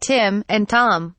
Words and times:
Tim 0.00 0.44
and 0.48 0.68
Tom. 0.68 1.16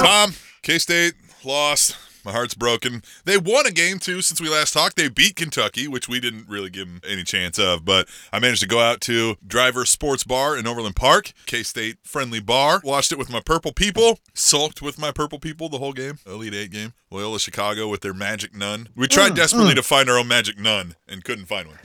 Tom, 0.00 0.34
K 0.62 0.78
State 0.78 1.14
lost. 1.44 1.96
My 2.24 2.32
heart's 2.32 2.54
broken. 2.54 3.02
They 3.26 3.36
won 3.36 3.66
a 3.66 3.70
game 3.70 3.98
too 3.98 4.22
since 4.22 4.40
we 4.40 4.48
last 4.48 4.72
talked. 4.72 4.96
They 4.96 5.08
beat 5.08 5.36
Kentucky, 5.36 5.86
which 5.86 6.08
we 6.08 6.20
didn't 6.20 6.48
really 6.48 6.70
give 6.70 6.88
them 6.88 7.00
any 7.06 7.22
chance 7.22 7.58
of. 7.58 7.84
But 7.84 8.08
I 8.32 8.38
managed 8.38 8.62
to 8.62 8.68
go 8.68 8.80
out 8.80 9.02
to 9.02 9.36
Driver 9.46 9.84
Sports 9.84 10.24
Bar 10.24 10.56
in 10.56 10.66
Overland 10.66 10.96
Park, 10.96 11.32
K 11.44 11.62
State 11.62 11.98
friendly 12.02 12.40
bar. 12.40 12.80
Watched 12.82 13.12
it 13.12 13.18
with 13.18 13.30
my 13.30 13.40
purple 13.40 13.72
people. 13.72 14.18
Sulked 14.32 14.80
with 14.80 14.98
my 14.98 15.12
purple 15.12 15.38
people 15.38 15.68
the 15.68 15.78
whole 15.78 15.92
game. 15.92 16.18
Elite 16.26 16.54
Eight 16.54 16.70
game. 16.70 16.94
Loyola 17.10 17.38
Chicago 17.38 17.88
with 17.88 18.00
their 18.00 18.14
magic 18.14 18.54
nun. 18.54 18.88
We 18.96 19.06
tried 19.06 19.32
mm. 19.32 19.36
desperately 19.36 19.72
mm. 19.72 19.76
to 19.76 19.82
find 19.82 20.08
our 20.08 20.18
own 20.18 20.28
magic 20.28 20.58
nun 20.58 20.96
and 21.06 21.22
couldn't 21.24 21.46
find 21.46 21.68
one. 21.68 21.78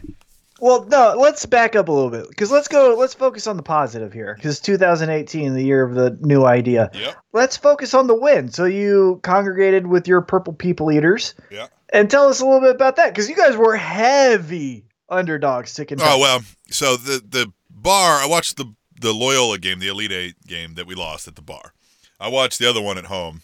Well, 0.62 0.86
no, 0.86 1.16
let's 1.18 1.46
back 1.46 1.76
up 1.76 1.88
a 1.88 1.92
little 1.92 2.10
bit 2.10 2.28
because 2.30 2.52
let's 2.52 2.68
go. 2.68 2.96
Let's 2.98 3.14
focus 3.14 3.48
on 3.48 3.58
the 3.58 3.64
positive 3.64 4.12
here 4.14 4.36
because 4.36 4.60
2018, 4.60 5.54
the 5.54 5.64
year 5.64 5.84
of 5.84 5.96
the 5.96 6.18
new 6.22 6.46
idea. 6.46 6.90
Yep. 6.94 7.16
Let's 7.34 7.58
focus 7.58 7.94
on 7.94 8.08
the 8.08 8.16
win. 8.16 8.50
So 8.52 8.66
you 8.66 9.20
congregated 9.24 9.88
with 9.88 10.08
your 10.08 10.22
purple 10.22 10.54
people 10.54 10.92
eaters, 10.92 11.34
Yeah. 11.50 11.68
and 11.94 12.10
tell 12.10 12.28
us 12.28 12.42
a 12.42 12.46
little 12.46 12.62
bit 12.62 12.76
about 12.76 12.96
that 12.98 13.10
because 13.14 13.30
you 13.30 13.36
guys 13.36 13.56
were 13.56 13.76
heavy 13.76 14.86
underdogs 15.10 15.74
Kentucky. 15.76 16.02
Oh 16.04 16.20
well, 16.20 16.42
so 16.70 16.96
the 16.98 17.22
the 17.28 17.52
bar 17.70 18.20
I 18.22 18.28
watched 18.28 18.58
the 18.58 18.74
the 19.00 19.14
Loyola 19.14 19.58
game, 19.58 19.80
the 19.80 19.88
Elite 19.88 20.12
Eight 20.12 20.36
game 20.46 20.76
that 20.76 20.86
we 20.86 20.94
lost 20.96 21.28
at 21.28 21.36
the 21.36 21.42
bar. 21.42 21.74
I 22.20 22.28
watched 22.28 22.60
the 22.60 22.70
other 22.70 22.82
one 22.82 22.98
at 22.98 23.06
home. 23.06 23.44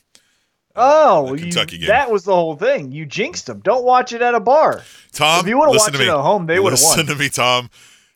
Oh, 0.76 1.36
the 1.36 1.48
you- 1.48 1.66
game. 1.66 1.88
that 1.88 2.12
was 2.12 2.24
the 2.26 2.34
whole 2.36 2.56
thing. 2.56 2.92
You 2.92 3.06
jinxed 3.06 3.46
them. 3.48 3.60
Don't 3.62 3.84
watch 3.86 4.12
it 4.14 4.22
at 4.22 4.36
a 4.36 4.40
bar. 4.40 4.84
Tom, 5.14 5.40
If 5.42 5.48
you 5.48 5.58
would've 5.58 5.74
listen 5.74 5.94
watched 5.94 6.04
it 6.04 6.10
at 6.10 6.18
home, 6.22 6.46
they 6.48 6.60
would've 6.60 6.80
won. 6.82 6.98
Listen 6.98 7.06
to 7.08 7.16
me, 7.16 7.30
Tom. 7.30 7.70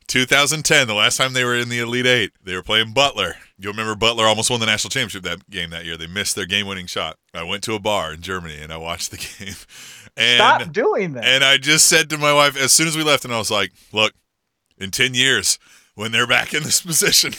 2010, 0.08 0.88
the 0.88 0.94
last 0.96 1.18
time 1.18 1.34
they 1.34 1.44
were 1.44 1.56
in 1.56 1.70
the 1.70 1.78
Elite 1.80 2.08
Eight, 2.08 2.32
they 2.44 2.56
were 2.56 2.64
playing 2.64 2.94
Butler. 2.94 3.36
You'll 3.60 3.74
remember 3.74 3.96
Butler 3.96 4.26
almost 4.26 4.50
won 4.50 4.60
the 4.60 4.66
national 4.66 4.90
championship 4.90 5.22
that 5.24 5.48
game 5.52 5.70
that 5.70 5.86
year. 5.86 5.98
They 5.98 6.08
missed 6.08 6.36
their 6.36 6.48
game-winning 6.48 6.88
shot. 6.88 7.18
I 7.34 7.44
went 7.44 7.62
to 7.66 7.76
a 7.76 7.80
bar 7.80 8.14
in 8.14 8.22
Germany 8.22 8.58
and 8.60 8.74
I 8.74 8.78
watched 8.78 9.12
the 9.12 9.18
game. 9.46 9.54
And 10.18 10.38
Stop 10.38 10.72
doing 10.72 11.14
that. 11.14 11.26
and 11.26 11.44
I 11.44 11.58
just 11.58 11.86
said 11.86 12.10
to 12.10 12.18
my 12.18 12.34
wife 12.34 12.58
as 12.58 12.72
soon 12.72 12.88
as 12.88 12.98
we 12.98 13.04
left, 13.04 13.24
and 13.24 13.34
I 13.34 13.38
was 13.38 13.52
like, 13.52 13.72
"Look, 13.94 14.14
in 14.80 14.90
10 14.92 15.14
years, 15.14 15.60
when 15.94 16.12
they're 16.12 16.28
back 16.28 16.54
in 16.56 16.64
this 16.64 16.82
position." 16.86 17.34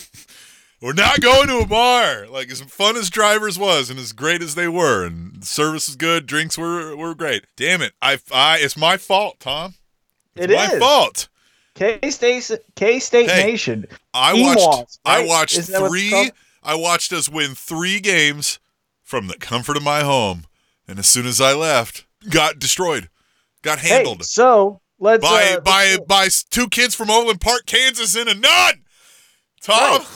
We're 0.80 0.94
not 0.94 1.20
going 1.20 1.48
to 1.48 1.58
a 1.58 1.66
bar. 1.66 2.26
Like 2.26 2.50
as 2.50 2.60
fun 2.62 2.96
as 2.96 3.10
drivers 3.10 3.58
was, 3.58 3.90
and 3.90 3.98
as 3.98 4.12
great 4.12 4.40
as 4.42 4.54
they 4.54 4.68
were, 4.68 5.04
and 5.04 5.44
service 5.44 5.88
was 5.88 5.96
good, 5.96 6.26
drinks 6.26 6.56
were 6.56 6.96
were 6.96 7.14
great. 7.14 7.44
Damn 7.56 7.82
it! 7.82 7.92
I, 8.00 8.18
I 8.32 8.58
it's 8.58 8.76
my 8.76 8.96
fault, 8.96 9.40
Tom. 9.40 9.74
It 10.36 10.50
my 10.50 10.72
is. 10.72 10.78
fault. 10.78 11.28
K 11.74 11.98
State, 12.10 12.50
K 12.76 12.98
State 12.98 13.30
Hey, 13.30 13.44
Nation. 13.44 13.86
I 14.14 14.34
Emails, 14.34 14.56
watched. 14.56 14.98
I 15.04 15.18
right? 15.20 15.28
watched 15.28 15.58
Isn't 15.58 15.74
it's 15.74 15.88
three. 15.88 16.30
I 16.62 16.74
watched 16.74 17.12
us 17.12 17.28
win 17.28 17.54
three 17.54 18.00
games 18.00 18.58
from 19.02 19.26
the 19.28 19.36
comfort 19.38 19.76
of 19.76 19.82
my 19.82 20.00
home, 20.02 20.44
and 20.88 20.98
as 20.98 21.08
soon 21.08 21.26
as 21.26 21.40
I 21.40 21.52
left, 21.52 22.06
got 22.30 22.58
destroyed, 22.58 23.08
got 23.62 23.80
Hey, 23.80 23.88
handled 23.96 24.24
so 24.24 24.80
let's 24.98 25.22
by 25.22 25.56
uh, 25.56 25.60
by 25.60 25.84
let's- 26.08 26.44
by 26.44 26.50
two 26.50 26.68
kids 26.68 26.94
from 26.94 27.10
Overland 27.10 27.40
Park, 27.40 27.66
Kansas, 27.66 28.16
and 28.16 28.28
a 28.30 28.34
nun. 28.34 28.84
Tom, 29.62 30.00
Right. 30.00 30.06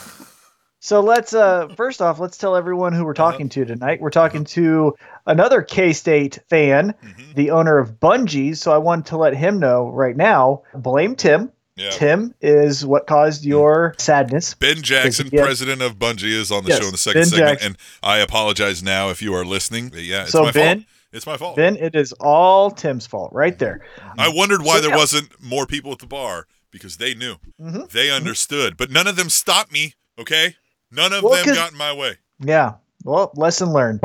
So 0.84 1.00
let's 1.00 1.32
uh 1.32 1.68
first 1.78 2.02
off, 2.02 2.18
let's 2.20 2.36
tell 2.36 2.54
everyone 2.54 2.92
who 2.92 3.04
we're 3.06 3.12
Uh-huh. 3.12 3.30
talking 3.32 3.48
to 3.48 3.64
tonight. 3.64 4.02
We're 4.02 4.10
talking 4.10 4.44
to 4.44 4.94
another 5.27 5.62
K-State 5.62 6.40
fan, 6.50 6.92
Mhm. 7.02 7.34
the 7.34 7.52
owner 7.52 7.78
of 7.78 7.92
Bungii's. 8.00 8.60
So 8.60 8.70
I 8.70 8.77
wanted 8.77 9.06
to 9.06 9.16
let 9.16 9.34
him 9.34 9.58
know 9.58 9.88
right 9.88 10.14
now. 10.14 10.60
Blame 10.74 11.16
Tim. 11.16 11.50
yeah. 11.77 11.88
Tim 11.88 12.34
is 12.42 12.84
what 12.84 13.06
caused 13.06 13.46
your 13.46 13.94
sadness. 13.96 14.52
Ben 14.60 14.82
Jackson, 14.82 15.30
Yeah. 15.32 15.42
president 15.44 15.80
of 15.80 15.98
Bungii, 15.98 16.38
is 16.38 16.52
on 16.52 16.64
the 16.64 16.68
Yes, 16.68 16.80
show 16.80 16.84
in 16.84 16.92
the 16.92 16.98
second 16.98 17.20
Ben 17.22 17.28
segment, 17.30 17.48
Jackson. 17.48 17.66
and 17.68 17.77
I 18.02 18.18
apologize 18.18 18.82
now 18.82 19.08
if 19.08 19.22
you 19.22 19.32
are 19.34 19.44
listening. 19.46 19.90
Yeah, 19.94 20.24
it's 20.24 20.32
so 20.32 20.42
my 20.44 20.50
Ben, 20.52 20.77
fault. 20.80 20.86
It's 21.14 21.27
my 21.27 21.36
fault. 21.38 21.56
Ben, 21.56 21.77
it 21.78 21.94
is 21.94 22.12
all 22.20 22.70
Tim's 22.70 23.06
fault 23.06 23.33
right 23.33 23.58
there. 23.58 23.80
I 24.18 24.28
wondered 24.28 24.61
why 24.62 24.74
So, 24.77 24.80
there 24.83 24.90
yeah. 24.90 24.96
wasn't 24.98 25.30
more 25.42 25.64
people 25.67 25.92
at 25.92 25.98
the 26.00 26.06
bar 26.06 26.46
because 26.70 26.98
they 26.98 27.14
knew, 27.14 27.36
Mhm. 27.58 27.89
they 27.90 28.11
understood, 28.11 28.77
but 28.77 28.90
none 28.90 29.06
of 29.06 29.17
them 29.17 29.30
stopped 29.30 29.73
me. 29.73 29.94
Okay, 30.20 30.55
none 30.94 31.12
of 31.12 31.22
Well, 31.22 31.34
them 31.34 31.44
'cause- 31.44 31.56
got 31.56 31.72
in 31.72 31.78
my 31.78 31.92
way. 31.92 32.16
Yeah. 32.40 32.74
Well, 33.05 33.32
lesson 33.36 33.72
learned. 33.72 34.00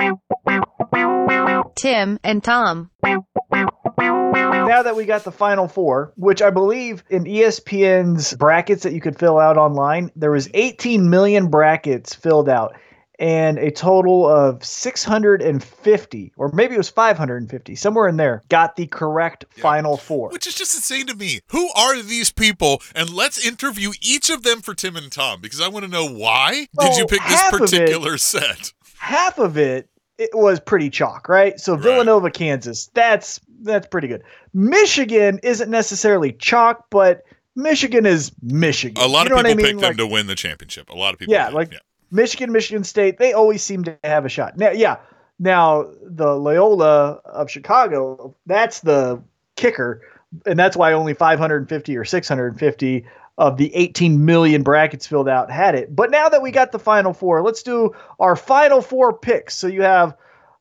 Tim 1.75 2.19
and 2.23 2.43
Tom. 2.43 2.89
now 3.03 4.83
that 4.83 4.95
we 4.95 5.05
got 5.05 5.23
the 5.23 5.31
final 5.31 5.67
four, 5.67 6.13
which 6.17 6.41
I 6.41 6.49
believe 6.49 7.03
in 7.09 7.23
ESPN's 7.25 8.33
brackets 8.35 8.83
that 8.83 8.93
you 8.93 9.01
could 9.01 9.17
fill 9.17 9.39
out 9.39 9.57
online, 9.57 10.11
there 10.15 10.31
was 10.31 10.49
18 10.53 11.09
million 11.09 11.47
brackets 11.47 12.13
filled 12.13 12.49
out 12.49 12.75
and 13.19 13.57
a 13.59 13.69
total 13.69 14.25
of 14.27 14.63
650 14.63 16.33
or 16.37 16.51
maybe 16.53 16.73
it 16.75 16.77
was 16.77 16.89
550 16.89 17.75
somewhere 17.75 18.07
in 18.07 18.17
there 18.17 18.41
got 18.49 18.75
the 18.75 18.87
correct 18.87 19.45
Yeah. 19.55 19.61
final 19.61 19.97
four. 19.97 20.29
Which 20.29 20.47
is 20.47 20.55
just 20.55 20.75
insane 20.75 21.07
to 21.07 21.15
me. 21.15 21.41
Who 21.51 21.69
are 21.73 22.01
these 22.01 22.31
people? 22.31 22.81
And 22.95 23.09
let's 23.09 23.43
interview 23.45 23.91
each 24.01 24.29
of 24.29 24.43
them 24.43 24.61
for 24.61 24.73
Tim 24.73 24.95
and 24.95 25.11
Tom 25.11 25.41
because 25.41 25.61
I 25.61 25.67
want 25.67 25.85
to 25.85 25.91
know 25.91 26.07
why 26.07 26.67
did 26.79 26.97
you 26.97 27.03
oh, 27.03 27.07
pick 27.07 27.21
this 27.27 27.47
of 27.49 27.53
it- 27.55 27.59
particular 27.59 28.17
set? 28.17 28.73
Half 28.97 29.37
of 29.39 29.57
it 29.57 29.89
it 30.17 30.31
was 30.33 30.59
pretty 30.59 30.89
chalk, 30.89 31.29
right? 31.29 31.57
So 31.59 31.73
Right. 31.73 31.83
Villanova, 31.83 32.29
Kansas, 32.29 32.89
that's 32.93 33.39
that's 33.61 33.87
pretty 33.87 34.07
good. 34.07 34.23
Michigan 34.53 35.39
isn't 35.43 35.69
necessarily 35.69 36.33
chalk, 36.33 36.85
but 36.89 37.23
Michigan 37.55 38.05
is 38.05 38.31
Michigan. 38.41 39.01
A 39.03 39.07
lot 39.07 39.23
You 39.23 39.29
know 39.31 39.35
of 39.37 39.45
people 39.45 39.51
I 39.51 39.55
mean? 39.55 39.65
picked 39.65 39.79
them 39.81 39.89
Like- 39.89 39.97
to 39.97 40.07
win 40.07 40.27
the 40.27 40.35
championship. 40.35 40.89
A 40.89 40.95
lot 40.95 41.13
of 41.13 41.19
people. 41.19 41.33
Yeah, 41.33 41.49
like- 41.49 41.73
Michigan, 42.11 42.51
Michigan 42.51 42.83
State, 42.83 43.17
they 43.17 43.33
always 43.33 43.63
seem 43.63 43.83
to 43.83 43.97
have 44.03 44.25
a 44.25 44.29
shot. 44.29 44.57
Now, 44.57 44.71
yeah. 44.71 44.97
Now 45.41 45.89
the 46.03 46.35
Loyola 46.35 47.21
of 47.23 47.49
Chicago, 47.49 48.35
that's 48.45 48.81
the 48.81 49.21
kicker, 49.55 50.01
and 50.45 50.59
that's 50.59 50.75
why 50.75 50.91
only 50.91 51.13
550 51.13 51.97
or 51.97 52.03
650 52.03 53.05
of 53.37 53.55
the 53.55 53.73
18 53.73 54.25
million 54.25 54.63
brackets 54.63 55.07
filled 55.07 55.29
out 55.29 55.49
had 55.49 55.75
it. 55.75 55.95
But 55.95 56.11
now 56.11 56.27
that 56.27 56.41
we 56.41 56.51
got 56.51 56.73
the 56.73 56.79
final 56.79 57.13
four, 57.13 57.41
let's 57.41 57.63
do 57.63 57.95
our 58.19 58.35
final 58.35 58.81
four 58.81 59.13
picks. 59.13 59.55
So 59.55 59.67
you 59.67 59.81
have 59.81 60.13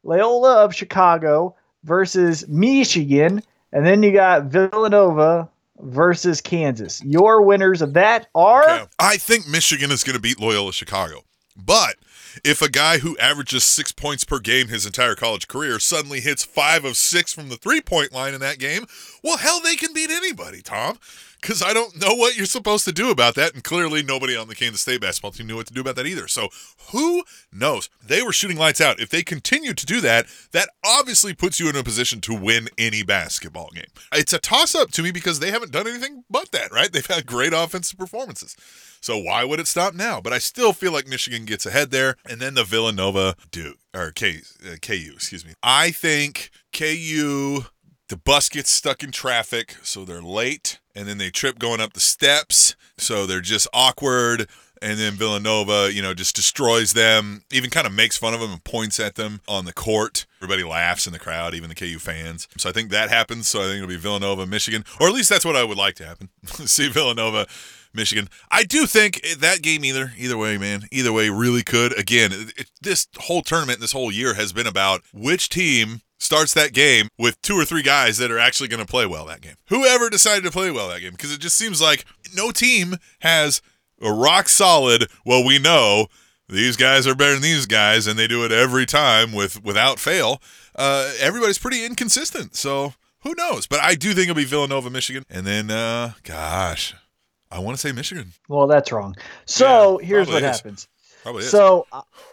Loyola 0.04 0.64
of 0.64 0.72
Chicago 0.72 1.56
versus 1.82 2.46
Michigan, 2.46 3.42
and 3.72 3.84
then 3.84 4.04
you 4.04 4.12
got 4.12 4.44
Villanova 4.44 5.48
versus 5.80 6.40
Kansas. 6.40 7.02
Your 7.02 7.42
winners 7.42 7.82
of 7.82 7.94
that 7.94 8.28
are 8.34 8.62
Okay. 8.62 8.84
I 9.00 9.16
think 9.16 9.48
Michigan 9.48 9.90
is 9.90 10.04
going 10.04 10.14
to 10.14 10.22
beat 10.22 10.40
Loyola 10.40 10.72
Chicago. 10.72 11.24
But 11.58 11.96
if 12.44 12.62
a 12.62 12.70
guy 12.70 12.98
who 12.98 13.18
averages 13.18 13.64
six 13.64 13.90
points 13.90 14.24
per 14.24 14.38
game 14.38 14.68
his 14.68 14.86
entire 14.86 15.16
college 15.16 15.48
career 15.48 15.78
suddenly 15.80 16.20
hits 16.20 16.44
five 16.44 16.84
of 16.84 16.96
six 16.96 17.32
from 17.32 17.48
the 17.48 17.56
three 17.56 17.80
point 17.80 18.12
line 18.12 18.32
in 18.32 18.40
that 18.40 18.58
game, 18.58 18.86
well, 19.22 19.38
hell, 19.38 19.60
they 19.60 19.76
can 19.76 19.92
beat 19.92 20.10
anybody, 20.10 20.62
Tom. 20.62 20.98
Because 21.40 21.62
I 21.62 21.72
don't 21.72 22.00
know 22.00 22.14
what 22.14 22.36
you're 22.36 22.46
supposed 22.46 22.84
to 22.86 22.92
do 22.92 23.10
about 23.10 23.34
that. 23.36 23.54
And 23.54 23.62
clearly, 23.62 24.02
nobody 24.02 24.36
on 24.36 24.48
the 24.48 24.54
Kansas 24.54 24.80
State 24.80 25.00
basketball 25.00 25.30
team 25.30 25.46
knew 25.46 25.56
what 25.56 25.66
to 25.68 25.74
do 25.74 25.80
about 25.80 25.96
that 25.96 26.06
either. 26.06 26.26
So, 26.26 26.48
who 26.90 27.22
knows? 27.52 27.88
They 28.04 28.22
were 28.22 28.32
shooting 28.32 28.56
lights 28.56 28.80
out. 28.80 29.00
If 29.00 29.10
they 29.10 29.22
continue 29.22 29.72
to 29.72 29.86
do 29.86 30.00
that, 30.00 30.26
that 30.52 30.68
obviously 30.84 31.34
puts 31.34 31.60
you 31.60 31.68
in 31.68 31.76
a 31.76 31.84
position 31.84 32.20
to 32.22 32.34
win 32.34 32.68
any 32.76 33.02
basketball 33.02 33.70
game. 33.72 33.84
It's 34.12 34.32
a 34.32 34.38
toss 34.38 34.74
up 34.74 34.90
to 34.92 35.02
me 35.02 35.12
because 35.12 35.38
they 35.38 35.50
haven't 35.50 35.72
done 35.72 35.86
anything 35.86 36.24
but 36.28 36.50
that, 36.50 36.72
right? 36.72 36.90
They've 36.90 37.06
had 37.06 37.26
great 37.26 37.52
offensive 37.52 37.98
performances. 37.98 38.56
So 39.00 39.16
why 39.16 39.44
would 39.44 39.60
it 39.60 39.68
stop 39.68 39.94
now? 39.94 40.20
But 40.20 40.32
I 40.32 40.38
still 40.38 40.72
feel 40.72 40.92
like 40.92 41.06
Michigan 41.06 41.44
gets 41.44 41.66
ahead 41.66 41.90
there, 41.90 42.16
and 42.28 42.40
then 42.40 42.54
the 42.54 42.64
Villanova 42.64 43.36
Duke 43.50 43.78
or 43.94 44.10
K, 44.10 44.40
uh, 44.64 44.76
KU, 44.82 45.12
excuse 45.14 45.44
me. 45.44 45.52
I 45.62 45.90
think 45.90 46.50
KU. 46.72 47.66
The 48.08 48.16
bus 48.16 48.48
gets 48.48 48.70
stuck 48.70 49.04
in 49.04 49.10
traffic, 49.10 49.76
so 49.82 50.06
they're 50.06 50.22
late, 50.22 50.78
and 50.98 51.06
then 51.06 51.18
they 51.18 51.30
trip 51.30 51.60
going 51.60 51.80
up 51.80 51.92
the 51.92 52.00
steps, 52.00 52.74
so 52.96 53.24
they're 53.24 53.40
just 53.40 53.68
awkward. 53.72 54.48
And 54.82 54.98
then 54.98 55.14
Villanova, 55.14 55.92
you 55.92 56.02
know, 56.02 56.14
just 56.14 56.36
destroys 56.36 56.92
them, 56.92 57.42
even 57.52 57.70
kind 57.70 57.86
of 57.86 57.92
makes 57.92 58.16
fun 58.16 58.34
of 58.34 58.40
them 58.40 58.52
and 58.52 58.62
points 58.62 59.00
at 59.00 59.14
them 59.16 59.40
on 59.48 59.64
the 59.64 59.72
court. 59.72 60.26
Everybody 60.40 60.62
laughs 60.62 61.06
in 61.06 61.12
the 61.12 61.18
crowd, 61.18 61.54
even 61.54 61.68
the 61.68 61.74
KU 61.74 61.98
fans. 61.98 62.46
So 62.58 62.68
I 62.68 62.72
think 62.72 62.90
that 62.90 63.10
happens. 63.10 63.48
So 63.48 63.60
I 63.60 63.64
think 63.64 63.76
it'll 63.76 63.88
be 63.88 63.96
Villanova, 63.96 64.46
Michigan, 64.46 64.84
or 65.00 65.08
at 65.08 65.14
least 65.14 65.30
that's 65.30 65.44
what 65.44 65.56
I 65.56 65.64
would 65.64 65.78
like 65.78 65.94
to 65.96 66.06
happen. 66.06 66.28
See 66.44 66.88
Villanova, 66.88 67.46
Michigan. 67.92 68.28
I 68.50 68.64
do 68.64 68.86
think 68.86 69.20
that 69.38 69.62
game 69.62 69.84
either 69.84 70.12
either 70.16 70.38
way, 70.38 70.58
man. 70.58 70.82
Either 70.92 71.12
way, 71.12 71.30
really 71.30 71.62
could. 71.62 71.96
Again, 71.98 72.30
it, 72.32 72.70
this 72.80 73.08
whole 73.18 73.42
tournament, 73.42 73.80
this 73.80 73.92
whole 73.92 74.12
year 74.12 74.34
has 74.34 74.52
been 74.52 74.66
about 74.66 75.02
which 75.12 75.48
team 75.48 76.02
starts 76.18 76.52
that 76.54 76.72
game 76.72 77.08
with 77.18 77.40
two 77.42 77.54
or 77.54 77.64
three 77.64 77.82
guys 77.82 78.18
that 78.18 78.30
are 78.30 78.38
actually 78.38 78.68
going 78.68 78.84
to 78.84 78.90
play 78.90 79.06
well 79.06 79.24
that 79.26 79.40
game. 79.40 79.54
Whoever 79.68 80.10
decided 80.10 80.44
to 80.44 80.50
play 80.50 80.70
well 80.70 80.88
that 80.88 81.00
game, 81.00 81.12
because 81.12 81.32
it 81.32 81.40
just 81.40 81.56
seems 81.56 81.80
like 81.80 82.04
no 82.34 82.50
team 82.50 82.96
has 83.20 83.62
a 84.02 84.12
rock 84.12 84.48
solid. 84.48 85.08
Well, 85.24 85.44
we 85.44 85.58
know 85.58 86.06
these 86.48 86.76
guys 86.76 87.06
are 87.06 87.14
better 87.14 87.34
than 87.34 87.42
these 87.42 87.66
guys, 87.66 88.06
and 88.06 88.18
they 88.18 88.26
do 88.26 88.44
it 88.44 88.52
every 88.52 88.86
time 88.86 89.32
with 89.32 89.62
without 89.64 89.98
fail. 89.98 90.40
Uh, 90.74 91.12
everybody's 91.20 91.58
pretty 91.58 91.84
inconsistent, 91.84 92.54
so 92.56 92.94
who 93.22 93.34
knows? 93.34 93.66
But 93.66 93.80
I 93.80 93.94
do 93.94 94.10
think 94.14 94.24
it'll 94.28 94.34
be 94.34 94.44
Villanova, 94.44 94.90
Michigan, 94.90 95.24
and 95.28 95.46
then 95.46 95.70
uh, 95.70 96.12
gosh. 96.22 96.94
I 97.50 97.60
want 97.60 97.78
to 97.78 97.80
say 97.80 97.92
Michigan. 97.92 98.32
Well, 98.48 98.66
that's 98.66 98.92
wrong. 98.92 99.14
So 99.46 99.98
Yeah, 100.00 100.06
here's 100.06 100.28
what 100.28 100.42
is. 100.42 100.56
happens. 100.58 100.88
Probably 101.28 101.44
is. 101.44 101.50
So 101.50 101.86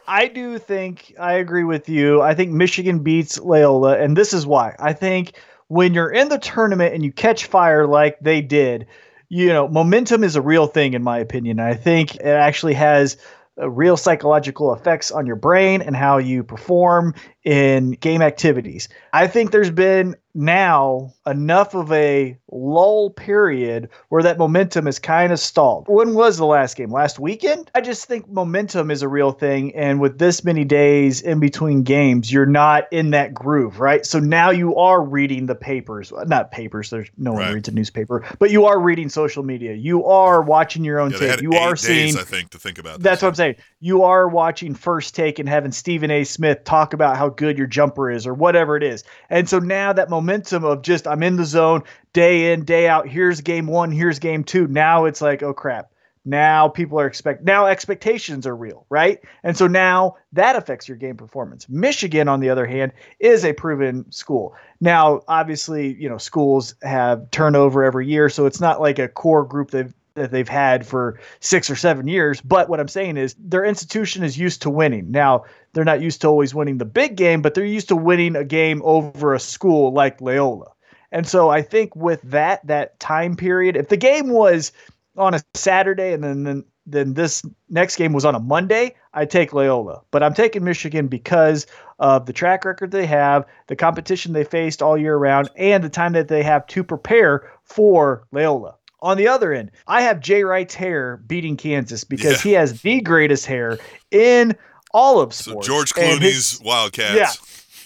I- 0.08 0.28
do 0.28 0.58
think 0.58 1.14
I 1.20 1.34
agree 1.34 1.66
with 1.66 1.90
you. 1.90 2.22
I 2.22 2.34
think 2.34 2.52
Michigan 2.52 3.00
beats 3.00 3.38
Loyola, 3.40 3.98
and 3.98 4.16
this 4.16 4.34
is 4.34 4.48
why. 4.48 4.74
I 4.80 4.94
think 4.94 5.34
when 5.68 5.94
you're 5.94 6.10
in 6.10 6.30
the 6.30 6.40
tournament 6.40 6.94
and 6.94 7.04
you 7.04 7.12
catch 7.12 7.46
fire 7.46 7.86
like 7.88 8.18
they 8.22 8.42
did, 8.42 8.88
you 9.28 9.50
know, 9.50 9.68
momentum 9.68 10.24
is 10.24 10.38
a 10.38 10.42
real 10.42 10.68
thing 10.68 10.94
in 10.94 11.04
my 11.04 11.20
opinion. 11.20 11.60
I 11.60 11.74
think 11.74 12.16
it 12.16 12.26
actually 12.26 12.76
has 12.76 13.18
uh, 13.62 13.70
real 13.70 13.98
psychological 13.98 14.74
effects 14.74 15.12
on 15.12 15.26
your 15.26 15.36
brain 15.36 15.82
and 15.82 15.96
how 15.96 16.18
you 16.18 16.44
perform 16.44 17.16
in 17.46 17.92
game 17.92 18.22
activities. 18.22 18.90
I 19.14 19.28
think 19.28 19.52
there's 19.52 19.70
been 19.72 20.16
now 20.38 21.14
enough 21.26 21.74
of 21.76 21.90
a 21.94 22.38
lull 22.52 23.10
period 23.12 23.88
where 24.10 24.22
that 24.24 24.38
momentum 24.38 24.86
is 24.88 25.00
kind 25.00 25.32
of 25.32 25.40
stalled. 25.40 25.86
When 25.88 26.14
was 26.14 26.38
the 26.38 26.46
last 26.46 26.76
game? 26.76 26.92
Last 26.92 27.20
weekend? 27.20 27.72
I 27.74 27.80
just 27.80 28.06
think 28.06 28.28
momentum 28.28 28.92
is 28.92 29.02
a 29.02 29.08
real 29.08 29.32
thing. 29.32 29.74
And 29.76 30.02
with 30.02 30.18
this 30.18 30.44
many 30.44 30.66
days 30.66 31.22
in 31.22 31.40
between 31.40 31.84
games, 31.84 32.34
you're 32.34 32.46
not 32.46 32.86
in 32.92 33.12
that 33.12 33.34
groove, 33.34 33.80
right? 33.80 34.06
So 34.06 34.20
now 34.20 34.50
you 34.50 34.76
are 34.76 35.02
reading 35.02 35.46
the 35.46 35.56
papers. 35.56 36.12
Uh, 36.12 36.26
not 36.26 36.52
papers, 36.52 36.90
there's 36.90 37.10
no 37.18 37.32
one 37.32 37.44
Right. 37.44 37.54
reads 37.54 37.70
a 37.70 37.72
newspaper, 37.72 38.26
but 38.40 38.50
you 38.52 38.66
are 38.66 38.80
reading 38.80 39.08
social 39.08 39.44
media. 39.44 39.74
You 39.74 40.04
are 40.06 40.42
watching 40.42 40.84
your 40.84 41.00
own 41.00 41.12
yeah, 41.12 41.18
tape. 41.20 41.42
You 41.44 41.54
are 41.54 41.76
days, 41.76 41.82
seeing 41.82 42.18
I 42.18 42.24
think, 42.24 42.50
to 42.50 42.60
think 42.60 42.78
about. 42.80 43.00
that's 43.00 43.18
this. 43.18 43.22
what 43.24 43.30
I'm 43.30 43.36
saying. 43.36 43.56
You 43.80 44.04
are 44.04 44.28
watching 44.28 44.74
First 44.76 45.16
Take 45.16 45.40
and 45.40 45.48
having 45.48 45.72
Stephen 45.72 46.12
A. 46.12 46.24
Smith 46.26 46.64
talk 46.66 46.94
about 46.94 47.16
how 47.16 47.30
good 47.38 47.58
your 47.58 47.68
jumper 47.68 48.10
is 48.10 48.28
or 48.28 48.34
whatever 48.34 48.78
it 48.78 48.84
is. 48.84 49.04
And 49.30 49.48
so 49.48 49.60
now 49.60 49.94
that 49.94 50.10
momentum 50.10 50.64
of 50.64 50.82
just 50.82 51.08
I'm 51.08 51.24
in 51.24 51.36
the 51.36 51.46
zone 51.46 51.84
day 52.14 52.54
in, 52.54 52.66
day 52.66 52.88
out. 52.88 53.08
Here's 53.08 53.42
game 53.42 53.68
one, 53.68 53.92
here's 53.92 54.20
game 54.20 54.44
two. 54.44 54.68
Now 54.68 55.06
it's 55.06 55.22
like, 55.22 55.44
oh 55.44 55.54
crap. 55.54 55.92
Now 56.28 56.68
people 56.70 57.00
are 57.00 57.06
expect 57.06 57.44
now 57.44 57.68
expectations 57.68 58.48
are 58.48 58.56
real, 58.56 58.88
right? 58.90 59.20
And 59.44 59.56
so 59.56 59.68
now 59.68 60.16
that 60.34 60.56
affects 60.56 60.88
your 60.88 60.98
game 60.98 61.18
performance. 61.18 61.70
Michigan, 61.70 62.28
on 62.28 62.40
the 62.40 62.50
other 62.50 62.66
hand, 62.66 62.94
is 63.20 63.46
a 63.46 63.54
proven 63.54 64.12
school. 64.12 64.56
Now, 64.82 65.22
obviously, 65.28 65.94
you 65.94 66.10
know, 66.10 66.18
schools 66.18 66.74
have 66.82 67.30
turnover 67.30 67.84
every 67.84 68.08
year, 68.08 68.30
so 68.30 68.48
it's 68.48 68.60
not 68.60 68.82
like 68.82 68.98
a 68.98 69.08
core 69.08 69.46
group 69.46 69.70
they've 69.70 69.94
that 70.16 70.32
they've 70.32 70.48
had 70.48 70.88
for 70.88 71.20
six 71.42 71.70
or 71.70 71.76
seven 71.76 72.08
years. 72.08 72.42
But 72.42 72.70
what 72.70 72.80
I'm 72.80 72.88
saying 72.88 73.18
is 73.18 73.36
their 73.38 73.66
institution 73.66 74.24
is 74.24 74.38
used 74.38 74.62
to 74.64 74.70
winning. 74.70 75.12
Now, 75.12 75.44
they're 75.74 75.84
not 75.84 76.02
used 76.02 76.22
to 76.22 76.28
always 76.28 76.56
winning 76.56 76.78
the 76.78 76.86
big 76.86 77.16
game, 77.18 77.42
but 77.42 77.54
they're 77.54 77.66
used 77.66 77.90
to 77.90 77.96
winning 77.96 78.36
a 78.36 78.46
game 78.46 78.82
over 78.86 79.34
a 79.34 79.40
school 79.40 79.92
like 79.92 80.22
Loyola. 80.22 80.72
And 81.12 81.28
so 81.28 81.50
I 81.50 81.62
think 81.62 81.96
with 81.96 82.22
that 82.24 82.66
that 82.68 83.00
time 83.00 83.36
period, 83.36 83.76
if 83.76 83.90
the 83.90 83.98
game 83.98 84.30
was 84.30 84.72
on 85.18 85.34
a 85.34 85.44
Saturday 85.54 86.14
and 86.14 86.24
then 86.24 86.44
then, 86.44 86.66
then 86.86 87.14
this 87.14 87.44
next 87.70 87.96
game 87.96 88.14
was 88.14 88.26
on 88.26 88.36
a 88.36 88.40
Monday, 88.40 88.96
I 89.14 89.26
take 89.26 89.54
Loyola. 89.54 90.02
But 90.12 90.24
I'm 90.24 90.34
taking 90.34 90.64
Michigan 90.64 91.08
because 91.08 91.68
of 92.00 92.26
the 92.26 92.34
track 92.34 92.64
record 92.64 92.92
they 92.92 93.06
have, 93.06 93.46
the 93.68 93.76
competition 93.76 94.34
they 94.34 94.44
faced 94.44 94.82
all 94.82 94.98
year 94.98 95.18
round, 95.18 95.50
and 95.58 95.84
the 95.84 95.90
time 95.90 96.14
that 96.14 96.28
they 96.28 96.44
have 96.44 96.68
to 96.68 96.84
prepare 96.84 97.52
for 97.64 98.28
Loyola. 98.32 98.76
On 99.06 99.18
the 99.18 99.28
other 99.28 99.54
end, 99.54 99.70
I 99.88 100.02
have 100.02 100.20
Jay 100.20 100.44
Wright's 100.44 100.74
hair 100.74 101.18
beating 101.28 101.58
Kansas 101.58 102.04
because 102.04 102.44
Yeah. 102.44 102.50
he 102.50 102.52
has 102.54 102.82
the 102.82 103.02
greatest 103.02 103.46
hair 103.46 103.78
in 104.10 104.56
all 104.92 105.20
of 105.22 105.32
So 105.34 105.52
sports. 105.52 105.68
George 105.68 105.94
Clooney's 105.94 106.20
his- 106.54 106.62
Wildcats. 106.64 107.16
Yeah. 107.16 107.32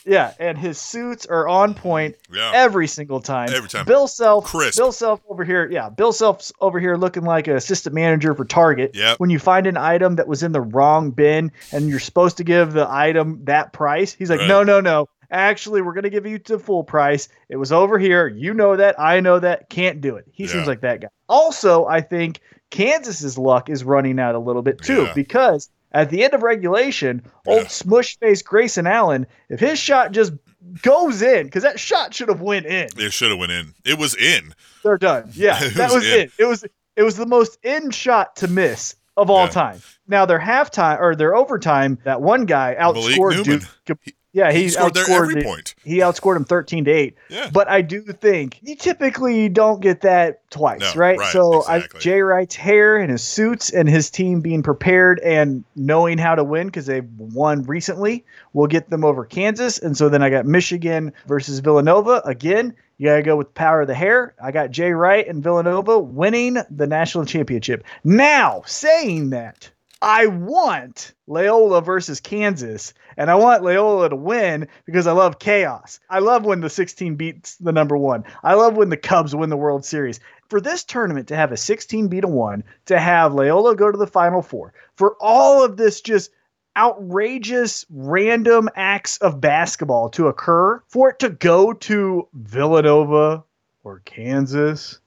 Yeah, 0.05 0.31
and 0.39 0.57
his 0.57 0.79
suits 0.79 1.25
are 1.25 1.47
on 1.47 1.73
point 1.73 2.15
Yeah. 2.33 2.51
every 2.55 2.87
single 2.87 3.19
time. 3.19 3.49
Every 3.53 3.67
time. 3.69 3.85
Bill 3.85 4.07
Self, 4.07 4.45
Crisp. 4.45 4.77
Bill 4.77 4.93
Self 4.93 5.19
over 5.29 5.43
here. 5.43 5.67
Yeah, 5.69 5.89
Bill 5.89 6.13
Self's 6.13 6.53
over 6.61 6.79
here 6.79 6.95
looking 6.95 7.23
like 7.25 7.47
an 7.47 7.55
assistant 7.57 7.93
manager 7.93 8.33
for 8.33 8.45
Target. 8.45 8.91
Yep. 8.95 9.19
When 9.19 9.29
you 9.29 9.39
find 9.39 9.67
an 9.67 9.75
item 9.77 10.15
that 10.15 10.27
was 10.27 10.41
in 10.41 10.53
the 10.53 10.61
wrong 10.61 11.11
bin 11.11 11.51
and 11.73 11.89
you're 11.89 11.99
supposed 11.99 12.37
to 12.37 12.43
give 12.45 12.71
the 12.71 12.87
item 12.89 13.41
that 13.43 13.73
price, 13.73 14.13
he's 14.13 14.29
like, 14.29 14.39
Right. 14.39 14.47
no, 14.47 14.63
no, 14.63 14.79
no. 14.79 15.09
Actually, 15.31 15.81
we're 15.81 15.93
gonna 15.93 16.09
give 16.09 16.25
you 16.25 16.39
the 16.39 16.57
full 16.59 16.83
price. 16.83 17.29
It 17.49 17.57
was 17.57 17.71
over 17.71 17.99
here. 17.99 18.27
You 18.27 18.53
know 18.53 18.75
that. 18.75 18.99
I 18.99 19.19
know 19.19 19.39
that. 19.39 19.69
Can't 19.69 20.01
do 20.01 20.15
it. 20.15 20.25
He 20.31 20.43
Yeah. 20.45 20.51
seems 20.51 20.67
like 20.67 20.81
that 20.81 21.01
guy. 21.01 21.07
Also, 21.27 21.85
I 21.85 22.01
think 22.01 22.39
Kansas's 22.71 23.37
luck 23.37 23.69
is 23.69 23.83
running 23.83 24.19
out 24.19 24.35
a 24.35 24.39
little 24.39 24.61
bit 24.61 24.81
too 24.81 25.03
Yeah. 25.03 25.13
because 25.13 25.69
at 25.91 26.09
the 26.09 26.23
end 26.23 26.33
of 26.33 26.43
regulation, 26.43 27.21
Yeah. 27.45 27.53
old 27.53 27.69
smush 27.71 28.17
face 28.19 28.41
Grayson 28.41 28.87
Allen, 28.87 29.25
if 29.49 29.59
his 29.59 29.79
shot 29.79 30.11
just 30.11 30.33
goes 30.81 31.21
in, 31.21 31.45
because 31.45 31.63
that 31.63 31.79
shot 31.79 32.13
should 32.13 32.27
have 32.29 32.41
went 32.41 32.65
in, 32.65 32.89
It 32.97 33.11
should 33.13 33.29
have 33.31 33.39
went 33.39 33.51
in. 33.51 33.73
It 33.85 33.97
was 33.97 34.15
in. 34.15 34.53
they're 34.83 34.97
done. 34.97 35.29
Yeah, 35.33 35.57
that 35.75 35.85
was 35.91 35.95
was 36.03 36.05
in. 36.05 36.19
it. 36.21 36.31
It 36.37 36.45
was 36.45 36.65
it 36.95 37.03
was 37.03 37.15
the 37.17 37.25
most 37.25 37.57
in 37.63 37.91
shot 37.91 38.35
to 38.37 38.47
miss 38.47 38.95
of 39.15 39.29
all 39.29 39.45
Yeah. 39.45 39.51
time. 39.51 39.81
Now 40.07 40.25
their 40.25 40.39
halftime 40.39 40.99
or 40.99 41.15
their 41.15 41.35
overtime, 41.35 41.97
that 42.03 42.21
one 42.21 42.45
guy 42.45 42.75
Malik 42.79 42.95
outscored 43.15 43.45
Newman. 43.45 43.61
Duke. 43.85 43.99
Yeah, 44.31 44.51
he, 44.51 44.63
He 44.63 44.69
scored 44.69 44.93
outscored 44.93 45.21
every 45.23 45.35
the- 45.35 45.43
point. 45.43 45.73
He 45.83 45.97
outscored 45.99 46.35
him 46.35 46.45
thirteen 46.45 46.85
to 46.85 46.91
eight. 46.91 47.15
Yeah. 47.29 47.49
But 47.51 47.67
I 47.67 47.81
do 47.81 48.01
think 48.03 48.59
you 48.61 48.75
typically 48.75 49.49
don't 49.49 49.81
get 49.81 50.01
that 50.01 50.47
twice, 50.51 50.81
No, 50.81 50.93
right? 50.93 51.17
right, 51.17 51.33
So 51.33 51.61
exactly. 51.61 51.97
I, 51.97 52.01
Jay 52.01 52.21
Wright's 52.21 52.55
hair 52.55 52.97
and 52.97 53.09
his 53.09 53.23
suits 53.23 53.71
and 53.71 53.89
his 53.89 54.11
team 54.11 54.41
being 54.41 54.61
prepared 54.61 55.19
and 55.21 55.63
knowing 55.75 56.19
how 56.19 56.35
to 56.35 56.43
win 56.43 56.67
because 56.67 56.85
they've 56.85 57.09
won 57.17 57.63
recently 57.63 58.23
will 58.53 58.67
get 58.67 58.89
them 58.91 59.03
over 59.03 59.25
Kansas. 59.25 59.79
And 59.79 59.97
so 59.97 60.09
then 60.09 60.21
I 60.21 60.29
got 60.29 60.45
Michigan 60.45 61.11
versus 61.27 61.57
Villanova. 61.59 62.21
Again, 62.25 62.75
you 62.99 63.07
got 63.07 63.15
to 63.15 63.23
go 63.23 63.35
with 63.35 63.47
the 63.47 63.53
power 63.53 63.81
of 63.81 63.87
the 63.87 63.95
hair. 63.95 64.35
I 64.43 64.51
got 64.51 64.69
Jay 64.69 64.91
Wright 64.91 65.27
and 65.27 65.41
Villanova 65.43 65.97
winning 65.97 66.57
the 66.69 66.85
national 66.85 67.25
championship. 67.25 67.83
Now, 68.03 68.61
saying 68.67 69.31
that, 69.31 69.71
I 70.01 70.27
want 70.27 71.13
Loyola 71.27 71.81
versus 71.81 72.21
Kansas, 72.21 72.93
and 73.17 73.29
I 73.29 73.35
want 73.35 73.63
Loyola 73.63 74.09
to 74.09 74.15
win 74.15 74.67
because 74.85 75.07
I 75.07 75.11
love 75.11 75.39
chaos. 75.39 75.99
I 76.09 76.19
love 76.19 76.45
when 76.45 76.61
the 76.61 76.69
16 76.69 77.15
beats 77.15 77.55
the 77.57 77.73
number 77.73 77.97
one. 77.97 78.23
I 78.43 78.53
love 78.53 78.77
when 78.77 78.89
the 78.89 78.97
Cubs 78.97 79.35
win 79.35 79.49
the 79.49 79.57
World 79.57 79.83
Series. 79.83 80.21
For 80.47 80.61
this 80.61 80.83
tournament 80.85 81.27
to 81.27 81.35
have 81.35 81.51
a 81.51 81.57
16 81.57 82.07
beat 82.07 82.23
a 82.23 82.27
one, 82.27 82.63
to 82.85 82.97
have 82.97 83.33
Loyola 83.33 83.75
go 83.75 83.91
to 83.91 83.97
the 83.97 84.07
Final 84.07 84.41
Four, 84.41 84.73
for 84.95 85.15
all 85.19 85.63
of 85.63 85.75
this 85.75 85.99
just 86.01 86.31
outrageous 86.77 87.85
random 87.89 88.69
acts 88.75 89.17
of 89.17 89.41
basketball 89.41 90.09
to 90.11 90.27
occur, 90.27 90.81
for 90.87 91.09
it 91.09 91.19
to 91.19 91.29
go 91.29 91.73
to 91.73 92.27
Villanova 92.33 93.43
or 93.83 93.99
Kansas, 94.05 94.99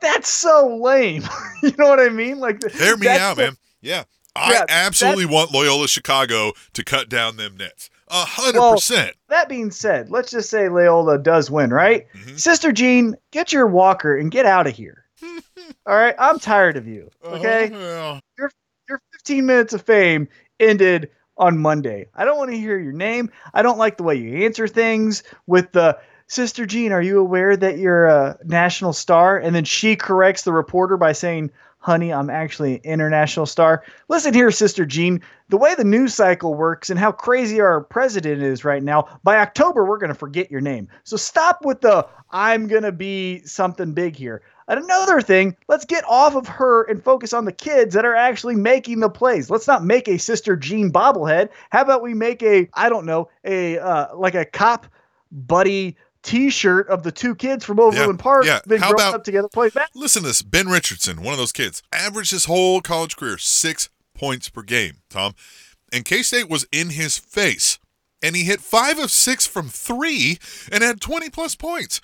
that's 0.00 0.28
so 0.28 0.78
lame. 0.80 1.24
you 1.62 1.72
know 1.76 1.88
what 1.88 1.98
I 1.98 2.08
mean? 2.08 2.38
Like, 2.38 2.62
Hear 2.72 2.96
me 2.96 3.08
out, 3.08 3.36
the- 3.36 3.42
man. 3.42 3.56
Yeah. 3.80 4.04
I 4.38 4.52
Yeah, 4.52 4.64
absolutely 4.68 5.26
want 5.26 5.52
Loyola 5.52 5.88
Chicago 5.88 6.52
to 6.74 6.84
cut 6.84 7.08
down 7.08 7.36
them 7.36 7.56
nets. 7.56 7.90
A 8.08 8.24
hundred 8.24 8.60
percent. 8.70 9.14
That 9.28 9.48
being 9.48 9.70
said, 9.70 10.10
let's 10.10 10.30
just 10.30 10.48
say 10.48 10.68
Loyola 10.68 11.18
does 11.18 11.50
win, 11.50 11.70
right? 11.70 12.06
Mhm. 12.14 12.40
Sister 12.40 12.72
Jean, 12.72 13.16
get 13.32 13.52
your 13.52 13.66
walker 13.66 14.16
and 14.16 14.30
get 14.30 14.46
out 14.46 14.66
of 14.66 14.74
here. 14.74 15.04
All 15.86 15.94
right, 15.96 16.14
I'm 16.18 16.38
tired 16.38 16.76
of 16.76 16.86
you. 16.86 17.10
Okay, 17.22 17.66
Uh-huh, 17.66 18.20
your 18.38 19.00
15 19.12 19.44
minutes 19.44 19.74
of 19.74 19.82
fame 19.82 20.28
ended 20.58 21.10
on 21.36 21.58
Monday. 21.58 22.06
I 22.14 22.24
don't 22.24 22.38
want 22.38 22.50
to 22.50 22.58
hear 22.58 22.78
your 22.78 22.92
name. 22.92 23.30
I 23.52 23.62
don't 23.62 23.78
like 23.78 23.96
the 23.98 24.02
way 24.02 24.14
you 24.16 24.44
answer 24.44 24.66
things 24.66 25.22
with 25.46 25.72
the 25.72 25.98
Sister 26.30 26.66
Jean, 26.66 26.92
are 26.92 27.00
you 27.00 27.18
aware 27.20 27.56
that 27.56 27.78
you're 27.78 28.06
a 28.06 28.36
national 28.44 28.92
star? 28.92 29.38
And 29.38 29.54
then 29.54 29.64
she 29.64 29.96
corrects 29.96 30.42
the 30.42 30.52
reporter 30.52 30.98
by 30.98 31.12
saying, 31.12 31.50
Honey, 31.80 32.12
I'm 32.12 32.28
actually 32.28 32.74
an 32.76 32.80
international 32.84 33.46
star. 33.46 33.84
Listen 34.08 34.34
here, 34.34 34.50
Sister 34.50 34.84
Jean, 34.84 35.22
the 35.48 35.56
way 35.56 35.74
the 35.76 35.84
news 35.84 36.12
cycle 36.12 36.54
works 36.54 36.90
and 36.90 36.98
how 36.98 37.12
crazy 37.12 37.60
our 37.60 37.80
president 37.82 38.42
is 38.42 38.64
right 38.64 38.82
now, 38.82 39.06
by 39.22 39.38
October, 39.38 39.84
we're 39.84 39.98
going 39.98 40.12
to 40.12 40.18
forget 40.18 40.50
your 40.50 40.60
name. 40.60 40.88
So 41.04 41.16
stop 41.16 41.64
with 41.64 41.80
the 41.80 42.06
I'm 42.30 42.66
going 42.66 42.82
to 42.82 42.92
be 42.92 43.42
something 43.44 43.92
big 43.92 44.16
here. 44.16 44.42
And 44.66 44.82
another 44.82 45.22
thing, 45.22 45.56
let's 45.68 45.84
get 45.84 46.04
off 46.06 46.34
of 46.34 46.46
her 46.48 46.82
and 46.82 47.02
focus 47.02 47.32
on 47.32 47.46
the 47.46 47.52
kids 47.52 47.94
that 47.94 48.04
are 48.04 48.14
actually 48.14 48.56
making 48.56 49.00
the 49.00 49.08
plays. 49.08 49.48
Let's 49.48 49.66
not 49.66 49.82
make 49.82 50.08
a 50.08 50.18
Sister 50.18 50.56
Jean 50.56 50.92
bobblehead. 50.92 51.48
How 51.70 51.82
about 51.82 52.02
we 52.02 52.12
make 52.12 52.42
a, 52.42 52.68
I 52.74 52.90
don't 52.90 53.06
know, 53.06 53.30
a 53.44 53.78
uh, 53.78 54.14
like 54.16 54.34
a 54.34 54.44
cop 54.44 54.86
buddy 55.30 55.96
T-shirt 56.22 56.88
of 56.88 57.02
the 57.02 57.12
two 57.12 57.34
kids 57.34 57.64
from 57.64 57.78
Overland 57.80 58.18
Yeah, 58.18 58.22
Park, 58.22 58.44
yeah. 58.46 58.60
been 58.66 58.80
How 58.80 58.90
growing 58.90 59.08
about- 59.08 59.14
up 59.20 59.24
together, 59.24 59.48
playing 59.48 59.70
back. 59.74 59.90
Listen 59.94 60.22
to 60.22 60.28
this. 60.28 60.42
Ben 60.42 60.68
Richardson, 60.68 61.22
one 61.22 61.32
of 61.32 61.38
those 61.38 61.52
kids, 61.52 61.82
averaged 61.92 62.30
his 62.32 62.46
whole 62.46 62.80
college 62.80 63.16
career 63.16 63.38
six 63.38 63.88
points 64.14 64.48
per 64.48 64.62
game, 64.62 64.98
Tom. 65.10 65.34
And 65.92 66.04
K 66.04 66.22
State 66.22 66.48
was 66.50 66.66
in 66.72 66.90
his 66.90 67.16
face. 67.18 67.78
And 68.20 68.34
he 68.34 68.42
hit 68.42 68.60
five 68.60 68.98
of 68.98 69.12
six 69.12 69.46
from 69.46 69.68
three 69.68 70.38
and 70.72 70.82
had 70.82 71.00
20 71.00 71.30
plus 71.30 71.54
points. 71.54 72.00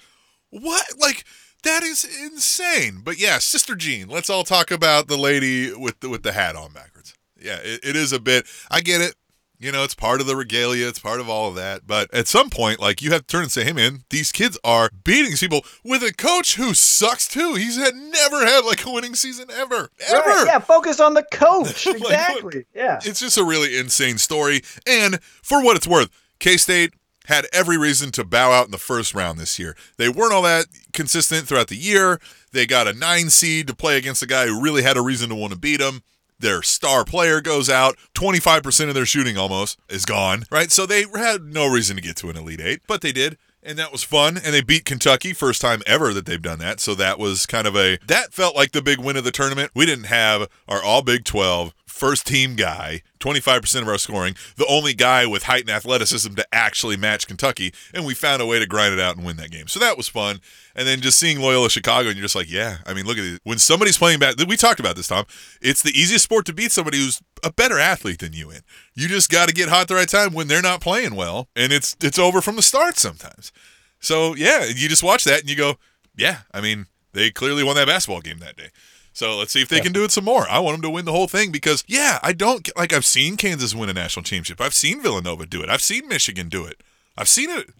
What? 0.50 0.86
Like, 0.96 1.24
that 1.64 1.82
is 1.82 2.04
insane. 2.04 3.00
But 3.02 3.18
yeah, 3.18 3.38
Sister 3.38 3.74
Jean, 3.74 4.06
let's 4.08 4.30
all 4.30 4.44
talk 4.44 4.70
about 4.70 5.08
the 5.08 5.16
lady 5.16 5.72
with 5.74 5.98
the, 5.98 6.08
with 6.08 6.22
the 6.22 6.30
hat 6.32 6.54
on 6.54 6.72
backwards. 6.72 7.14
Yeah, 7.40 7.56
it, 7.56 7.80
it 7.82 7.96
is 7.96 8.12
a 8.12 8.20
bit. 8.20 8.46
I 8.70 8.80
get 8.80 9.00
it. 9.00 9.16
You 9.58 9.70
know, 9.72 9.84
it's 9.84 9.94
part 9.94 10.20
of 10.20 10.26
the 10.26 10.36
regalia, 10.36 10.88
it's 10.88 10.98
part 10.98 11.20
of 11.20 11.28
all 11.28 11.48
of 11.48 11.54
that. 11.54 11.86
But 11.86 12.12
at 12.12 12.26
some 12.26 12.50
point, 12.50 12.80
like 12.80 13.00
you 13.00 13.12
have 13.12 13.22
to 13.22 13.26
turn 13.26 13.42
and 13.44 13.52
say, 13.52 13.64
hey 13.64 13.72
man, 13.72 14.04
these 14.10 14.32
kids 14.32 14.58
are 14.64 14.90
beating 15.04 15.30
these 15.30 15.40
people 15.40 15.64
with 15.84 16.02
a 16.02 16.12
coach 16.12 16.56
who 16.56 16.74
sucks 16.74 17.28
too. 17.28 17.54
He's 17.54 17.76
had 17.78 17.94
never 17.94 18.44
had 18.44 18.64
like 18.64 18.84
a 18.84 18.90
winning 18.90 19.14
season 19.14 19.46
ever. 19.50 19.88
Ever. 20.08 20.20
Right, 20.28 20.44
yeah, 20.46 20.58
focus 20.58 21.00
on 21.00 21.14
the 21.14 21.22
coach. 21.22 21.86
Like, 21.94 21.96
Exactly. 22.02 22.66
yeah. 22.74 22.98
It's 23.04 23.20
just 23.20 23.38
a 23.38 23.44
really 23.44 23.78
insane 23.78 24.18
story. 24.18 24.62
And 24.86 25.22
for 25.42 25.62
what 25.62 25.76
it's 25.76 25.86
worth, 25.86 26.10
K 26.40 26.56
State 26.56 26.92
had 27.26 27.46
every 27.52 27.78
reason 27.78 28.10
to 28.12 28.24
bow 28.24 28.50
out 28.52 28.66
in 28.66 28.70
the 28.70 28.76
first 28.78 29.14
round 29.14 29.38
this 29.38 29.58
year. 29.58 29.76
They 29.96 30.08
weren't 30.10 30.32
all 30.34 30.42
that 30.42 30.66
consistent 30.92 31.46
throughout 31.48 31.68
the 31.68 31.76
year. 31.76 32.20
They 32.52 32.66
got 32.66 32.86
a 32.86 32.92
nine 32.92 33.30
seed 33.30 33.66
to 33.68 33.74
play 33.74 33.96
against 33.96 34.22
a 34.22 34.26
guy 34.26 34.46
who 34.46 34.60
really 34.60 34.82
had 34.82 34.96
a 34.98 35.02
reason 35.02 35.30
to 35.30 35.34
want 35.34 35.52
to 35.54 35.58
beat 35.58 35.80
him. 35.80 36.02
Their 36.44 36.60
star 36.60 37.06
player 37.06 37.40
goes 37.40 37.70
out. 37.70 37.96
25% 38.14 38.88
of 38.88 38.94
their 38.94 39.06
shooting 39.06 39.38
almost 39.38 39.80
is 39.88 40.04
gone, 40.04 40.44
right? 40.50 40.70
So 40.70 40.84
they 40.84 41.06
had 41.16 41.44
no 41.44 41.66
reason 41.66 41.96
to 41.96 42.02
get 42.02 42.16
to 42.16 42.28
an 42.28 42.36
Elite 42.36 42.60
Eight, 42.60 42.82
but 42.86 43.00
they 43.00 43.12
did. 43.12 43.38
And 43.64 43.78
that 43.78 43.90
was 43.90 44.02
fun. 44.02 44.36
And 44.36 44.54
they 44.54 44.60
beat 44.60 44.84
Kentucky, 44.84 45.32
first 45.32 45.60
time 45.60 45.82
ever 45.86 46.12
that 46.12 46.26
they've 46.26 46.40
done 46.40 46.58
that. 46.58 46.80
So 46.80 46.94
that 46.96 47.18
was 47.18 47.46
kind 47.46 47.66
of 47.66 47.74
a, 47.74 47.98
that 48.06 48.34
felt 48.34 48.54
like 48.54 48.72
the 48.72 48.82
big 48.82 48.98
win 48.98 49.16
of 49.16 49.24
the 49.24 49.30
tournament. 49.30 49.70
We 49.74 49.86
didn't 49.86 50.04
have 50.04 50.48
our 50.68 50.82
all 50.82 51.02
Big 51.02 51.24
12 51.24 51.72
first 51.94 52.26
team 52.26 52.56
guy, 52.56 53.02
25% 53.20 53.82
of 53.82 53.88
our 53.88 53.98
scoring, 53.98 54.34
the 54.56 54.66
only 54.66 54.94
guy 54.94 55.26
with 55.26 55.44
height 55.44 55.60
and 55.60 55.70
athleticism 55.70 56.34
to 56.34 56.44
actually 56.52 56.96
match 56.96 57.28
Kentucky, 57.28 57.72
and 57.94 58.04
we 58.04 58.14
found 58.14 58.42
a 58.42 58.46
way 58.46 58.58
to 58.58 58.66
grind 58.66 58.92
it 58.92 58.98
out 58.98 59.16
and 59.16 59.24
win 59.24 59.36
that 59.36 59.52
game. 59.52 59.68
So 59.68 59.78
that 59.78 59.96
was 59.96 60.08
fun. 60.08 60.40
And 60.74 60.88
then 60.88 61.00
just 61.00 61.18
seeing 61.18 61.40
Loyola 61.40 61.70
Chicago, 61.70 62.08
and 62.08 62.16
you're 62.16 62.24
just 62.24 62.34
like, 62.34 62.50
yeah, 62.50 62.78
I 62.84 62.94
mean, 62.94 63.06
look 63.06 63.16
at 63.16 63.24
it. 63.24 63.40
When 63.44 63.58
somebody's 63.58 63.96
playing 63.96 64.18
back, 64.18 64.34
we 64.48 64.56
talked 64.56 64.80
about 64.80 64.96
this, 64.96 65.06
Tom. 65.06 65.24
It's 65.62 65.82
the 65.82 65.92
easiest 65.92 66.24
sport 66.24 66.46
to 66.46 66.52
beat 66.52 66.72
somebody 66.72 66.98
who's 66.98 67.22
a 67.44 67.52
better 67.52 67.78
athlete 67.78 68.20
than 68.20 68.32
you 68.32 68.50
in. 68.50 68.60
You 68.94 69.08
just 69.08 69.30
got 69.30 69.48
to 69.48 69.54
get 69.54 69.68
hot 69.68 69.88
the 69.88 69.94
right 69.94 70.08
time 70.08 70.32
when 70.32 70.48
they're 70.48 70.62
not 70.62 70.80
playing 70.80 71.14
well, 71.14 71.48
and 71.54 71.72
it's 71.72 71.96
it's 72.00 72.18
over 72.18 72.40
from 72.40 72.56
the 72.56 72.62
start 72.62 72.96
sometimes. 72.96 73.52
So 74.00 74.34
yeah, 74.34 74.64
you 74.64 74.88
just 74.88 75.02
watch 75.02 75.24
that 75.24 75.40
and 75.40 75.50
you 75.50 75.56
go, 75.56 75.76
yeah, 76.16 76.38
I 76.52 76.60
mean, 76.60 76.86
they 77.12 77.30
clearly 77.30 77.62
won 77.64 77.76
that 77.76 77.86
basketball 77.86 78.20
game 78.20 78.38
that 78.38 78.56
day. 78.56 78.68
So 79.12 79.36
let's 79.38 79.52
see 79.52 79.62
if 79.62 79.68
they 79.68 79.80
can 79.80 79.92
do 79.92 80.02
it 80.02 80.10
some 80.10 80.24
more. 80.24 80.44
I 80.48 80.58
want 80.58 80.74
them 80.74 80.82
to 80.82 80.90
win 80.90 81.04
the 81.04 81.12
whole 81.12 81.28
thing 81.28 81.52
because, 81.52 81.84
yeah, 81.86 82.18
I 82.24 82.32
don't 82.32 82.68
like. 82.76 82.92
I've 82.92 83.04
seen 83.04 83.36
Kansas 83.36 83.72
win 83.72 83.88
a 83.88 83.92
national 83.92 84.24
championship. 84.24 84.60
I've 84.60 84.74
seen 84.74 85.00
Villanova 85.00 85.46
do 85.46 85.62
it. 85.62 85.70
I've 85.70 85.82
seen 85.82 86.08
Michigan 86.08 86.48
do 86.48 86.64
it. 86.64 86.82
I've 87.16 87.28
seen 87.28 87.48
it. 87.48 87.70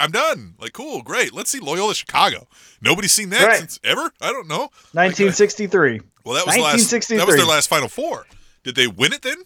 I'm 0.00 0.10
done. 0.10 0.54
Like, 0.58 0.72
cool, 0.72 1.02
great. 1.02 1.34
Let's 1.34 1.50
see 1.50 1.60
Loyola 1.60 1.94
Chicago. 1.94 2.48
Nobody's 2.80 3.12
seen 3.12 3.28
that 3.30 3.46
Right. 3.46 3.58
since 3.58 3.78
ever. 3.84 4.12
I 4.20 4.32
don't 4.32 4.48
know. 4.48 4.70
1963. 4.92 6.00
Well, 6.24 6.34
that 6.34 6.46
was 6.46 6.56
1963. 6.56 7.16
last. 7.18 7.20
That 7.20 7.26
was 7.26 7.36
their 7.36 7.46
last 7.46 7.68
Final 7.68 7.88
Four. 7.88 8.26
Did 8.62 8.74
they 8.74 8.86
win 8.86 9.12
it 9.12 9.22
then? 9.22 9.38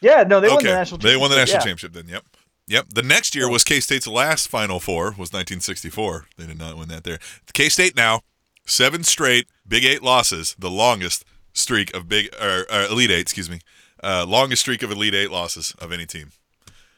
Yeah, 0.00 0.22
no, 0.22 0.40
they 0.40 0.48
won 0.48 0.62
the 0.62 0.70
national 0.70 0.98
they 0.98 1.16
won 1.16 1.30
the 1.30 1.36
national 1.36 1.58
championship. 1.60 1.92
championship 1.92 2.06
then. 2.06 2.14
Yep. 2.14 2.24
Yep. 2.68 2.86
The 2.94 3.02
next 3.02 3.34
year 3.34 3.50
was 3.50 3.64
K 3.64 3.80
State's 3.80 4.06
last 4.06 4.48
Final 4.48 4.78
Four 4.78 5.06
was 5.06 5.32
1964. 5.32 6.26
They 6.36 6.46
did 6.46 6.58
not 6.58 6.76
win 6.76 6.88
that 6.88 7.04
there. 7.04 7.18
K 7.52 7.68
State 7.68 7.96
now 7.96 8.20
seven 8.66 9.02
straight 9.02 9.48
Big 9.66 9.84
Eight 9.84 10.02
losses, 10.02 10.54
the 10.58 10.70
longest 10.70 11.24
streak 11.52 11.94
of 11.94 12.08
Big 12.08 12.28
or, 12.40 12.66
or 12.70 12.84
Elite 12.84 13.10
Eight, 13.10 13.20
excuse 13.20 13.50
me, 13.50 13.60
uh, 14.04 14.24
longest 14.28 14.62
streak 14.62 14.82
of 14.82 14.90
Elite 14.90 15.14
Eight 15.14 15.30
losses 15.30 15.74
of 15.80 15.92
any 15.92 16.06
team. 16.06 16.30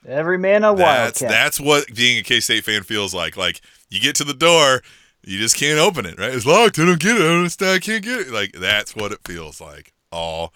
Every 0.06 0.38
man 0.38 0.64
a 0.64 0.74
That's 0.74 1.20
wildcat. 1.20 1.28
that's 1.28 1.60
what 1.60 1.94
being 1.94 2.18
a 2.18 2.22
K 2.22 2.40
State 2.40 2.64
fan 2.64 2.82
feels 2.82 3.14
like. 3.14 3.36
Like 3.36 3.60
you 3.88 4.00
get 4.00 4.16
to 4.16 4.24
the 4.24 4.34
door, 4.34 4.82
you 5.24 5.38
just 5.38 5.56
can't 5.56 5.78
open 5.78 6.04
it. 6.06 6.18
Right? 6.18 6.34
It's 6.34 6.46
locked. 6.46 6.78
I 6.78 6.84
don't 6.84 7.00
get 7.00 7.16
it. 7.16 7.22
I 7.22 7.28
don't 7.28 7.38
understand. 7.38 7.70
I 7.72 7.78
can't 7.78 8.04
get 8.04 8.20
it. 8.20 8.30
Like 8.30 8.52
that's 8.52 8.96
what 8.96 9.12
it 9.12 9.20
feels 9.24 9.60
like 9.60 9.92
all 10.10 10.52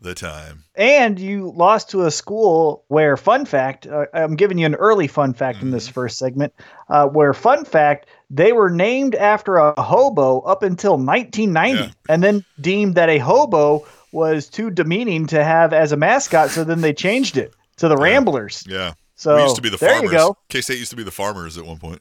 the 0.00 0.14
time. 0.14 0.64
And 0.74 1.18
you 1.18 1.52
lost 1.54 1.90
to 1.90 2.06
a 2.06 2.10
school 2.10 2.84
where, 2.88 3.16
fun 3.16 3.44
fact, 3.44 3.86
uh, 3.86 4.06
I'm 4.14 4.34
giving 4.36 4.58
you 4.58 4.66
an 4.66 4.74
early 4.74 5.06
fun 5.06 5.34
fact 5.34 5.60
in 5.62 5.70
this 5.70 5.84
Mm-hmm. 5.86 5.92
first 5.94 6.18
segment, 6.18 6.54
uh, 6.88 7.06
where, 7.06 7.34
fun 7.34 7.64
fact, 7.64 8.06
they 8.30 8.52
were 8.52 8.70
named 8.70 9.14
after 9.14 9.56
a 9.56 9.80
hobo 9.80 10.40
up 10.40 10.62
until 10.62 10.92
1990 10.96 11.78
Yeah. 11.82 11.90
and 12.08 12.22
then 12.22 12.44
deemed 12.60 12.94
that 12.94 13.08
a 13.10 13.18
hobo 13.18 13.86
was 14.12 14.48
too 14.48 14.70
demeaning 14.70 15.26
to 15.28 15.44
have 15.44 15.72
as 15.72 15.92
a 15.92 15.96
mascot. 15.96 16.50
So 16.50 16.64
then 16.64 16.80
they 16.80 16.92
changed 16.94 17.36
it 17.36 17.52
to 17.76 17.88
the 17.88 17.96
Ramblers. 17.96 18.64
Yeah. 18.66 18.94
So 19.16 19.36
we 19.36 19.42
used 19.42 19.56
to 19.56 19.62
be 19.62 19.68
the 19.68 19.76
there 19.76 19.90
farmers. 19.90 20.12
you 20.12 20.16
go. 20.16 20.36
K 20.48 20.60
State 20.62 20.78
used 20.78 20.90
to 20.90 20.96
be 20.96 21.02
the 21.02 21.10
farmers 21.10 21.58
at 21.58 21.66
one 21.66 21.76
point 21.78 22.00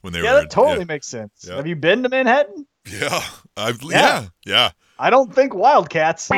when 0.00 0.12
they 0.14 0.20
were 0.20 0.24
Yeah, 0.24 0.34
were. 0.36 0.40
that 0.40 0.50
totally 0.50 0.84
makes 0.86 1.06
sense. 1.06 1.44
Yeah. 1.46 1.56
Have 1.56 1.66
you 1.66 1.76
been 1.76 2.02
to 2.02 2.08
Manhattan? 2.08 2.66
Yeah, 2.90 2.98
yeah, 3.02 3.20
I've, 3.56 3.82
Yeah. 3.82 3.90
yeah, 3.90 4.26
yeah. 4.46 4.70
I 5.04 5.10
don't 5.10 5.34
think 5.34 5.54
Wildcats. 5.54 6.30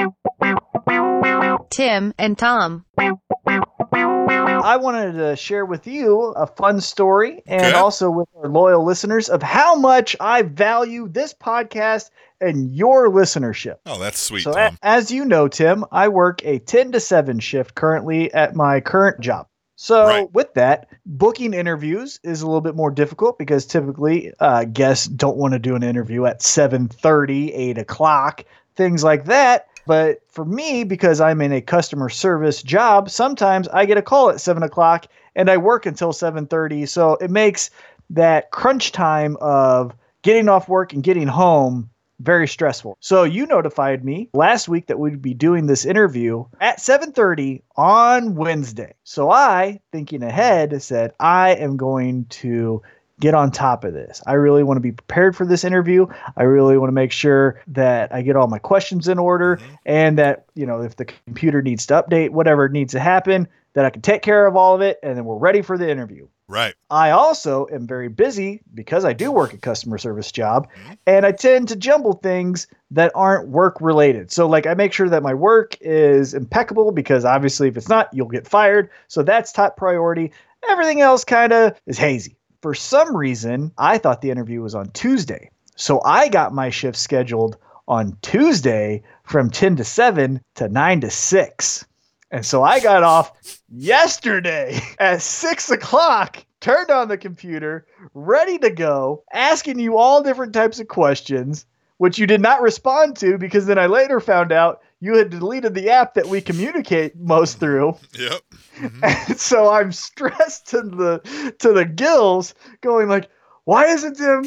Tim 1.71 2.13
and 2.19 2.37
Tom. 2.37 2.85
I 2.99 4.77
wanted 4.81 5.13
to 5.13 5.37
share 5.37 5.65
with 5.65 5.87
you 5.87 6.21
a 6.37 6.49
fun 6.49 6.81
story 6.81 7.45
and 7.47 7.65
Okay. 7.67 7.77
also 7.77 8.11
with 8.11 8.27
our 8.37 8.49
loyal 8.49 8.85
listeners 8.85 9.29
of 9.29 9.41
how 9.41 9.77
much 9.77 10.17
I 10.19 10.43
value 10.43 11.07
this 11.09 11.33
podcast 11.33 12.11
and 12.41 12.75
your 12.75 13.09
listenership. 13.09 13.77
Oh, 13.87 14.01
that's 14.01 14.19
sweet, 14.21 14.43
so, 14.43 14.51
a- 14.51 14.55
Tom. 14.55 14.79
as 14.83 15.13
you 15.13 15.25
know, 15.27 15.47
Tim, 15.47 15.85
I 15.93 16.09
work 16.09 16.45
a 16.45 16.59
10 16.59 16.91
to 16.91 16.99
7 16.99 17.39
shift 17.39 17.77
currently 17.77 18.35
at 18.35 18.57
my 18.57 18.81
current 18.81 19.21
job. 19.21 19.47
So, 19.77 20.07
Right. 20.07 20.33
with 20.33 20.55
that, 20.55 20.89
booking 21.05 21.53
interviews 21.53 22.19
is 22.23 22.43
a 22.43 22.47
little 22.47 22.63
bit 22.63 22.75
more 22.75 22.91
difficult 22.91 23.39
because 23.39 23.67
typically 23.67 24.33
uh, 24.41 24.65
guests 24.65 25.07
don't 25.07 25.37
want 25.37 25.53
to 25.53 25.59
do 25.59 25.75
an 25.77 25.83
interview 25.83 26.25
at 26.25 26.43
7:30, 26.43 27.53
8 27.53 27.79
o'clock, 27.79 28.45
things 28.75 29.05
like 29.05 29.27
that. 29.27 29.69
But 29.87 30.21
for 30.29 30.45
me, 30.45 30.83
because 30.85 31.21
I'm 31.21 31.41
in 31.43 31.53
a 31.53 31.61
customer 31.61 32.09
service 32.09 32.63
job, 32.63 33.11
sometimes 33.11 33.69
I 33.69 33.85
get 33.85 33.99
a 33.99 34.03
call 34.03 34.31
at 34.31 34.41
7 34.41 34.63
o'clock 34.63 35.07
and 35.37 35.51
I 35.51 35.59
work 35.59 35.87
until 35.87 36.13
7:30. 36.13 36.87
So 36.87 37.17
it 37.17 37.31
makes 37.31 37.71
that 38.11 38.51
crunch 38.51 38.93
time 38.93 39.37
of 39.41 39.95
getting 40.23 40.49
off 40.49 40.69
work 40.69 40.93
and 40.93 41.03
getting 41.03 41.29
home 41.29 41.91
very 42.21 42.49
stressful. 42.49 42.97
So 43.01 43.25
you 43.25 43.47
notified 43.47 44.05
me 44.05 44.29
last 44.33 44.69
week 44.69 44.87
that 44.87 44.99
we'd 44.99 45.23
be 45.23 45.35
doing 45.35 45.67
this 45.67 45.85
interview 45.85 46.45
at 46.61 46.79
7:30 46.79 47.63
on 47.77 48.35
Wednesday. 48.35 48.95
So 49.05 49.31
I, 49.31 49.81
thinking 49.93 50.23
ahead, 50.23 50.83
said 50.83 51.13
I 51.21 51.51
am 51.51 51.77
going 51.77 52.27
to 52.27 52.83
get 53.19 53.35
on 53.35 53.51
top 53.51 53.85
of 53.85 53.95
this. 53.95 54.23
I 54.27 54.35
really 54.35 54.63
want 54.63 54.77
to 54.77 54.83
be 54.83 54.93
prepared 54.93 55.37
for 55.37 55.47
this 55.47 55.65
interview. 55.65 56.07
I 56.37 56.43
really 56.43 56.77
want 56.77 56.89
to 56.89 56.95
make 56.95 57.13
sure 57.13 57.63
that 57.69 58.15
I 58.15 58.23
get 58.23 58.37
all 58.37 58.47
my 58.47 58.59
questions 58.59 59.09
in 59.09 59.19
order 59.19 59.57
mm-hmm. 59.57 59.75
and 59.87 60.19
that, 60.19 60.45
you 60.55 60.67
know, 60.67 60.83
if 60.83 60.97
the 60.97 61.07
computer 61.07 61.63
needs 61.63 61.87
to 61.87 62.03
update, 62.03 62.31
whatever 62.31 62.69
needs 62.69 62.93
to 62.93 63.01
happen, 63.01 63.49
that 63.73 63.85
I 63.85 63.91
can 63.91 64.03
take 64.03 64.23
care 64.23 64.47
of 64.47 64.57
all 64.57 64.75
of 64.75 64.81
it 64.83 64.99
and 65.03 65.17
then 65.17 65.25
we're 65.25 65.39
ready 65.39 65.63
for 65.63 65.79
the 65.79 65.89
interview. 65.89 66.29
Right. 66.49 66.75
I 66.91 67.11
also 67.11 67.67
am 67.73 67.89
very 67.89 68.09
busy 68.09 68.61
because 68.73 69.05
I 69.05 69.13
do 69.13 69.33
work 69.33 69.53
a 69.53 69.59
customer 69.59 69.99
service 69.99 70.31
job 70.31 70.69
mm-hmm. 70.71 70.93
and 71.07 71.27
I 71.27 71.33
tend 71.33 71.69
to 71.69 71.77
jumble 71.77 72.15
things 72.15 72.69
that 72.93 73.11
aren't 73.17 73.49
work 73.49 73.81
related. 73.81 74.31
So 74.31 74.47
like 74.47 74.67
I 74.67 74.75
make 74.75 74.93
sure 74.93 75.09
that 75.09 75.25
my 75.25 75.35
work 75.35 75.77
is 75.81 76.35
impeccable 76.35 76.93
because 76.93 77.25
obviously 77.25 77.67
if 77.69 77.77
it's 77.77 77.89
not, 77.89 78.09
you'll 78.13 78.29
get 78.29 78.47
fired. 78.47 78.91
So 79.09 79.25
that's 79.25 79.51
top 79.51 79.77
priority. 79.77 80.33
Everything 80.69 81.01
else 81.01 81.25
kind 81.25 81.53
of 81.53 81.77
is 81.87 81.99
hazy. 81.99 82.37
For 82.63 82.75
some 82.75 83.17
reason, 83.17 83.73
I 83.77 83.99
thought 83.99 84.21
the 84.21 84.31
interview 84.31 84.61
was 84.63 84.75
on 84.75 84.91
Tuesday. 84.91 85.51
So 85.75 86.01
I 86.05 86.29
got 86.29 86.55
my 86.55 86.71
shift 86.71 86.97
scheduled 86.97 87.57
on 87.89 88.17
Tuesday 88.23 89.03
from 89.25 89.51
10 89.51 89.77
to 89.77 89.85
7 89.85 90.41
to 90.57 90.69
9 90.69 91.01
to 91.01 91.11
6. 91.11 91.87
And 92.31 92.45
so 92.45 92.63
I 92.63 92.81
got 92.81 93.03
off 93.03 93.61
yesterday 93.69 94.81
at 94.99 95.23
six 95.23 95.71
o'clock, 95.71 96.45
turned 96.61 96.91
on 96.91 97.09
the 97.09 97.19
computer, 97.19 97.87
ready 98.15 98.59
to 98.59 98.71
go, 98.71 99.25
asking 99.33 99.79
you 99.79 99.97
all 99.97 100.23
different 100.23 100.53
types 100.53 100.81
of 100.81 100.89
questions, 100.89 101.67
which 101.99 102.19
you 102.19 102.27
did 102.27 102.41
not 102.41 102.63
respond 102.63 103.17
to 103.19 103.39
because 103.39 103.67
then 103.67 103.79
I 103.79 103.87
later 103.87 104.21
found 104.21 104.53
out 104.53 104.83
you 105.01 105.17
had 105.17 105.31
deleted 105.31 105.75
the 105.75 105.91
app 105.91 106.15
that 106.15 106.27
we 106.27 106.41
communicate 106.41 107.17
most 107.17 107.61
through. 107.61 107.97
Yep. 108.19 108.41
Mm-hmm. 108.77 109.05
And 109.05 109.41
so 109.41 109.71
I'm 109.71 109.91
stressed 109.91 110.67
to 110.67 110.83
the 110.83 111.55
to 111.61 111.73
the 111.73 111.87
gills, 111.87 112.53
going 112.83 113.09
like, 113.09 113.31
why 113.65 113.87
isn't 113.87 114.19
Tim 114.19 114.45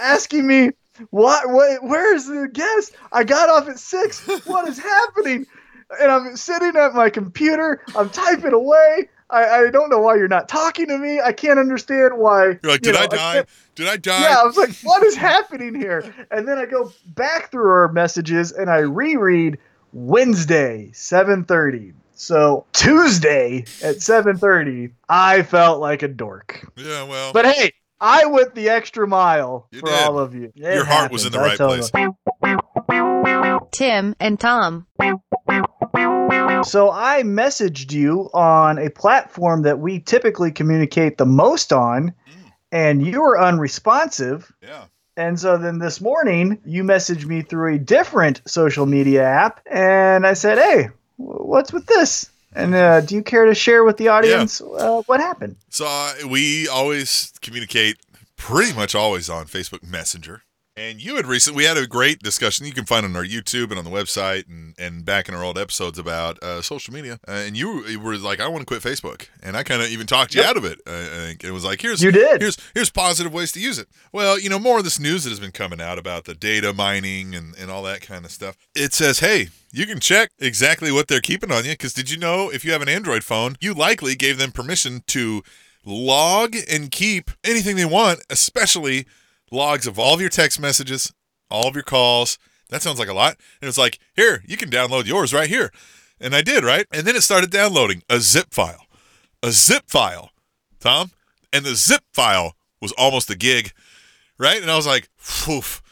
asking 0.00 0.46
me 0.46 0.70
what 1.10 1.50
what 1.50 1.84
where's 1.84 2.24
the 2.24 2.48
guest? 2.50 2.94
I 3.12 3.24
got 3.24 3.50
off 3.50 3.68
at 3.68 3.78
six. 3.78 4.26
What 4.46 4.66
is 4.68 4.78
happening? 4.78 5.46
And 6.00 6.10
I'm 6.12 6.36
sitting 6.36 6.76
at 6.76 6.92
my 6.94 7.10
computer, 7.10 7.82
I'm 7.96 8.10
typing 8.10 8.52
away. 8.52 9.08
I, 9.30 9.44
I 9.66 9.70
don't 9.70 9.90
know 9.90 9.98
why 10.00 10.16
you're 10.16 10.26
not 10.28 10.48
talking 10.48 10.86
to 10.88 10.96
me. 10.98 11.20
I 11.20 11.32
can't 11.32 11.58
understand 11.58 12.16
why. 12.16 12.44
You're 12.44 12.58
like, 12.64 12.84
you 12.84 12.92
did 12.92 12.94
know, 12.94 13.00
I 13.00 13.06
die? 13.06 13.34
can't- 13.34 13.48
Did 13.74 13.88
I 13.88 13.96
die? 13.98 14.22
yeah, 14.22 14.40
I 14.40 14.44
was 14.44 14.56
like, 14.56 14.70
what 14.82 15.02
is 15.02 15.14
happening 15.30 15.74
here? 15.74 16.14
And 16.30 16.48
then 16.48 16.58
I 16.58 16.64
go 16.66 16.90
back 17.14 17.50
through 17.50 17.70
our 17.70 17.92
messages 17.92 18.52
and 18.52 18.70
I 18.70 18.78
reread 18.78 19.58
Wednesday, 19.92 20.90
7:30. 20.94 21.92
So 22.14 22.64
Tuesday 22.72 23.64
at 23.82 23.96
7:30, 23.96 24.92
I 25.08 25.42
felt 25.42 25.80
like 25.80 26.02
a 26.02 26.08
dork. 26.08 26.66
Yeah, 26.76 27.04
well, 27.04 27.32
But 27.32 27.46
hey, 27.46 27.72
I 28.00 28.24
went 28.26 28.54
the 28.54 28.68
extra 28.70 29.06
mile 29.06 29.68
You 29.70 29.80
for 29.80 29.86
did. 29.86 29.94
all 30.04 30.18
of 30.18 30.34
you. 30.34 30.52
It 30.56 30.74
your 30.74 30.84
heart 30.84 31.12
was 31.12 31.26
in 31.26 31.32
the 31.32 31.38
right 31.38 31.58
place. 31.58 31.90
Tim 33.72 34.14
and 34.20 34.38
Tom. 34.38 34.86
So 36.64 36.90
I 36.90 37.22
messaged 37.22 37.92
you 37.92 38.30
on 38.34 38.78
a 38.78 38.90
platform 38.90 39.62
that 39.62 39.78
we 39.78 40.00
typically 40.00 40.50
communicate 40.50 41.16
the 41.16 41.26
most 41.26 41.72
on, 41.72 42.12
and 42.72 43.06
you 43.06 43.22
were 43.22 43.40
unresponsive. 43.40 44.52
Yeah. 44.62 44.84
And 45.16 45.38
so 45.38 45.56
then 45.56 45.78
this 45.78 46.00
morning, 46.00 46.58
you 46.64 46.84
messaged 46.84 47.24
me 47.24 47.42
through 47.42 47.74
a 47.74 47.78
different 47.78 48.40
social 48.46 48.86
media 48.86 49.24
app, 49.24 49.60
and 49.70 50.26
I 50.26 50.34
said, 50.34 50.58
"Hey, 50.58 50.90
what's 51.16 51.72
with 51.72 51.86
this?" 51.86 52.30
And 52.54 52.74
uh, 52.74 53.00
do 53.02 53.14
you 53.14 53.22
care 53.22 53.44
to 53.44 53.54
share 53.54 53.84
with 53.84 53.96
the 53.96 54.08
audience 54.08 54.60
uh, 54.60 55.02
what 55.06 55.20
happened? 55.20 55.56
So 55.70 55.86
uh, 55.86 56.14
we 56.28 56.66
always 56.68 57.32
communicate 57.40 57.98
pretty 58.36 58.72
much 58.74 58.94
always 58.94 59.28
on 59.28 59.46
Facebook 59.46 59.82
Messenger. 59.82 60.42
And 60.78 61.02
you 61.02 61.16
had 61.16 61.26
recently, 61.26 61.56
we 61.56 61.64
had 61.64 61.76
a 61.76 61.88
great 61.88 62.20
discussion 62.22 62.64
you 62.64 62.72
can 62.72 62.84
find 62.84 63.04
on 63.04 63.16
our 63.16 63.24
YouTube 63.24 63.70
and 63.70 63.78
on 63.78 63.84
the 63.84 63.90
website 63.90 64.46
and, 64.48 64.74
and 64.78 65.04
back 65.04 65.28
in 65.28 65.34
our 65.34 65.42
old 65.42 65.58
episodes 65.58 65.98
about 65.98 66.40
uh, 66.40 66.62
social 66.62 66.94
media. 66.94 67.18
Uh, 67.26 67.32
and 67.32 67.56
you, 67.56 67.84
you 67.86 67.98
were 67.98 68.16
like, 68.16 68.38
I 68.38 68.46
want 68.46 68.60
to 68.60 68.64
quit 68.66 68.80
Facebook. 68.80 69.26
And 69.42 69.56
I 69.56 69.64
kind 69.64 69.82
of 69.82 69.88
even 69.88 70.06
talked 70.06 70.36
you 70.36 70.40
Yep. 70.42 70.50
out 70.50 70.56
of 70.56 70.64
it. 70.64 70.78
I 70.86 71.26
think 71.26 71.42
it 71.42 71.50
was 71.50 71.64
like, 71.64 71.80
here's, 71.82 72.00
You 72.00 72.12
did. 72.12 72.40
here's, 72.40 72.56
here's 72.74 72.90
positive 72.90 73.32
ways 73.32 73.50
to 73.52 73.60
use 73.60 73.78
it. 73.78 73.88
Well, 74.12 74.38
you 74.38 74.48
know, 74.48 74.60
more 74.60 74.78
of 74.78 74.84
this 74.84 75.00
news 75.00 75.24
that 75.24 75.30
has 75.30 75.40
been 75.40 75.50
coming 75.50 75.80
out 75.80 75.98
about 75.98 76.26
the 76.26 76.34
data 76.34 76.72
mining 76.72 77.34
and, 77.34 77.56
and 77.56 77.72
all 77.72 77.82
that 77.82 78.00
kind 78.00 78.24
of 78.24 78.30
stuff. 78.30 78.56
It 78.76 78.92
says, 78.94 79.18
hey, 79.18 79.48
you 79.72 79.84
can 79.84 79.98
check 79.98 80.30
exactly 80.38 80.92
what 80.92 81.08
they're 81.08 81.20
keeping 81.20 81.50
on 81.50 81.64
you. 81.64 81.72
Because 81.72 81.92
did 81.92 82.08
you 82.08 82.18
know 82.18 82.52
if 82.52 82.64
you 82.64 82.70
have 82.70 82.82
an 82.82 82.88
Android 82.88 83.24
phone, 83.24 83.56
you 83.60 83.74
likely 83.74 84.14
gave 84.14 84.38
them 84.38 84.52
permission 84.52 85.02
to 85.08 85.42
log 85.84 86.54
and 86.70 86.90
keep 86.92 87.32
anything 87.42 87.74
they 87.74 87.84
want, 87.84 88.20
especially 88.30 89.06
logs 89.50 89.86
of 89.86 89.98
all 89.98 90.14
of 90.14 90.20
your 90.20 90.30
text 90.30 90.60
messages, 90.60 91.12
all 91.50 91.68
of 91.68 91.74
your 91.74 91.84
calls. 91.84 92.38
That 92.70 92.82
sounds 92.82 92.98
like 92.98 93.08
a 93.08 93.14
lot. 93.14 93.36
And 93.60 93.68
it's 93.68 93.78
like, 93.78 93.98
here, 94.14 94.42
you 94.46 94.56
can 94.56 94.70
download 94.70 95.06
yours 95.06 95.32
right 95.32 95.48
here. 95.48 95.72
And 96.20 96.34
I 96.34 96.42
did, 96.42 96.64
right? 96.64 96.86
And 96.92 97.06
then 97.06 97.16
it 97.16 97.22
started 97.22 97.50
downloading 97.50 98.02
a 98.10 98.20
zip 98.20 98.48
file. 98.50 98.84
A 99.42 99.52
zip 99.52 99.84
file, 99.86 100.30
Tom. 100.80 101.12
And 101.52 101.64
the 101.64 101.74
zip 101.74 102.02
file 102.12 102.54
was 102.80 102.92
almost 102.92 103.30
a 103.30 103.36
gig, 103.36 103.72
right? 104.38 104.60
And 104.60 104.70
I 104.70 104.76
was 104.76 104.86
like, 104.86 105.08
Poof. 105.18 105.82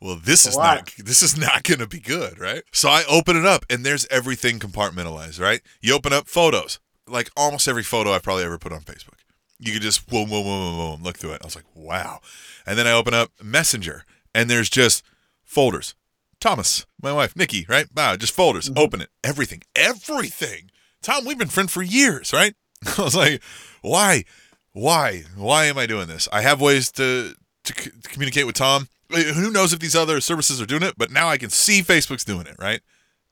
Well, 0.00 0.16
this 0.22 0.46
is 0.46 0.56
not 0.58 0.92
this 0.98 1.22
is 1.22 1.38
not 1.38 1.62
going 1.62 1.78
to 1.78 1.86
be 1.86 2.00
good, 2.00 2.38
right? 2.38 2.62
So 2.70 2.90
I 2.90 3.04
open 3.08 3.34
it 3.36 3.46
up 3.46 3.64
and 3.70 3.84
there's 3.84 4.06
everything 4.10 4.58
compartmentalized, 4.58 5.40
right? 5.40 5.62
You 5.80 5.94
open 5.94 6.12
up 6.12 6.28
photos, 6.28 6.80
like 7.08 7.30
almost 7.34 7.66
every 7.66 7.82
photo 7.82 8.12
I've 8.12 8.22
probably 8.22 8.44
ever 8.44 8.58
put 8.58 8.72
on 8.72 8.82
Facebook. 8.82 9.15
You 9.58 9.72
could 9.72 9.82
just 9.82 10.08
boom, 10.08 10.28
boom, 10.28 10.44
boom, 10.44 10.76
boom, 10.76 10.78
boom, 10.78 11.02
look 11.02 11.16
through 11.16 11.32
it. 11.32 11.42
I 11.42 11.46
was 11.46 11.56
like, 11.56 11.64
wow. 11.74 12.20
And 12.66 12.78
then 12.78 12.86
I 12.86 12.92
open 12.92 13.14
up 13.14 13.30
Messenger 13.42 14.04
and 14.34 14.50
there's 14.50 14.68
just 14.68 15.02
folders. 15.44 15.94
Thomas, 16.40 16.84
my 17.02 17.12
wife, 17.12 17.34
Nikki, 17.34 17.64
right? 17.68 17.86
Wow, 17.96 18.16
just 18.16 18.34
folders. 18.34 18.68
Mm-hmm. 18.68 18.78
Open 18.78 19.00
it. 19.00 19.08
Everything. 19.24 19.62
Everything. 19.74 20.70
Tom, 21.02 21.24
we've 21.24 21.38
been 21.38 21.48
friends 21.48 21.72
for 21.72 21.82
years, 21.82 22.32
right? 22.32 22.54
I 22.98 23.02
was 23.02 23.16
like, 23.16 23.42
why? 23.80 24.24
Why? 24.72 25.24
Why 25.36 25.64
am 25.66 25.78
I 25.78 25.86
doing 25.86 26.08
this? 26.08 26.28
I 26.30 26.42
have 26.42 26.60
ways 26.60 26.92
to 26.92 27.34
to, 27.64 27.82
c- 27.82 27.90
to 27.90 28.08
communicate 28.08 28.46
with 28.46 28.56
Tom. 28.56 28.88
Who 29.10 29.50
knows 29.50 29.72
if 29.72 29.78
these 29.78 29.96
other 29.96 30.20
services 30.20 30.60
are 30.60 30.66
doing 30.66 30.82
it, 30.82 30.94
but 30.98 31.10
now 31.10 31.28
I 31.28 31.38
can 31.38 31.48
see 31.48 31.80
Facebook's 31.80 32.24
doing 32.24 32.46
it, 32.46 32.56
right? 32.58 32.80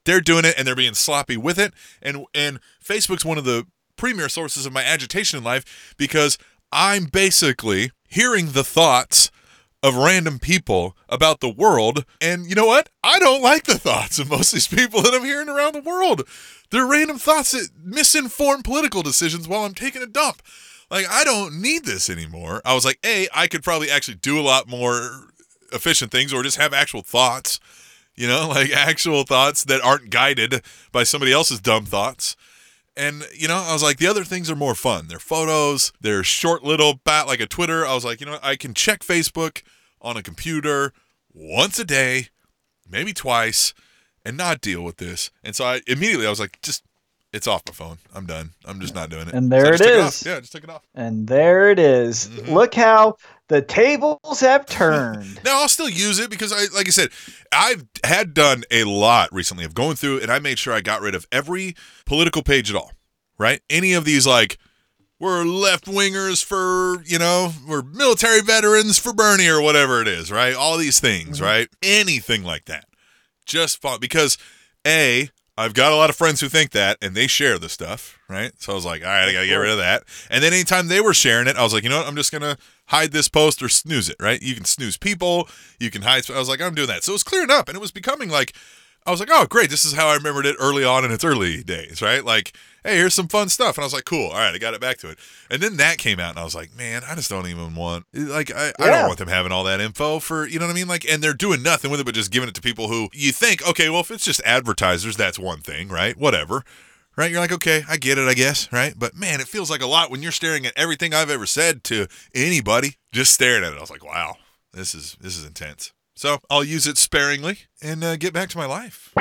They're 0.05 0.21
doing 0.21 0.45
it 0.45 0.55
and 0.57 0.67
they're 0.67 0.77
being 0.77 0.95
sloppy 0.95 1.37
with 1.37 1.59
it. 1.59 1.75
And 2.01 2.27
and 2.35 2.61
Facebook's 2.83 3.25
one 3.25 3.39
of 3.39 3.45
the 3.45 3.67
premier 3.97 4.29
sources 4.29 4.67
of 4.67 4.73
my 4.73 4.83
agitation 4.83 5.39
in 5.39 5.45
life 5.45 5.95
because 5.97 6.39
I'm 6.73 7.05
basically 7.05 7.91
hearing 8.09 8.53
the 8.53 8.65
thoughts 8.65 9.31
of 9.85 9.97
random 9.97 10.39
people 10.39 10.97
about 11.11 11.41
the 11.41 11.49
world. 11.49 12.07
And 12.21 12.47
you 12.47 12.55
know 12.55 12.67
what? 12.67 12.89
I 13.03 13.19
don't 13.19 13.43
like 13.43 13.65
the 13.65 13.79
thoughts 13.79 14.19
of 14.19 14.31
most 14.31 14.53
of 14.53 14.57
these 14.57 14.67
people 14.67 15.03
that 15.03 15.13
I'm 15.13 15.25
hearing 15.25 15.49
around 15.51 15.75
the 15.75 15.83
world. 15.83 16.23
They're 16.71 16.87
random 16.87 17.19
thoughts 17.19 17.53
that 17.53 17.69
misinform 17.87 18.65
political 18.65 19.03
decisions 19.03 19.47
while 19.47 19.65
I'm 19.65 19.75
taking 19.75 20.03
a 20.03 20.07
dump. 20.07 20.41
Like, 20.91 21.07
I 21.11 21.23
don't 21.23 21.61
need 21.61 21.85
this 21.85 22.09
anymore. 22.09 22.63
I 22.65 22.75
was 22.75 22.85
like, 22.85 22.99
A, 23.05 23.29
I 23.35 23.47
could 23.47 23.63
probably 23.63 23.91
actually 23.91 24.17
do 24.17 24.41
a 24.41 24.43
lot 24.43 24.69
more 24.69 25.29
efficient 25.71 26.11
things 26.11 26.33
or 26.33 26.43
just 26.43 26.57
have 26.57 26.73
actual 26.73 27.03
thoughts, 27.03 27.61
you 28.17 28.27
know, 28.27 28.49
like 28.55 28.71
actual 28.71 29.25
thoughts 29.25 29.65
that 29.65 29.83
aren't 29.83 30.09
guided 30.09 30.63
by 30.93 31.03
somebody 31.03 31.33
else's 31.33 31.61
dumb 31.61 31.85
thoughts. 31.85 32.37
And, 32.97 33.27
you 33.35 33.49
know, 33.49 33.57
I 33.57 33.73
was 33.73 33.83
like, 33.83 33.97
the 33.99 34.07
other 34.07 34.23
things 34.25 34.51
are 34.51 34.57
more 34.57 34.75
fun. 34.77 35.09
They're 35.09 35.19
photos, 35.19 35.93
they're 36.01 36.23
short 36.23 36.63
little 36.63 37.01
bat 37.05 37.27
like 37.27 37.41
a 37.41 37.47
Twitter. 37.47 37.85
I 37.85 37.95
was 37.95 38.05
like, 38.05 38.21
you 38.21 38.27
know 38.27 38.33
what? 38.33 38.45
I 38.45 38.55
can 38.57 38.73
check 38.73 39.01
Facebook 39.01 39.63
on 40.01 40.17
a 40.17 40.23
computer 40.23 40.93
once 41.33 41.79
a 41.79 41.85
day, 41.85 42.29
maybe 42.89 43.13
twice, 43.13 43.75
and 44.25 44.37
not 44.37 44.61
deal 44.61 44.83
with 44.83 44.99
this. 44.99 45.31
And 45.43 45.57
so 45.57 45.65
I 45.65 45.81
immediately 45.87 46.27
I 46.27 46.31
was 46.31 46.39
like, 46.41 46.61
just 46.63 46.85
it's 47.33 47.49
off 47.49 47.63
my 47.67 47.73
phone. 47.73 47.99
I'm 48.15 48.27
done. 48.27 48.51
I'm 48.65 48.81
just 48.81 48.95
not 48.95 49.11
doing 49.11 49.27
it. 49.27 49.35
And 49.35 49.47
So 49.51 49.59
there 49.59 49.71
just 49.73 49.83
it 49.83 49.91
is. 49.91 50.05
off. 50.05 50.27
Yeah, 50.27 50.37
I 50.37 50.41
just 50.41 50.53
took 50.53 50.63
it 50.63 50.71
off. 50.71 50.83
And 50.95 51.27
there 51.27 51.69
it 51.71 51.81
is. 51.81 52.29
Mhm. 52.29 52.53
Look 52.53 52.75
how 52.75 53.17
the 53.49 53.63
tables 53.63 54.41
have 54.41 54.67
turned. 54.67 55.43
Now 55.45 55.61
I'll 55.63 55.69
still 55.69 55.89
use 55.89 56.19
it 56.19 56.31
because 56.31 56.53
I, 56.53 56.67
like 56.75 56.87
I 56.87 56.91
said, 56.91 57.11
I've 57.53 57.85
had 58.05 58.35
done 58.35 58.65
a 58.71 58.85
lot 58.85 59.33
recently 59.33 59.65
of 59.65 59.75
going 59.75 59.97
through 59.97 60.21
and 60.21 60.31
I 60.31 60.39
made 60.39 60.59
sure 60.59 60.73
I 60.73 60.81
got 60.81 61.01
rid 61.03 61.15
of 61.15 61.27
every 61.31 61.75
political 62.07 62.43
page 62.43 62.71
at 62.71 62.77
all. 62.77 62.93
Right? 63.39 63.61
Any 63.69 63.93
of 63.95 64.05
these 64.05 64.27
like 64.27 64.59
we're 65.21 65.45
left 65.45 65.87
wingers 65.87 66.45
for 66.45 67.03
you 67.05 67.19
know 67.19 67.53
we're 67.69 67.83
military 67.83 68.41
veterans 68.41 68.99
for 68.99 69.13
Bernie 69.13 69.49
or 69.49 69.61
whatever 69.61 70.01
it 70.01 70.09
is. 70.09 70.31
Right? 70.31 70.55
All 70.55 70.77
these 70.79 71.01
things. 71.01 71.41
Mhm. 71.41 71.43
Right? 71.45 71.69
Anything 71.83 72.45
like 72.45 72.65
that. 72.67 72.85
Just 73.45 73.81
fun 73.83 73.99
because 74.01 74.39
a 74.87 75.29
I've 75.57 75.75
got 75.75 75.93
a 75.93 75.97
lot 75.97 76.11
of 76.11 76.17
friends 76.17 76.41
who 76.41 76.49
think 76.49 76.73
that 76.73 76.99
and 77.01 77.15
they 77.15 77.29
share 77.29 77.59
the 77.61 77.69
stuff, 77.69 78.19
right? 78.29 78.51
So 78.59 78.73
I 78.73 78.75
was 78.75 78.85
like, 78.85 79.03
all 79.03 79.09
right, 79.09 79.29
I 79.29 79.33
got 79.33 79.43
to 79.43 79.47
get 79.47 79.55
rid 79.55 79.71
of 79.71 79.79
that. 79.79 80.03
And 80.29 80.43
then 80.43 80.53
anytime 80.53 80.89
they 80.89 81.01
were 81.01 81.15
sharing 81.15 81.47
it, 81.47 81.55
I 81.57 81.63
was 81.63 81.73
like, 81.73 81.85
you 81.85 81.89
know 81.91 81.99
what? 81.99 82.09
I'm 82.09 82.17
just 82.17 82.33
going 82.33 82.43
to 82.43 82.59
hide 82.87 83.13
this 83.13 83.29
post 83.29 83.63
or 83.63 83.69
snooze 83.69 84.09
it, 84.09 84.17
right? 84.21 84.43
You 84.43 84.55
can 84.55 84.65
snooze 84.65 84.97
people, 84.97 85.49
you 85.79 85.91
can 85.91 86.03
hide. 86.03 86.29
I 86.31 86.39
was 86.39 86.49
like, 86.49 86.61
I'm 86.61 86.75
doing 86.75 86.89
that. 86.89 87.05
So 87.05 87.13
it 87.13 87.15
was 87.15 87.23
clearing 87.23 87.51
up 87.51 87.69
and 87.69 87.77
it 87.77 87.81
was 87.81 87.93
becoming 87.93 88.29
like, 88.29 88.55
I 89.07 89.11
was 89.11 89.21
like, 89.21 89.29
oh, 89.31 89.47
great. 89.47 89.69
This 89.69 89.85
is 89.85 89.93
how 89.93 90.09
I 90.09 90.15
remembered 90.15 90.47
it 90.47 90.57
early 90.59 90.83
on 90.83 91.05
in 91.05 91.11
its 91.11 91.25
early 91.25 91.63
days, 91.63 92.01
right? 92.01 92.25
Like, 92.25 92.57
hey, 92.83 92.97
here's 92.97 93.13
some 93.13 93.29
fun 93.29 93.51
stuff. 93.51 93.77
And 93.77 93.83
I 93.83 93.87
was 93.87 93.93
like, 93.93 94.07
cool. 94.07 94.29
All 94.29 94.39
right, 94.39 94.55
I 94.55 94.59
got 94.59 94.73
it 94.73 94.81
back 94.81 94.97
to 94.99 95.11
it. 95.11 95.19
And 95.51 95.63
then 95.63 95.77
that 95.77 95.99
came 95.99 96.19
out 96.19 96.31
and 96.31 96.39
I 96.39 96.45
was 96.45 96.55
like, 96.55 96.75
man, 96.75 97.03
I 97.07 97.15
just 97.15 97.29
don't 97.29 97.47
even 97.47 97.75
want, 97.75 98.07
like, 98.15 98.51
I, 98.51 98.73
I 98.79 98.91
don't 98.91 99.07
want 99.07 99.19
them 99.19 99.29
having 99.29 99.53
all 99.53 99.65
that 99.65 99.83
info 99.83 100.21
for, 100.21 100.47
you 100.47 100.59
know 100.59 100.65
what 100.65 100.73
I 100.73 100.75
mean? 100.75 100.89
Like, 100.89 101.05
and 101.05 101.23
they're 101.23 101.35
doing 101.35 101.63
nothing 101.63 101.91
with 101.91 102.01
it 102.01 102.07
but 102.07 102.15
just 102.15 102.31
giving 102.31 102.49
it 102.49 102.55
to 102.55 102.63
people 102.63 102.89
who 102.89 103.11
you 103.13 103.31
think, 103.31 103.67
okay, 103.69 103.91
well, 103.91 104.01
if 104.01 104.11
it's 104.11 104.25
just 104.25 104.41
advertisers, 104.43 105.19
that's 105.19 105.39
one 105.39 105.61
thing, 105.61 105.89
right? 105.89 106.17
Whatever. 106.17 106.65
Right? 107.17 107.31
You're 107.31 107.41
like, 107.41 107.53
okay, 107.53 107.83
I 107.89 107.97
get 107.97 108.19
it, 108.19 108.27
I 108.27 108.35
guess, 108.35 108.73
right? 108.73 108.95
But 108.97 109.15
man, 109.15 109.41
it 109.41 109.47
feels 109.47 109.71
like 109.71 109.83
a 109.83 109.87
lot 109.87 110.11
when 110.11 110.23
you're 110.23 110.33
staring 110.33 110.67
at 110.67 110.73
everything 110.77 111.15
I've 111.15 111.31
ever 111.31 111.47
said 111.47 111.85
to 111.85 112.09
anybody, 112.35 112.97
just 113.13 113.33
staring 113.33 113.65
at 113.65 113.73
it. 113.73 113.77
I 113.77 113.81
was 113.81 113.91
like, 113.91 114.05
wow, 114.05 114.37
this 114.73 114.95
is 114.95 115.17
this 115.21 115.37
is 115.37 115.47
intense. 115.47 115.93
So 116.17 116.39
I'll 116.49 116.65
use 116.65 116.87
it 116.87 116.97
sparingly 116.97 117.59
and 117.83 118.05
uh, 118.05 118.17
get 118.17 118.33
back 118.33 118.49
to 118.51 118.59
my 118.59 118.67
life. 118.67 119.13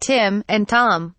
Tim 0.00 0.44
and 0.48 0.68
Tom. 0.68 1.14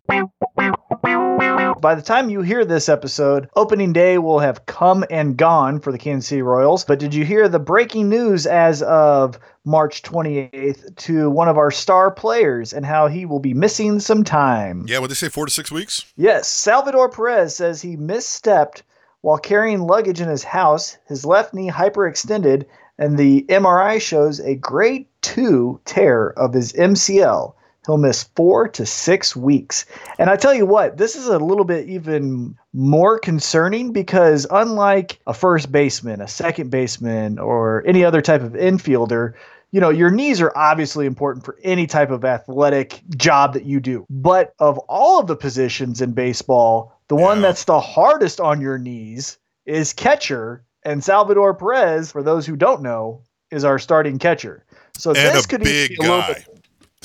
By 1.82 1.96
the 1.96 2.04
time 2.04 2.30
you 2.30 2.44
hear 2.44 2.64
this 2.64 2.90
episode, 2.90 3.50
opening 3.56 3.92
day 3.92 4.20
will 4.20 4.38
have 4.38 4.68
come 4.68 5.04
and 5.10 5.36
gone 5.36 5.80
for 5.80 5.92
the 5.92 5.98
Kansas 5.98 6.28
City 6.30 6.44
Royals. 6.44 6.84
But 6.84 7.00
did 7.00 7.16
you 7.16 7.26
hear 7.26 7.50
the 7.50 7.58
breaking 7.58 8.08
news 8.08 8.46
as 8.46 8.84
of 8.84 9.40
March 9.66 10.04
28th 10.04 10.96
to 10.98 11.32
one 11.32 11.48
of 11.48 11.58
our 11.58 11.72
star 11.72 12.12
players 12.12 12.72
and 12.72 12.86
how 12.86 13.08
he 13.08 13.26
will 13.26 13.40
be 13.40 13.56
missing 13.56 14.00
some 14.00 14.24
time? 14.24 14.86
Yeah, 14.88 15.00
what 15.00 15.10
they 15.10 15.16
say, 15.16 15.30
four 15.30 15.48
to 15.48 15.52
six 15.52 15.72
weeks. 15.72 16.06
Yes, 16.16 16.48
Salvador 16.48 17.10
Perez 17.10 17.56
says 17.56 17.82
he 17.82 17.98
misstepped 17.98 18.84
while 19.22 19.40
carrying 19.40 19.82
luggage 19.82 20.22
in 20.22 20.30
his 20.30 20.44
house, 20.44 20.98
his 21.08 21.26
left 21.26 21.54
knee 21.54 21.72
hyperextended, 21.72 22.66
and 23.00 23.18
the 23.18 23.46
MRI 23.50 24.00
shows 24.00 24.40
a 24.40 24.54
grade 24.54 25.08
2 25.22 25.82
tear 25.86 26.30
of 26.30 26.54
his 26.54 26.74
MCL. 26.74 27.56
He'll 27.86 27.98
miss 27.98 28.24
four 28.36 28.68
to 28.70 28.86
six 28.86 29.36
weeks. 29.36 29.86
And 30.20 30.30
I 30.30 30.36
tell 30.36 30.54
you 30.54 30.68
what, 30.68 30.98
this 30.98 31.16
is 31.16 31.28
a 31.28 31.40
little 31.40 31.66
bit 31.66 31.90
even 31.90 32.58
more 32.74 33.18
concerning 33.18 33.92
because, 33.92 34.46
unlike 34.52 35.20
a 35.26 35.34
first 35.34 35.72
baseman, 35.72 36.22
a 36.22 36.28
second 36.28 36.70
baseman, 36.70 37.40
or 37.40 37.84
any 37.88 38.06
other 38.06 38.22
type 38.22 38.44
of 38.44 38.54
infielder, 38.54 39.34
you 39.72 39.80
know, 39.80 39.90
your 39.90 40.12
knees 40.12 40.42
are 40.42 40.52
obviously 40.56 41.06
important 41.06 41.44
for 41.44 41.58
any 41.64 41.88
type 41.88 42.12
of 42.12 42.24
athletic 42.24 43.02
job 43.16 43.54
that 43.54 43.66
you 43.66 43.80
do. 43.80 44.06
But 44.10 44.54
of 44.60 44.78
all 44.80 45.20
of 45.20 45.28
the 45.28 45.36
positions 45.36 46.02
in 46.02 46.12
baseball, 46.12 47.00
the 47.08 47.16
one 47.16 47.42
that's 47.42 47.64
the 47.64 47.80
hardest 47.80 48.40
on 48.40 48.62
your 48.62 48.78
knees 48.78 49.40
is 49.66 49.94
catcher. 49.94 50.64
And 50.84 51.04
Salvador 51.04 51.56
Perez, 51.56 52.12
for 52.12 52.22
those 52.22 52.46
who 52.46 52.56
don't 52.56 52.82
know, 52.82 53.24
is 53.50 53.64
our 53.64 53.80
starting 53.80 54.20
catcher. 54.20 54.66
So 54.98 55.12
And 55.12 55.36
this 55.36 55.46
could 55.46 55.64
be 55.64 55.86
a 55.86 56.02
little 56.02 56.20
guy. 56.20 56.34
bit 56.34 56.51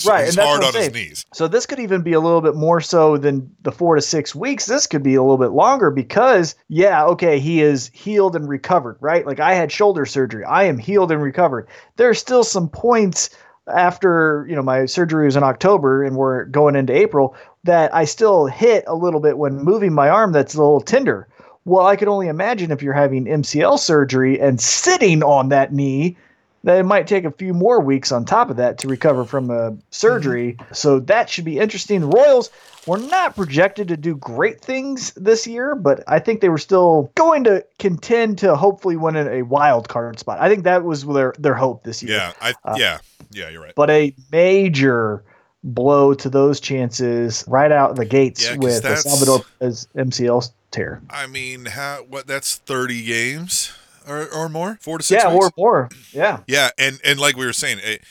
Right, 0.05 0.27
he's 0.27 0.37
and 0.37 0.39
that's 0.39 0.49
hard 0.49 0.65
on 0.65 0.75
his 0.75 0.93
knees. 0.93 1.25
so 1.33 1.49
this 1.49 1.65
could 1.65 1.81
even 1.81 2.03
be 2.03 2.13
a 2.13 2.21
little 2.21 2.43
bit 2.43 2.55
more 2.55 2.83
so 2.83 3.17
than 3.17 3.51
the 3.63 3.73
four 3.73 3.95
to 3.95 4.03
six 4.03 4.35
weeks. 4.35 4.67
This 4.67 4.87
could 4.87 5.03
be 5.03 5.15
a 5.15 5.23
little 5.23 5.39
bit 5.39 5.53
longer 5.53 5.91
because, 5.91 6.55
yeah, 6.69 7.05
okay, 7.07 7.39
he 7.39 7.63
is 7.63 7.91
healed 7.95 8.37
and 8.37 8.47
recovered, 8.47 8.99
right? 9.01 9.27
Like 9.27 9.41
I 9.41 9.55
had 9.55 9.73
shoulder 9.73 10.05
surgery. 10.05 10.45
I 10.45 10.65
am 10.65 10.77
healed 10.77 11.11
and 11.11 11.23
recovered. 11.23 11.67
There's 11.97 12.19
still 12.19 12.45
some 12.45 12.69
points 12.69 13.31
after 13.75 14.47
you 14.49 14.55
know 14.55 14.63
my 14.63 14.87
surgery 14.87 15.25
was 15.25 15.35
in 15.35 15.43
October 15.43 16.05
and 16.05 16.17
we're 16.17 16.45
going 16.45 16.77
into 16.77 16.93
April 16.93 17.35
that 17.65 17.93
I 17.95 18.05
still 18.05 18.47
hit 18.47 18.85
a 18.87 18.95
little 18.95 19.19
bit 19.19 19.39
when 19.39 19.59
moving 19.65 19.93
my 19.93 20.09
arm 20.09 20.33
that's 20.33 20.55
a 20.55 20.59
little 20.59 20.81
tender. 20.81 21.27
Well, 21.65 21.87
I 21.87 21.97
could 21.97 22.07
only 22.07 22.29
imagine 22.29 22.71
if 22.71 22.81
you're 22.81 22.93
having 22.93 23.25
MCL 23.25 23.81
surgery 23.81 24.39
and 24.41 24.61
sitting 24.61 25.25
on 25.25 25.49
that 25.49 25.73
knee, 25.73 26.17
that 26.67 26.81
it 26.81 26.83
might 26.83 27.07
take 27.07 27.25
a 27.25 27.31
few 27.31 27.55
more 27.55 27.81
weeks 27.81 28.11
on 28.11 28.25
top 28.25 28.51
of 28.51 28.57
that 28.57 28.77
to 28.79 28.89
recover 28.89 29.25
from 29.25 29.53
a 29.53 29.77
surgery. 29.91 30.55
Mm-hmm. 30.55 30.75
So 30.75 30.99
that 30.99 31.31
should 31.31 31.45
be 31.45 31.61
interesting. 31.61 32.01
The 32.01 32.09
Royals 32.09 32.51
were 32.89 32.99
not 32.99 33.37
projected 33.37 33.87
to 33.89 33.97
do 33.97 34.17
great 34.17 34.61
things 34.61 35.13
this 35.13 35.47
year, 35.47 35.77
but 35.77 36.03
I 36.09 36.19
think 36.19 36.41
they 36.41 36.49
were 36.49 36.59
still 36.59 37.13
going 37.15 37.45
to 37.45 37.65
contend 37.79 38.39
to 38.39 38.57
hopefully 38.57 38.97
win 38.97 39.15
a 39.15 39.43
wild 39.43 39.89
card 39.89 40.19
spot. 40.19 40.41
I 40.41 40.49
think 40.49 40.65
that 40.65 40.83
was 40.83 41.07
their 41.07 41.35
their 41.39 41.55
hope 41.55 41.85
this 41.85 42.03
year. 42.03 42.17
Yeah, 42.17 42.33
I, 42.41 42.55
uh, 42.65 42.75
yeah, 42.77 42.99
yeah, 43.31 43.49
you're 43.49 43.63
right. 43.63 43.75
But 43.77 43.91
a 43.91 44.13
major 44.33 45.23
blow 45.63 46.15
to 46.15 46.29
those 46.29 46.59
chances 46.59 47.45
right 47.47 47.71
out 47.71 47.95
the 47.95 48.05
gates 48.05 48.45
yeah, 48.45 48.57
with 48.57 48.83
Salvador 48.99 49.47
as 49.61 49.87
MCL 49.95 50.51
tear. 50.73 51.01
I 51.11 51.29
mean, 51.29 51.67
how 51.67 52.05
what? 52.09 52.27
That's 52.27 52.57
thirty 52.57 53.05
games 53.05 53.73
or, 54.07 54.29
or 54.33 54.49
more, 54.49 54.79
four 54.81 54.99
to 54.99 55.05
six. 55.05 55.23
Yeah, 55.23 55.33
weeks? 55.33 55.47
or 55.47 55.51
more. 55.57 55.89
Yeah, 56.13 56.41
yeah, 56.47 56.71
and 56.79 57.01
and 57.05 57.19
like 57.19 57.37
we 57.37 57.47
were 57.47 57.53
saying, 57.53 57.79
it, 57.83 58.03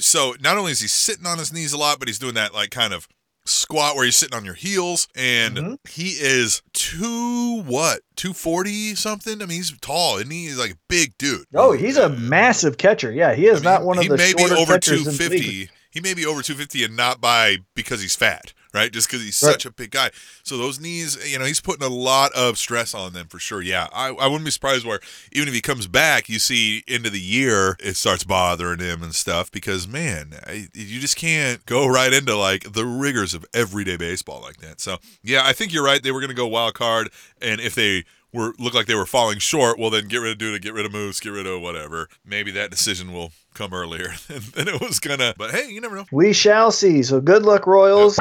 so 0.00 0.34
not 0.40 0.56
only 0.56 0.72
is 0.72 0.80
he 0.80 0.88
sitting 0.88 1.26
on 1.26 1.38
his 1.38 1.52
knees 1.52 1.72
a 1.72 1.78
lot, 1.78 1.98
but 1.98 2.08
he's 2.08 2.18
doing 2.18 2.34
that 2.34 2.52
like 2.54 2.70
kind 2.70 2.92
of 2.92 3.08
squat 3.48 3.94
where 3.94 4.04
you're 4.04 4.12
sitting 4.12 4.36
on 4.36 4.44
your 4.44 4.54
heels 4.54 5.08
and 5.14 5.56
mm-hmm. 5.56 5.74
he 5.88 6.08
is 6.08 6.62
two 6.72 7.62
what 7.62 8.00
240 8.16 8.94
something 8.96 9.40
i 9.40 9.46
mean 9.46 9.58
he's 9.58 9.76
tall 9.78 10.18
and 10.18 10.32
he? 10.32 10.46
he's 10.46 10.58
like 10.58 10.72
a 10.72 10.78
big 10.88 11.16
dude 11.16 11.44
oh 11.54 11.72
he's 11.72 11.96
a 11.96 12.08
massive 12.08 12.76
catcher 12.76 13.12
yeah 13.12 13.34
he 13.34 13.46
is 13.46 13.58
I 13.58 13.60
mean, 13.60 13.64
not 13.64 13.84
one 13.84 13.98
of 13.98 14.04
the 14.04 14.16
he 14.16 14.34
may 14.34 14.34
be 14.34 14.52
over 14.52 14.78
250 14.78 15.70
he 15.90 16.00
may 16.00 16.14
be 16.14 16.26
over 16.26 16.42
250 16.42 16.84
and 16.84 16.96
not 16.96 17.20
by 17.20 17.58
because 17.74 18.02
he's 18.02 18.16
fat 18.16 18.52
right? 18.76 18.92
Just 18.92 19.08
because 19.08 19.24
he's 19.24 19.42
right. 19.42 19.52
such 19.52 19.66
a 19.66 19.72
big 19.72 19.90
guy. 19.90 20.10
So 20.42 20.56
those 20.56 20.78
knees, 20.78 21.18
you 21.30 21.38
know, 21.38 21.44
he's 21.44 21.60
putting 21.60 21.84
a 21.84 21.92
lot 21.92 22.32
of 22.32 22.58
stress 22.58 22.94
on 22.94 23.12
them 23.12 23.26
for 23.26 23.38
sure. 23.38 23.62
Yeah, 23.62 23.88
I, 23.92 24.08
I 24.08 24.26
wouldn't 24.26 24.44
be 24.44 24.50
surprised 24.50 24.86
where 24.86 25.00
even 25.32 25.48
if 25.48 25.54
he 25.54 25.60
comes 25.60 25.86
back, 25.86 26.28
you 26.28 26.38
see 26.38 26.84
into 26.86 27.10
the 27.10 27.20
year 27.20 27.76
it 27.80 27.94
starts 27.94 28.22
bothering 28.22 28.80
him 28.80 29.02
and 29.02 29.14
stuff 29.14 29.50
because 29.50 29.88
man, 29.88 30.34
I, 30.46 30.68
you 30.74 31.00
just 31.00 31.16
can't 31.16 31.64
go 31.66 31.86
right 31.86 32.12
into 32.12 32.36
like 32.36 32.72
the 32.72 32.84
rigors 32.84 33.34
of 33.34 33.44
everyday 33.54 33.96
baseball 33.96 34.40
like 34.42 34.58
that. 34.58 34.80
So 34.80 34.98
yeah, 35.22 35.42
I 35.44 35.52
think 35.52 35.72
you're 35.72 35.84
right. 35.84 36.02
They 36.02 36.12
were 36.12 36.20
going 36.20 36.28
to 36.28 36.36
go 36.36 36.46
wild 36.46 36.74
card, 36.74 37.10
and 37.40 37.60
if 37.60 37.74
they 37.74 38.04
were 38.32 38.54
look 38.58 38.74
like 38.74 38.86
they 38.86 38.94
were 38.94 39.06
falling 39.06 39.38
short, 39.38 39.78
well 39.78 39.90
then 39.90 40.08
get 40.08 40.18
rid 40.18 40.32
of 40.32 40.38
Duda, 40.38 40.60
get 40.60 40.74
rid 40.74 40.86
of 40.86 40.92
Moose, 40.92 41.20
get 41.20 41.30
rid 41.30 41.46
of 41.46 41.60
whatever. 41.60 42.08
Maybe 42.24 42.50
that 42.52 42.70
decision 42.70 43.12
will 43.12 43.32
come 43.54 43.72
earlier 43.72 44.14
than 44.28 44.68
it 44.68 44.80
was 44.80 45.00
gonna. 45.00 45.34
But 45.36 45.52
hey, 45.52 45.70
you 45.70 45.80
never 45.80 45.96
know. 45.96 46.06
We 46.12 46.32
shall 46.32 46.70
see. 46.70 47.02
So 47.02 47.20
good 47.20 47.42
luck, 47.42 47.66
Royals. 47.66 48.18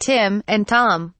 Tim 0.00 0.42
and 0.48 0.66
Tom. 0.66 1.14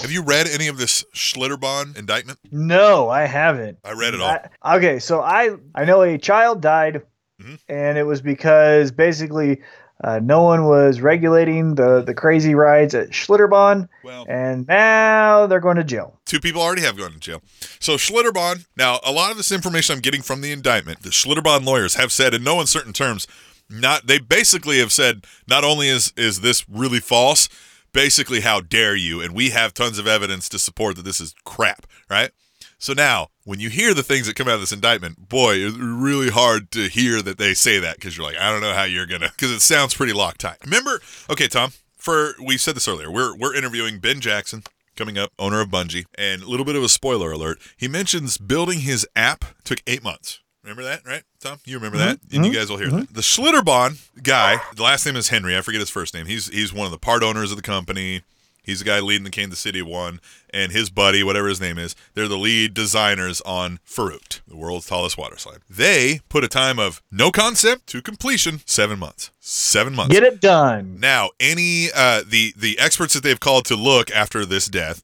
Have 0.00 0.10
you 0.10 0.22
read 0.22 0.46
any 0.48 0.68
of 0.68 0.78
this 0.78 1.04
Schlitterbahn 1.14 1.96
indictment? 1.96 2.38
No, 2.50 3.08
I 3.08 3.26
haven't. 3.26 3.78
I 3.84 3.92
read 3.92 4.14
it 4.14 4.20
all. 4.20 4.36
I, 4.62 4.76
okay, 4.76 4.98
so 4.98 5.20
I 5.20 5.56
I 5.74 5.84
know 5.84 6.02
a 6.02 6.18
child 6.18 6.60
died, 6.60 7.02
mm-hmm. 7.40 7.54
and 7.68 7.96
it 7.96 8.04
was 8.04 8.20
because 8.20 8.90
basically 8.90 9.62
uh, 10.04 10.20
no 10.22 10.42
one 10.42 10.66
was 10.66 11.00
regulating 11.00 11.74
the, 11.74 12.02
the 12.02 12.14
crazy 12.14 12.54
rides 12.54 12.94
at 12.94 13.10
Schlitterbahn, 13.10 13.88
well, 14.04 14.26
and 14.28 14.66
now 14.66 15.46
they're 15.46 15.60
going 15.60 15.76
to 15.76 15.84
jail. 15.84 16.20
Two 16.26 16.40
people 16.40 16.60
already 16.60 16.82
have 16.82 16.98
gone 16.98 17.12
to 17.12 17.18
jail. 17.18 17.42
So 17.80 17.94
Schlitterbahn. 17.94 18.66
Now, 18.76 19.00
a 19.04 19.12
lot 19.12 19.30
of 19.30 19.36
this 19.36 19.50
information 19.50 19.94
I'm 19.94 20.02
getting 20.02 20.22
from 20.22 20.42
the 20.42 20.52
indictment, 20.52 21.02
the 21.02 21.10
Schlitterbahn 21.10 21.64
lawyers 21.64 21.94
have 21.94 22.12
said 22.12 22.34
in 22.34 22.44
no 22.44 22.60
uncertain 22.60 22.92
terms, 22.92 23.26
not 23.70 24.06
they 24.06 24.18
basically 24.18 24.78
have 24.78 24.92
said 24.92 25.24
not 25.48 25.64
only 25.64 25.88
is 25.88 26.12
is 26.16 26.40
this 26.40 26.68
really 26.68 27.00
false, 27.00 27.48
basically 27.92 28.40
how 28.40 28.60
dare 28.60 28.94
you, 28.94 29.20
and 29.20 29.34
we 29.34 29.50
have 29.50 29.72
tons 29.72 29.98
of 29.98 30.06
evidence 30.06 30.48
to 30.50 30.58
support 30.58 30.96
that 30.96 31.04
this 31.04 31.20
is 31.20 31.34
crap, 31.44 31.86
right? 32.10 32.30
So 32.78 32.92
now, 32.92 33.28
when 33.44 33.58
you 33.58 33.70
hear 33.70 33.94
the 33.94 34.02
things 34.02 34.26
that 34.26 34.36
come 34.36 34.48
out 34.48 34.54
of 34.54 34.60
this 34.60 34.72
indictment, 34.72 35.28
boy, 35.28 35.54
it's 35.54 35.76
really 35.76 36.30
hard 36.30 36.70
to 36.72 36.88
hear 36.88 37.22
that 37.22 37.38
they 37.38 37.54
say 37.54 37.78
that 37.78 37.96
because 37.96 38.16
you're 38.16 38.26
like, 38.26 38.36
I 38.36 38.50
don't 38.50 38.60
know 38.60 38.74
how 38.74 38.84
you're 38.84 39.06
gonna, 39.06 39.30
because 39.34 39.50
it 39.50 39.60
sounds 39.60 39.94
pretty 39.94 40.12
Loctite. 40.12 40.62
Remember, 40.62 41.00
okay, 41.30 41.48
Tom, 41.48 41.72
for 41.96 42.34
we 42.44 42.58
said 42.58 42.76
this 42.76 42.86
earlier, 42.86 43.10
we're 43.10 43.34
we're 43.34 43.54
interviewing 43.54 43.98
Ben 43.98 44.20
Jackson 44.20 44.62
coming 44.94 45.18
up, 45.18 45.32
owner 45.38 45.60
of 45.60 45.68
Bungii, 45.68 46.04
and 46.16 46.42
a 46.42 46.48
little 46.48 46.66
bit 46.66 46.76
of 46.76 46.82
a 46.82 46.88
spoiler 46.88 47.32
alert. 47.32 47.58
He 47.76 47.88
mentions 47.88 48.38
building 48.38 48.80
his 48.80 49.06
app 49.16 49.44
took 49.64 49.80
eight 49.86 50.02
months. 50.02 50.40
Remember 50.62 50.82
that, 50.82 51.06
right, 51.06 51.22
Tom? 51.40 51.60
You 51.64 51.76
remember 51.76 51.98
mm-hmm. 51.98 52.08
that, 52.08 52.22
and 52.22 52.30
mm-hmm. 52.30 52.44
you 52.44 52.52
guys 52.52 52.68
will 52.68 52.78
hear 52.78 52.88
mm-hmm. 52.88 52.98
that. 53.00 53.14
The 53.14 53.20
Schlitterbahn 53.20 54.22
guy, 54.22 54.58
the 54.74 54.82
last 54.82 55.06
name 55.06 55.16
is 55.16 55.28
Henry. 55.28 55.56
I 55.56 55.60
forget 55.60 55.80
his 55.80 55.90
first 55.90 56.12
name. 56.12 56.26
He's 56.26 56.48
he's 56.48 56.72
one 56.72 56.86
of 56.86 56.92
the 56.92 56.98
part 56.98 57.22
owners 57.22 57.52
of 57.52 57.56
the 57.56 57.62
company. 57.62 58.22
He's 58.66 58.80
the 58.80 58.84
guy 58.84 58.98
leading 58.98 59.22
the 59.22 59.30
Kansas 59.30 59.60
City 59.60 59.80
one, 59.80 60.20
and 60.50 60.72
his 60.72 60.90
buddy, 60.90 61.22
whatever 61.22 61.48
his 61.48 61.60
name 61.60 61.78
is, 61.78 61.94
they're 62.14 62.26
the 62.26 62.36
lead 62.36 62.74
designers 62.74 63.40
on 63.42 63.78
Verrückt, 63.86 64.40
the 64.48 64.56
world's 64.56 64.86
tallest 64.86 65.16
water 65.16 65.38
slide. 65.38 65.60
They 65.70 66.20
put 66.28 66.42
a 66.42 66.48
time 66.48 66.80
of 66.80 67.00
no 67.10 67.30
concept 67.30 67.86
to 67.88 68.02
completion 68.02 68.60
seven 68.66 68.98
months. 68.98 69.30
Seven 69.38 69.94
months. 69.94 70.12
Get 70.12 70.24
it 70.24 70.40
done. 70.40 70.98
Now, 70.98 71.30
any 71.38 71.90
uh, 71.94 72.22
the 72.26 72.52
the 72.56 72.76
experts 72.80 73.14
that 73.14 73.22
they've 73.22 73.38
called 73.38 73.66
to 73.66 73.76
look 73.76 74.10
after 74.10 74.44
this 74.44 74.66
death 74.66 75.00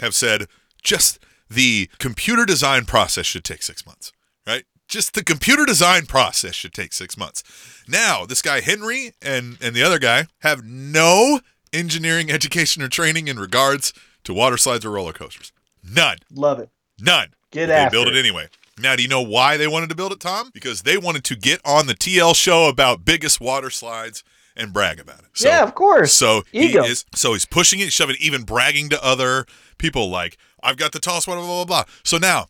have 0.00 0.14
said 0.14 0.46
just 0.82 1.18
the 1.48 1.88
computer 1.98 2.44
design 2.44 2.84
process 2.84 3.24
should 3.24 3.44
take 3.44 3.62
six 3.62 3.86
months. 3.86 4.12
Right? 4.46 4.64
Just 4.88 5.14
the 5.14 5.24
computer 5.24 5.64
design 5.64 6.04
process 6.04 6.54
should 6.54 6.74
take 6.74 6.92
six 6.92 7.16
months. 7.16 7.42
Now, 7.88 8.26
this 8.26 8.42
guy 8.42 8.60
Henry 8.60 9.12
and 9.22 9.56
and 9.62 9.74
the 9.74 9.82
other 9.82 9.98
guy 9.98 10.26
have 10.40 10.64
no 10.64 11.40
engineering 11.76 12.30
education 12.30 12.82
or 12.82 12.88
training 12.88 13.28
in 13.28 13.38
regards 13.38 13.92
to 14.24 14.34
water 14.34 14.56
slides 14.56 14.84
or 14.84 14.90
roller 14.90 15.12
coasters. 15.12 15.52
None. 15.84 16.18
Love 16.32 16.58
it. 16.58 16.70
None. 17.00 17.28
Get 17.50 17.70
after 17.70 17.96
They 17.96 18.02
built 18.02 18.14
it 18.14 18.18
anyway. 18.18 18.48
Now, 18.78 18.96
do 18.96 19.02
you 19.02 19.08
know 19.08 19.22
why 19.22 19.56
they 19.56 19.66
wanted 19.66 19.88
to 19.88 19.94
build 19.94 20.12
it, 20.12 20.20
Tom? 20.20 20.50
Because 20.52 20.82
they 20.82 20.98
wanted 20.98 21.24
to 21.24 21.36
get 21.36 21.60
on 21.64 21.86
the 21.86 21.94
TL 21.94 22.34
show 22.34 22.68
about 22.68 23.04
biggest 23.04 23.40
water 23.40 23.70
slides 23.70 24.22
and 24.54 24.72
brag 24.72 24.98
about 25.00 25.20
it. 25.20 25.26
So, 25.34 25.48
yeah, 25.48 25.62
of 25.62 25.74
course. 25.74 26.12
So 26.12 26.42
Ego. 26.52 26.82
he 26.82 26.90
is. 26.90 27.04
So 27.14 27.32
he's 27.32 27.46
pushing 27.46 27.80
it, 27.80 27.92
shoving, 27.92 28.16
it, 28.16 28.22
even 28.22 28.42
bragging 28.42 28.88
to 28.90 29.02
other 29.04 29.46
people 29.78 30.10
like, 30.10 30.36
"I've 30.62 30.76
got 30.76 30.92
the 30.92 30.98
tallest 30.98 31.28
one." 31.28 31.38
Blah 31.38 31.46
blah 31.46 31.64
blah. 31.64 31.84
So 32.04 32.18
now 32.18 32.46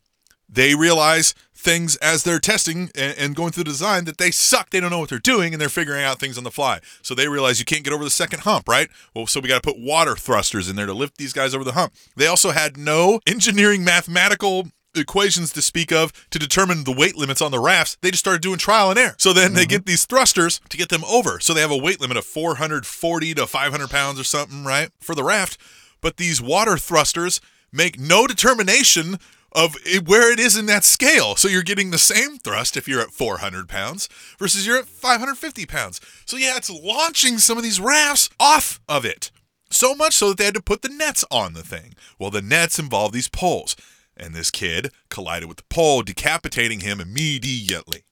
they 0.49 0.75
realize 0.75 1.33
things 1.53 1.95
as 1.97 2.23
they're 2.23 2.39
testing 2.39 2.91
and, 2.95 3.17
and, 3.17 3.35
going 3.35 3.51
through 3.51 3.63
the 3.63 3.71
design 3.71 4.05
that 4.05 4.17
they 4.17 4.29
suck. 4.29 4.69
They 4.69 4.79
don't 4.79 4.91
know 4.91 4.99
what 4.99 5.09
they're 5.09 5.17
doing 5.17 5.53
and 5.53 5.61
they're 5.61 5.69
figuring 5.69 6.03
out 6.03 6.19
things 6.19 6.37
on 6.37 6.43
the 6.43 6.51
fly. 6.51 6.79
So 7.01 7.15
they 7.15 7.27
realize 7.27 7.59
you 7.59 7.65
can't 7.65 7.83
get 7.83 7.93
over 7.93 8.03
the 8.03 8.11
second 8.11 8.41
hump, 8.41 8.69
right? 8.69 8.89
Well, 9.15 9.25
so 9.25 9.39
we 9.39 9.49
got 9.49 9.61
to 9.61 9.67
put 9.67 9.79
water 9.79 10.15
thrusters 10.15 10.69
in 10.69 10.75
there 10.75 10.85
to 10.85 10.93
lift 10.93 11.17
these 11.17 11.33
guys 11.33 11.55
over 11.55 11.63
the 11.63 11.71
hump. 11.71 11.93
They 12.15 12.27
also 12.27 12.51
had 12.51 12.77
no 12.77 13.19
engineering 13.25 13.83
mathematical 13.83 14.67
equations 14.95 15.51
to 15.53 15.61
speak 15.61 15.91
of 15.91 16.11
to 16.29 16.39
determine 16.39 16.83
the 16.83 16.91
weight 16.91 17.17
limits 17.17 17.41
on 17.41 17.51
the 17.51 17.59
rafts. 17.59 17.97
They 18.01 18.11
just 18.11 18.23
started 18.23 18.41
doing 18.41 18.57
trial 18.57 18.89
and 18.89 18.99
error. 18.99 19.15
So 19.17 19.33
then 19.33 19.47
mm-hmm. 19.47 19.55
they 19.55 19.65
get 19.65 19.85
these 19.85 20.05
thrusters 20.05 20.61
to 20.69 20.77
get 20.77 20.89
them 20.89 21.03
over. 21.05 21.39
So 21.39 21.53
they 21.53 21.61
have 21.61 21.71
a 21.71 21.77
weight 21.77 21.99
limit 21.99 22.17
of 22.17 22.25
440 22.25 23.33
to 23.35 23.47
500 23.47 23.89
pounds 23.89 24.19
or 24.19 24.23
something, 24.23 24.63
right, 24.63 24.89
for 24.99 25.15
the 25.15 25.23
raft. 25.23 25.57
But 26.01 26.17
these 26.17 26.41
water 26.41 26.77
thrusters 26.77 27.41
make 27.71 27.99
no 27.99 28.27
determination 28.27 29.17
of 29.53 29.75
where 30.05 30.31
it 30.31 30.39
is 30.39 30.57
in 30.57 30.65
that 30.67 30.83
scale. 30.83 31.35
So 31.35 31.47
you're 31.47 31.63
getting 31.63 31.91
the 31.91 31.97
same 31.97 32.37
thrust 32.37 32.77
if 32.77 32.87
you're 32.87 33.01
at 33.01 33.11
400 33.11 33.67
pounds 33.67 34.09
versus 34.37 34.67
you're 34.67 34.77
at 34.77 34.85
550 34.85 35.65
pounds. 35.65 36.01
So 36.25 36.37
yeah, 36.37 36.57
it's 36.57 36.69
launching 36.69 37.37
some 37.37 37.57
of 37.57 37.63
these 37.63 37.79
rafts 37.79 38.29
off 38.39 38.79
of 38.87 39.05
it. 39.05 39.31
So 39.71 39.95
much 39.95 40.13
so 40.13 40.29
that 40.29 40.37
they 40.37 40.45
had 40.45 40.53
to 40.53 40.61
put 40.61 40.81
the 40.81 40.89
nets 40.89 41.25
on 41.31 41.53
the 41.53 41.63
thing. 41.63 41.93
Well, 42.19 42.29
the 42.29 42.41
nets 42.41 42.79
involve 42.79 43.11
these 43.11 43.29
poles. 43.29 43.75
And 44.15 44.33
this 44.33 44.49
kid 44.49 44.91
collided 45.09 45.47
with 45.47 45.57
the 45.57 45.63
pole, 45.69 46.01
decapitating 46.01 46.79
him 46.79 46.99
immediately. 46.99 48.03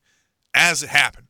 As 0.53 0.83
it 0.83 0.89
happened, 0.89 1.27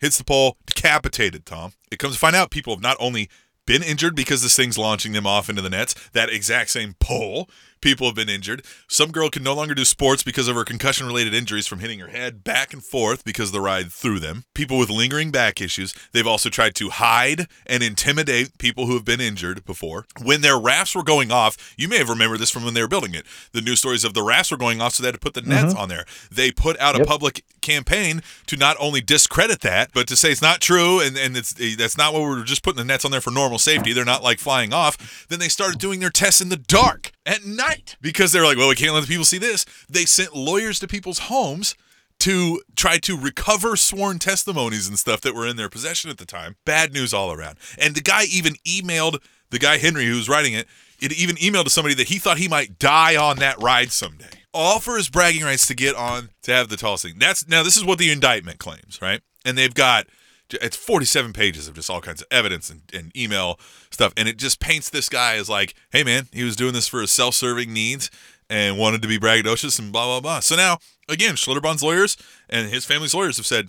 hits 0.00 0.18
the 0.18 0.24
pole, 0.24 0.56
decapitated 0.66 1.44
Tom. 1.46 1.72
It 1.90 1.98
comes 1.98 2.14
to 2.14 2.18
find 2.18 2.34
out 2.34 2.50
people 2.50 2.74
have 2.74 2.82
not 2.82 2.96
only 2.98 3.28
been 3.66 3.82
injured 3.82 4.14
because 4.14 4.42
this 4.42 4.56
thing's 4.56 4.78
launching 4.78 5.12
them 5.12 5.26
off 5.26 5.50
into 5.50 5.60
the 5.60 5.70
nets, 5.70 5.94
that 6.12 6.30
exact 6.30 6.70
same 6.70 6.94
pole 7.00 7.48
people 7.86 8.08
have 8.08 8.16
been 8.16 8.28
injured. 8.28 8.64
Some 8.88 9.12
girl 9.12 9.30
can 9.30 9.44
no 9.44 9.54
longer 9.54 9.72
do 9.72 9.84
sports 9.84 10.24
because 10.24 10.48
of 10.48 10.56
her 10.56 10.64
concussion 10.64 11.06
related 11.06 11.32
injuries 11.32 11.68
from 11.68 11.78
hitting 11.78 12.00
her 12.00 12.08
head 12.08 12.42
back 12.42 12.72
and 12.72 12.84
forth 12.84 13.24
because 13.24 13.52
the 13.52 13.60
ride 13.60 13.92
threw 13.92 14.18
them. 14.18 14.42
People 14.54 14.76
with 14.76 14.90
lingering 14.90 15.30
back 15.30 15.60
issues. 15.60 15.94
They've 16.10 16.26
also 16.26 16.48
tried 16.48 16.74
to 16.74 16.90
hide 16.90 17.46
and 17.64 17.84
intimidate 17.84 18.58
people 18.58 18.86
who 18.86 18.94
have 18.94 19.04
been 19.04 19.20
injured 19.20 19.64
before. 19.64 20.04
When 20.20 20.40
their 20.40 20.58
rafts 20.58 20.96
were 20.96 21.04
going 21.04 21.30
off, 21.30 21.74
you 21.78 21.86
may 21.86 21.98
have 21.98 22.08
remembered 22.08 22.40
this 22.40 22.50
from 22.50 22.64
when 22.64 22.74
they 22.74 22.82
were 22.82 22.88
building 22.88 23.14
it. 23.14 23.24
The 23.52 23.60
news 23.60 23.78
stories 23.78 24.02
of 24.02 24.14
the 24.14 24.22
rafts 24.24 24.50
were 24.50 24.56
going 24.56 24.80
off, 24.80 24.94
so 24.94 25.04
they 25.04 25.06
had 25.06 25.14
to 25.14 25.20
put 25.20 25.34
the 25.34 25.42
nets 25.42 25.72
mm-hmm. 25.72 25.78
on 25.78 25.88
there. 25.88 26.06
They 26.28 26.50
put 26.50 26.76
out 26.80 26.96
yep. 26.96 27.04
a 27.04 27.08
public 27.08 27.44
campaign 27.60 28.20
to 28.46 28.56
not 28.56 28.76
only 28.80 29.00
discredit 29.00 29.60
that, 29.60 29.90
but 29.94 30.08
to 30.08 30.16
say 30.16 30.32
it's 30.32 30.42
not 30.42 30.60
true 30.60 31.00
and, 31.00 31.16
and 31.16 31.36
it's 31.36 31.54
that's 31.76 31.96
not 31.96 32.12
what 32.12 32.22
we 32.22 32.40
are 32.40 32.42
just 32.42 32.64
putting 32.64 32.78
the 32.78 32.84
nets 32.84 33.04
on 33.04 33.12
there 33.12 33.20
for 33.20 33.30
normal 33.30 33.60
safety. 33.60 33.92
They're 33.92 34.04
not 34.04 34.24
like 34.24 34.40
flying 34.40 34.72
off. 34.72 35.26
Then 35.28 35.38
they 35.38 35.48
started 35.48 35.78
doing 35.78 36.00
their 36.00 36.10
tests 36.10 36.40
in 36.40 36.48
the 36.48 36.56
dark 36.56 37.12
at 37.26 37.44
night 37.44 37.96
because 38.00 38.32
they're 38.32 38.44
like, 38.44 38.56
well, 38.56 38.68
we 38.68 38.74
can't 38.74 38.94
let 38.94 39.02
the 39.02 39.06
people 39.06 39.24
see 39.24 39.38
this. 39.38 39.66
They 39.88 40.04
sent 40.04 40.34
lawyers 40.34 40.78
to 40.78 40.86
people's 40.86 41.18
homes 41.18 41.74
to 42.20 42.62
try 42.76 42.96
to 42.98 43.18
recover 43.18 43.76
sworn 43.76 44.18
testimonies 44.18 44.88
and 44.88 44.98
stuff 44.98 45.20
that 45.20 45.34
were 45.34 45.46
in 45.46 45.56
their 45.56 45.68
possession 45.68 46.10
at 46.10 46.18
the 46.18 46.24
time. 46.24 46.56
Bad 46.64 46.92
news 46.92 47.12
all 47.12 47.32
around. 47.32 47.58
And 47.78 47.94
the 47.94 48.00
guy 48.00 48.24
even 48.24 48.54
emailed 48.66 49.18
the 49.50 49.58
guy 49.58 49.78
Henry 49.78 50.06
who 50.06 50.16
was 50.16 50.28
writing 50.28 50.54
it. 50.54 50.66
It 50.98 51.12
even 51.12 51.36
emailed 51.36 51.64
to 51.64 51.70
somebody 51.70 51.94
that 51.96 52.08
he 52.08 52.18
thought 52.18 52.38
he 52.38 52.48
might 52.48 52.78
die 52.78 53.16
on 53.16 53.36
that 53.38 53.60
ride 53.60 53.92
someday. 53.92 54.30
All 54.54 54.80
for 54.80 54.96
his 54.96 55.10
bragging 55.10 55.42
rights 55.42 55.66
to 55.66 55.74
get 55.74 55.94
on 55.94 56.30
to 56.44 56.52
have 56.52 56.70
the 56.70 56.78
tallest 56.78 57.04
thing. 57.04 57.18
That's 57.18 57.46
now 57.46 57.62
this 57.62 57.76
is 57.76 57.84
what 57.84 57.98
the 57.98 58.10
indictment 58.10 58.58
claims, 58.58 59.00
right? 59.02 59.20
And 59.44 59.58
they've 59.58 59.74
got 59.74 60.06
it's 60.52 60.76
47 60.76 61.32
pages 61.32 61.68
of 61.68 61.74
just 61.74 61.90
all 61.90 62.00
kinds 62.00 62.20
of 62.20 62.28
evidence 62.30 62.70
and, 62.70 62.82
and 62.92 63.16
email 63.16 63.58
stuff 63.90 64.12
and 64.16 64.28
it 64.28 64.36
just 64.36 64.60
paints 64.60 64.90
this 64.90 65.08
guy 65.08 65.36
as 65.36 65.48
like 65.48 65.74
hey 65.90 66.04
man 66.04 66.28
he 66.32 66.44
was 66.44 66.56
doing 66.56 66.72
this 66.72 66.88
for 66.88 67.00
his 67.00 67.10
self-serving 67.10 67.72
needs 67.72 68.10
and 68.48 68.78
wanted 68.78 69.02
to 69.02 69.08
be 69.08 69.18
braggadocious 69.18 69.78
and 69.78 69.92
blah 69.92 70.04
blah 70.04 70.20
blah. 70.20 70.40
So 70.40 70.56
now 70.56 70.78
again 71.08 71.34
schlitterbahn's 71.34 71.82
lawyers 71.82 72.16
and 72.48 72.70
his 72.70 72.84
family's 72.84 73.14
lawyers 73.14 73.36
have 73.36 73.46
said 73.46 73.68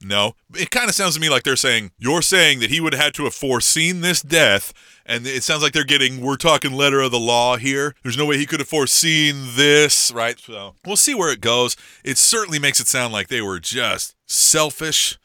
no. 0.00 0.34
It 0.54 0.70
kind 0.70 0.88
of 0.88 0.94
sounds 0.94 1.14
to 1.14 1.20
me 1.20 1.28
like 1.28 1.42
they're 1.42 1.56
saying 1.56 1.90
you're 1.98 2.22
saying 2.22 2.60
that 2.60 2.70
he 2.70 2.80
would 2.80 2.92
have 2.92 3.02
had 3.02 3.14
to 3.14 3.24
have 3.24 3.34
foreseen 3.34 4.00
this 4.00 4.22
death 4.22 4.72
and 5.04 5.26
it 5.26 5.42
sounds 5.42 5.62
like 5.62 5.72
they're 5.72 5.84
getting 5.84 6.20
we're 6.20 6.36
talking 6.36 6.72
letter 6.72 7.00
of 7.00 7.10
the 7.10 7.18
law 7.18 7.56
here. 7.56 7.94
There's 8.02 8.16
no 8.16 8.26
way 8.26 8.38
he 8.38 8.46
could 8.46 8.60
have 8.60 8.68
foreseen 8.68 9.56
this 9.56 10.12
right? 10.12 10.38
So 10.38 10.74
we'll 10.86 10.96
see 10.96 11.14
where 11.14 11.32
it 11.32 11.40
goes. 11.40 11.76
It 12.04 12.18
certainly 12.18 12.58
makes 12.58 12.80
it 12.80 12.86
sound 12.86 13.12
like 13.12 13.28
they 13.28 13.42
were 13.42 13.58
just 13.58 14.14
selfish 14.26 15.18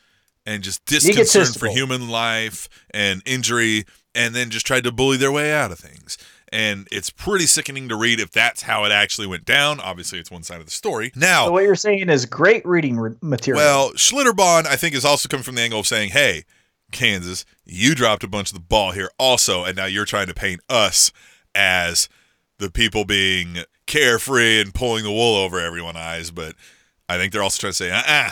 and 0.48 0.64
just 0.64 0.84
disconcern 0.86 1.46
for 1.54 1.68
human 1.68 2.10
life 2.10 2.68
and 2.92 3.22
injury, 3.26 3.86
and 4.16 4.34
then 4.34 4.50
just 4.50 4.66
tried 4.66 4.86
to 4.86 4.92
bully 4.92 5.18
their 5.18 5.32
way 5.32 5.54
out 5.54 5.72
of 5.72 5.78
things. 5.78 6.18
And 6.52 6.88
it's 6.92 7.10
pretty 7.10 7.46
sickening 7.46 7.90
to 7.90 7.98
read 7.98 8.22
if 8.22 8.32
that's 8.32 8.62
how 8.62 8.86
it 8.86 8.92
actually 8.92 9.28
went 9.28 9.44
down. 9.44 9.82
Obviously, 9.82 10.18
it's 10.18 10.32
one 10.32 10.44
side 10.44 10.60
of 10.62 10.66
the 10.66 10.72
story. 10.72 11.12
Now, 11.14 11.46
So 11.48 11.52
what 11.52 11.64
you're 11.64 11.76
saying 11.76 12.10
is 12.10 12.26
great 12.26 12.66
reading 12.66 12.98
re- 12.98 13.16
material. 13.22 13.62
well, 13.62 13.92
Schlitterbahn, 13.92 14.66
I 14.66 14.78
think, 14.78 14.96
is 14.96 15.04
also 15.04 15.28
coming 15.28 15.44
from 15.44 15.56
the 15.56 15.62
angle 15.62 15.82
of 15.82 15.88
saying, 15.88 16.12
hey, 16.12 16.46
Kansas, 16.94 17.44
you 17.66 17.94
dropped 17.94 18.24
a 18.24 18.30
bunch 18.30 18.50
of 18.50 18.54
the 18.54 18.62
ball 18.64 18.92
here 18.92 19.12
also, 19.20 19.66
and 19.66 19.76
now 19.76 19.86
you're 19.86 20.06
trying 20.06 20.28
to 20.28 20.34
paint 20.34 20.62
us 20.70 21.12
as 21.54 22.08
the 22.60 22.72
people 22.72 23.04
being 23.04 23.58
carefree 23.86 24.62
and 24.62 24.74
pulling 24.74 25.04
the 25.04 25.12
wool 25.12 25.36
over 25.36 25.60
everyone's 25.60 25.98
eyes. 25.98 26.32
But 26.32 26.56
I 27.10 27.18
think 27.18 27.34
they're 27.34 27.44
also 27.44 27.60
trying 27.60 27.72
to 27.72 27.76
say, 27.76 27.92
uh 27.92 28.04
uh 28.08 28.32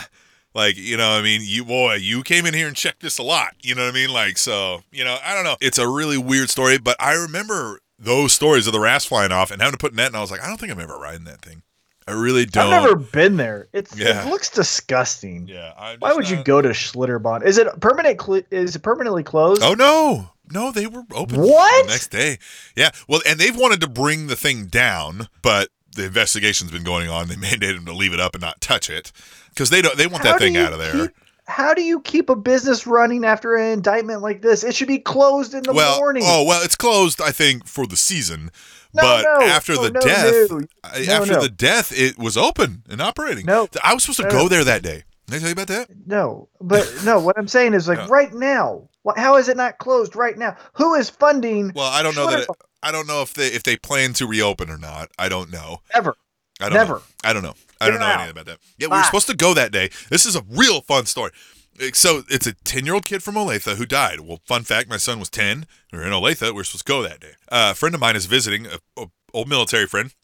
Like, 0.56 0.76
you 0.78 0.96
know, 0.96 1.10
I 1.10 1.20
mean, 1.22 1.42
you, 1.44 1.64
boy, 1.66 1.94
you 1.96 2.22
came 2.22 2.46
in 2.46 2.54
here 2.54 2.66
and 2.66 2.74
checked 2.74 3.00
this 3.02 3.18
a 3.18 3.22
lot. 3.22 3.54
You 3.62 3.74
know 3.74 3.82
what 3.84 3.90
I 3.90 3.94
mean? 3.94 4.10
Like, 4.10 4.38
so, 4.38 4.80
you 4.90 5.04
know, 5.04 5.18
I 5.22 5.34
don't 5.34 5.44
know. 5.44 5.56
It's 5.60 5.78
a 5.78 5.86
really 5.86 6.16
weird 6.16 6.48
story, 6.48 6.78
but 6.78 6.96
I 6.98 7.12
remember 7.12 7.78
those 7.98 8.32
stories 8.32 8.66
of 8.66 8.72
the 8.72 8.80
rats 8.80 9.04
flying 9.04 9.32
off 9.32 9.50
and 9.50 9.60
having 9.60 9.72
to 9.72 9.78
put 9.78 9.94
net, 9.94 10.06
and 10.08 10.16
I 10.16 10.20
was 10.22 10.30
like, 10.30 10.42
I 10.42 10.48
don't 10.48 10.58
think 10.58 10.72
I'm 10.72 10.80
ever 10.80 10.96
riding 10.98 11.24
that 11.24 11.42
thing. 11.42 11.62
I 12.08 12.12
really 12.12 12.46
don't. 12.46 12.72
I've 12.72 12.84
never 12.84 12.96
been 12.96 13.36
there. 13.36 13.66
It's 13.72 13.94
Yeah. 13.96 14.26
it 14.26 14.30
looks 14.30 14.48
disgusting. 14.48 15.48
Yeah. 15.48 15.96
Why 15.98 16.12
would 16.12 16.30
you 16.30 16.42
go 16.42 16.62
to 16.62 16.68
Schlitterbahn? 16.68 17.44
Is 17.44 17.58
it 17.58 17.68
permanent? 17.80 18.20
Cl- 18.22 18.42
is 18.50 18.76
it 18.76 18.82
permanently 18.82 19.24
closed? 19.24 19.60
Oh 19.62 19.74
no, 19.74 20.30
no, 20.50 20.70
they 20.70 20.86
were 20.86 21.02
open. 21.12 21.40
What? 21.40 21.86
The 21.86 21.92
next 21.92 22.08
day, 22.12 22.38
yeah. 22.76 22.90
Well, 23.08 23.22
and 23.26 23.40
they've 23.40 23.56
wanted 23.56 23.80
to 23.80 23.88
bring 23.88 24.28
the 24.28 24.36
thing 24.36 24.66
down, 24.66 25.28
but 25.42 25.68
the 25.96 26.04
investigation's 26.04 26.70
been 26.70 26.84
going 26.84 27.08
on. 27.08 27.28
They 27.28 27.34
mandated 27.36 27.76
them 27.76 27.86
to 27.86 27.92
leave 27.94 28.12
it 28.12 28.20
up 28.20 28.34
and 28.34 28.42
not 28.42 28.60
touch 28.60 28.88
it 28.88 29.12
because 29.50 29.70
they 29.70 29.82
don't. 29.82 29.96
They 29.96 30.06
want 30.06 30.24
How 30.24 30.32
that 30.32 30.38
thing 30.38 30.56
out 30.56 30.72
of 30.72 30.78
there. 30.78 31.08
keep- 31.08 31.16
how 31.48 31.74
do 31.74 31.82
you 31.82 32.00
keep 32.00 32.28
a 32.28 32.34
business 32.34 32.86
running 32.86 33.24
after 33.24 33.54
an 33.54 33.70
indictment 33.70 34.20
like 34.20 34.42
this? 34.42 34.64
It 34.64 34.74
should 34.74 34.88
be 34.88 34.98
closed 34.98 35.54
in 35.54 35.62
the 35.62 35.72
well, 35.72 35.98
morning. 35.98 36.24
oh 36.26 36.42
well, 36.44 36.62
it's 36.62 36.74
closed. 36.74 37.20
I 37.20 37.30
think 37.30 37.66
for 37.66 37.86
the 37.86 37.96
season, 37.96 38.50
No, 38.92 39.02
but 39.02 39.22
no, 39.22 39.46
after 39.46 39.74
oh, 39.74 39.76
no, 39.76 39.82
the 39.84 39.90
death, 39.92 41.08
after 41.08 41.40
the 41.40 41.48
death, 41.48 41.92
it 41.96 42.18
was 42.18 42.36
open 42.36 42.82
and 42.90 43.00
operating. 43.00 43.46
No. 43.46 43.68
I 43.82 43.94
was 43.94 44.02
supposed 44.02 44.20
to 44.20 44.28
go 44.28 44.48
there 44.48 44.64
that 44.64 44.82
day. 44.82 45.04
Did 45.26 45.36
I 45.36 45.38
tell 45.38 45.48
you 45.48 45.52
about 45.52 45.68
that? 45.68 45.88
No, 46.06 46.48
but 46.60 46.90
no. 47.04 47.20
What 47.20 47.38
I'm 47.38 47.48
saying 47.48 47.74
is 47.74 47.88
like 47.88 47.98
Yeah. 47.98 48.06
right 48.10 48.32
now. 48.32 48.88
How 49.16 49.36
is 49.36 49.48
it 49.48 49.56
not 49.56 49.78
closed 49.78 50.16
right 50.16 50.36
now? 50.36 50.56
Who 50.74 50.94
is 50.94 51.08
funding 51.10 51.72
Well, 51.74 51.90
I 51.90 52.02
don't 52.02 52.16
know 52.16 52.28
that. 52.30 52.40
It, 52.40 52.48
I 52.82 52.90
don't 52.92 53.06
know 53.06 53.22
if 53.22 53.34
they 53.34 53.48
if 53.48 53.62
they 53.62 53.76
plan 53.76 54.12
to 54.14 54.26
reopen 54.26 54.70
or 54.70 54.78
not. 54.78 55.10
I 55.18 55.28
don't 55.28 55.50
know. 55.50 55.80
ever? 55.94 56.14
I 56.60 56.68
don't 56.68 56.74
Never. 56.74 56.94
Know. 56.94 57.02
I 57.22 57.32
don't 57.32 57.42
know. 57.42 57.54
I 57.80 57.90
don't 57.90 58.00
know 58.00 58.06
anything 58.06 58.30
about 58.30 58.46
that. 58.46 58.58
Yeah, 58.78 58.88
we 58.88 58.96
were 58.96 59.02
supposed 59.02 59.26
to 59.26 59.36
go 59.36 59.52
that 59.54 59.70
day. 59.72 59.90
This 60.08 60.24
is 60.24 60.36
a 60.36 60.42
real 60.48 60.80
fun 60.80 61.04
story. 61.06 61.30
So 61.92 62.22
it's 62.30 62.46
a 62.46 62.54
ten-year-old 62.54 63.04
kid 63.04 63.22
from 63.22 63.34
Olathe 63.34 63.76
who 63.76 63.84
died. 63.84 64.20
Well, 64.20 64.40
fun 64.46 64.62
fact: 64.62 64.88
my 64.88 64.96
son 64.96 65.18
was 65.18 65.28
ten. 65.28 65.66
We 65.92 65.98
were 65.98 66.06
in 66.06 66.12
Olathe. 66.12 66.40
We 66.42 66.52
were 66.52 66.64
supposed 66.64 66.86
to 66.86 66.90
go 66.90 67.02
that 67.02 67.20
day. 67.20 67.32
Uh, 67.50 67.68
a 67.72 67.74
friend 67.74 67.94
of 67.94 68.00
mine 68.00 68.16
is 68.16 68.24
visiting, 68.24 68.66
a, 68.66 68.78
a 68.96 69.06
old 69.34 69.48
military 69.48 69.86
friend. 69.86 70.14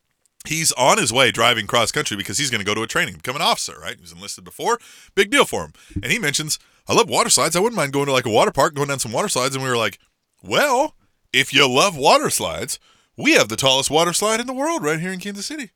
He's 0.46 0.72
on 0.72 0.98
his 0.98 1.12
way 1.12 1.30
driving 1.30 1.66
cross 1.66 1.92
country 1.92 2.16
because 2.16 2.38
he's 2.38 2.50
going 2.50 2.60
to 2.60 2.64
go 2.64 2.74
to 2.74 2.82
a 2.82 2.86
training, 2.86 3.14
become 3.14 3.36
an 3.36 3.42
officer. 3.42 3.78
Right? 3.80 3.96
He 3.96 4.02
was 4.02 4.12
enlisted 4.12 4.44
before. 4.44 4.78
Big 5.14 5.30
deal 5.30 5.44
for 5.44 5.64
him. 5.64 5.72
And 6.02 6.10
he 6.10 6.18
mentions, 6.18 6.58
"I 6.88 6.94
love 6.94 7.08
water 7.08 7.30
slides. 7.30 7.54
I 7.54 7.60
wouldn't 7.60 7.76
mind 7.76 7.92
going 7.92 8.06
to 8.06 8.12
like 8.12 8.26
a 8.26 8.30
water 8.30 8.52
park, 8.52 8.74
going 8.74 8.88
down 8.88 8.98
some 8.98 9.12
water 9.12 9.28
slides." 9.28 9.54
And 9.54 9.62
we 9.62 9.70
were 9.70 9.76
like, 9.76 9.98
"Well, 10.42 10.96
if 11.32 11.52
you 11.52 11.68
love 11.68 11.96
water 11.96 12.30
slides, 12.30 12.78
we 13.16 13.32
have 13.32 13.48
the 13.48 13.56
tallest 13.56 13.90
water 13.90 14.12
slide 14.12 14.40
in 14.40 14.46
the 14.46 14.52
world 14.52 14.82
right 14.82 15.00
here 15.00 15.12
in 15.12 15.20
Kansas 15.20 15.46
City." 15.46 15.70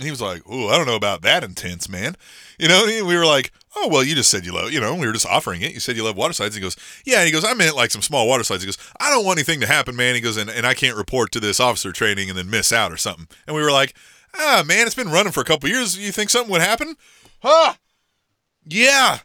And 0.00 0.06
he 0.06 0.10
was 0.10 0.22
like, 0.22 0.48
"Ooh, 0.50 0.68
I 0.68 0.78
don't 0.78 0.86
know 0.86 0.96
about 0.96 1.20
that 1.22 1.44
intense, 1.44 1.86
man." 1.86 2.16
You 2.58 2.68
know, 2.68 2.86
we 2.86 3.02
were 3.02 3.26
like, 3.26 3.52
"Oh, 3.76 3.86
well, 3.86 4.02
you 4.02 4.14
just 4.14 4.30
said 4.30 4.46
you 4.46 4.54
love, 4.54 4.72
you 4.72 4.80
know, 4.80 4.94
we 4.94 5.06
were 5.06 5.12
just 5.12 5.26
offering 5.26 5.60
it. 5.60 5.74
You 5.74 5.80
said 5.80 5.94
you 5.94 6.02
love 6.04 6.16
water 6.16 6.32
slides." 6.32 6.54
He 6.54 6.60
goes, 6.62 6.74
"Yeah." 7.04 7.18
And 7.18 7.26
he 7.26 7.32
goes, 7.32 7.44
"I 7.44 7.52
meant 7.52 7.76
like 7.76 7.90
some 7.90 8.00
small 8.00 8.26
water 8.26 8.42
slides." 8.42 8.62
He 8.62 8.66
goes, 8.66 8.78
"I 8.98 9.10
don't 9.10 9.26
want 9.26 9.38
anything 9.38 9.60
to 9.60 9.66
happen, 9.66 9.94
man." 9.94 10.14
He 10.14 10.22
goes, 10.22 10.38
"And, 10.38 10.48
and 10.48 10.66
I 10.66 10.72
can't 10.72 10.96
report 10.96 11.32
to 11.32 11.40
this 11.40 11.60
officer 11.60 11.92
training 11.92 12.30
and 12.30 12.38
then 12.38 12.48
miss 12.48 12.72
out 12.72 12.92
or 12.92 12.96
something." 12.96 13.28
And 13.46 13.54
we 13.54 13.60
were 13.62 13.70
like, 13.70 13.94
"Ah, 14.34 14.64
man, 14.66 14.86
it's 14.86 14.94
been 14.94 15.10
running 15.10 15.32
for 15.32 15.42
a 15.42 15.44
couple 15.44 15.68
years. 15.68 15.98
You 15.98 16.12
think 16.12 16.30
something 16.30 16.50
would 16.50 16.62
happen?" 16.62 16.96
Huh? 17.42 17.74
Yeah. 18.64 19.18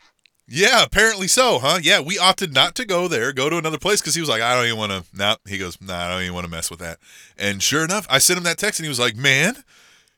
Yeah, 0.47 0.83
apparently 0.83 1.27
so, 1.27 1.57
huh? 1.57 1.79
Yeah, 1.81 2.01
we 2.01 2.19
opted 2.19 2.53
not 2.53 2.75
to 2.75 2.85
go 2.85 3.07
there, 3.07 3.33
go 3.33 3.49
to 3.49 3.57
another 3.57 3.79
place 3.79 3.99
because 3.99 4.13
he 4.13 4.21
was 4.21 4.29
like, 4.29 4.43
I 4.43 4.53
don't 4.55 4.65
even 4.65 4.77
want 4.77 4.91
to. 4.91 5.03
Nah, 5.17 5.37
he 5.47 5.57
goes, 5.57 5.81
Nah, 5.81 6.05
I 6.05 6.09
don't 6.09 6.21
even 6.21 6.35
want 6.35 6.45
to 6.45 6.51
mess 6.51 6.69
with 6.69 6.79
that. 6.79 6.99
And 7.35 7.63
sure 7.63 7.83
enough, 7.83 8.05
I 8.09 8.19
sent 8.19 8.37
him 8.37 8.43
that 8.43 8.59
text 8.59 8.79
and 8.79 8.85
he 8.85 8.89
was 8.89 8.99
like, 8.99 9.15
Man, 9.15 9.63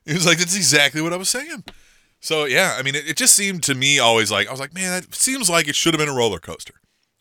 he 0.07 0.13
was 0.13 0.25
like, 0.25 0.37
That's 0.39 0.55
exactly 0.55 1.01
what 1.01 1.13
I 1.13 1.17
was 1.17 1.29
saying. 1.29 1.63
So 2.19 2.45
yeah, 2.45 2.75
I 2.79 2.81
mean, 2.83 2.95
it, 2.95 3.07
it 3.09 3.17
just 3.17 3.35
seemed 3.35 3.63
to 3.63 3.75
me 3.75 3.99
always 3.99 4.31
like 4.31 4.47
I 4.47 4.51
was 4.51 4.59
like, 4.59 4.73
man, 4.73 4.91
that 5.01 5.13
seems 5.13 5.49
like 5.49 5.67
it 5.67 5.75
should 5.75 5.93
have 5.93 5.99
been 5.99 6.09
a 6.09 6.17
roller 6.17 6.39
coaster, 6.39 6.73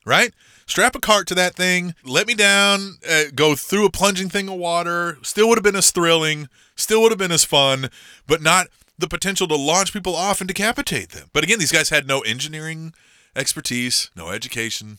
right? 0.04 0.32
Strap 0.66 0.96
a 0.96 1.00
cart 1.00 1.28
to 1.28 1.34
that 1.36 1.54
thing, 1.54 1.94
let 2.04 2.26
me 2.26 2.34
down, 2.34 2.94
uh, 3.08 3.24
go 3.34 3.54
through 3.54 3.86
a 3.86 3.90
plunging 3.90 4.28
thing 4.28 4.48
of 4.48 4.56
water. 4.56 5.18
Still 5.22 5.48
would 5.48 5.58
have 5.58 5.62
been 5.62 5.76
as 5.76 5.90
thrilling, 5.90 6.48
still 6.74 7.02
would 7.02 7.12
have 7.12 7.18
been 7.18 7.30
as 7.30 7.44
fun, 7.44 7.88
but 8.26 8.42
not 8.42 8.66
the 8.98 9.06
potential 9.06 9.46
to 9.48 9.54
launch 9.54 9.92
people 9.92 10.16
off 10.16 10.40
and 10.40 10.48
decapitate 10.48 11.10
them. 11.10 11.28
But 11.32 11.44
again, 11.44 11.58
these 11.58 11.70
guys 11.70 11.90
had 11.90 12.08
no 12.08 12.20
engineering 12.22 12.94
expertise, 13.36 14.10
no 14.16 14.30
education, 14.30 14.98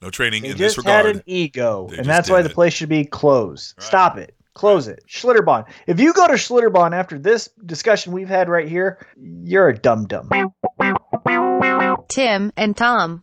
no 0.00 0.08
training 0.08 0.44
They 0.44 0.50
in 0.50 0.56
this 0.56 0.78
regard. 0.78 1.04
just 1.04 1.06
had 1.06 1.16
an 1.16 1.22
ego, 1.26 1.88
They 1.90 1.98
and 1.98 2.06
that's 2.06 2.30
why 2.30 2.40
did 2.40 2.50
the 2.50 2.54
place 2.54 2.72
should 2.72 2.88
be 2.88 3.04
closed. 3.04 3.74
Right. 3.78 3.86
Stop 3.86 4.16
it. 4.16 4.34
Close 4.54 4.88
it. 4.88 5.02
Schlitterbahn. 5.08 5.66
If 5.86 6.00
you 6.00 6.12
go 6.12 6.26
to 6.26 6.34
Schlitterbahn 6.34 6.94
after 6.94 7.18
this 7.18 7.48
discussion 7.64 8.12
we've 8.12 8.28
had 8.28 8.48
right 8.48 8.68
here, 8.68 8.98
you're 9.16 9.70
a 9.70 9.78
dum 9.78 10.06
dum. 10.06 10.28
Tim 12.08 12.52
and 12.56 12.76
Tom. 12.76 13.22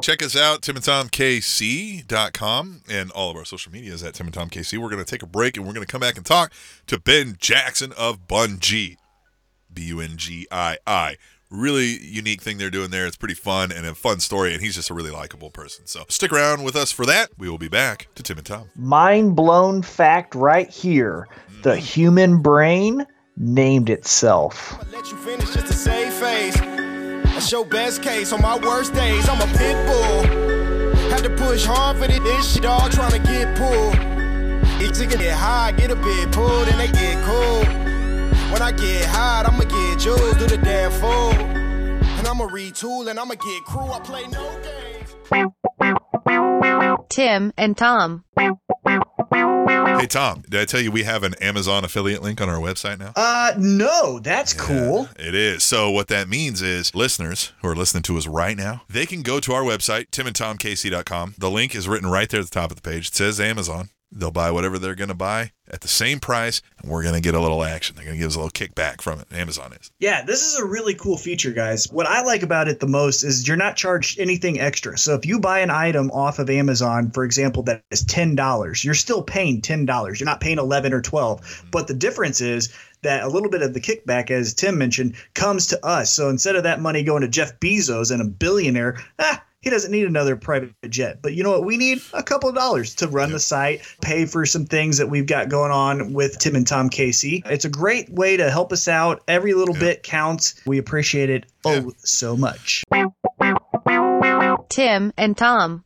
Check 0.00 0.22
us 0.22 0.36
out, 0.36 0.62
timandtomkc.com, 0.62 2.82
and 2.88 3.10
all 3.10 3.30
of 3.30 3.36
our 3.36 3.44
social 3.44 3.72
media 3.72 3.92
is 3.92 4.04
at 4.04 4.14
Tim 4.14 4.26
and 4.26 4.34
Tom 4.34 4.48
KC. 4.48 4.78
We're 4.78 4.90
going 4.90 5.04
to 5.04 5.10
take 5.10 5.22
a 5.22 5.26
break 5.26 5.56
and 5.56 5.66
we're 5.66 5.72
going 5.72 5.84
to 5.84 5.90
come 5.90 6.00
back 6.00 6.16
and 6.16 6.24
talk 6.24 6.52
to 6.86 7.00
Ben 7.00 7.36
Jackson 7.38 7.92
of 7.96 8.28
Bungii. 8.28 8.96
B 9.72 9.82
U 9.84 10.00
N 10.00 10.16
G 10.16 10.46
I 10.50 10.78
I. 10.86 11.16
Really 11.50 11.98
unique 12.02 12.42
thing 12.42 12.58
they're 12.58 12.68
doing 12.68 12.90
there. 12.90 13.06
It's 13.06 13.16
pretty 13.16 13.34
fun 13.34 13.72
and 13.72 13.86
a 13.86 13.94
fun 13.94 14.20
story, 14.20 14.52
and 14.52 14.60
he's 14.60 14.74
just 14.74 14.90
a 14.90 14.94
really 14.94 15.10
likable 15.10 15.50
person. 15.50 15.86
So 15.86 16.04
stick 16.10 16.30
around 16.30 16.62
with 16.62 16.76
us 16.76 16.92
for 16.92 17.06
that. 17.06 17.30
We 17.38 17.48
will 17.48 17.56
be 17.56 17.68
back 17.68 18.08
to 18.16 18.22
Tim 18.22 18.36
and 18.36 18.46
Tom. 18.46 18.68
Mind 18.76 19.34
blown 19.34 19.80
fact 19.80 20.34
right 20.34 20.68
here. 20.68 21.26
The 21.62 21.70
mm-hmm. 21.70 21.80
human 21.80 22.42
brain 22.42 23.06
named 23.38 23.88
itself. 23.88 24.74
I'ma 24.74 24.98
let 24.98 25.10
you 25.10 25.16
finish 25.16 25.54
just 25.54 25.66
to 25.68 25.72
save 25.72 26.12
face. 26.12 26.56
That's 26.58 27.50
your 27.50 27.64
best 27.64 28.02
case 28.02 28.32
on 28.32 28.42
my 28.42 28.58
worst 28.58 28.92
days. 28.92 29.26
I'm 29.26 29.40
a 29.40 29.58
pit 29.58 29.86
bull. 29.86 30.48
Had 31.08 31.22
to 31.22 31.30
push 31.30 31.64
hard 31.64 31.96
for 31.96 32.08
this 32.08 32.54
shit, 32.54 32.66
all 32.66 32.90
trying 32.90 33.12
to 33.12 33.18
get 33.20 33.56
pulled. 33.56 33.94
It's 34.82 34.98
to 34.98 35.06
get 35.06 35.32
high, 35.32 35.72
get 35.72 35.90
a 35.90 35.96
bit 35.96 36.30
pulled, 36.30 36.68
and 36.68 36.78
they 36.78 36.88
get 36.88 37.24
cool. 37.24 37.87
When 38.52 38.62
I 38.62 38.72
get 38.72 39.04
hot, 39.06 39.46
I'ma 39.46 39.64
get 39.64 39.98
jewels, 39.98 40.36
do 40.36 40.46
the 40.46 40.58
damn 40.58 40.90
fool. 40.92 41.32
And 42.18 42.26
I'ma 42.26 42.46
retool 42.48 43.08
and 43.08 43.18
I'ma 43.18 43.34
get 43.34 43.64
crew. 43.64 43.82
I 43.90 44.00
play 44.00 44.26
no 44.28 44.60
games. 44.62 45.14
Tim 47.10 47.52
and 47.56 47.76
Tom. 47.76 48.24
Hey, 50.00 50.06
Tom, 50.06 50.42
did 50.48 50.60
I 50.60 50.64
tell 50.64 50.80
you 50.80 50.90
we 50.90 51.02
have 51.02 51.24
an 51.24 51.34
Amazon 51.42 51.84
affiliate 51.84 52.22
link 52.22 52.40
on 52.40 52.48
our 52.48 52.58
website 52.58 52.98
now? 52.98 53.12
Uh, 53.16 53.52
no, 53.58 54.18
that's 54.20 54.54
cool. 54.54 55.08
It 55.18 55.34
is. 55.34 55.64
So 55.64 55.90
what 55.90 56.06
that 56.08 56.28
means 56.28 56.62
is 56.62 56.94
listeners 56.94 57.52
who 57.60 57.68
are 57.68 57.76
listening 57.76 58.02
to 58.04 58.16
us 58.16 58.26
right 58.26 58.56
now, 58.56 58.82
they 58.88 59.06
can 59.06 59.22
go 59.22 59.40
to 59.40 59.52
our 59.52 59.62
website, 59.62 60.06
timandtomkc.com. 60.10 61.34
The 61.36 61.50
link 61.50 61.74
is 61.74 61.88
written 61.88 62.08
right 62.08 62.28
there 62.28 62.40
at 62.40 62.46
the 62.46 62.50
top 62.50 62.70
of 62.70 62.76
the 62.76 62.82
page. 62.82 63.08
It 63.08 63.14
says 63.14 63.40
Amazon. 63.40 63.90
They'll 64.10 64.30
buy 64.30 64.50
whatever 64.50 64.78
they're 64.78 64.94
going 64.94 65.08
to 65.08 65.14
buy 65.14 65.52
at 65.70 65.82
the 65.82 65.88
same 65.88 66.18
price, 66.18 66.62
and 66.80 66.90
we're 66.90 67.02
going 67.02 67.14
to 67.14 67.20
get 67.20 67.34
a 67.34 67.40
little 67.40 67.62
action. 67.62 67.94
They're 67.94 68.06
going 68.06 68.16
to 68.16 68.18
give 68.18 68.28
us 68.28 68.36
a 68.36 68.40
little 68.40 68.50
kickback 68.50 69.02
from 69.02 69.20
it. 69.20 69.26
Amazon 69.30 69.74
is. 69.74 69.90
Yeah, 69.98 70.24
this 70.24 70.42
is 70.42 70.58
a 70.58 70.64
really 70.64 70.94
cool 70.94 71.18
feature, 71.18 71.52
guys. 71.52 71.92
What 71.92 72.06
I 72.06 72.22
like 72.22 72.42
about 72.42 72.68
it 72.68 72.80
the 72.80 72.86
most 72.86 73.22
is 73.22 73.46
you're 73.46 73.58
not 73.58 73.76
charged 73.76 74.18
anything 74.18 74.60
extra. 74.60 74.96
So 74.96 75.14
if 75.14 75.26
you 75.26 75.38
buy 75.38 75.58
an 75.58 75.70
item 75.70 76.10
off 76.12 76.38
of 76.38 76.48
Amazon, 76.48 77.10
for 77.10 77.22
example, 77.24 77.62
that 77.64 77.82
is 77.90 78.02
ten 78.04 78.34
dollars, 78.34 78.82
you're 78.82 78.94
still 78.94 79.22
paying 79.22 79.60
ten 79.60 79.84
dollars. 79.84 80.18
You're 80.18 80.24
not 80.24 80.40
paying 80.40 80.58
eleven 80.58 80.94
or 80.94 81.02
twelve. 81.02 81.64
But 81.70 81.86
the 81.86 81.94
difference 81.94 82.40
is 82.40 82.72
that 83.02 83.22
a 83.22 83.28
little 83.28 83.50
bit 83.50 83.62
of 83.62 83.74
the 83.74 83.80
kickback, 83.80 84.30
as 84.30 84.54
Tim 84.54 84.78
mentioned, 84.78 85.16
comes 85.34 85.66
to 85.68 85.86
us. 85.86 86.10
So 86.12 86.30
instead 86.30 86.56
of 86.56 86.62
that 86.62 86.80
money 86.80 87.04
going 87.04 87.22
to 87.22 87.28
Jeff 87.28 87.60
Bezos 87.60 88.10
and 88.10 88.22
a 88.22 88.24
billionaire, 88.24 88.98
ah, 89.18 89.44
he 89.60 89.70
doesn't 89.70 89.90
need 89.90 90.06
another 90.06 90.36
private 90.36 90.72
jet. 90.88 91.20
But 91.20 91.34
you 91.34 91.42
know 91.42 91.50
what? 91.50 91.64
We 91.64 91.76
need 91.76 92.00
a 92.12 92.22
couple 92.22 92.48
of 92.48 92.54
dollars 92.54 92.94
to 92.96 93.08
run 93.08 93.32
the 93.32 93.40
site, 93.40 93.82
pay 94.00 94.24
for 94.24 94.46
some 94.46 94.64
things 94.66 94.98
that 94.98 95.08
we've 95.08 95.26
got 95.26 95.48
going 95.48 95.72
on 95.72 96.12
with 96.12 96.38
Tim 96.38 96.54
and 96.54 96.66
Tom 96.66 96.88
KC. 96.90 97.42
It's 97.46 97.64
a 97.64 97.68
great 97.68 98.08
way 98.10 98.36
to 98.36 98.50
help 98.50 98.72
us 98.72 98.86
out. 98.88 99.22
Every 99.28 99.54
little 99.54 99.74
Yeah. 99.74 99.80
bit 99.80 100.02
counts. 100.04 100.54
We 100.64 100.78
appreciate 100.78 101.28
it 101.30 101.46
oh 101.64 101.74
Yeah. 101.74 101.90
so 101.98 102.36
much. 102.36 102.84
Tim 104.68 105.12
and 105.16 105.36
Tom. 105.36 105.84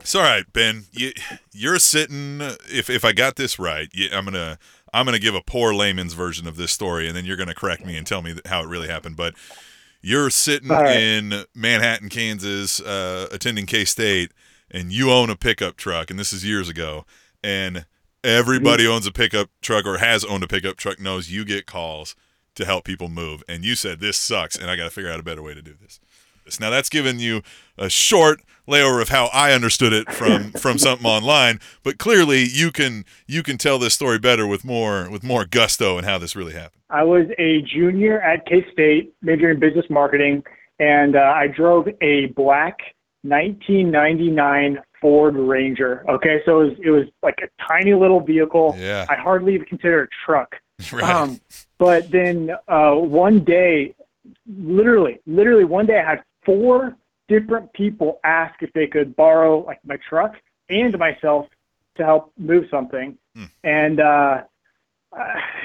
It's 0.00 0.14
all 0.14 0.22
right, 0.22 0.44
Ben. 0.52 0.84
You, 0.92 1.12
you're 1.52 1.78
sitting. 1.78 2.40
If 2.72 2.88
if 2.90 3.04
I 3.04 3.12
got 3.12 3.36
this 3.36 3.58
right, 3.58 3.88
you, 3.92 4.08
I'm 4.12 4.24
gonna 4.24 4.58
I'm 4.92 5.04
gonna 5.04 5.18
give 5.18 5.34
a 5.34 5.40
poor 5.42 5.74
layman's 5.74 6.14
version 6.14 6.46
of 6.46 6.56
this 6.56 6.72
story, 6.72 7.06
and 7.06 7.16
then 7.16 7.24
you're 7.24 7.36
gonna 7.36 7.54
correct 7.54 7.84
me 7.84 7.96
and 7.96 8.06
tell 8.06 8.22
me 8.22 8.34
how 8.46 8.62
it 8.62 8.68
really 8.68 8.88
happened. 8.88 9.16
But 9.16 9.34
you're 10.00 10.30
sitting 10.30 10.68
right. 10.68 10.96
in 10.96 11.44
Manhattan, 11.54 12.08
Kansas, 12.08 12.80
uh, 12.80 13.28
attending 13.30 13.66
K 13.66 13.84
State, 13.84 14.32
and 14.70 14.92
you 14.92 15.10
own 15.10 15.30
a 15.30 15.36
pickup 15.36 15.76
truck, 15.76 16.10
and 16.10 16.18
this 16.18 16.32
is 16.32 16.44
years 16.44 16.68
ago, 16.68 17.04
and 17.42 17.86
everybody 18.22 18.86
owns 18.86 19.06
a 19.06 19.12
pickup 19.12 19.50
truck 19.60 19.86
or 19.86 19.98
has 19.98 20.24
owned 20.24 20.44
a 20.44 20.48
pickup 20.48 20.76
truck 20.76 21.00
knows 21.00 21.30
you 21.30 21.44
get 21.44 21.66
calls 21.66 22.14
to 22.54 22.64
help 22.64 22.84
people 22.84 23.08
move, 23.08 23.42
and 23.48 23.64
you 23.64 23.74
said 23.74 24.00
this 24.00 24.16
sucks, 24.16 24.56
and 24.56 24.70
I 24.70 24.76
got 24.76 24.84
to 24.84 24.90
figure 24.90 25.10
out 25.10 25.20
a 25.20 25.24
better 25.24 25.42
way 25.42 25.54
to 25.54 25.62
do 25.62 25.74
this. 25.80 26.00
Now 26.58 26.70
that's 26.70 26.88
given 26.88 27.20
you 27.20 27.42
a 27.78 27.88
short 27.88 28.42
layover 28.70 29.02
of 29.02 29.08
how 29.08 29.26
I 29.32 29.52
understood 29.52 29.92
it 29.92 30.12
from 30.12 30.52
from 30.60 30.78
something 30.78 31.06
online, 31.06 31.60
but 31.82 31.98
clearly 31.98 32.44
you 32.44 32.70
can 32.72 33.04
you 33.26 33.42
can 33.42 33.58
tell 33.58 33.78
this 33.78 33.94
story 33.94 34.18
better 34.18 34.46
with 34.46 34.64
more 34.64 35.10
with 35.10 35.22
more 35.22 35.44
gusto 35.44 35.96
and 35.98 36.06
how 36.06 36.18
this 36.18 36.36
really 36.36 36.52
happened. 36.52 36.82
I 36.90 37.04
was 37.04 37.26
a 37.38 37.62
junior 37.62 38.20
at 38.20 38.46
K 38.46 38.64
State, 38.72 39.12
majoring 39.22 39.54
in 39.54 39.60
business 39.60 39.86
marketing, 39.90 40.42
and 40.78 41.16
uh, 41.16 41.32
I 41.34 41.46
drove 41.46 41.88
a 42.00 42.26
black 42.36 42.78
1999 43.22 44.78
Ford 45.00 45.36
Ranger. 45.36 46.04
Okay, 46.08 46.40
so 46.44 46.60
it 46.60 46.64
was, 46.64 46.78
it 46.84 46.90
was 46.90 47.06
like 47.22 47.38
a 47.42 47.48
tiny 47.66 47.94
little 47.94 48.20
vehicle. 48.20 48.74
Yeah. 48.78 49.06
I 49.08 49.16
hardly 49.16 49.54
even 49.54 49.66
consider 49.66 50.02
it 50.02 50.08
a 50.08 50.26
truck. 50.26 50.56
Right. 50.92 51.04
Um, 51.04 51.38
but 51.76 52.10
then 52.10 52.52
uh, 52.66 52.92
one 52.94 53.44
day, 53.44 53.94
literally, 54.46 55.20
literally 55.26 55.64
one 55.64 55.84
day, 55.84 56.00
I 56.00 56.08
had 56.08 56.22
four 56.46 56.96
different 57.30 57.72
people 57.72 58.18
ask 58.24 58.60
if 58.60 58.72
they 58.72 58.88
could 58.88 59.14
borrow 59.14 59.64
like 59.64 59.78
my 59.86 59.96
truck 60.08 60.34
and 60.68 60.98
myself 60.98 61.46
to 61.96 62.04
help 62.04 62.32
move 62.36 62.64
something. 62.70 63.16
Hmm. 63.36 63.44
And 63.62 64.00
uh, 64.00 64.42
uh, 65.16 65.34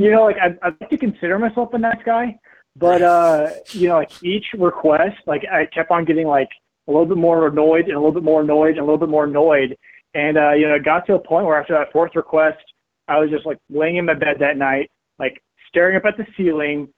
you 0.00 0.10
know, 0.10 0.24
like 0.24 0.36
I, 0.38 0.66
I 0.66 0.70
like 0.80 0.90
to 0.90 0.96
consider 0.96 1.38
myself 1.38 1.74
a 1.74 1.78
nice 1.78 2.02
guy, 2.04 2.38
but 2.76 3.02
uh, 3.02 3.50
you 3.72 3.88
know, 3.88 3.96
like 3.96 4.10
each 4.24 4.46
request, 4.58 5.18
like 5.26 5.42
I 5.50 5.66
kept 5.66 5.90
on 5.90 6.06
getting 6.06 6.26
like 6.26 6.48
a 6.88 6.90
little 6.90 7.06
bit 7.06 7.18
more 7.18 7.46
annoyed 7.46 7.84
and 7.84 7.92
a 7.92 7.98
little 7.98 8.12
bit 8.12 8.24
more 8.24 8.40
annoyed 8.40 8.70
and 8.70 8.78
a 8.78 8.84
little 8.84 8.98
bit 8.98 9.10
more 9.10 9.24
annoyed. 9.24 9.76
And 10.14 10.38
uh, 10.38 10.52
you 10.52 10.66
know, 10.66 10.74
it 10.74 10.84
got 10.84 11.06
to 11.06 11.14
a 11.14 11.18
point 11.18 11.46
where 11.46 11.60
after 11.60 11.74
that 11.74 11.92
fourth 11.92 12.16
request, 12.16 12.64
I 13.06 13.18
was 13.18 13.30
just 13.30 13.44
like 13.44 13.58
laying 13.68 13.96
in 13.96 14.06
my 14.06 14.14
bed 14.14 14.36
that 14.40 14.56
night, 14.56 14.90
like 15.18 15.42
staring 15.68 15.96
up 15.96 16.06
at 16.06 16.16
the 16.16 16.26
ceiling, 16.36 16.88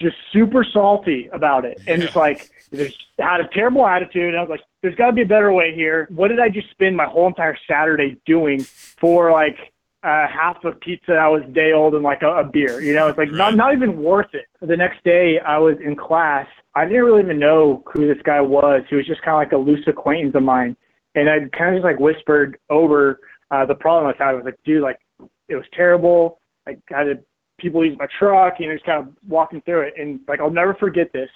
just 0.00 0.16
super 0.32 0.64
salty 0.64 1.28
about 1.32 1.64
it, 1.64 1.80
and 1.86 2.00
just 2.02 2.16
like 2.16 2.50
just 2.74 2.96
had 3.18 3.40
a 3.40 3.48
terrible 3.48 3.86
attitude. 3.86 4.28
And 4.28 4.36
I 4.36 4.40
was 4.40 4.50
like, 4.50 4.60
"There's 4.82 4.94
got 4.94 5.06
to 5.06 5.12
be 5.12 5.22
a 5.22 5.26
better 5.26 5.52
way 5.52 5.74
here." 5.74 6.06
What 6.10 6.28
did 6.28 6.40
I 6.40 6.48
just 6.48 6.70
spend 6.70 6.96
my 6.96 7.06
whole 7.06 7.26
entire 7.26 7.56
Saturday 7.68 8.16
doing 8.26 8.60
for 8.62 9.32
like 9.32 9.56
uh, 10.04 10.26
half 10.28 10.62
a 10.64 10.72
pizza 10.72 11.12
that 11.12 11.26
was 11.26 11.42
day 11.52 11.72
old 11.72 11.94
and 11.94 12.02
like 12.04 12.22
a, 12.22 12.28
a 12.38 12.44
beer? 12.44 12.80
You 12.80 12.94
know, 12.94 13.08
it's 13.08 13.18
like 13.18 13.30
not 13.32 13.46
Right. 13.48 13.56
not 13.56 13.72
even 13.74 14.00
worth 14.02 14.32
it. 14.34 14.46
The 14.60 14.76
next 14.76 15.02
day, 15.04 15.40
I 15.40 15.58
was 15.58 15.76
in 15.84 15.96
class. 15.96 16.46
I 16.74 16.84
didn't 16.84 17.04
really 17.04 17.22
even 17.22 17.38
know 17.40 17.82
who 17.92 18.06
this 18.06 18.22
guy 18.22 18.40
was. 18.40 18.82
He 18.88 18.94
was 18.94 19.06
just 19.06 19.22
kind 19.22 19.34
of 19.34 19.38
like 19.38 19.52
a 19.52 19.56
loose 19.56 19.84
acquaintance 19.88 20.34
of 20.36 20.42
mine, 20.44 20.76
and 21.16 21.28
I 21.28 21.40
kind 21.56 21.74
of 21.74 21.82
just 21.82 21.84
like 21.84 21.98
whispered 21.98 22.58
over 22.70 23.18
uh, 23.50 23.66
the 23.66 23.74
problem 23.74 24.04
I 24.04 24.08
was 24.08 24.16
having. 24.18 24.34
I 24.34 24.36
was 24.36 24.44
like, 24.44 24.62
"Dude, 24.64 24.82
like 24.82 25.00
it 25.48 25.56
was 25.56 25.64
terrible. 25.72 26.40
I 26.68 26.76
had 26.88 27.24
people 27.58 27.84
use 27.84 27.96
my 27.98 28.06
truck, 28.18 28.54
you 28.58 28.68
know, 28.68 28.74
just 28.74 28.86
kind 28.86 29.06
of 29.06 29.14
walking 29.26 29.60
through 29.62 29.82
it. 29.82 29.94
And 29.98 30.20
like, 30.28 30.40
I'll 30.40 30.50
never 30.50 30.74
forget 30.74 31.12
this. 31.12 31.30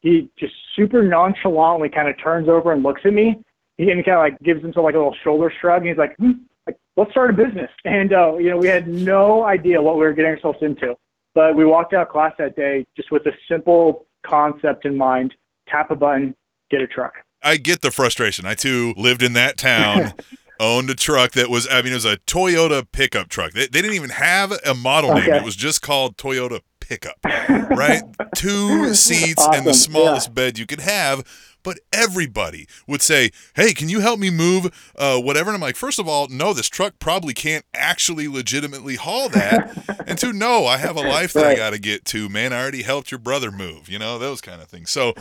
He 0.00 0.30
just 0.38 0.54
super 0.74 1.02
nonchalantly 1.02 1.88
kind 1.88 2.08
of 2.08 2.16
turns 2.22 2.48
over 2.48 2.72
and 2.72 2.82
looks 2.82 3.02
at 3.04 3.12
me. 3.12 3.36
He 3.78 3.90
and 3.90 4.04
kind 4.04 4.16
of 4.16 4.20
like 4.20 4.40
gives 4.40 4.62
himself 4.62 4.84
like 4.84 4.94
a 4.94 4.98
little 4.98 5.16
shoulder 5.22 5.52
shrug. 5.60 5.82
And 5.82 5.88
he's 5.88 5.98
like, 5.98 6.16
hmm, 6.16 6.32
like, 6.66 6.76
let's 6.96 7.10
start 7.10 7.30
a 7.30 7.32
business. 7.32 7.70
And, 7.84 8.12
uh, 8.12 8.36
you 8.36 8.50
know, 8.50 8.56
we 8.56 8.68
had 8.68 8.88
no 8.88 9.44
idea 9.44 9.80
what 9.80 9.96
we 9.96 10.02
were 10.02 10.12
getting 10.12 10.32
ourselves 10.32 10.58
into. 10.62 10.96
But 11.34 11.54
we 11.54 11.64
walked 11.64 11.92
out 11.92 12.02
of 12.02 12.08
class 12.08 12.32
that 12.38 12.56
day 12.56 12.86
just 12.96 13.10
with 13.10 13.26
a 13.26 13.32
simple 13.48 14.06
concept 14.24 14.84
in 14.86 14.96
mind 14.96 15.34
tap 15.68 15.90
a 15.90 15.96
button, 15.96 16.34
get 16.70 16.80
a 16.80 16.86
truck. 16.86 17.14
I 17.42 17.56
get 17.56 17.80
the 17.80 17.90
frustration. 17.90 18.46
I 18.46 18.54
too 18.54 18.94
lived 18.96 19.22
in 19.22 19.34
that 19.34 19.56
town, 19.56 20.14
owned 20.60 20.90
a 20.90 20.94
truck 20.94 21.32
that 21.32 21.50
was, 21.50 21.68
I 21.70 21.82
mean, 21.82 21.92
it 21.92 21.96
was 21.96 22.04
a 22.04 22.16
Toyota 22.18 22.86
pickup 22.90 23.28
truck. 23.28 23.52
They, 23.52 23.66
they 23.66 23.82
didn't 23.82 23.94
even 23.94 24.10
have 24.10 24.52
a 24.64 24.74
model 24.74 25.14
name. 25.14 25.32
It 25.32 25.44
was 25.44 25.56
just 25.56 25.82
called 25.82 26.16
Toyota 26.16 26.60
Pickup, 26.80 27.18
right? 27.24 28.02
Two 28.36 28.94
seats 28.94 29.44
and 29.52 29.66
the 29.66 29.70
Awesome, 29.70 29.92
smallest 29.92 30.34
bed 30.34 30.58
you 30.58 30.66
could 30.66 30.80
have. 30.80 31.24
But 31.66 31.80
everybody 31.92 32.68
would 32.86 33.02
say, 33.02 33.32
"Hey, 33.56 33.74
can 33.74 33.88
you 33.88 33.98
help 33.98 34.20
me 34.20 34.30
move 34.30 34.92
uh, 34.94 35.18
whatever?" 35.18 35.50
And 35.50 35.56
I'm 35.56 35.60
like, 35.60 35.74
first 35.74 35.98
of 35.98 36.06
all, 36.06 36.28
no, 36.28 36.52
this 36.52 36.68
truck 36.68 37.00
probably 37.00 37.34
can't 37.34 37.64
actually 37.74 38.28
legitimately 38.28 38.94
haul 38.94 39.28
that. 39.30 39.76
and 40.06 40.16
two, 40.16 40.32
no, 40.32 40.64
I 40.64 40.76
have 40.76 40.96
a 40.96 41.00
life 41.00 41.32
that 41.32 41.44
I 41.44 41.56
got 41.56 41.70
to 41.70 41.80
get 41.80 42.04
to, 42.04 42.28
man. 42.28 42.52
I 42.52 42.62
already 42.62 42.82
helped 42.82 43.10
your 43.10 43.18
brother 43.18 43.50
move, 43.50 43.88
you 43.88 43.98
know, 43.98 44.16
those 44.16 44.40
kind 44.40 44.62
of 44.62 44.68
things. 44.68 44.92
So 44.92 45.14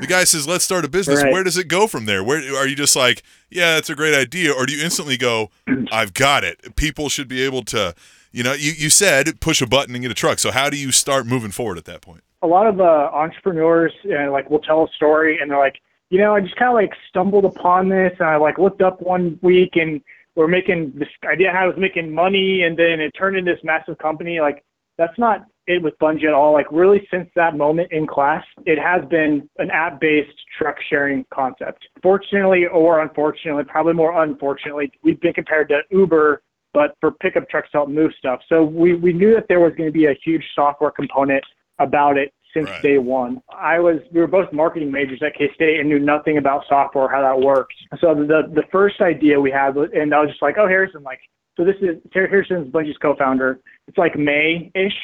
the 0.00 0.08
guy 0.08 0.24
says, 0.24 0.48
"Let's 0.48 0.64
start 0.64 0.84
a 0.84 0.88
business." 0.88 1.22
Right. 1.22 1.32
Where 1.32 1.44
does 1.44 1.56
it 1.56 1.68
go 1.68 1.86
from 1.86 2.06
there? 2.06 2.24
Where 2.24 2.40
are 2.56 2.66
you 2.66 2.74
just 2.74 2.96
like, 2.96 3.22
"Yeah, 3.48 3.74
that's 3.74 3.88
a 3.88 3.94
great 3.94 4.16
idea," 4.16 4.52
or 4.52 4.66
do 4.66 4.74
you 4.74 4.82
instantly 4.82 5.16
go, 5.16 5.52
"I've 5.92 6.12
got 6.12 6.42
it"? 6.42 6.74
People 6.74 7.08
should 7.08 7.28
be 7.28 7.40
able 7.44 7.62
to, 7.66 7.94
you 8.32 8.42
know, 8.42 8.52
you 8.52 8.72
you 8.72 8.90
said 8.90 9.38
push 9.38 9.62
a 9.62 9.66
button 9.68 9.94
and 9.94 10.02
get 10.02 10.10
a 10.10 10.14
truck. 10.14 10.40
So 10.40 10.50
how 10.50 10.70
do 10.70 10.76
you 10.76 10.90
start 10.90 11.24
moving 11.24 11.52
forward 11.52 11.78
at 11.78 11.84
that 11.84 12.00
point? 12.00 12.24
A 12.44 12.46
lot 12.46 12.66
of 12.66 12.80
uh, 12.80 13.10
entrepreneurs 13.12 13.92
uh, 14.04 14.30
like 14.30 14.50
will 14.50 14.60
tell 14.60 14.84
a 14.84 14.88
story 14.94 15.38
and 15.40 15.50
they're 15.50 15.58
like, 15.58 15.76
you 16.10 16.18
know, 16.18 16.34
I 16.34 16.40
just 16.40 16.56
kind 16.56 16.68
of 16.68 16.74
like 16.74 16.92
stumbled 17.08 17.44
upon 17.44 17.88
this 17.88 18.12
and 18.20 18.28
I 18.28 18.36
like 18.36 18.58
looked 18.58 18.82
up 18.82 19.00
one 19.00 19.38
week 19.42 19.70
and 19.74 20.00
we're 20.36 20.46
making 20.48 20.92
this 20.94 21.08
idea 21.30 21.50
how 21.52 21.64
I 21.64 21.66
was 21.66 21.76
making 21.78 22.14
money 22.14 22.62
and 22.62 22.78
then 22.78 23.00
it 23.00 23.12
turned 23.18 23.36
into 23.36 23.52
this 23.52 23.64
massive 23.64 23.96
company. 23.98 24.40
Like 24.40 24.62
that's 24.98 25.18
not 25.18 25.46
it 25.66 25.82
with 25.82 25.98
Bungii 25.98 26.26
at 26.26 26.34
all. 26.34 26.52
Like 26.52 26.66
really 26.70 27.08
since 27.10 27.30
that 27.34 27.56
moment 27.56 27.90
in 27.92 28.06
class, 28.06 28.44
it 28.66 28.78
has 28.78 29.08
been 29.08 29.48
an 29.56 29.70
app-based 29.70 30.36
truck 30.58 30.76
sharing 30.90 31.24
concept. 31.32 31.88
Fortunately 32.02 32.66
or 32.66 33.00
unfortunately, 33.00 33.64
probably 33.64 33.94
more 33.94 34.22
unfortunately, 34.22 34.92
we've 35.02 35.20
been 35.20 35.32
compared 35.32 35.70
to 35.70 35.80
Uber 35.90 36.42
but 36.74 36.96
for 37.00 37.12
pickup 37.12 37.48
trucks 37.48 37.70
to 37.70 37.78
help 37.78 37.88
move 37.88 38.10
stuff. 38.18 38.40
So 38.48 38.64
we, 38.64 38.96
we 38.96 39.12
knew 39.12 39.32
that 39.34 39.46
there 39.48 39.60
was 39.60 39.72
going 39.78 39.88
to 39.88 39.92
be 39.92 40.06
a 40.06 40.14
huge 40.24 40.44
software 40.54 40.90
component 40.90 41.44
about 41.78 42.18
it 42.18 42.33
since 42.54 42.68
Right. 42.68 42.82
day 42.82 42.98
one. 42.98 43.42
I 43.50 43.80
was 43.80 43.98
we 44.12 44.20
were 44.20 44.26
both 44.26 44.52
marketing 44.52 44.90
majors 44.90 45.20
at 45.22 45.34
K 45.34 45.50
State 45.54 45.80
and 45.80 45.88
knew 45.88 45.98
nothing 45.98 46.38
about 46.38 46.64
software, 46.68 47.08
how 47.08 47.20
that 47.20 47.38
works. 47.44 47.74
So 48.00 48.14
the 48.14 48.50
the 48.54 48.62
first 48.72 49.00
idea 49.00 49.40
we 49.40 49.50
had 49.50 49.74
was, 49.74 49.90
and 49.92 50.14
I 50.14 50.20
was 50.20 50.30
just 50.30 50.42
like, 50.42 50.56
oh 50.58 50.68
Harrison, 50.68 51.02
like 51.02 51.20
so 51.56 51.64
this 51.64 51.76
is 51.82 51.96
Terry 52.12 52.28
Harrison's 52.28 52.72
Bungii's 52.72 52.96
co-founder. 52.98 53.60
It's 53.88 53.98
like 53.98 54.16
May 54.16 54.70
ish. 54.74 54.96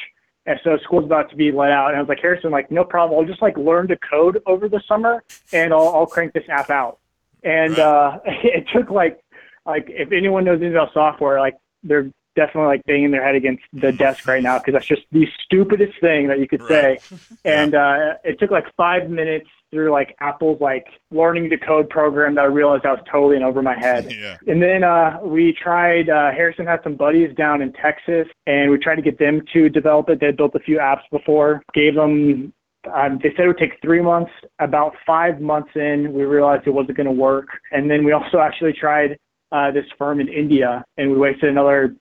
And 0.47 0.59
so 0.63 0.75
school's 0.83 1.05
about 1.05 1.29
to 1.29 1.35
be 1.35 1.51
let 1.51 1.69
out, 1.69 1.89
and 1.89 1.97
I 1.97 1.99
was 1.99 2.09
like, 2.09 2.17
Harrison, 2.19 2.49
like, 2.49 2.71
no 2.71 2.83
problem. 2.83 3.19
I'll 3.19 3.27
just 3.27 3.43
like 3.43 3.55
learn 3.57 3.87
to 3.89 3.97
code 3.97 4.41
over 4.47 4.67
the 4.67 4.81
summer, 4.87 5.23
and 5.53 5.71
I'll, 5.71 5.89
I'll 5.89 6.07
crank 6.07 6.33
this 6.33 6.43
app 6.49 6.71
out. 6.71 6.97
And 7.43 7.77
Right. 7.77 8.15
uh, 8.15 8.19
it 8.25 8.65
took 8.73 8.89
like, 8.89 9.23
like 9.67 9.85
if 9.87 10.11
anyone 10.11 10.43
knows 10.43 10.57
anything 10.57 10.75
about 10.75 10.93
software, 10.95 11.39
like 11.39 11.53
they're 11.83 12.09
definitely 12.35 12.67
like 12.67 12.83
banging 12.85 13.11
their 13.11 13.23
head 13.23 13.35
against 13.35 13.63
the 13.73 13.91
desk 13.91 14.27
right 14.27 14.43
now 14.43 14.57
because 14.57 14.73
that's 14.73 14.85
just 14.85 15.03
the 15.11 15.27
stupidest 15.43 15.99
thing 15.99 16.27
that 16.27 16.39
you 16.39 16.47
could 16.47 16.65
say. 16.67 16.99
And 17.43 17.73
uh, 17.73 18.15
it 18.23 18.39
took 18.39 18.51
like 18.51 18.65
five 18.77 19.09
minutes 19.09 19.47
through 19.71 19.91
like 19.91 20.15
Apple's 20.19 20.59
like 20.61 20.85
learning 21.11 21.49
to 21.49 21.57
code 21.57 21.89
program 21.89 22.35
that 22.35 22.41
I 22.41 22.45
realized 22.45 22.85
I 22.85 22.91
was 22.91 23.03
totally 23.11 23.37
in 23.37 23.43
over 23.43 23.61
my 23.61 23.77
head. 23.77 24.11
Yeah. 24.21 24.37
And 24.45 24.61
then 24.61 24.83
uh, 24.83 25.19
we 25.23 25.53
tried. 25.53 26.09
Uh, 26.09 26.31
Harrison 26.31 26.65
had 26.67 26.81
some 26.83 26.95
buddies 26.95 27.33
down 27.35 27.61
in 27.61 27.73
Texas, 27.73 28.27
and 28.45 28.69
we 28.69 28.77
tried 28.77 28.95
to 28.95 29.01
get 29.01 29.17
them 29.17 29.41
to 29.53 29.69
develop 29.69 30.09
it. 30.09 30.19
They 30.19 30.27
had 30.27 30.37
built 30.37 30.53
a 30.53 30.59
few 30.59 30.77
apps 30.77 31.01
before. 31.11 31.63
Gave 31.73 31.95
them. 31.95 32.53
Um, 32.93 33.19
they 33.23 33.29
said 33.35 33.45
it 33.45 33.47
would 33.47 33.57
take 33.57 33.81
three 33.81 34.01
months. 34.01 34.31
About 34.59 34.93
five 35.07 35.39
months 35.39 35.71
in, 35.75 36.13
we 36.13 36.23
realized 36.23 36.67
it 36.67 36.71
wasn't 36.71 36.97
going 36.97 37.07
to 37.07 37.13
work. 37.13 37.47
And 37.71 37.89
then 37.89 38.03
we 38.03 38.11
also 38.11 38.39
actually 38.39 38.73
tried 38.73 39.17
uh, 39.51 39.71
this 39.71 39.85
firm 39.97 40.19
in 40.19 40.27
India, 40.27 40.83
and 40.97 41.11
we 41.11 41.17
wasted 41.17 41.49
another 41.49 41.95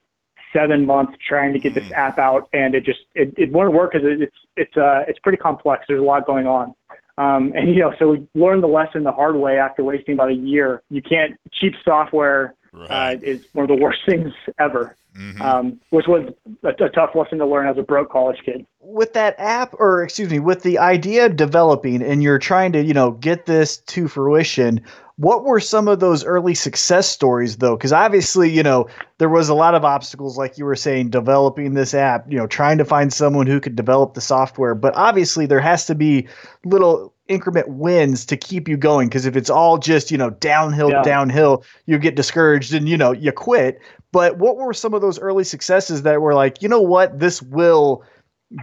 seven 0.53 0.87
months 0.87 1.13
trying 1.27 1.53
to 1.53 1.59
get 1.59 1.75
this 1.75 1.91
app 1.93 2.19
out, 2.19 2.49
and 2.53 2.75
it 2.75 2.85
just 2.85 3.01
it, 3.15 3.33
it 3.37 3.53
won't 3.53 3.73
work 3.73 3.93
because 3.93 4.07
it's 4.21 4.37
it's 4.57 4.77
uh 4.77 5.05
it's 5.09 5.19
pretty 5.19 5.39
complex. 5.39 5.85
There's 5.89 6.01
a 6.01 6.05
lot 6.05 6.27
going 6.27 6.47
on. 6.47 6.75
Um, 7.19 7.53
and 7.55 7.69
you 7.69 7.81
know, 7.81 7.93
so 7.99 8.11
we 8.11 8.27
learned 8.35 8.63
the 8.63 8.69
lesson 8.69 9.03
the 9.05 9.13
hard 9.13 9.37
way 9.37 9.59
after 9.59 9.85
wasting 9.85 10.15
about 10.15 10.31
a 10.31 10.35
year. 10.35 10.83
You 10.89 11.03
can't 11.03 11.39
cheap 11.53 11.75
software 11.85 12.55
uh, 12.89 13.17
is 13.23 13.41
one 13.53 13.65
of 13.65 13.77
the 13.77 13.83
worst 13.83 13.99
things 14.09 14.33
ever, 14.59 14.97
Mhm. 15.17 15.41
um, 15.41 15.81
which 15.91 16.07
was 16.07 16.33
a, 16.63 16.69
a 16.69 16.89
tough 16.89 17.11
lesson 17.15 17.39
to 17.39 17.47
learn 17.47 17.67
as 17.69 17.77
a 17.77 17.83
broke 17.83 18.11
college 18.11 18.39
kid. 18.45 18.65
With 18.81 19.13
that 19.13 19.35
app 19.39 19.75
or 19.79 20.03
excuse 20.03 20.31
me 20.31 20.39
with 20.39 20.63
the 20.63 20.79
idea 20.79 21.29
developing 21.29 22.03
and 22.03 22.23
you're 22.23 22.39
trying 22.39 22.73
to 22.73 22.83
you 22.83 22.95
know 22.95 23.11
get 23.13 23.47
this 23.47 23.77
to 23.79 24.09
fruition 24.09 24.81
what 25.17 25.45
were 25.45 25.61
some 25.61 25.87
of 25.87 26.01
those 26.01 26.25
early 26.25 26.55
success 26.55 27.07
stories 27.07 27.59
though? 27.59 27.77
Because 27.77 27.93
obviously 27.93 28.49
you 28.49 28.63
know 28.63 28.89
there 29.19 29.29
was 29.29 29.51
a 29.51 29.55
lot 29.55 29.75
of 29.75 29.85
obstacles 29.85 30.39
like 30.39 30.57
you 30.57 30.65
were 30.65 30.75
saying 30.75 31.11
developing 31.11 31.75
this 31.75 31.93
app 31.93 32.25
you 32.33 32.39
know 32.39 32.47
trying 32.47 32.79
to 32.79 32.87
find 32.87 33.13
someone 33.13 33.47
who 33.47 33.61
could 33.61 33.77
develop 33.77 34.15
the 34.15 34.21
software 34.23 34.75
but 34.75 34.95
obviously 34.97 35.45
there 35.45 35.61
has 35.61 35.85
to 35.87 35.95
be 35.95 36.27
little 36.65 37.13
increment 37.29 37.69
wins 37.69 38.25
to 38.25 38.37
keep 38.37 38.67
you 38.67 38.79
going 38.79 39.09
because 39.09 39.27
if 39.27 39.37
it's 39.37 39.51
all 39.51 39.77
just 39.77 40.11
you 40.11 40.17
know 40.17 40.31
downhill 40.31 40.89
Yeah. 40.91 41.03
downhill 41.03 41.65
you 41.85 41.99
get 41.99 42.17
discouraged 42.17 42.73
and 42.73 42.89
you 42.89 42.97
know 42.97 43.13
you 43.13 43.31
quit. 43.31 43.79
But 44.13 44.39
what 44.39 44.57
were 44.57 44.73
some 44.73 44.95
of 44.95 45.03
those 45.03 45.19
early 45.21 45.45
successes 45.45 46.01
that 46.03 46.23
were 46.23 46.35
like 46.35 46.63
you 46.63 46.69
know 46.69 46.81
what? 46.81 47.19
This 47.21 47.43
will 47.43 48.03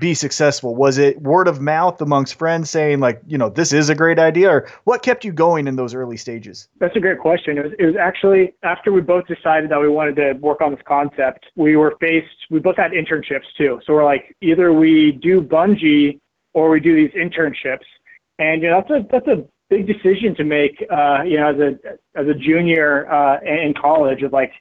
be 0.01 0.13
successful? 0.13 0.75
Was 0.75 0.97
it 0.97 1.21
word 1.21 1.47
of 1.47 1.61
mouth 1.61 2.01
amongst 2.01 2.35
friends 2.35 2.69
saying 2.69 2.99
like, 2.99 3.21
you 3.25 3.37
know, 3.37 3.49
this 3.49 3.71
is 3.71 3.89
a 3.89 3.95
great 3.95 4.19
idea, 4.19 4.49
or 4.49 4.69
what 4.83 5.01
kept 5.01 5.23
you 5.23 5.31
going 5.31 5.67
in 5.67 5.77
those 5.77 5.93
early 5.93 6.17
stages? 6.17 6.67
That's 6.79 6.95
a 6.95 6.99
great 6.99 7.19
question. 7.19 7.57
It 7.57 7.63
was, 7.63 7.73
it 7.79 7.85
was 7.85 7.95
actually 7.95 8.53
after 8.63 8.91
we 8.91 8.99
both 8.99 9.27
decided 9.27 9.69
that 9.71 9.79
we 9.79 9.87
wanted 9.87 10.17
to 10.17 10.33
work 10.33 10.59
on 10.61 10.71
this 10.71 10.83
concept, 10.85 11.45
we 11.55 11.77
were 11.77 11.95
faced, 12.01 12.27
we 12.49 12.59
both 12.59 12.75
had 12.75 12.91
internships 12.91 13.45
too. 13.57 13.79
So 13.85 13.93
we're 13.93 14.03
like, 14.03 14.35
either 14.41 14.73
we 14.73 15.13
do 15.13 15.41
Bungii 15.41 16.19
or 16.53 16.69
we 16.69 16.81
do 16.81 16.93
these 16.93 17.11
internships. 17.11 17.85
And, 18.39 18.61
you 18.61 18.69
know, 18.69 18.81
that's 18.81 18.91
a, 18.91 19.07
that's 19.09 19.27
a 19.27 19.45
big 19.69 19.87
decision 19.87 20.35
to 20.35 20.43
make, 20.43 20.85
uh, 20.91 21.23
you 21.23 21.37
know, 21.37 21.49
as 21.49 21.59
a, 21.59 22.19
as 22.19 22.27
a 22.27 22.33
junior, 22.33 23.09
uh, 23.11 23.39
in 23.41 23.73
college 23.73 24.21
of 24.21 24.33
like, 24.33 24.51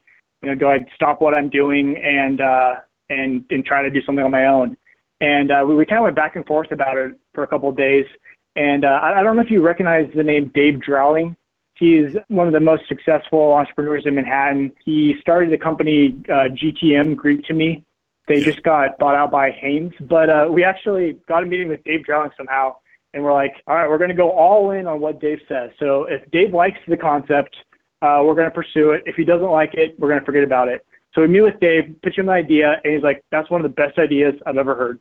you 0.42 0.50
know, 0.50 0.54
do 0.54 0.68
I 0.68 0.86
stop 0.94 1.20
what 1.20 1.36
I'm 1.36 1.48
doing 1.48 1.96
and, 1.96 2.40
uh, 2.40 2.76
and, 3.10 3.44
and 3.50 3.64
try 3.64 3.82
to 3.82 3.90
do 3.90 4.00
something 4.02 4.24
on 4.24 4.30
my 4.30 4.46
own? 4.46 4.76
And, 5.20 5.50
uh, 5.50 5.64
we, 5.66 5.74
we 5.74 5.86
kind 5.86 5.98
of 5.98 6.04
went 6.04 6.16
back 6.16 6.36
and 6.36 6.46
forth 6.46 6.72
about 6.72 6.96
it 6.96 7.12
for 7.34 7.42
a 7.42 7.46
couple 7.46 7.68
of 7.68 7.76
days. 7.76 8.06
And, 8.54 8.84
uh, 8.84 9.00
I, 9.02 9.20
I 9.20 9.22
don't 9.22 9.36
know 9.36 9.42
if 9.42 9.50
you 9.50 9.62
recognize 9.62 10.10
the 10.14 10.22
name 10.22 10.50
Dave 10.54 10.80
Dreiling. 10.80 11.36
He's 11.74 12.16
one 12.28 12.46
of 12.46 12.54
the 12.54 12.60
most 12.60 12.88
successful 12.88 13.52
entrepreneurs 13.52 14.04
in 14.06 14.14
Manhattan. 14.14 14.72
He 14.84 15.14
started 15.20 15.52
the 15.52 15.58
company 15.58 16.16
uh, 16.28 16.48
GTM, 16.48 17.16
Greek 17.16 17.44
to 17.44 17.54
Me. 17.54 17.84
They 18.28 18.40
just 18.40 18.62
got 18.62 18.98
bought 18.98 19.14
out 19.14 19.30
by 19.30 19.50
Hanes. 19.50 19.92
But 20.00 20.30
uh, 20.30 20.48
we 20.50 20.64
actually 20.64 21.18
got 21.28 21.42
a 21.42 21.46
meeting 21.46 21.68
with 21.68 21.84
Dave 21.84 22.04
Dreiling 22.04 22.30
somehow, 22.36 22.76
and 23.12 23.22
we're 23.22 23.32
like, 23.32 23.54
all 23.66 23.76
right, 23.76 23.88
we're 23.88 23.98
going 23.98 24.10
to 24.10 24.16
go 24.16 24.30
all 24.30 24.70
in 24.70 24.86
on 24.86 25.00
what 25.00 25.20
Dave 25.20 25.40
says. 25.48 25.70
So 25.78 26.04
if 26.04 26.28
Dave 26.30 26.54
likes 26.54 26.78
the 26.88 26.96
concept, 26.96 27.54
uh, 28.02 28.22
we're 28.24 28.34
going 28.34 28.48
to 28.48 28.54
pursue 28.54 28.92
it. 28.92 29.02
If 29.06 29.16
he 29.16 29.24
doesn't 29.24 29.50
like 29.50 29.74
it, 29.74 29.98
we're 29.98 30.08
going 30.08 30.20
to 30.20 30.26
forget 30.26 30.44
about 30.44 30.68
it. 30.68 30.84
So 31.16 31.22
we 31.22 31.28
meet 31.28 31.40
with 31.40 31.58
Dave, 31.60 31.96
pitch 32.02 32.18
him 32.18 32.26
the 32.26 32.32
idea, 32.32 32.78
and 32.84 32.92
he's 32.92 33.02
like, 33.02 33.24
that's 33.32 33.50
one 33.50 33.64
of 33.64 33.70
the 33.70 33.74
best 33.74 33.98
ideas 33.98 34.34
I've 34.46 34.58
ever 34.58 34.74
heard. 34.74 35.00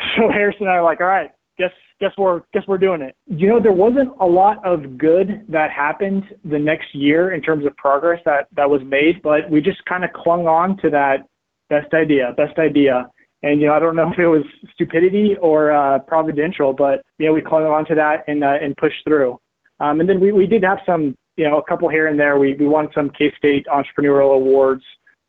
So 0.16 0.30
Harrison 0.32 0.62
and 0.62 0.70
I 0.70 0.76
are 0.76 0.82
like, 0.82 1.02
all 1.02 1.06
right, 1.06 1.30
guess 1.58 1.72
guess 2.00 2.12
we're 2.16 2.40
guess 2.54 2.62
we're 2.66 2.78
doing 2.78 3.02
it. 3.02 3.14
You 3.26 3.48
know, 3.48 3.60
there 3.60 3.70
wasn't 3.70 4.12
a 4.18 4.24
lot 4.26 4.64
of 4.64 4.96
good 4.96 5.44
that 5.50 5.70
happened 5.70 6.24
the 6.42 6.58
next 6.58 6.94
year 6.94 7.32
in 7.32 7.42
terms 7.42 7.66
of 7.66 7.76
progress 7.76 8.18
that 8.24 8.48
that 8.56 8.68
was 8.68 8.80
made, 8.82 9.20
but 9.20 9.50
we 9.50 9.60
just 9.60 9.84
kind 9.84 10.02
of 10.02 10.10
clung 10.14 10.46
on 10.46 10.78
to 10.78 10.88
that 10.88 11.26
best 11.68 11.92
idea, 11.92 12.32
best 12.38 12.58
idea. 12.58 13.10
And 13.42 13.60
you 13.60 13.66
know, 13.66 13.74
I 13.74 13.78
don't 13.78 13.94
know 13.94 14.10
if 14.12 14.18
it 14.18 14.26
was 14.26 14.44
stupidity 14.72 15.36
or 15.38 15.72
uh, 15.72 15.98
providential, 15.98 16.72
but 16.72 17.02
you 17.18 17.26
know, 17.26 17.34
we 17.34 17.42
clung 17.42 17.64
on 17.64 17.84
to 17.86 17.94
that 17.94 18.24
and 18.26 18.42
uh, 18.42 18.56
and 18.62 18.74
pushed 18.78 19.04
through. 19.04 19.38
Um, 19.80 20.00
and 20.00 20.08
then 20.08 20.18
we, 20.18 20.32
we 20.32 20.46
did 20.46 20.62
have 20.62 20.78
some, 20.86 21.14
you 21.36 21.44
know, 21.44 21.58
a 21.58 21.62
couple 21.64 21.90
here 21.90 22.06
and 22.06 22.18
there. 22.18 22.38
We 22.38 22.54
we 22.54 22.66
won 22.66 22.88
some 22.94 23.10
K 23.10 23.30
State 23.36 23.66
entrepreneurial 23.66 24.34
awards 24.34 24.82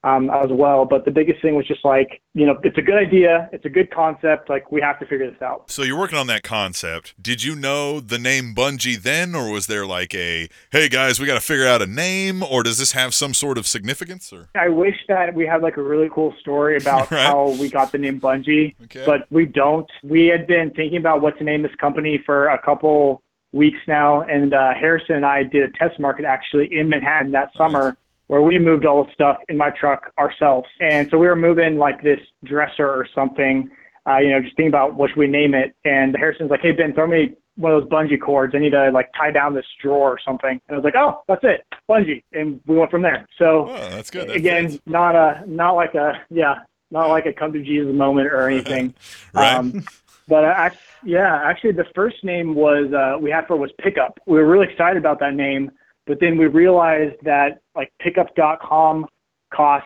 um, 0.04 0.30
as 0.32 0.50
well. 0.52 0.86
But 0.86 1.06
the 1.06 1.12
biggest 1.12 1.42
thing 1.42 1.56
was 1.56 1.68
just 1.68 1.86
like, 1.86 2.22
you 2.34 2.46
know, 2.46 2.58
it's 2.64 2.78
a 2.78 2.82
good 2.82 2.96
idea, 2.96 3.50
it's 3.52 3.66
a 3.66 3.70
good 3.70 3.92
concept. 3.92 4.50
Like 4.50 4.72
we 4.72 4.82
have 4.82 5.00
to 5.00 5.06
figure 5.06 5.30
this 5.30 5.42
out. 5.42 5.70
So 5.70 5.84
you're 5.84 5.98
working 6.00 6.18
on 6.18 6.28
that 6.28 6.44
concept. 6.44 7.14
Did 7.22 7.44
you 7.44 7.56
know 7.56 8.00
the 8.00 8.18
name 8.18 8.56
Bungii 8.56 9.02
then, 9.02 9.36
or 9.36 9.52
was 9.52 9.68
there 9.68 9.86
like 9.86 10.16
a, 10.16 10.50
hey 10.72 10.90
guys, 10.90 11.20
we 11.20 11.26
got 11.28 11.36
to 11.36 11.40
figure 11.42 11.68
out 11.68 11.82
a 11.82 11.88
name, 11.88 12.42
or 12.44 12.64
does 12.64 12.78
this 12.80 12.94
have 12.94 13.14
some 13.14 13.34
sort 13.34 13.58
of 13.58 13.68
significance? 13.68 14.32
Or 14.34 14.50
I 14.56 14.70
wish 14.70 14.96
that 15.08 15.34
we 15.36 15.46
had 15.46 15.62
like 15.62 15.78
a 15.78 15.84
really 15.84 16.10
cool 16.12 16.34
story 16.40 16.78
about 16.82 17.12
Right. 17.12 17.26
how 17.26 17.50
we 17.60 17.70
got 17.70 17.92
the 17.92 17.98
name 17.98 18.20
Bungii, 18.20 18.76
Okay. 18.86 19.04
but 19.06 19.28
we 19.30 19.46
don't. 19.46 19.90
We 20.04 20.28
had 20.28 20.48
been 20.48 20.72
thinking 20.72 20.98
about 20.98 21.22
what 21.22 21.38
to 21.38 21.44
name 21.44 21.62
this 21.62 21.76
company 21.76 22.22
for 22.26 22.48
a 22.48 22.58
couple 22.62 23.22
weeks 23.54 23.80
now, 23.88 24.22
and 24.22 24.54
uh, 24.54 24.74
Harrison 24.74 25.16
and 25.18 25.26
I 25.26 25.44
did 25.44 25.64
a 25.64 25.72
test 25.78 26.00
market 26.00 26.24
actually 26.26 26.74
in 26.74 26.88
Manhattan 26.90 27.32
that 27.34 27.52
summer. 27.58 27.98
Where 28.32 28.42
we 28.42 28.58
moved 28.60 28.86
all 28.86 29.04
the 29.04 29.12
stuff 29.12 29.40
in 29.50 29.58
my 29.58 29.72
truck 29.72 30.14
ourselves, 30.18 30.66
and 30.80 31.10
so 31.12 31.18
we 31.18 31.28
were 31.28 31.36
moving 31.36 31.78
like 31.78 32.02
this 32.02 32.22
dresser 32.46 32.88
or 32.88 33.06
something, 33.14 33.70
uh, 34.08 34.20
you 34.20 34.30
know, 34.30 34.40
just 34.40 34.56
thinking 34.56 34.70
about 34.70 34.96
what 34.96 35.10
should 35.10 35.18
we 35.18 35.28
name 35.28 35.54
it. 35.54 35.76
And 35.84 36.16
Harrison's 36.16 36.50
like, 36.50 36.62
"Hey 36.62 36.72
Ben, 36.72 36.94
throw 36.94 37.08
me 37.08 37.34
one 37.58 37.74
of 37.74 37.82
those 37.82 37.90
bungee 37.90 38.22
cords. 38.22 38.56
I 38.56 38.60
need 38.60 38.70
to 38.70 38.90
like 38.92 39.10
tie 39.18 39.32
down 39.32 39.54
this 39.54 39.66
drawer 39.82 40.12
or 40.12 40.20
something." 40.26 40.62
And 40.70 40.72
I 40.72 40.76
was 40.76 40.86
like, 40.86 40.96
"Oh, 40.96 41.22
that's 41.28 41.44
it, 41.44 41.66
bungee," 41.90 42.24
and 42.32 42.62
we 42.66 42.78
went 42.78 42.90
from 42.90 43.02
there. 43.02 43.28
So 43.38 43.68
oh, 43.68 43.90
that's 43.90 44.10
good. 44.10 44.30
That 44.30 44.38
again, 44.38 44.70
fits. 44.70 44.82
not 44.86 45.14
a 45.14 45.44
not 45.46 45.74
like 45.74 45.94
a 45.96 46.14
yeah, 46.30 46.60
not 46.90 47.10
like 47.10 47.26
a 47.26 47.34
come 47.34 47.52
to 47.52 47.62
Jesus 47.62 47.94
moment 47.94 48.28
or 48.28 48.48
anything. 48.48 48.94
right? 49.34 49.56
Um, 49.56 49.84
but 50.30 50.46
I, 50.46 50.72
yeah, 51.04 51.42
actually, 51.44 51.74
the 51.74 51.88
first 51.94 52.24
name 52.24 52.56
was 52.56 52.94
uh, 52.94 53.18
we 53.20 53.30
had 53.30 53.46
for 53.46 53.58
was 53.58 53.72
Pickup. 53.78 54.18
We 54.26 54.38
were 54.38 54.48
really 54.48 54.72
excited 54.72 54.96
about 54.96 55.20
that 55.20 55.34
name, 55.34 55.70
but 56.12 56.20
then 56.20 56.38
we 56.38 56.48
realized 56.48 57.16
that 57.24 57.62
like 57.74 57.90
Pickup.com 58.02 59.06
cost 59.54 59.86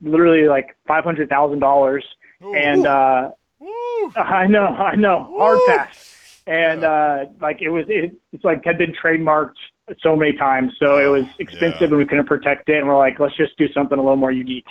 literally 0.00 0.48
like 0.48 0.76
five 0.88 1.04
hundred 1.04 1.28
thousand 1.28 1.60
dollars, 1.60 2.04
and 2.40 2.84
uh. 2.84 3.30
I 4.16 4.46
know, 4.46 4.66
I 4.66 4.94
know, 4.96 5.34
hard 5.38 5.58
pass. 5.66 6.42
And 6.46 6.84
uh, 6.84 7.26
like 7.40 7.62
it 7.62 7.70
was, 7.70 7.84
it, 7.88 8.14
it's 8.32 8.44
like 8.44 8.64
had 8.64 8.76
been 8.78 8.92
trademarked 8.92 9.54
so 10.00 10.16
many 10.16 10.32
times, 10.32 10.72
so 10.78 10.98
it 10.98 11.06
was 11.06 11.24
expensive 11.38 11.80
Yeah. 11.82 11.88
and 11.88 11.96
we 11.98 12.04
couldn't 12.06 12.26
protect 12.26 12.68
it. 12.68 12.78
And 12.78 12.88
we're 12.88 12.98
like, 12.98 13.18
let's 13.20 13.36
just 13.36 13.56
do 13.56 13.66
something 13.72 13.98
a 13.98 14.02
little 14.02 14.16
more 14.16 14.32
unique. 14.32 14.66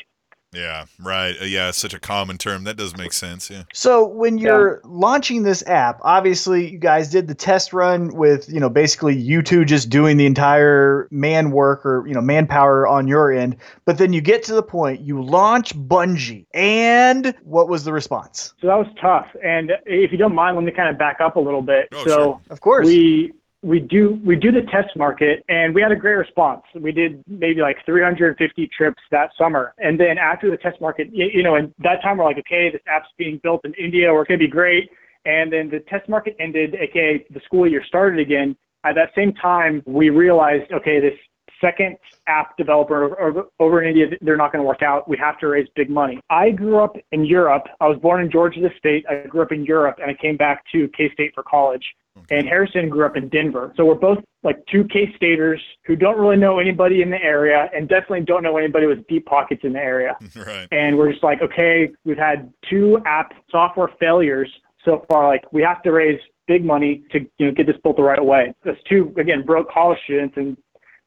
Yeah, 0.56 0.86
right. 1.00 1.36
Uh, 1.40 1.46
yeah, 1.46 1.72
such 1.72 1.94
a 1.94 2.00
common 2.00 2.38
term. 2.38 2.64
That 2.64 2.78
does 2.78 2.98
make 2.98 3.14
sense. 3.14 3.50
Yeah. 3.50 3.64
So 3.74 4.06
when 4.06 4.38
you're 4.38 4.82
launching 4.86 5.44
this 5.44 5.66
app, 5.68 6.00
obviously 6.02 6.72
you 6.72 6.80
guys 6.80 7.10
did 7.10 7.28
the 7.28 7.36
test 7.36 7.74
run 7.74 8.16
with, 8.16 8.48
you 8.50 8.60
know, 8.60 8.70
basically 8.70 9.16
you 9.16 9.42
two 9.42 9.66
just 9.66 9.90
doing 9.90 10.18
the 10.18 10.26
entire 10.26 11.08
man 11.12 11.52
work 11.52 11.86
or, 11.86 12.08
you 12.08 12.14
know, 12.14 12.22
manpower 12.22 12.88
on 12.88 13.08
your 13.08 13.32
end. 13.32 13.58
But 13.86 13.98
then 13.98 14.14
you 14.14 14.22
get 14.22 14.44
to 14.44 14.54
the 14.54 14.64
point, 14.64 15.02
you 15.02 15.22
launch 15.22 15.76
Bungii. 15.76 16.46
And 16.54 17.36
what 17.44 17.68
was 17.68 17.84
the 17.84 17.92
response? 17.92 18.54
So 18.62 18.68
that 18.68 18.78
was 18.78 18.88
tough. 19.00 19.28
And 19.44 19.74
if 19.86 20.12
you 20.12 20.18
don't 20.18 20.36
mind, 20.36 20.56
let 20.56 20.64
me 20.66 20.72
kind 20.72 20.90
of 20.90 20.98
back 20.98 21.20
up 21.20 21.36
a 21.36 21.40
little 21.40 21.62
bit. 21.62 21.90
Oh, 21.94 22.04
so 22.06 22.10
sure. 22.10 22.42
Of 22.50 22.62
course. 22.62 22.86
we 22.86 23.34
we 23.66 23.80
do 23.80 24.20
we 24.24 24.36
do 24.36 24.52
the 24.52 24.62
test 24.62 24.96
market 24.96 25.44
and 25.50 25.74
we 25.74 25.82
had 25.82 25.92
a 25.92 25.96
great 25.96 26.14
response. 26.14 26.62
We 26.80 26.92
did 26.92 27.24
maybe 27.28 27.62
like 27.62 27.78
350 27.84 28.70
trips 28.78 29.02
that 29.10 29.32
summer. 29.36 29.74
And 29.80 30.00
then 30.00 30.20
after 30.20 30.52
the 30.52 30.58
test 30.58 30.80
market, 30.80 31.08
you, 31.12 31.42
know, 31.42 31.56
and 31.56 31.74
that 31.80 32.04
time 32.04 32.18
we're 32.18 32.26
like, 32.26 32.38
okay, 32.38 32.70
this 32.72 32.82
app's 32.88 33.10
being 33.18 33.40
built 33.42 33.62
in 33.66 33.74
India, 33.74 34.14
we're 34.14 34.26
gonna 34.26 34.38
be 34.38 34.48
great. 34.48 34.92
And 35.26 35.52
then 35.52 35.72
the 35.72 35.80
test 35.90 36.08
market 36.08 36.36
ended, 36.40 36.76
aka 36.76 37.26
the 37.32 37.42
school 37.44 37.68
year 37.68 37.84
started 37.88 38.20
again. 38.20 38.56
At 38.84 38.94
that 38.96 39.10
same 39.16 39.34
time, 39.34 39.82
we 39.88 40.12
realized, 40.12 40.72
okay, 40.72 41.00
this 41.00 41.18
second 41.66 41.98
app 42.28 42.56
developer 42.58 43.48
over, 43.60 43.82
in 43.82 43.90
India, 43.90 44.18
they're 44.22 44.38
not 44.38 44.52
going 44.52 44.64
to 44.64 44.68
work 44.68 44.82
out. 44.82 45.08
We 45.10 45.18
have 45.18 45.40
to 45.40 45.48
raise 45.48 45.68
big 45.76 45.90
money. 45.90 46.20
I 46.30 46.52
grew 46.52 46.80
up 46.80 46.96
in 47.12 47.26
Europe. 47.26 47.64
I 47.80 47.88
was 47.88 47.98
born 48.00 48.24
in 48.24 48.32
Georgia 48.32 48.62
the 48.62 48.72
state. 48.78 49.06
I 49.10 49.28
grew 49.28 49.42
up 49.42 49.52
in 49.52 49.64
Europe 49.64 49.98
and 50.02 50.10
I 50.10 50.14
came 50.14 50.38
back 50.38 50.64
to 50.72 50.88
K 50.90 51.12
State 51.14 51.32
for 51.34 51.44
college. 51.44 51.84
And 52.32 52.48
Harrison 52.48 52.88
grew 52.88 53.06
up 53.06 53.18
in 53.18 53.28
Denver. 53.28 53.74
So 53.76 53.84
we're 53.84 53.96
both 53.96 54.20
like 54.42 54.66
two 54.72 54.86
K 54.86 55.14
Staters 55.18 55.62
who 55.86 55.98
don't 55.98 56.18
really 56.18 56.38
know 56.38 56.60
anybody 56.60 57.02
in 57.02 57.10
the 57.10 57.22
area 57.22 57.70
and 57.76 57.90
definitely 57.90 58.22
don't 58.22 58.42
know 58.42 58.58
anybody 58.58 58.86
with 58.86 59.06
deep 59.08 59.26
pockets 59.26 59.62
in 59.66 59.74
the 59.74 59.80
area 59.80 60.16
right. 60.36 60.68
and 60.72 60.98
we're 60.98 61.12
just 61.12 61.24
like, 61.24 61.42
okay, 61.42 61.90
we've 62.06 62.18
had 62.18 62.54
two 62.70 63.00
app 63.06 63.34
software 63.52 63.90
failures 64.00 64.50
so 64.86 65.04
far. 65.10 65.28
Like, 65.28 65.52
we 65.52 65.62
have 65.64 65.82
to 65.84 65.92
raise 65.92 66.20
big 66.48 66.64
money 66.64 67.04
to 67.12 67.20
you 67.38 67.48
know 67.48 67.52
get 67.52 67.68
this 67.68 67.76
built 67.84 67.98
the 67.98 68.04
right 68.04 68.24
way. 68.24 68.54
There's 68.64 68.78
two 68.88 69.14
again 69.18 69.44
broke 69.44 69.70
college 69.72 70.00
students 70.04 70.38
and 70.38 70.58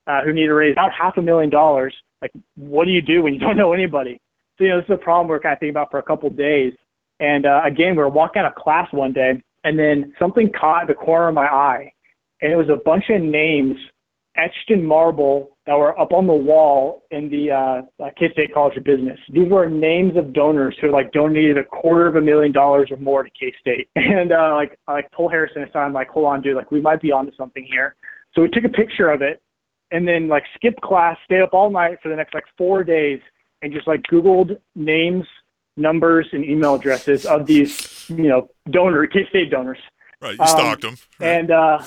uh, 0.09 0.23
who 0.25 0.33
need 0.33 0.47
to 0.47 0.55
raise 0.55 0.73
about 0.73 0.91
half 0.99 1.17
a 1.17 1.23
million 1.23 1.51
dollars. 1.51 1.95
Like, 2.21 2.33
what 2.57 2.87
do 2.87 2.91
you 2.91 3.03
do 3.03 3.23
when 3.23 3.35
you 3.35 3.41
don't 3.47 3.57
know 3.57 3.73
anybody? 3.73 4.21
So 4.57 4.65
you 4.65 4.71
know, 4.71 4.79
this 4.79 4.87
is 4.87 4.95
a 4.95 5.05
problem 5.05 5.29
we're 5.29 5.39
kind 5.39 5.53
of 5.53 5.61
thinking 5.61 5.71
about 5.71 5.91
for 5.91 5.99
a 5.99 6.03
couple 6.03 6.29
of 6.29 6.37
days. 6.37 6.73
And 7.21 7.47
uh, 7.47 7.61
again, 7.65 7.93
we 7.93 7.99
were 7.99 8.09
walking 8.09 8.43
out 8.43 8.49
of 8.49 8.55
class 8.55 8.89
one 8.93 9.13
day, 9.13 9.43
and 9.65 9.79
then 9.79 10.13
something 10.19 10.51
caught 10.59 10.87
the 10.87 10.95
corner 10.95 11.29
of 11.29 11.35
my 11.35 11.47
eye, 11.47 11.93
and 12.41 12.53
it 12.53 12.57
was 12.57 12.69
a 12.69 12.83
bunch 12.85 13.05
of 13.11 13.21
names 13.21 13.77
etched 14.37 14.71
in 14.71 14.85
marble 14.85 15.51
that 15.67 15.77
were 15.77 15.99
up 16.01 16.13
on 16.13 16.27
the 16.27 16.33
wall 16.33 17.03
in 17.11 17.29
the 17.29 17.51
uh, 17.51 18.05
uh, 18.05 18.11
K-State 18.17 18.55
College 18.55 18.77
of 18.77 18.85
Business. 18.85 19.19
These 19.33 19.51
were 19.51 19.69
names 19.69 20.17
of 20.17 20.33
donors 20.33 20.77
who 20.81 20.93
like 20.93 21.13
donated 21.13 21.59
a 21.59 21.65
quarter 21.65 22.07
of 22.07 22.15
a 22.15 22.21
million 22.21 22.53
dollars 22.53 22.89
or 22.91 22.99
more 22.99 23.25
to 23.25 23.31
K-State. 23.31 23.89
And 23.97 24.33
uh, 24.33 24.55
like 24.55 24.79
I 24.87 24.93
like 24.93 25.11
told 25.11 25.33
Harrison 25.33 25.63
aside, 25.63 25.85
I'm 25.85 25.93
like, 25.93 26.09
hold 26.09 26.27
on, 26.27 26.41
dude, 26.41 26.57
like 26.57 26.71
we 26.71 26.81
might 26.81 27.03
be 27.03 27.13
onto 27.13 27.33
something 27.37 27.67
here. 27.71 27.97
So 28.35 28.43
we 28.43 28.49
took 28.49 28.65
a 28.65 28.69
picture 28.69 29.11
of 29.11 29.23
it 29.23 29.43
and 29.91 30.07
then 30.07 30.29
like 30.29 30.45
skipped 30.55 30.81
class, 30.81 31.17
stayed 31.25 31.41
up 31.41 31.53
all 31.53 31.71
night 31.71 31.99
for 32.03 32.09
the 32.09 32.17
next 32.17 32.35
like 32.35 32.45
four 32.57 32.85
days 32.85 33.21
and 33.63 33.73
just 33.73 33.87
like 33.87 34.03
Googled 34.03 34.59
names, 34.75 35.27
numbers, 35.77 36.29
and 36.33 36.45
email 36.45 36.75
addresses 36.75 37.27
of 37.27 37.47
these, 37.47 38.09
you 38.11 38.29
know, 38.29 38.49
donor 38.71 39.07
K-State 39.07 39.51
donors. 39.51 39.79
Right, 40.21 40.37
you 40.39 40.47
stalked 40.47 40.83
them. 40.83 40.97
Right. 41.21 41.29
And 41.29 41.51
uh, 41.51 41.83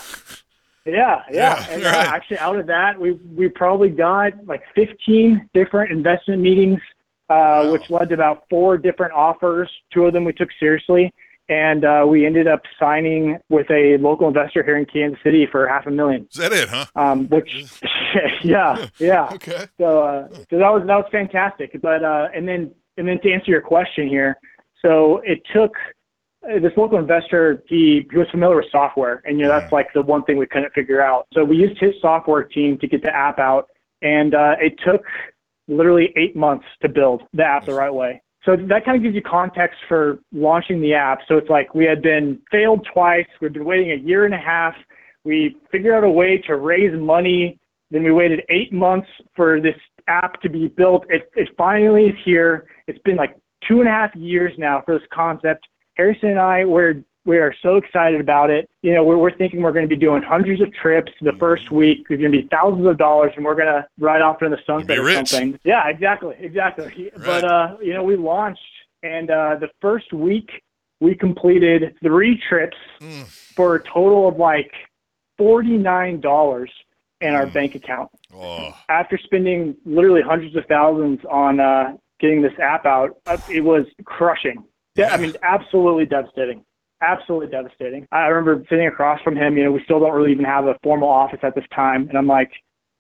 yeah, 0.86 1.24
yeah. 1.30 1.32
Yeah, 1.32 1.66
and 1.70 1.84
right. 1.84 2.08
uh, 2.08 2.12
actually, 2.12 2.40
out 2.40 2.58
of 2.58 2.68
that, 2.68 3.00
we 3.00 3.12
we 3.12 3.50
probably 3.50 3.90
got 3.90 4.34
like 4.46 4.64
15 4.76 5.50
different 5.54 5.92
investment 5.92 6.42
meetings, 6.42 6.80
uh, 7.30 7.70
which 7.70 7.90
led 7.90 8.10
to 8.10 8.16
about 8.16 8.44
four 8.50 8.78
different 8.78 9.14
offers. 9.14 9.70
Two 9.94 10.06
of 10.06 10.14
them 10.14 10.24
we 10.24 10.34
took 10.34 10.50
seriously, 10.60 11.14
and 11.52 11.84
uh, 11.84 12.06
we 12.08 12.26
ended 12.26 12.48
up 12.48 12.62
signing 12.80 13.38
with 13.50 13.70
a 13.70 13.98
local 13.98 14.30
investor 14.30 14.64
here 14.64 14.78
in 14.78 14.86
Kansas 14.86 15.20
City 15.22 15.46
for 15.52 15.68
half 15.68 15.86
a 15.86 15.92
million. 15.92 16.26
Is 16.32 16.38
that 16.38 16.54
it, 16.54 16.70
huh? 16.70 16.86
Um, 16.96 17.28
which, 17.28 17.66
yeah, 18.44 18.88
yeah. 19.00 19.30
Okay. 19.34 19.68
So, 19.78 20.02
uh, 20.02 20.28
so 20.50 20.58
that 20.58 20.70
was 20.70 20.84
that 20.88 20.96
was 20.96 21.10
fantastic. 21.12 21.80
But 21.82 22.06
uh, 22.06 22.30
and 22.34 22.48
then 22.48 22.72
and 22.96 23.06
then 23.06 23.20
to 23.22 23.34
answer 23.34 23.52
your 23.52 23.62
question 23.62 24.08
here, 24.08 24.38
so 24.82 25.18
it 25.26 25.42
took 25.54 25.74
uh, 26.50 26.60
this 26.60 26.72
local 26.78 26.98
investor. 26.98 27.62
He, 27.68 28.08
he 28.10 28.18
was 28.18 28.30
familiar 28.32 28.56
with 28.56 28.72
software, 28.72 29.22
and 29.26 29.38
you 29.38 29.44
know 29.44 29.52
that's 29.52 29.74
like 29.74 29.92
the 29.94 30.04
one 30.04 30.24
thing 30.24 30.38
we 30.38 30.48
couldn't 30.48 30.72
figure 30.72 31.02
out. 31.02 31.28
So 31.34 31.44
we 31.44 31.58
used 31.58 31.82
his 31.82 31.96
software 32.02 32.44
team 32.44 32.78
to 32.80 32.88
get 32.88 33.02
the 33.02 33.14
app 33.14 33.40
out, 33.40 33.68
and 34.02 34.34
uh, 34.34 34.56
it 34.62 34.80
took 34.86 35.04
literally 35.68 36.14
eight 36.16 36.34
months 36.34 36.66
to 36.82 36.88
build 36.88 37.24
the 37.34 37.44
app 37.44 37.66
the 37.66 37.74
right 37.74 37.94
way. 37.94 38.22
So 38.46 38.56
that 38.56 38.86
kind 38.86 38.98
of 38.98 39.04
gives 39.04 39.14
you 39.14 39.22
context 39.22 39.78
for 39.88 40.20
launching 40.32 40.82
the 40.82 40.94
app. 40.94 41.20
So 41.28 41.38
it's 41.38 41.50
like 41.50 41.76
we 41.76 41.86
had 41.86 42.02
been 42.02 42.40
failed 42.52 42.88
twice. 42.92 43.28
We've 43.40 43.54
been 43.54 43.66
waiting 43.66 43.92
a 43.92 43.96
year 43.96 44.26
and 44.26 44.34
a 44.34 44.40
half. 44.40 44.74
We 45.24 45.58
figured 45.72 45.94
out 45.94 46.04
a 46.04 46.10
way 46.10 46.40
to 46.48 46.56
raise 46.56 47.00
money. 47.00 47.60
Then 47.92 48.04
we 48.04 48.12
waited 48.12 48.42
eight 48.50 48.74
months 48.74 49.08
for 49.36 49.62
this 49.62 49.76
app 50.08 50.42
to 50.42 50.50
be 50.50 50.70
built. 50.70 51.06
It, 51.10 51.30
it 51.36 51.50
finally 51.58 52.06
is 52.06 52.16
here. 52.26 52.68
It's 52.88 53.00
been 53.00 53.18
like 53.18 53.38
two 53.68 53.80
and 53.80 53.88
a 53.88 53.92
half 53.92 54.16
years 54.16 54.54
now 54.58 54.82
for 54.86 54.98
this 54.98 55.08
concept. 55.14 55.68
Harrison 55.96 56.30
and 56.30 56.40
I, 56.40 56.66
we're 56.66 57.04
we 57.26 57.38
are 57.38 57.54
so 57.62 57.76
excited 57.78 58.20
about 58.20 58.50
it. 58.50 58.70
You 58.82 58.94
know, 58.96 59.04
we're, 59.04 59.18
we're 59.18 59.36
thinking 59.38 59.62
we're 59.62 59.72
going 59.72 59.88
to 59.88 59.96
be 59.96 60.00
doing 60.00 60.24
hundreds 60.24 60.62
of 60.62 60.74
trips 60.74 61.12
the 61.22 61.34
first 61.40 61.72
week. 61.72 62.06
There's 62.08 62.20
going 62.20 62.32
to 62.32 62.42
be 62.42 62.48
thousands 62.50 62.88
of 62.88 62.98
dollars, 62.98 63.32
and 63.36 63.46
we're 63.46 63.56
going 63.56 63.68
to 63.68 63.86
ride 64.00 64.22
off 64.22 64.42
into 64.42 64.56
the 64.56 64.62
sunset 64.66 64.98
or 64.98 65.04
rich. 65.04 65.28
something. 65.30 65.60
Yeah, 65.64 65.88
exactly, 65.88 66.36
exactly. 66.40 67.12
But 67.26 67.44
uh, 67.44 67.78
you 67.82 67.94
know, 67.94 68.04
we 68.04 68.16
launched, 68.16 68.60
and 69.04 69.30
uh, 69.30 69.56
the 69.60 69.70
first 69.82 70.12
week 70.14 70.50
we 71.00 71.16
completed 71.16 71.96
three 72.04 72.42
trips 72.50 72.78
Mm. 73.02 73.26
for 73.56 73.76
a 73.76 73.84
total 73.84 74.28
of 74.28 74.38
like 74.38 74.72
forty 75.38 75.78
nine 75.78 76.22
dollars 76.22 76.72
in 77.20 77.34
our 77.36 77.46
bank 77.48 77.76
account 77.76 78.10
Oh, 78.34 78.72
after 78.90 79.18
spending 79.24 79.76
literally 79.86 80.22
hundreds 80.24 80.56
of 80.56 80.66
thousands 80.68 81.20
on 81.30 81.60
uh, 81.60 81.94
getting 82.20 82.42
this 82.42 82.54
app 82.60 82.86
out, 82.86 83.18
uh, 83.28 83.38
it 83.50 83.62
was 83.62 83.86
crushing. 84.06 84.64
Yeah, 84.96 85.14
I 85.14 85.18
mean, 85.18 85.34
absolutely 85.44 86.06
devastating. 86.06 86.64
Absolutely 87.02 87.48
devastating. 87.48 88.08
I 88.12 88.28
remember 88.28 88.64
sitting 88.70 88.88
across 88.88 89.22
from 89.22 89.36
him. 89.36 89.58
You 89.58 89.66
know, 89.66 89.72
we 89.72 89.82
still 89.84 90.00
don't 90.00 90.14
really 90.14 90.32
even 90.32 90.46
have 90.46 90.66
a 90.66 90.76
formal 90.84 91.10
office 91.10 91.40
at 91.44 91.56
this 91.56 91.66
time, 91.74 92.08
and 92.10 92.18
I'm 92.18 92.28
like, 92.28 92.52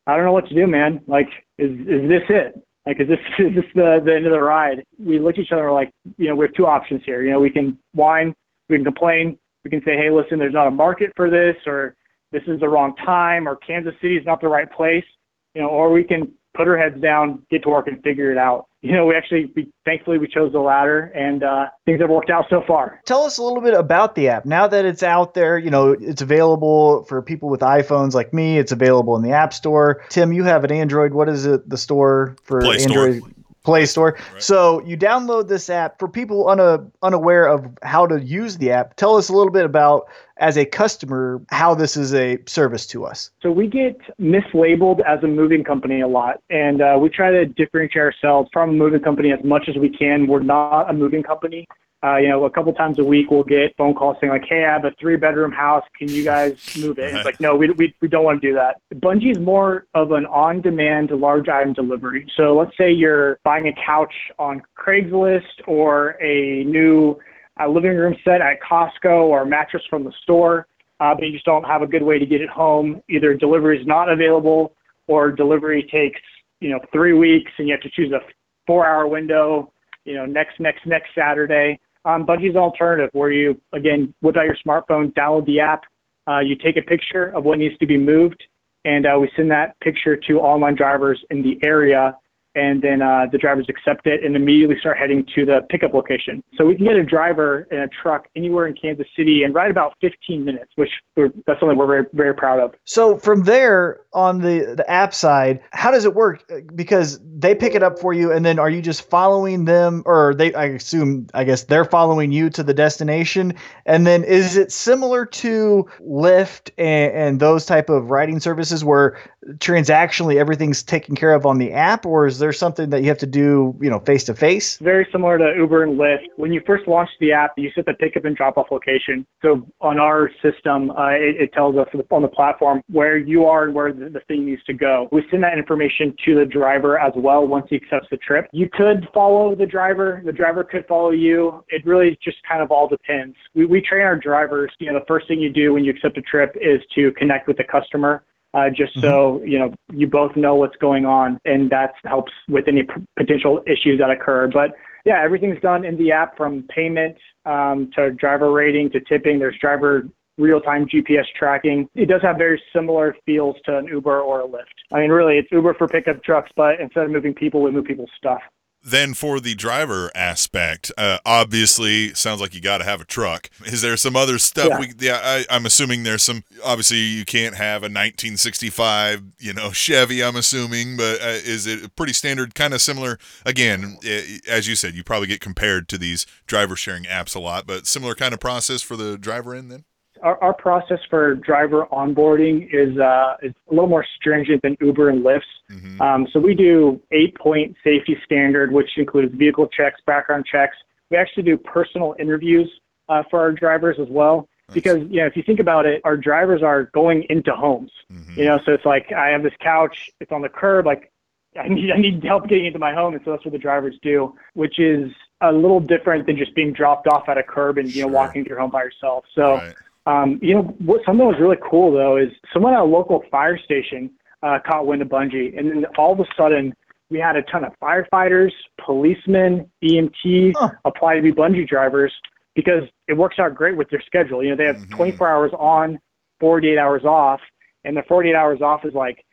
I 0.07 0.15
don't 0.15 0.25
know 0.25 0.31
what 0.31 0.47
to 0.47 0.55
do, 0.55 0.65
man. 0.65 1.01
Like, 1.07 1.27
is 1.57 1.71
is 1.71 2.09
this 2.09 2.23
it? 2.29 2.55
Like, 2.85 2.99
is 2.99 3.07
this 3.07 3.19
is 3.39 3.55
this 3.55 3.65
the 3.75 4.01
the 4.03 4.15
end 4.15 4.25
of 4.25 4.31
the 4.31 4.41
ride? 4.41 4.83
We 4.99 5.19
looked 5.19 5.37
at 5.37 5.45
each 5.45 5.51
other 5.51 5.63
we're 5.63 5.73
like, 5.73 5.91
you 6.17 6.29
know, 6.29 6.35
we 6.35 6.45
have 6.45 6.55
two 6.55 6.65
options 6.65 7.01
here. 7.05 7.23
You 7.23 7.31
know, 7.31 7.39
we 7.39 7.51
can 7.51 7.77
whine, 7.93 8.33
we 8.69 8.77
can 8.77 8.85
complain, 8.85 9.37
we 9.63 9.69
can 9.69 9.81
say, 9.85 9.95
hey, 9.95 10.09
listen, 10.09 10.39
there's 10.39 10.53
not 10.53 10.67
a 10.67 10.71
market 10.71 11.11
for 11.15 11.29
this, 11.29 11.55
or 11.67 11.95
this 12.31 12.43
is 12.47 12.59
the 12.59 12.69
wrong 12.69 12.95
time, 13.05 13.47
or 13.47 13.55
Kansas 13.57 13.93
City 14.01 14.17
is 14.17 14.25
not 14.25 14.41
the 14.41 14.47
right 14.47 14.71
place 14.71 15.05
you 15.53 15.61
know, 15.61 15.67
or 15.67 15.91
we 15.91 16.03
can 16.03 16.31
put 16.53 16.67
our 16.67 16.77
heads 16.77 17.01
down, 17.01 17.45
get 17.49 17.63
to 17.63 17.69
work, 17.69 17.87
and 17.87 18.01
figure 18.03 18.31
it 18.31 18.37
out. 18.37 18.67
You 18.81 18.93
know, 18.93 19.05
we 19.05 19.15
actually, 19.15 19.51
we, 19.55 19.71
thankfully, 19.85 20.17
we 20.17 20.27
chose 20.27 20.51
the 20.51 20.59
latter, 20.59 21.01
and 21.15 21.43
uh, 21.43 21.65
things 21.85 22.01
have 22.01 22.09
worked 22.09 22.31
out 22.31 22.45
so 22.49 22.63
far. 22.67 22.99
Tell 23.05 23.23
us 23.23 23.37
a 23.37 23.43
little 23.43 23.61
bit 23.61 23.75
about 23.75 24.15
the 24.15 24.29
app. 24.29 24.45
Now 24.45 24.67
that 24.67 24.85
it's 24.85 25.03
out 25.03 25.35
there, 25.35 25.57
you 25.57 25.69
know, 25.69 25.91
it's 25.91 26.23
available 26.23 27.03
for 27.03 27.21
people 27.21 27.49
with 27.49 27.61
iPhones 27.61 28.13
like 28.13 28.33
me. 28.33 28.57
It's 28.57 28.71
available 28.71 29.15
in 29.15 29.21
the 29.21 29.31
App 29.31 29.53
Store. 29.53 30.03
Tim, 30.09 30.33
you 30.33 30.43
have 30.45 30.63
an 30.63 30.71
Android. 30.71 31.13
What 31.13 31.29
is 31.29 31.45
it? 31.45 31.69
The 31.69 31.77
store 31.77 32.35
for 32.43 32.61
Play 32.61 32.79
Store. 32.79 33.19
Android? 33.61 33.65
Play 33.65 33.85
Store. 33.85 34.17
Right. 34.33 34.43
So 34.43 34.81
you 34.85 34.97
download 34.97 35.47
this 35.47 35.69
app 35.69 35.99
for 35.99 36.07
people 36.07 36.49
una, 36.49 36.85
unaware 37.01 37.47
of 37.47 37.65
how 37.83 38.07
to 38.07 38.21
use 38.21 38.57
the 38.57 38.71
app. 38.71 38.95
Tell 38.95 39.15
us 39.17 39.29
a 39.29 39.33
little 39.33 39.51
bit 39.51 39.65
about, 39.65 40.07
as 40.37 40.57
a 40.57 40.65
customer, 40.65 41.41
how 41.49 41.75
this 41.75 41.95
is 41.97 42.13
a 42.13 42.37
service 42.47 42.87
to 42.87 43.05
us. 43.05 43.31
So 43.41 43.51
we 43.51 43.67
get 43.67 43.97
mislabeled 44.19 45.01
as 45.07 45.23
a 45.23 45.27
moving 45.27 45.63
company 45.63 46.01
a 46.01 46.07
lot, 46.07 46.41
and 46.49 46.81
uh, 46.81 46.97
we 46.99 47.09
try 47.09 47.31
to 47.31 47.45
differentiate 47.45 48.01
ourselves 48.01 48.49
from 48.51 48.69
a 48.69 48.73
moving 48.73 49.01
company 49.01 49.31
as 49.31 49.43
much 49.43 49.69
as 49.69 49.75
we 49.75 49.89
can. 49.89 50.27
We're 50.27 50.43
not 50.43 50.89
a 50.89 50.93
moving 50.93 51.23
company. 51.23 51.67
Uh, 52.03 52.17
you 52.17 52.27
know, 52.27 52.45
a 52.45 52.49
couple 52.49 52.73
times 52.73 52.97
a 52.97 53.03
week 53.03 53.29
we'll 53.29 53.43
get 53.43 53.75
phone 53.77 53.93
calls 53.93 54.17
saying 54.19 54.31
like, 54.31 54.43
"Hey, 54.47 54.65
I 54.65 54.73
have 54.73 54.85
a 54.85 54.91
three-bedroom 54.99 55.51
house. 55.51 55.83
Can 55.97 56.09
you 56.09 56.23
guys 56.23 56.57
move 56.79 56.97
it?" 56.97 57.13
It's 57.13 57.25
like, 57.25 57.39
no, 57.39 57.55
we, 57.55 57.69
we 57.71 57.95
we 58.01 58.07
don't 58.07 58.23
want 58.23 58.41
to 58.41 58.47
do 58.47 58.55
that. 58.55 58.81
Bungii 58.95 59.31
is 59.31 59.39
more 59.39 59.85
of 59.93 60.11
an 60.11 60.25
on-demand 60.25 61.11
large 61.11 61.47
item 61.47 61.73
delivery. 61.73 62.27
So 62.35 62.57
let's 62.57 62.75
say 62.75 62.91
you're 62.91 63.39
buying 63.43 63.67
a 63.67 63.73
couch 63.85 64.13
on 64.39 64.63
Craigslist 64.75 65.67
or 65.67 66.17
a 66.21 66.63
new 66.63 67.19
uh, 67.59 67.67
living 67.67 67.95
room 67.95 68.15
set 68.23 68.41
at 68.41 68.59
Costco 68.61 69.25
or 69.25 69.43
a 69.43 69.45
mattress 69.45 69.83
from 69.87 70.03
the 70.03 70.13
store, 70.23 70.65
uh, 70.99 71.13
but 71.13 71.23
you 71.25 71.33
just 71.33 71.45
don't 71.45 71.65
have 71.65 71.83
a 71.83 71.87
good 71.87 72.03
way 72.03 72.17
to 72.17 72.25
get 72.25 72.41
it 72.41 72.49
home. 72.49 73.03
Either 73.09 73.35
delivery 73.35 73.79
is 73.79 73.85
not 73.85 74.09
available 74.09 74.73
or 75.07 75.31
delivery 75.31 75.87
takes 75.91 76.19
you 76.61 76.69
know 76.69 76.79
three 76.91 77.13
weeks 77.13 77.51
and 77.59 77.67
you 77.67 77.73
have 77.73 77.81
to 77.81 77.91
choose 77.91 78.11
a 78.11 78.21
four-hour 78.65 79.07
window. 79.07 79.71
You 80.05 80.15
know, 80.15 80.25
next 80.25 80.59
next 80.59 80.87
next 80.87 81.09
Saturday. 81.13 81.79
Um, 82.03 82.25
Bungii's 82.25 82.55
alternative 82.55 83.09
where 83.13 83.31
you 83.31 83.59
again 83.73 84.13
whip 84.21 84.37
out 84.37 84.45
your 84.45 84.57
smartphone, 84.65 85.13
download 85.13 85.45
the 85.45 85.59
app, 85.59 85.83
uh, 86.27 86.39
you 86.39 86.55
take 86.55 86.77
a 86.77 86.81
picture 86.81 87.27
of 87.35 87.43
what 87.43 87.59
needs 87.59 87.77
to 87.77 87.85
be 87.85 87.97
moved, 87.97 88.43
and 88.85 89.05
uh, 89.05 89.17
we 89.19 89.29
send 89.35 89.51
that 89.51 89.79
picture 89.81 90.15
to 90.15 90.39
online 90.39 90.75
drivers 90.75 91.23
in 91.29 91.41
the 91.41 91.59
area, 91.63 92.17
and 92.55 92.81
then 92.81 93.01
uh, 93.01 93.25
the 93.31 93.37
drivers 93.37 93.65
accept 93.69 94.07
it 94.07 94.23
and 94.23 94.35
immediately 94.35 94.77
start 94.79 94.97
heading 94.97 95.25
to 95.35 95.45
the 95.45 95.61
pickup 95.69 95.93
location. 95.93 96.43
So 96.57 96.65
we 96.65 96.75
can 96.75 96.85
get 96.85 96.95
a 96.95 97.03
driver 97.03 97.67
in 97.71 97.79
a 97.79 97.87
truck 97.87 98.27
anywhere 98.35 98.67
in 98.67 98.75
Kansas 98.75 99.07
City 99.15 99.43
in 99.43 99.53
right 99.53 99.71
about 99.71 99.93
15 100.01 100.43
minutes, 100.43 100.71
which 100.75 100.89
that's 101.15 101.59
something 101.59 101.77
we're 101.77 101.87
very 101.87 102.05
very 102.13 102.33
proud 102.33 102.59
of. 102.59 102.73
So 102.85 103.17
from 103.17 103.43
there 103.43 104.01
on 104.13 104.39
the 104.39 104.75
the 104.75 104.89
app 104.89 105.13
side, 105.13 105.61
how 105.71 105.91
does 105.91 106.05
it 106.05 106.13
work? 106.13 106.43
Because 106.75 107.19
they 107.23 107.55
pick 107.55 107.75
it 107.75 107.83
up 107.83 107.99
for 107.99 108.13
you, 108.13 108.31
and 108.31 108.45
then 108.45 108.59
are 108.59 108.69
you 108.69 108.81
just 108.81 109.09
following 109.09 109.65
them, 109.65 110.03
or 110.05 110.33
they? 110.35 110.53
I 110.53 110.65
assume, 110.65 111.27
I 111.33 111.43
guess 111.43 111.63
they're 111.63 111.85
following 111.85 112.31
you 112.31 112.49
to 112.51 112.63
the 112.63 112.73
destination, 112.73 113.53
and 113.85 114.05
then 114.05 114.23
is 114.23 114.57
it 114.57 114.71
similar 114.71 115.25
to 115.25 115.87
Lyft 116.01 116.71
and, 116.77 117.13
and 117.13 117.39
those 117.39 117.65
type 117.65 117.89
of 117.89 118.09
riding 118.09 118.39
services 118.39 118.83
where 118.83 119.17
transactionally 119.55 120.35
everything's 120.35 120.83
taken 120.83 121.15
care 121.15 121.33
of 121.33 121.45
on 121.45 121.57
the 121.57 121.71
app, 121.71 122.05
or 122.05 122.27
is 122.27 122.39
there 122.41 122.51
something 122.51 122.89
that 122.89 123.01
you 123.01 123.07
have 123.07 123.19
to 123.19 123.27
do, 123.27 123.73
you 123.79 123.89
know, 123.89 123.99
face 123.99 124.25
to 124.25 124.35
face? 124.35 124.77
very 124.91 125.07
similar 125.09 125.37
to 125.37 125.53
Uber 125.55 125.83
and 125.83 125.97
Lyft. 125.97 126.25
When 126.35 126.51
you 126.51 126.61
first 126.67 126.85
launch 126.85 127.09
the 127.21 127.31
app, 127.31 127.51
you 127.55 127.71
set 127.73 127.85
the 127.85 127.93
pickup 127.93 128.25
and 128.25 128.35
drop 128.35 128.57
off 128.57 128.67
location. 128.71 129.25
So 129.41 129.65
on 129.79 129.99
our 129.99 130.29
system, 130.41 130.91
uh, 130.91 131.11
it, 131.11 131.35
it 131.39 131.53
tells 131.53 131.77
us 131.77 131.87
on 132.11 132.21
the 132.21 132.27
platform 132.27 132.81
where 132.89 133.17
you 133.17 133.45
are 133.45 133.63
and 133.65 133.73
where 133.73 133.93
the, 133.93 134.09
the 134.09 134.19
thing 134.27 134.45
needs 134.45 134.61
to 134.65 134.73
go. 134.73 135.07
We 135.13 135.23
send 135.31 135.43
that 135.43 135.57
information 135.57 136.13
to 136.25 136.35
the 136.35 136.45
driver 136.45 136.99
as 136.99 137.13
well 137.15 137.47
once 137.47 137.67
he 137.69 137.77
accepts 137.77 138.07
the 138.11 138.17
trip. 138.17 138.49
You 138.51 138.67
could 138.71 139.07
follow 139.13 139.55
the 139.55 139.65
driver. 139.65 140.21
The 140.25 140.33
driver 140.33 140.65
could 140.65 140.85
follow 140.87 141.11
you. 141.11 141.63
It 141.69 141.85
really 141.85 142.17
just 142.21 142.37
kind 142.47 142.61
of 142.61 142.71
all 142.71 142.89
depends. 142.89 143.37
We, 143.53 143.65
we 143.65 143.81
train 143.81 144.01
our 144.01 144.17
drivers. 144.17 144.71
You 144.79 144.91
know, 144.91 144.99
the 144.99 145.05
first 145.07 145.27
thing 145.27 145.39
you 145.39 145.53
do 145.53 145.73
when 145.73 145.85
you 145.85 145.91
accept 145.91 146.17
a 146.17 146.21
trip 146.21 146.55
is 146.59 146.81
to 146.95 147.11
connect 147.13 147.47
with 147.47 147.57
the 147.57 147.63
customer 147.63 148.23
uh, 148.53 148.69
just 148.69 148.99
so 148.99 149.41
you 149.43 149.57
know 149.57 149.73
you 149.93 150.07
both 150.07 150.35
know 150.35 150.55
what's 150.55 150.75
going 150.77 151.05
on, 151.05 151.39
and 151.45 151.69
that 151.69 151.93
helps 152.03 152.31
with 152.49 152.67
any 152.67 152.83
p- 152.83 153.05
potential 153.17 153.63
issues 153.65 153.99
that 153.99 154.09
occur. 154.09 154.47
But 154.47 154.71
yeah, 155.05 155.21
everything's 155.23 155.61
done 155.61 155.85
in 155.85 155.97
the 155.97 156.11
app 156.11 156.37
from 156.37 156.63
payment 156.63 157.17
um, 157.45 157.89
to 157.95 158.11
driver 158.11 158.51
rating 158.51 158.91
to 158.91 158.99
tipping. 158.99 159.39
There's 159.39 159.57
driver 159.59 160.07
real-time 160.37 160.87
GPS 160.87 161.25
tracking. 161.37 161.87
It 161.93 162.07
does 162.07 162.21
have 162.21 162.37
very 162.37 162.61
similar 162.73 163.15
feels 163.25 163.55
to 163.65 163.77
an 163.77 163.85
Uber 163.85 164.21
or 164.21 164.41
a 164.41 164.47
Lyft. 164.47 164.63
I 164.91 164.99
mean, 164.99 165.11
really, 165.11 165.37
it's 165.37 165.51
Uber 165.51 165.75
for 165.75 165.87
pickup 165.87 166.23
trucks, 166.23 166.51
but 166.55 166.79
instead 166.79 167.03
of 167.05 167.11
moving 167.11 167.33
people, 167.33 167.61
we 167.61 167.71
move 167.71 167.85
people's 167.85 168.09
stuff. 168.17 168.41
Then 168.83 169.13
for 169.13 169.39
the 169.39 169.53
driver 169.53 170.09
aspect, 170.15 170.91
uh, 170.97 171.19
obviously 171.25 172.13
sounds 172.15 172.41
like 172.41 172.55
you 172.55 172.61
got 172.61 172.79
to 172.79 172.83
have 172.83 172.99
a 172.99 173.05
truck. 173.05 173.49
Is 173.65 173.81
there 173.83 173.95
some 173.95 174.15
other 174.15 174.39
stuff? 174.39 174.69
Yeah. 174.69 174.79
We, 174.79 174.93
yeah, 174.99 175.19
I, 175.23 175.45
I'm 175.49 175.65
assuming 175.67 176.01
there's 176.03 176.23
some. 176.23 176.43
Obviously, 176.63 176.97
you 176.97 177.23
can't 177.23 177.55
have 177.55 177.83
a 177.83 177.85
1965, 177.91 179.21
you 179.39 179.53
know, 179.53 179.71
Chevy. 179.71 180.23
I'm 180.23 180.35
assuming, 180.35 180.97
but 180.97 181.21
uh, 181.21 181.37
is 181.43 181.67
it 181.67 181.95
pretty 181.95 182.13
standard, 182.13 182.55
kind 182.55 182.73
of 182.73 182.81
similar? 182.81 183.19
Again, 183.45 183.97
eh, 184.03 184.39
as 184.47 184.67
you 184.67 184.75
said, 184.75 184.95
you 184.95 185.03
probably 185.03 185.27
get 185.27 185.41
compared 185.41 185.87
to 185.89 185.97
these 185.97 186.25
driver 186.47 186.75
sharing 186.75 187.03
apps 187.03 187.35
a 187.35 187.39
lot, 187.39 187.67
but 187.67 187.85
similar 187.85 188.15
kind 188.15 188.33
of 188.33 188.39
process 188.39 188.81
for 188.81 188.95
the 188.95 189.17
driver 189.17 189.53
in 189.53 189.69
then. 189.69 189.85
our, 190.23 190.41
our 190.43 190.53
process 190.53 190.99
for 191.09 191.35
driver 191.35 191.85
onboarding 191.91 192.67
is 192.73 192.97
uh, 192.97 193.35
is 193.41 193.53
a 193.69 193.73
little 193.73 193.89
more 193.89 194.05
stringent 194.17 194.61
than 194.61 194.75
Uber 194.81 195.09
and 195.09 195.23
Lyft's. 195.23 195.45
Mm-hmm. 195.71 196.01
Um, 196.01 196.27
so 196.31 196.39
we 196.39 196.53
do 196.55 197.01
eight 197.11 197.35
point 197.35 197.75
safety 197.83 198.17
standard, 198.25 198.71
which 198.71 198.97
includes 198.97 199.33
vehicle 199.35 199.67
checks, 199.67 200.01
background 200.05 200.45
checks. 200.45 200.75
We 201.09 201.17
actually 201.17 201.43
do 201.43 201.57
personal 201.57 202.15
interviews 202.19 202.69
uh, 203.09 203.23
for 203.29 203.39
our 203.39 203.51
drivers 203.51 203.97
as 203.99 204.07
well. 204.09 204.47
Because 204.73 204.99
you 205.09 205.17
know, 205.17 205.25
if 205.25 205.35
you 205.35 205.43
think 205.43 205.59
about 205.59 205.85
it, 205.85 205.99
our 206.05 206.15
drivers 206.15 206.63
are 206.63 206.85
going 206.93 207.25
into 207.29 207.51
homes. 207.53 207.91
Mhm. 208.09 208.37
You 208.37 208.45
know, 208.45 208.59
so 208.65 208.71
it's 208.71 208.85
like 208.85 209.11
I 209.11 209.27
have 209.27 209.43
this 209.43 209.53
couch, 209.59 210.09
it's 210.21 210.31
on 210.31 210.41
the 210.41 210.47
curb, 210.47 210.85
like 210.85 211.11
I 211.59 211.67
need 211.67 211.91
I 211.91 211.97
need 211.97 212.23
help 212.23 212.47
getting 212.47 212.67
into 212.67 212.79
my 212.79 212.93
home, 212.93 213.13
and 213.13 213.21
so 213.25 213.31
that's 213.31 213.43
what 213.43 213.51
the 213.51 213.57
drivers 213.57 213.95
do, 214.01 214.33
which 214.53 214.79
is 214.79 215.11
a 215.41 215.51
little 215.51 215.81
different 215.81 216.25
than 216.25 216.37
just 216.37 216.55
being 216.55 216.71
dropped 216.71 217.07
off 217.07 217.27
at 217.27 217.37
a 217.37 217.43
curb 217.43 217.77
and 217.79 217.93
you 217.93 218.03
know 218.03 218.07
Sure. 218.07 218.15
walking 218.15 218.43
to 218.45 218.49
your 218.49 218.59
home 218.59 218.71
by 218.71 218.83
yourself. 218.83 219.25
So. 219.35 219.55
Right. 219.55 219.75
Um, 220.07 220.39
you 220.41 220.55
know, 220.55 220.63
what 220.79 221.05
something 221.05 221.19
that 221.19 221.31
was 221.31 221.39
really 221.39 221.59
cool 221.61 221.91
though 221.91 222.17
is 222.17 222.31
someone 222.51 222.73
at 222.73 222.79
a 222.79 222.83
local 222.83 223.23
fire 223.29 223.55
station 223.55 224.09
uh, 224.43 224.59
caught 224.65 224.85
wind 224.87 225.01
of 225.01 225.09
Bungii, 225.09 225.57
and 225.57 225.69
then 225.69 225.85
all 225.97 226.13
of 226.13 226.19
a 226.19 226.25
sudden 226.35 226.73
we 227.09 227.19
had 227.19 227.35
a 227.35 227.41
ton 227.43 227.63
of 227.63 227.73
firefighters, 227.81 228.51
policemen, 228.83 229.69
EMTs 229.83 230.53
Huh. 230.57 230.69
apply 230.85 231.15
to 231.15 231.21
be 231.21 231.31
Bungii 231.31 231.67
drivers 231.67 232.13
because 232.55 232.83
it 233.07 233.13
works 233.13 233.37
out 233.39 233.53
great 233.55 233.75
with 233.77 233.89
their 233.89 234.01
schedule. 234.01 234.43
You 234.43 234.51
know, 234.51 234.55
they 234.55 234.65
have 234.65 234.77
Mhm. 234.77 234.89
24 234.95 235.27
hours 235.27 235.51
on, 235.57 235.99
48 236.39 236.77
hours 236.77 237.05
off, 237.05 237.41
and 237.83 237.95
the 237.95 238.03
48 238.03 238.35
hours 238.35 238.61
off 238.61 238.85
is 238.85 238.93
like, 238.93 239.23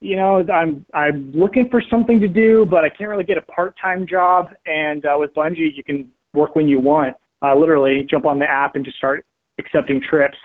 you 0.00 0.16
know, 0.16 0.44
I'm 0.52 0.84
I'm 0.94 1.32
looking 1.32 1.68
for 1.70 1.80
something 1.80 2.20
to 2.20 2.28
do, 2.28 2.64
but 2.66 2.84
I 2.84 2.88
can't 2.88 3.10
really 3.10 3.24
get 3.24 3.36
a 3.38 3.42
part-time 3.42 4.06
job. 4.06 4.54
And 4.66 5.04
uh, 5.04 5.16
with 5.18 5.34
Bungii, 5.34 5.74
you 5.74 5.82
can 5.82 6.10
work 6.34 6.54
when 6.54 6.68
you 6.68 6.78
want. 6.78 7.16
Uh, 7.42 7.54
literally, 7.54 8.04
jump 8.04 8.24
on 8.26 8.38
the 8.38 8.48
app 8.48 8.76
and 8.76 8.84
just 8.84 8.96
start 8.96 9.24
accepting 9.58 10.00
trips. 10.00 10.38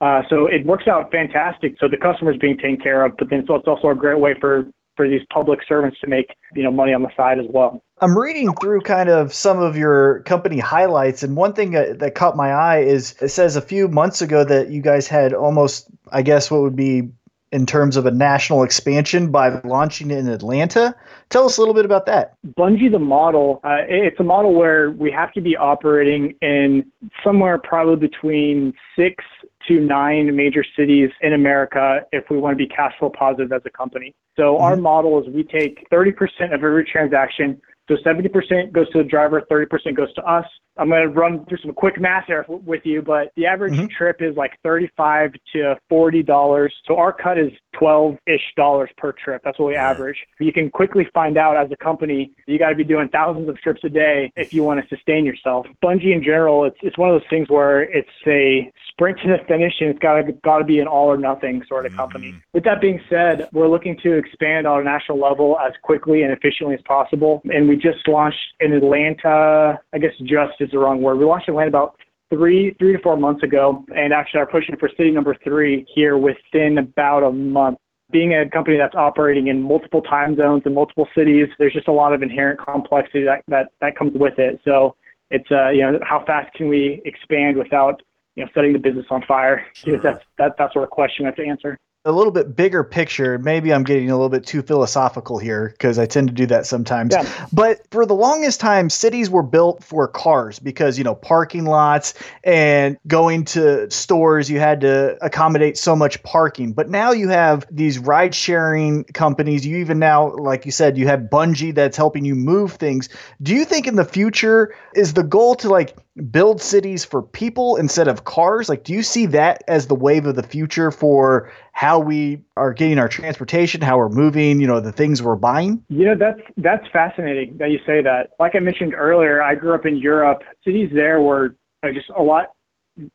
Uh, 0.00 0.22
so 0.28 0.46
it 0.46 0.64
works 0.64 0.88
out 0.88 1.10
fantastic. 1.10 1.76
So 1.78 1.88
the 1.88 1.96
customer's 1.96 2.38
being 2.38 2.56
taken 2.56 2.78
care 2.78 3.04
of, 3.04 3.16
but 3.18 3.28
then 3.30 3.44
so 3.46 3.56
it's 3.56 3.68
also 3.68 3.88
a 3.88 3.94
great 3.94 4.18
way 4.18 4.34
for 4.40 4.66
for 4.96 5.08
these 5.08 5.22
public 5.32 5.60
servants 5.66 5.98
to 6.00 6.06
make 6.06 6.34
you 6.54 6.62
know 6.62 6.70
money 6.70 6.92
on 6.92 7.02
the 7.02 7.10
side 7.16 7.38
as 7.38 7.46
well. 7.48 7.82
I'm 8.00 8.16
reading 8.16 8.54
through 8.54 8.80
kind 8.80 9.10
of 9.10 9.34
some 9.34 9.58
of 9.58 9.76
your 9.76 10.20
company 10.20 10.58
highlights, 10.58 11.22
and 11.22 11.36
one 11.36 11.52
thing 11.52 11.72
that, 11.72 11.98
that 11.98 12.14
caught 12.14 12.34
my 12.36 12.50
eye 12.50 12.80
is 12.80 13.14
it 13.20 13.28
says 13.28 13.56
a 13.56 13.60
few 13.60 13.88
months 13.88 14.22
ago 14.22 14.42
that 14.42 14.70
you 14.70 14.80
guys 14.80 15.06
had 15.06 15.34
almost, 15.34 15.86
I 16.10 16.22
guess, 16.22 16.50
what 16.50 16.62
would 16.62 16.76
be 16.76 17.10
in 17.52 17.66
terms 17.66 17.96
of 17.96 18.06
a 18.06 18.10
national 18.10 18.62
expansion 18.62 19.30
by 19.30 19.60
launching 19.62 20.10
in 20.10 20.28
Atlanta. 20.28 20.94
Tell 21.30 21.46
us 21.46 21.56
a 21.56 21.60
little 21.60 21.74
bit 21.74 21.84
about 21.84 22.06
that. 22.06 22.34
Bungii, 22.56 22.90
the 22.90 22.98
model, 22.98 23.60
uh, 23.64 23.78
it's 23.88 24.20
a 24.20 24.24
model 24.24 24.54
where 24.54 24.92
we 24.92 25.10
have 25.10 25.32
to 25.32 25.40
be 25.40 25.56
operating 25.56 26.36
in 26.40 26.90
somewhere 27.24 27.58
probably 27.58 27.96
between 27.96 28.72
six 28.96 29.24
to 29.70 29.80
nine 29.80 30.34
major 30.34 30.64
cities 30.76 31.10
in 31.20 31.32
America 31.32 32.00
if 32.12 32.24
we 32.28 32.38
want 32.38 32.52
to 32.52 32.56
be 32.56 32.66
cash 32.66 32.92
flow 32.98 33.10
positive 33.16 33.52
as 33.52 33.62
a 33.64 33.70
company. 33.70 34.14
So 34.36 34.54
mm-hmm. 34.54 34.62
our 34.64 34.76
model 34.76 35.20
is 35.20 35.32
we 35.32 35.44
take 35.44 35.86
30% 35.92 36.12
of 36.52 36.64
every 36.64 36.84
transaction. 36.84 37.60
So 37.88 37.96
70% 38.04 38.72
goes 38.72 38.90
to 38.90 38.98
the 38.98 39.04
driver, 39.04 39.42
30% 39.50 39.96
goes 39.96 40.12
to 40.14 40.22
us. 40.22 40.44
I'm 40.80 40.88
going 40.88 41.02
to 41.02 41.08
run 41.08 41.44
through 41.44 41.58
some 41.58 41.74
quick 41.74 42.00
math 42.00 42.24
here 42.26 42.44
with 42.48 42.80
you, 42.84 43.02
but 43.02 43.32
the 43.36 43.46
average 43.46 43.74
Mhm. 43.74 43.90
trip 43.90 44.22
is 44.22 44.34
like 44.36 44.52
35 44.62 45.34
to 45.52 45.76
40 45.90 46.22
dollars. 46.22 46.74
So 46.86 46.96
our 46.96 47.12
cut 47.12 47.36
is 47.38 47.52
12-ish 47.74 48.54
dollars 48.56 48.90
per 48.96 49.12
trip. 49.12 49.42
That's 49.44 49.58
what 49.58 49.66
we 49.66 49.76
average. 49.76 50.16
You 50.38 50.52
can 50.52 50.70
quickly 50.70 51.04
find 51.12 51.36
out 51.36 51.56
as 51.56 51.70
a 51.70 51.76
company 51.76 52.30
you 52.46 52.58
got 52.58 52.70
to 52.70 52.74
be 52.74 52.84
doing 52.84 53.08
thousands 53.08 53.48
of 53.48 53.60
trips 53.60 53.82
a 53.84 53.88
day 53.88 54.32
if 54.36 54.52
you 54.52 54.62
want 54.64 54.80
to 54.80 54.88
sustain 54.94 55.24
yourself. 55.24 55.66
Bungii 55.82 56.12
in 56.12 56.22
general, 56.22 56.64
it's 56.64 56.78
it's 56.82 56.96
one 56.96 57.10
of 57.10 57.20
those 57.20 57.28
things 57.28 57.48
where 57.48 57.82
it's 57.82 58.08
a 58.26 58.70
sprint 58.88 59.18
to 59.20 59.28
the 59.28 59.38
finish 59.46 59.74
and 59.80 59.90
it's 59.90 59.98
got 59.98 60.14
to 60.14 60.32
got 60.32 60.58
to 60.58 60.64
be 60.64 60.78
an 60.80 60.86
all 60.86 61.06
or 61.10 61.16
nothing 61.18 61.62
sort 61.68 61.84
of 61.86 61.94
company. 61.94 62.34
With 62.54 62.64
that 62.64 62.80
being 62.80 63.00
said, 63.08 63.48
we're 63.52 63.68
looking 63.68 63.96
to 64.02 64.14
expand 64.14 64.66
on 64.66 64.80
a 64.80 64.84
national 64.84 65.18
level 65.18 65.58
as 65.58 65.72
quickly 65.82 66.22
and 66.22 66.32
efficiently 66.32 66.74
as 66.74 66.82
possible, 66.82 67.42
and 67.52 67.68
we 67.68 67.76
just 67.76 68.06
launched 68.08 68.38
in 68.60 68.72
Atlanta. 68.72 69.78
I 69.92 69.98
guess 69.98 70.12
just 70.24 70.60
is 70.70 70.72
the 70.72 70.78
wrong 70.78 71.02
word. 71.02 71.18
We 71.18 71.24
launched 71.24 71.48
in 71.48 71.54
Atlanta 71.54 71.68
about 71.68 71.96
three 72.30 72.74
three 72.78 72.92
to 72.92 73.02
four 73.02 73.16
months 73.16 73.42
ago, 73.42 73.84
and 73.94 74.12
actually 74.12 74.40
are 74.40 74.46
pushing 74.46 74.76
for 74.76 74.88
city 74.96 75.10
number 75.10 75.36
three 75.44 75.86
here 75.94 76.16
within 76.16 76.78
about 76.78 77.22
a 77.22 77.32
month. 77.32 77.78
Being 78.10 78.34
a 78.34 78.48
company 78.48 78.76
that's 78.76 78.94
operating 78.94 79.48
in 79.48 79.62
multiple 79.62 80.02
time 80.02 80.36
zones 80.36 80.62
and 80.64 80.74
multiple 80.74 81.06
cities, 81.16 81.46
there's 81.58 81.72
just 81.72 81.86
a 81.86 81.92
lot 81.92 82.12
of 82.12 82.22
inherent 82.22 82.60
complexity 82.60 83.24
that 83.24 83.42
that, 83.48 83.70
that 83.80 83.96
comes 83.96 84.12
with 84.14 84.38
it. 84.38 84.60
So 84.64 84.96
it's 85.30 85.50
uh, 85.50 85.70
you 85.70 85.82
know 85.82 85.98
how 86.02 86.24
fast 86.24 86.52
can 86.54 86.68
we 86.68 87.02
expand 87.04 87.56
without 87.56 88.02
you 88.36 88.44
know 88.44 88.50
setting 88.54 88.72
the 88.72 88.78
business 88.78 89.06
on 89.10 89.22
fire? 89.26 89.64
Sure. 89.74 89.98
That's 89.98 90.24
that 90.38 90.54
that's 90.58 90.72
sort 90.72 90.84
of 90.84 90.90
question 90.90 91.24
we 91.24 91.26
have 91.26 91.36
to 91.36 91.46
answer. 91.46 91.78
A 92.06 92.12
little 92.12 92.32
bit 92.32 92.56
bigger 92.56 92.82
picture. 92.82 93.38
Maybe 93.38 93.74
I'm 93.74 93.84
getting 93.84 94.10
a 94.10 94.14
little 94.14 94.30
bit 94.30 94.46
too 94.46 94.62
philosophical 94.62 95.38
here 95.38 95.68
because 95.68 95.98
I 95.98 96.06
tend 96.06 96.28
to 96.28 96.34
do 96.34 96.46
that 96.46 96.64
sometimes. 96.64 97.12
Yeah. 97.12 97.46
But 97.52 97.86
for 97.90 98.06
the 98.06 98.14
longest 98.14 98.58
time, 98.58 98.88
cities 98.88 99.28
were 99.28 99.42
built 99.42 99.84
for 99.84 100.08
cars 100.08 100.58
because, 100.58 100.96
you 100.96 101.04
know, 101.04 101.14
parking 101.14 101.66
lots 101.66 102.14
and 102.42 102.96
going 103.06 103.44
to 103.46 103.90
stores, 103.90 104.48
you 104.48 104.58
had 104.58 104.80
to 104.80 105.18
accommodate 105.22 105.76
so 105.76 105.94
much 105.94 106.22
parking. 106.22 106.72
But 106.72 106.88
now 106.88 107.12
you 107.12 107.28
have 107.28 107.66
these 107.70 107.98
ride 107.98 108.34
sharing 108.34 109.04
companies. 109.04 109.66
You 109.66 109.76
even 109.76 109.98
now, 109.98 110.34
like 110.36 110.64
you 110.64 110.72
said, 110.72 110.96
you 110.96 111.06
have 111.06 111.28
Bungii 111.30 111.74
that's 111.74 111.98
helping 111.98 112.24
you 112.24 112.34
move 112.34 112.72
things. 112.72 113.10
Do 113.42 113.54
you 113.54 113.66
think 113.66 113.86
in 113.86 113.96
the 113.96 114.06
future 114.06 114.74
is 114.94 115.12
the 115.12 115.22
goal 115.22 115.54
to 115.56 115.68
like 115.68 115.94
build 116.20 116.60
cities 116.60 117.04
for 117.04 117.22
people 117.22 117.76
instead 117.76 118.08
of 118.08 118.24
cars? 118.24 118.68
Like, 118.68 118.84
do 118.84 118.92
you 118.92 119.02
see 119.02 119.26
that 119.26 119.62
as 119.68 119.86
the 119.86 119.94
wave 119.94 120.26
of 120.26 120.36
the 120.36 120.42
future 120.42 120.90
for 120.90 121.52
how 121.72 121.98
we 121.98 122.42
are 122.56 122.72
getting 122.72 122.98
our 122.98 123.08
transportation, 123.08 123.80
how 123.80 123.98
we're 123.98 124.08
moving, 124.08 124.60
you 124.60 124.66
know, 124.66 124.80
the 124.80 124.92
things 124.92 125.22
we're 125.22 125.36
buying? 125.36 125.82
You 125.88 126.06
know, 126.06 126.14
that's 126.16 126.40
that's 126.56 126.86
fascinating 126.92 127.56
that 127.58 127.70
you 127.70 127.78
say 127.86 128.02
that. 128.02 128.30
Like 128.38 128.54
I 128.54 128.60
mentioned 128.60 128.94
earlier, 128.94 129.42
I 129.42 129.54
grew 129.54 129.74
up 129.74 129.86
in 129.86 129.96
Europe. 129.96 130.42
Cities 130.64 130.90
there 130.92 131.20
were 131.20 131.56
uh, 131.82 131.92
just 131.92 132.10
a 132.16 132.22
lot 132.22 132.46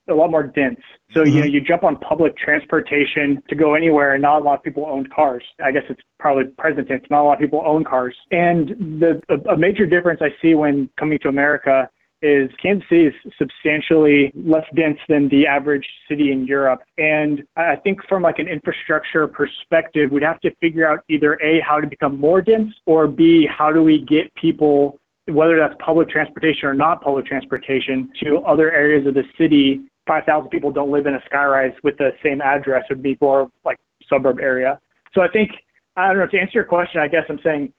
a 0.10 0.14
lot 0.14 0.32
more 0.32 0.44
dense. 0.44 0.80
So 1.14 1.24
you 1.24 1.40
know, 1.40 1.46
you 1.46 1.62
jump 1.62 1.84
on 1.84 1.98
public 1.98 2.38
transportation 2.38 3.42
to 3.50 3.56
go 3.56 3.76
anywhere, 3.76 4.14
and 4.14 4.22
not 4.22 4.42
a 4.42 4.44
lot 4.44 4.58
of 4.58 4.64
people 4.64 4.86
owned 4.86 5.14
cars. 5.14 5.44
I 5.64 5.72
guess 5.72 5.84
it's 5.90 6.02
probably 6.20 6.46
present 6.58 6.88
tense. 6.88 7.04
Not 7.10 7.22
a 7.22 7.24
lot 7.24 7.34
of 7.34 7.40
people 7.40 7.62
own 7.66 7.84
cars. 7.84 8.16
And 8.32 8.70
the 9.00 9.22
a, 9.30 9.54
a 9.54 9.58
major 9.58 9.86
difference 9.86 10.22
I 10.22 10.30
see 10.42 10.56
when 10.56 10.90
coming 10.98 11.20
to 11.20 11.30
America 11.30 11.90
is 12.26 12.50
Kansas 12.62 12.88
City 12.90 13.06
is 13.06 13.14
substantially 13.38 14.32
less 14.34 14.66
dense 14.76 14.98
than 15.08 15.30
the 15.30 15.46
average 15.46 15.88
city 16.10 16.32
in 16.32 16.48
Europe. 16.48 16.82
And 16.98 17.44
I 17.56 17.76
think 17.76 18.00
from 18.10 18.24
like 18.24 18.40
an 18.40 18.48
infrastructure 18.48 19.28
perspective, 19.28 20.12
we'd 20.12 20.24
have 20.24 20.40
to 20.42 20.52
figure 20.56 20.88
out 20.88 21.02
either 21.08 21.36
A, 21.44 21.62
how 21.62 21.80
to 21.80 21.86
become 21.86 22.20
more 22.20 22.42
dense, 22.42 22.74
or 22.88 23.08
B, 23.08 23.46
how 23.46 23.72
do 23.72 23.84
we 23.84 24.02
get 24.02 24.34
people, 24.34 25.00
whether 25.28 25.58
that's 25.58 25.76
public 25.80 26.10
transportation 26.10 26.68
or 26.68 26.74
not 26.74 27.04
public 27.04 27.28
transportation, 27.28 28.10
to 28.24 28.38
other 28.40 28.72
areas 28.72 29.06
of 29.06 29.14
the 29.14 29.24
city. 29.38 29.82
5,000 30.08 30.50
people 30.50 30.72
don't 30.72 30.92
live 30.92 31.06
in 31.06 31.14
a 31.16 31.22
skyrise 31.32 31.76
with 31.84 31.98
the 31.98 32.12
same 32.24 32.42
address. 32.42 32.84
It 32.90 32.94
would 32.96 33.04
be 33.04 33.18
more 33.22 33.52
like 33.64 33.78
suburb 34.10 34.40
area. 34.40 34.80
So 35.14 35.22
I 35.22 35.28
think, 35.28 35.52
I 35.96 36.08
don't 36.08 36.18
know, 36.18 36.28
to 36.28 36.40
answer 36.40 36.54
your 36.56 36.64
question, 36.64 37.02
I 37.02 37.08
guess 37.08 37.24
I'm 37.30 37.40
saying, 37.44 37.72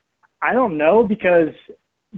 I 0.42 0.53
don't 0.53 0.76
know 0.76 1.03
because 1.03 1.55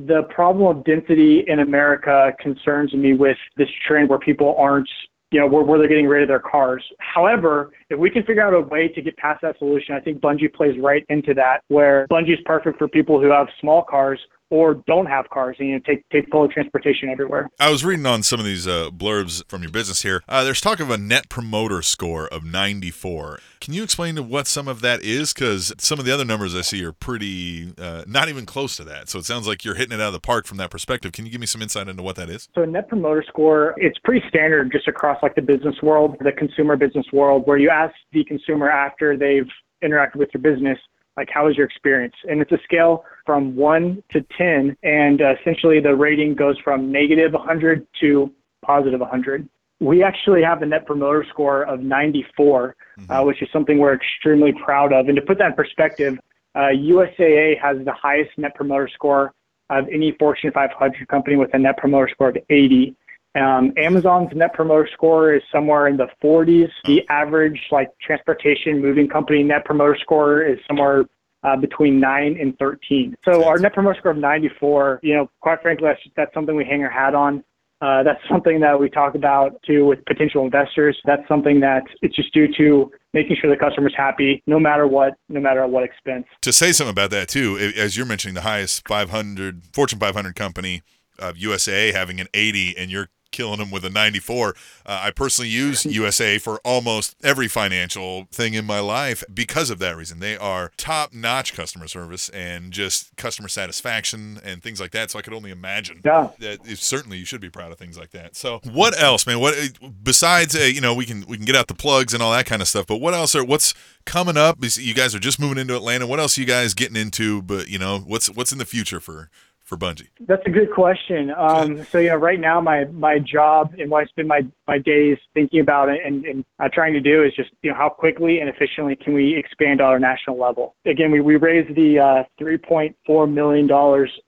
the 0.06 0.22
problem 0.30 0.76
of 0.76 0.84
density 0.84 1.44
in 1.46 1.60
America 1.60 2.32
concerns 2.40 2.92
me 2.94 3.14
with 3.14 3.36
this 3.56 3.68
trend 3.86 4.08
where 4.08 4.18
people 4.18 4.54
aren't, 4.56 4.88
you 5.32 5.40
know, 5.40 5.46
where, 5.46 5.64
where 5.64 5.78
they're 5.78 5.88
getting 5.88 6.06
rid 6.06 6.22
of 6.22 6.28
their 6.28 6.38
cars. 6.40 6.84
However, 7.00 7.72
if 7.90 7.98
we 7.98 8.08
can 8.08 8.22
figure 8.22 8.42
out 8.42 8.54
a 8.54 8.60
way 8.60 8.88
to 8.88 9.02
get 9.02 9.16
past 9.16 9.42
that 9.42 9.58
solution, 9.58 9.94
I 9.94 10.00
think 10.00 10.20
Bungii 10.20 10.54
plays 10.54 10.78
right 10.80 11.04
into 11.08 11.34
that, 11.34 11.62
where 11.68 12.06
Bungii 12.10 12.34
is 12.34 12.38
perfect 12.44 12.78
for 12.78 12.86
people 12.86 13.20
who 13.20 13.30
have 13.30 13.48
small 13.60 13.82
cars 13.82 14.20
or 14.50 14.74
don't 14.86 15.06
have 15.06 15.28
cars 15.30 15.56
and 15.58 15.68
you 15.68 15.74
know 15.74 15.80
take 15.86 16.08
take 16.10 16.28
public 16.30 16.52
transportation 16.52 17.08
everywhere. 17.08 17.48
I 17.58 17.70
was 17.70 17.84
reading 17.84 18.06
on 18.06 18.22
some 18.22 18.40
of 18.40 18.46
these 18.46 18.66
uh, 18.66 18.90
blurbs 18.90 19.42
from 19.48 19.62
your 19.62 19.70
business 19.70 20.02
here. 20.02 20.22
Uh, 20.28 20.44
there's 20.44 20.60
talk 20.60 20.80
of 20.80 20.90
a 20.90 20.98
net 20.98 21.28
promoter 21.28 21.82
score 21.82 22.26
of 22.28 22.44
94. 22.44 23.40
Can 23.60 23.74
you 23.74 23.82
explain 23.82 24.14
to 24.14 24.22
what 24.22 24.46
some 24.46 24.68
of 24.68 24.80
that 24.80 25.02
is? 25.02 25.32
Because 25.32 25.72
some 25.78 25.98
of 25.98 26.04
the 26.04 26.12
other 26.12 26.24
numbers 26.24 26.54
I 26.54 26.60
see 26.60 26.84
are 26.84 26.92
pretty, 26.92 27.72
uh, 27.76 28.04
not 28.06 28.28
even 28.28 28.46
close 28.46 28.76
to 28.76 28.84
that. 28.84 29.08
So 29.08 29.18
it 29.18 29.24
sounds 29.24 29.46
like 29.48 29.64
you're 29.64 29.74
hitting 29.74 29.98
it 29.98 30.00
out 30.00 30.08
of 30.08 30.12
the 30.12 30.20
park 30.20 30.46
from 30.46 30.58
that 30.58 30.70
perspective. 30.70 31.12
Can 31.12 31.26
you 31.26 31.32
give 31.32 31.40
me 31.40 31.46
some 31.46 31.60
insight 31.60 31.88
into 31.88 32.02
what 32.02 32.16
that 32.16 32.30
is? 32.30 32.48
So 32.54 32.62
a 32.62 32.66
net 32.66 32.88
promoter 32.88 33.24
score, 33.26 33.74
it's 33.76 33.98
pretty 34.04 34.26
standard 34.28 34.70
just 34.70 34.86
across 34.86 35.18
like 35.22 35.34
the 35.34 35.42
business 35.42 35.74
world, 35.82 36.16
the 36.20 36.32
consumer 36.32 36.76
business 36.76 37.06
world, 37.12 37.42
where 37.46 37.58
you 37.58 37.70
ask 37.70 37.94
the 38.12 38.24
consumer 38.24 38.70
after 38.70 39.16
they've 39.16 39.48
interacted 39.82 40.16
with 40.16 40.30
your 40.32 40.42
business, 40.42 40.78
like 41.16 41.28
how 41.32 41.46
was 41.46 41.56
your 41.56 41.66
experience? 41.66 42.14
And 42.28 42.40
it's 42.40 42.52
a 42.52 42.58
scale 42.64 43.04
from 43.28 43.54
1 43.54 44.02
to 44.12 44.24
10, 44.38 44.74
and 44.82 45.20
uh, 45.20 45.34
essentially 45.38 45.80
the 45.80 45.94
rating 45.94 46.34
goes 46.34 46.56
from 46.64 46.90
negative 46.90 47.34
100 47.34 47.86
to 48.00 48.32
positive 48.64 49.00
100. 49.00 49.46
We 49.80 50.02
actually 50.02 50.42
have 50.42 50.62
a 50.62 50.66
net 50.66 50.86
promoter 50.86 51.26
score 51.28 51.64
of 51.64 51.80
94, 51.80 52.74
uh, 53.10 53.22
which 53.24 53.42
is 53.42 53.48
something 53.52 53.76
we're 53.76 53.92
extremely 53.92 54.54
proud 54.64 54.94
of. 54.94 55.08
And 55.08 55.16
to 55.16 55.20
put 55.20 55.36
that 55.40 55.48
in 55.48 55.52
perspective, 55.52 56.18
uh, 56.54 56.72
USAA 56.72 57.60
has 57.60 57.76
the 57.84 57.92
highest 57.92 58.30
net 58.38 58.54
promoter 58.54 58.88
score 58.94 59.34
of 59.68 59.84
any 59.92 60.12
Fortune 60.18 60.50
500 60.50 61.06
company 61.08 61.36
with 61.36 61.50
a 61.52 61.58
net 61.58 61.76
promoter 61.76 62.08
score 62.10 62.30
of 62.30 62.38
80. 62.48 62.96
Um, 63.34 63.74
Amazon's 63.76 64.30
net 64.34 64.54
promoter 64.54 64.88
score 64.94 65.34
is 65.34 65.42
somewhere 65.52 65.88
in 65.88 65.98
the 65.98 66.08
40s. 66.24 66.70
The 66.86 67.06
average, 67.10 67.60
like 67.70 67.90
transportation 68.00 68.80
moving 68.80 69.06
company 69.06 69.42
net 69.42 69.66
promoter 69.66 69.98
score 70.00 70.42
is 70.42 70.58
somewhere 70.66 71.04
uh, 71.42 71.56
between 71.56 72.00
9 72.00 72.36
and 72.40 72.56
13. 72.58 73.16
So 73.24 73.44
our 73.44 73.58
net 73.58 73.74
promoter 73.74 73.98
score 73.98 74.12
of 74.12 74.18
94, 74.18 75.00
you 75.02 75.14
know, 75.14 75.30
quite 75.40 75.62
frankly, 75.62 75.88
that's, 75.88 76.00
that's 76.16 76.34
something 76.34 76.56
we 76.56 76.64
hang 76.64 76.82
our 76.82 76.90
hat 76.90 77.14
on. 77.14 77.44
Uh, 77.80 78.02
that's 78.02 78.20
something 78.28 78.58
that 78.58 78.78
we 78.78 78.90
talk 78.90 79.14
about 79.14 79.62
too 79.62 79.86
with 79.86 80.04
potential 80.04 80.44
investors. 80.44 80.98
That's 81.04 81.26
something 81.28 81.60
that 81.60 81.84
it's 82.02 82.16
just 82.16 82.34
due 82.34 82.48
to 82.56 82.90
making 83.14 83.36
sure 83.40 83.48
the 83.48 83.56
customer's 83.56 83.94
happy, 83.96 84.42
no 84.48 84.58
matter 84.58 84.88
what, 84.88 85.14
no 85.28 85.38
matter 85.40 85.62
at 85.62 85.70
what 85.70 85.84
expense. 85.84 86.26
To 86.42 86.52
say 86.52 86.72
something 86.72 86.90
about 86.90 87.10
that 87.10 87.28
too, 87.28 87.72
as 87.76 87.96
you're 87.96 88.06
mentioning, 88.06 88.34
the 88.34 88.40
highest 88.40 88.86
500 88.88 89.62
Fortune 89.72 90.00
500 90.00 90.34
company 90.34 90.82
of 91.20 91.38
USA 91.38 91.92
having 91.92 92.20
an 92.20 92.26
80, 92.34 92.76
and 92.76 92.90
you're 92.90 93.10
killing 93.30 93.58
them 93.58 93.70
with 93.70 93.84
a 93.84 93.90
94. 93.90 94.54
Uh, 94.86 95.00
I 95.04 95.10
personally 95.10 95.48
use 95.50 95.84
USA 95.84 96.38
for 96.38 96.58
almost 96.64 97.16
every 97.22 97.48
financial 97.48 98.26
thing 98.32 98.54
in 98.54 98.64
my 98.64 98.80
life 98.80 99.22
because 99.32 99.70
of 99.70 99.78
that 99.80 99.96
reason. 99.96 100.18
They 100.20 100.36
are 100.36 100.72
top 100.76 101.12
notch 101.12 101.54
customer 101.54 101.88
service 101.88 102.28
and 102.30 102.72
just 102.72 103.14
customer 103.16 103.48
satisfaction 103.48 104.40
and 104.44 104.62
things 104.62 104.80
like 104.80 104.90
that. 104.92 105.10
So 105.10 105.18
I 105.18 105.22
could 105.22 105.34
only 105.34 105.50
imagine 105.50 106.00
Yeah. 106.04 106.28
that 106.40 106.66
certainly 106.78 107.18
you 107.18 107.24
should 107.24 107.40
be 107.40 107.50
proud 107.50 107.70
of 107.72 107.78
things 107.78 107.98
like 107.98 108.10
that. 108.10 108.34
So 108.36 108.60
what 108.64 109.00
else, 109.00 109.26
man? 109.26 109.40
What 109.40 109.54
besides 110.02 110.54
uh, 110.56 110.60
you 110.60 110.80
know 110.80 110.94
we 110.94 111.04
can 111.04 111.24
we 111.28 111.36
can 111.36 111.44
get 111.46 111.56
out 111.56 111.66
the 111.68 111.74
plugs 111.74 112.14
and 112.14 112.22
all 112.22 112.32
that 112.32 112.46
kind 112.46 112.62
of 112.62 112.68
stuff. 112.68 112.86
But 112.86 112.98
what 112.98 113.14
else 113.14 113.34
are 113.34 113.44
what's 113.44 113.74
coming 114.04 114.36
up? 114.36 114.58
You 114.62 114.94
guys 114.94 115.14
are 115.14 115.18
just 115.18 115.38
moving 115.38 115.58
into 115.58 115.76
Atlanta. 115.76 116.06
What 116.06 116.18
else 116.20 116.36
are 116.36 116.40
you 116.40 116.46
guys 116.46 116.74
getting 116.74 116.96
into? 116.96 117.42
But 117.42 117.68
you 117.68 117.78
know 117.78 117.98
what's 117.98 118.28
what's 118.30 118.52
in 118.52 118.58
the 118.58 118.64
future 118.64 119.00
for 119.00 119.30
for 119.68 119.76
Bungii? 119.76 120.08
That's 120.20 120.42
a 120.46 120.50
good 120.50 120.72
question. 120.72 121.30
Um, 121.36 121.84
so, 121.84 121.98
you 121.98 122.08
know, 122.08 122.16
right 122.16 122.40
now 122.40 122.58
my, 122.58 122.86
my 122.86 123.18
job 123.18 123.74
and 123.78 123.90
what 123.90 124.02
I 124.02 124.06
spend 124.06 124.26
my, 124.26 124.40
my 124.66 124.78
days 124.78 125.18
thinking 125.34 125.60
about 125.60 125.90
it 125.90 126.00
and, 126.02 126.24
and 126.24 126.44
uh, 126.58 126.70
trying 126.72 126.94
to 126.94 127.00
do 127.00 127.22
is 127.22 127.34
just, 127.36 127.50
you 127.60 127.70
know, 127.70 127.76
how 127.76 127.90
quickly 127.90 128.40
and 128.40 128.48
efficiently 128.48 128.96
can 128.96 129.12
we 129.12 129.36
expand 129.36 129.82
on 129.82 129.88
our 129.90 129.98
national 129.98 130.38
level? 130.38 130.74
Again, 130.86 131.10
we, 131.12 131.20
we 131.20 131.36
raised 131.36 131.76
the 131.76 131.98
uh, 131.98 132.24
$3.4 132.40 133.30
million 133.30 133.70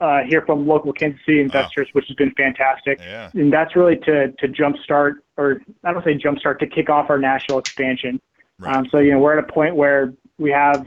uh, 0.01 0.29
here 0.29 0.43
from 0.45 0.69
local 0.69 0.93
Kansas 0.93 1.21
City 1.25 1.41
investors, 1.41 1.89
which 1.93 2.05
has 2.09 2.17
been 2.17 2.33
fantastic. 2.33 3.01
Yeah. 3.01 3.31
And 3.33 3.51
that's 3.51 3.75
really 3.75 3.97
to, 3.97 4.33
to 4.33 4.47
jumpstart, 4.47 5.15
or 5.39 5.63
I 5.85 5.93
don't 5.95 6.05
say 6.05 6.19
jumpstart, 6.19 6.59
to 6.59 6.67
kick 6.67 6.91
off 6.91 7.09
our 7.09 7.19
national 7.19 7.59
expansion. 7.59 8.21
Right. 8.59 8.77
Um, 8.77 8.87
so, 8.91 8.99
you 8.99 9.13
know, 9.13 9.21
we're 9.21 9.39
at 9.39 9.49
a 9.49 9.51
point 9.51 9.75
where 9.75 10.13
we 10.37 10.51
have 10.51 10.87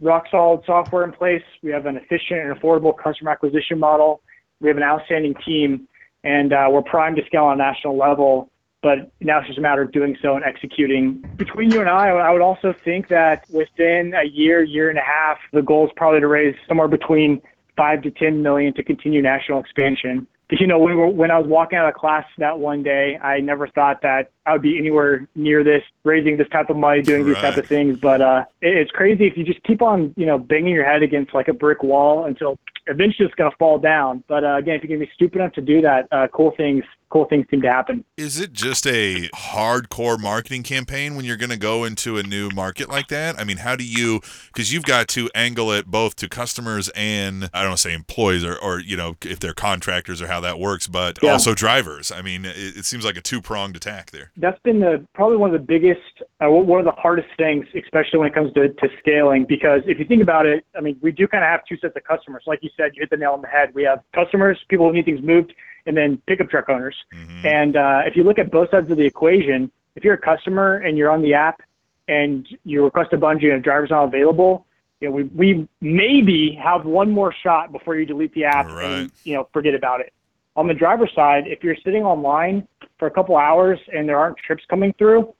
rock 0.00 0.24
solid 0.30 0.62
software 0.66 1.04
in 1.04 1.12
place. 1.12 1.42
We 1.62 1.70
have 1.70 1.86
an 1.86 1.96
efficient 1.96 2.40
and 2.40 2.54
affordable 2.54 2.96
customer 2.96 3.30
acquisition 3.30 3.78
model. 3.78 4.20
We 4.60 4.68
have 4.68 4.76
an 4.76 4.82
outstanding 4.82 5.34
team, 5.44 5.88
and 6.24 6.52
uh, 6.52 6.68
we're 6.70 6.82
primed 6.82 7.16
to 7.16 7.24
scale 7.26 7.44
on 7.44 7.60
a 7.60 7.62
national 7.62 7.96
level. 7.96 8.50
But 8.82 9.10
now 9.20 9.38
it's 9.38 9.48
just 9.48 9.58
a 9.58 9.62
matter 9.62 9.82
of 9.82 9.90
doing 9.90 10.16
so 10.22 10.36
and 10.36 10.44
executing. 10.44 11.24
Between 11.36 11.70
you 11.70 11.80
and 11.80 11.88
I, 11.88 12.10
I 12.10 12.30
would 12.30 12.42
also 12.42 12.74
think 12.84 13.08
that 13.08 13.44
within 13.50 14.12
a 14.14 14.24
year, 14.24 14.62
year 14.62 14.90
and 14.90 14.98
a 14.98 15.02
half, 15.02 15.38
the 15.52 15.62
goal 15.62 15.86
is 15.86 15.92
probably 15.96 16.20
to 16.20 16.28
raise 16.28 16.54
somewhere 16.68 16.86
between 16.86 17.40
five 17.76 18.02
to 18.02 18.10
ten 18.10 18.42
million 18.42 18.74
to 18.74 18.84
continue 18.84 19.22
national 19.22 19.60
expansion. 19.60 20.26
You 20.50 20.68
know, 20.68 20.78
when, 20.78 20.94
we 20.94 21.00
were, 21.00 21.08
when 21.08 21.30
I 21.32 21.38
was 21.38 21.48
walking 21.48 21.76
out 21.76 21.88
of 21.88 21.94
class 21.94 22.24
that 22.38 22.58
one 22.58 22.84
day, 22.84 23.18
I 23.18 23.40
never 23.40 23.66
thought 23.66 24.02
that 24.02 24.30
I 24.46 24.52
would 24.52 24.62
be 24.62 24.78
anywhere 24.78 25.26
near 25.34 25.64
this, 25.64 25.82
raising 26.04 26.36
this 26.36 26.48
type 26.50 26.70
of 26.70 26.76
money, 26.76 27.02
doing 27.02 27.26
these 27.26 27.36
type 27.36 27.56
of 27.56 27.66
things. 27.66 27.98
But 27.98 28.20
uh, 28.20 28.44
it, 28.60 28.76
it's 28.76 28.92
crazy 28.92 29.26
if 29.26 29.36
you 29.36 29.42
just 29.44 29.60
keep 29.64 29.82
on, 29.82 30.14
you 30.16 30.24
know, 30.24 30.38
banging 30.38 30.72
your 30.72 30.84
head 30.84 31.02
against 31.02 31.34
like 31.34 31.48
a 31.48 31.52
brick 31.52 31.82
wall 31.82 32.26
until 32.26 32.58
eventually 32.86 33.26
it's 33.26 33.34
going 33.34 33.50
to 33.50 33.56
fall 33.56 33.78
down. 33.78 34.22
But 34.28 34.44
uh, 34.44 34.56
again, 34.56 34.76
if 34.76 34.82
you 34.82 34.88
can 34.88 35.00
be 35.00 35.10
stupid 35.14 35.40
enough 35.40 35.52
to 35.54 35.62
do 35.62 35.80
that, 35.82 36.06
uh, 36.12 36.28
cool 36.32 36.52
things, 36.56 36.84
cool 37.08 37.24
things 37.26 37.46
seem 37.50 37.62
to 37.62 37.70
happen. 37.70 38.04
Is 38.16 38.40
it 38.40 38.52
just 38.52 38.86
a 38.86 39.28
hardcore 39.34 40.18
marketing 40.20 40.62
campaign 40.62 41.14
when 41.14 41.24
you're 41.24 41.36
going 41.36 41.50
to 41.50 41.56
go 41.56 41.84
into 41.84 42.18
a 42.18 42.22
new 42.22 42.50
market 42.50 42.88
like 42.88 43.08
that? 43.08 43.38
I 43.38 43.44
mean, 43.44 43.58
how 43.58 43.76
do 43.76 43.84
you, 43.84 44.20
because 44.48 44.72
you've 44.72 44.84
got 44.84 45.08
to 45.08 45.30
angle 45.34 45.70
it 45.72 45.86
both 45.86 46.16
to 46.16 46.28
customers 46.28 46.88
and, 46.96 47.48
I 47.54 47.60
don't 47.60 47.70
want 47.70 47.78
to 47.78 47.88
say 47.88 47.94
employees 47.94 48.44
or, 48.44 48.56
or, 48.58 48.80
you 48.80 48.96
know, 48.96 49.16
if 49.24 49.38
they're 49.38 49.54
contractors 49.54 50.20
or 50.20 50.26
how 50.26 50.40
that 50.40 50.58
works, 50.58 50.86
but 50.86 51.18
Yeah. 51.22 51.32
also 51.32 51.54
drivers. 51.54 52.10
I 52.10 52.22
mean, 52.22 52.44
it, 52.44 52.56
it 52.76 52.84
seems 52.84 53.04
like 53.04 53.16
a 53.16 53.20
two 53.20 53.40
pronged 53.40 53.76
attack 53.76 54.10
there. 54.10 54.32
that's 54.36 54.60
been 54.62 54.80
the 54.80 55.06
probably 55.14 55.36
one 55.36 55.54
of 55.54 55.60
the 55.60 55.66
biggest, 55.66 56.00
uh, 56.42 56.50
one 56.50 56.80
of 56.80 56.84
the 56.86 57.00
hardest 57.00 57.28
things, 57.36 57.66
especially 57.74 58.18
when 58.18 58.28
it 58.28 58.34
comes 58.34 58.52
to, 58.54 58.68
to 58.68 58.88
scaling. 58.98 59.44
Because 59.48 59.82
if 59.86 59.98
you 59.98 60.04
think 60.04 60.22
about 60.22 60.46
it, 60.46 60.64
I 60.76 60.80
mean, 60.80 60.98
we 61.00 61.12
do 61.12 61.28
kind 61.28 61.44
of 61.44 61.48
have 61.50 61.60
two 61.68 61.76
sets 61.78 61.94
of 61.96 62.04
customers. 62.04 62.42
Like 62.46 62.58
you 62.62 62.70
said, 62.76 62.92
you 62.94 63.00
hit 63.00 63.10
the 63.10 63.16
nail 63.16 63.32
on 63.32 63.42
the 63.42 63.48
head. 63.48 63.70
We 63.74 63.84
have 63.84 64.00
customers, 64.14 64.58
people 64.68 64.86
who 64.88 64.92
need 64.94 65.04
things 65.04 65.22
moved, 65.22 65.52
and 65.86 65.96
then 65.96 66.20
pickup 66.26 66.50
truck 66.50 66.68
owners. 66.68 66.96
And 67.44 67.76
uh, 67.76 68.02
if 68.06 68.16
you 68.16 68.24
look 68.24 68.38
at 68.38 68.50
both 68.50 68.70
sides 68.70 68.90
of 68.90 68.96
the 68.96 69.04
equation, 69.04 69.70
if 69.94 70.04
you're 70.04 70.14
a 70.14 70.18
customer 70.20 70.76
and 70.78 70.98
you're 70.98 71.10
on 71.10 71.22
the 71.22 71.34
app 71.34 71.60
and 72.08 72.46
you 72.64 72.84
request 72.84 73.12
a 73.12 73.16
Bungii 73.16 73.44
and 73.44 73.54
a 73.54 73.60
driver's 73.60 73.90
not 73.90 74.04
available, 74.04 74.66
you 75.00 75.08
know, 75.08 75.14
we, 75.14 75.24
we 75.24 75.68
maybe 75.80 76.58
have 76.62 76.84
one 76.84 77.10
more 77.10 77.32
shot 77.42 77.72
before 77.72 77.96
you 77.96 78.06
delete 78.06 78.32
the 78.34 78.44
app 78.44 78.66
Right. 78.66 78.84
and 78.84 79.12
you 79.24 79.34
know 79.34 79.48
forget 79.52 79.74
about 79.74 80.00
it. 80.00 80.12
On 80.56 80.66
the 80.66 80.74
driver's 80.74 81.12
side, 81.14 81.44
if 81.46 81.62
you're 81.62 81.76
sitting 81.84 82.02
online 82.02 82.66
for 82.98 83.06
a 83.06 83.10
couple 83.10 83.36
hours 83.36 83.78
and 83.92 84.08
there 84.08 84.18
aren't 84.18 84.38
trips 84.38 84.64
coming 84.70 84.94
through, 84.98 85.34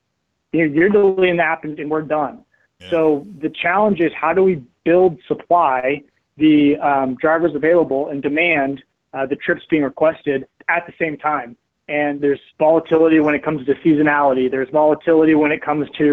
you're, 0.53 0.67
you're 0.67 0.91
deleting 0.91 1.39
the 1.39 1.43
app 1.43 1.65
and, 1.65 1.79
and 1.79 1.91
we're 1.91 2.03
done. 2.03 2.45
Yeah. 2.81 2.91
So 2.91 3.27
the 3.41 3.49
challenge 3.49 4.01
is 4.01 4.13
how 4.15 4.35
do 4.35 4.43
we 4.45 4.63
build 4.85 5.19
supply, 5.27 6.03
the 6.37 6.77
um, 6.77 7.15
drivers 7.15 7.55
available, 7.55 8.09
and 8.09 8.23
demand 8.23 8.83
uh, 9.17 9.27
the 9.27 9.37
trips 9.37 9.63
being 9.71 9.83
requested 9.83 10.47
at 10.69 10.87
the 10.87 10.93
same 11.01 11.17
time. 11.17 11.57
And 11.89 12.21
there's 12.21 12.41
volatility 12.59 13.21
when 13.21 13.35
it 13.35 13.43
comes 13.45 13.65
to 13.67 13.75
seasonality. 13.77 14.51
There's 14.51 14.69
volatility 14.71 15.35
when 15.35 15.53
it 15.53 15.63
comes 15.63 15.89
to, 15.99 16.05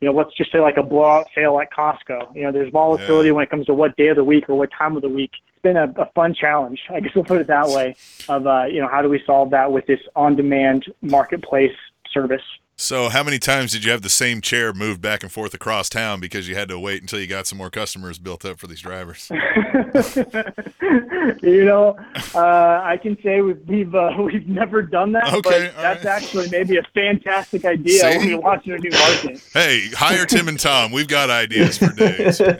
you 0.00 0.06
know, 0.08 0.12
let's 0.12 0.34
just 0.36 0.50
say 0.52 0.58
like 0.60 0.76
a 0.76 0.82
blowout 0.82 1.28
sale 1.34 1.60
at 1.60 1.68
Costco. 1.72 2.34
You 2.34 2.42
know, 2.42 2.52
there's 2.52 2.72
volatility 2.72 3.28
Yeah. 3.28 3.34
when 3.34 3.44
it 3.44 3.50
comes 3.50 3.66
to 3.66 3.74
what 3.74 3.96
day 3.96 4.08
of 4.08 4.16
the 4.16 4.24
week 4.24 4.48
or 4.48 4.56
what 4.56 4.70
time 4.76 4.96
of 4.96 5.02
the 5.02 5.08
week. 5.08 5.30
It's 5.48 5.62
been 5.62 5.76
a, 5.76 5.88
a 5.96 6.06
fun 6.14 6.34
challenge, 6.34 6.80
I 6.90 6.98
guess 7.00 7.14
we'll 7.14 7.24
put 7.24 7.40
it 7.40 7.46
that 7.46 7.68
way, 7.68 7.94
of, 8.28 8.46
uh, 8.48 8.64
you 8.64 8.80
know, 8.80 8.88
how 8.88 9.00
do 9.00 9.08
we 9.08 9.22
solve 9.24 9.50
that 9.50 9.70
with 9.70 9.86
this 9.86 10.00
on-demand 10.16 10.86
marketplace 11.02 11.76
service? 12.12 12.42
So, 12.82 13.08
how 13.10 13.22
many 13.22 13.38
times 13.38 13.70
did 13.70 13.84
you 13.84 13.92
have 13.92 14.02
the 14.02 14.08
same 14.08 14.40
chair 14.40 14.72
moved 14.72 15.00
back 15.00 15.22
and 15.22 15.30
forth 15.30 15.54
across 15.54 15.88
town 15.88 16.18
because 16.18 16.48
you 16.48 16.56
had 16.56 16.68
to 16.68 16.80
wait 16.80 17.00
until 17.00 17.20
you 17.20 17.28
got 17.28 17.46
some 17.46 17.56
more 17.56 17.70
customers 17.70 18.18
built 18.18 18.44
up 18.44 18.58
for 18.58 18.66
these 18.66 18.80
drivers? 18.80 19.30
you 21.42 21.64
know, 21.64 21.96
uh, 22.34 22.80
I 22.82 22.98
can 23.00 23.16
say 23.22 23.40
we've 23.40 23.60
we've, 23.68 23.94
uh, 23.94 24.10
we've 24.18 24.48
never 24.48 24.82
done 24.82 25.12
that, 25.12 25.32
Okay, 25.32 25.70
but 25.72 25.76
that's 25.80 26.04
right. 26.04 26.12
actually 26.12 26.50
maybe 26.50 26.76
a 26.76 26.82
fantastic 26.92 27.64
idea 27.64 28.00
See? 28.00 28.18
when 28.18 28.28
you're 28.28 28.40
launching 28.40 28.72
a 28.72 28.78
new 28.78 28.90
market. 28.90 29.40
hey, 29.54 29.88
hire 29.92 30.26
Tim 30.26 30.48
and 30.48 30.58
Tom. 30.58 30.90
We've 30.90 31.06
got 31.06 31.30
ideas 31.30 31.78
for 31.78 31.92
days. 31.92 32.42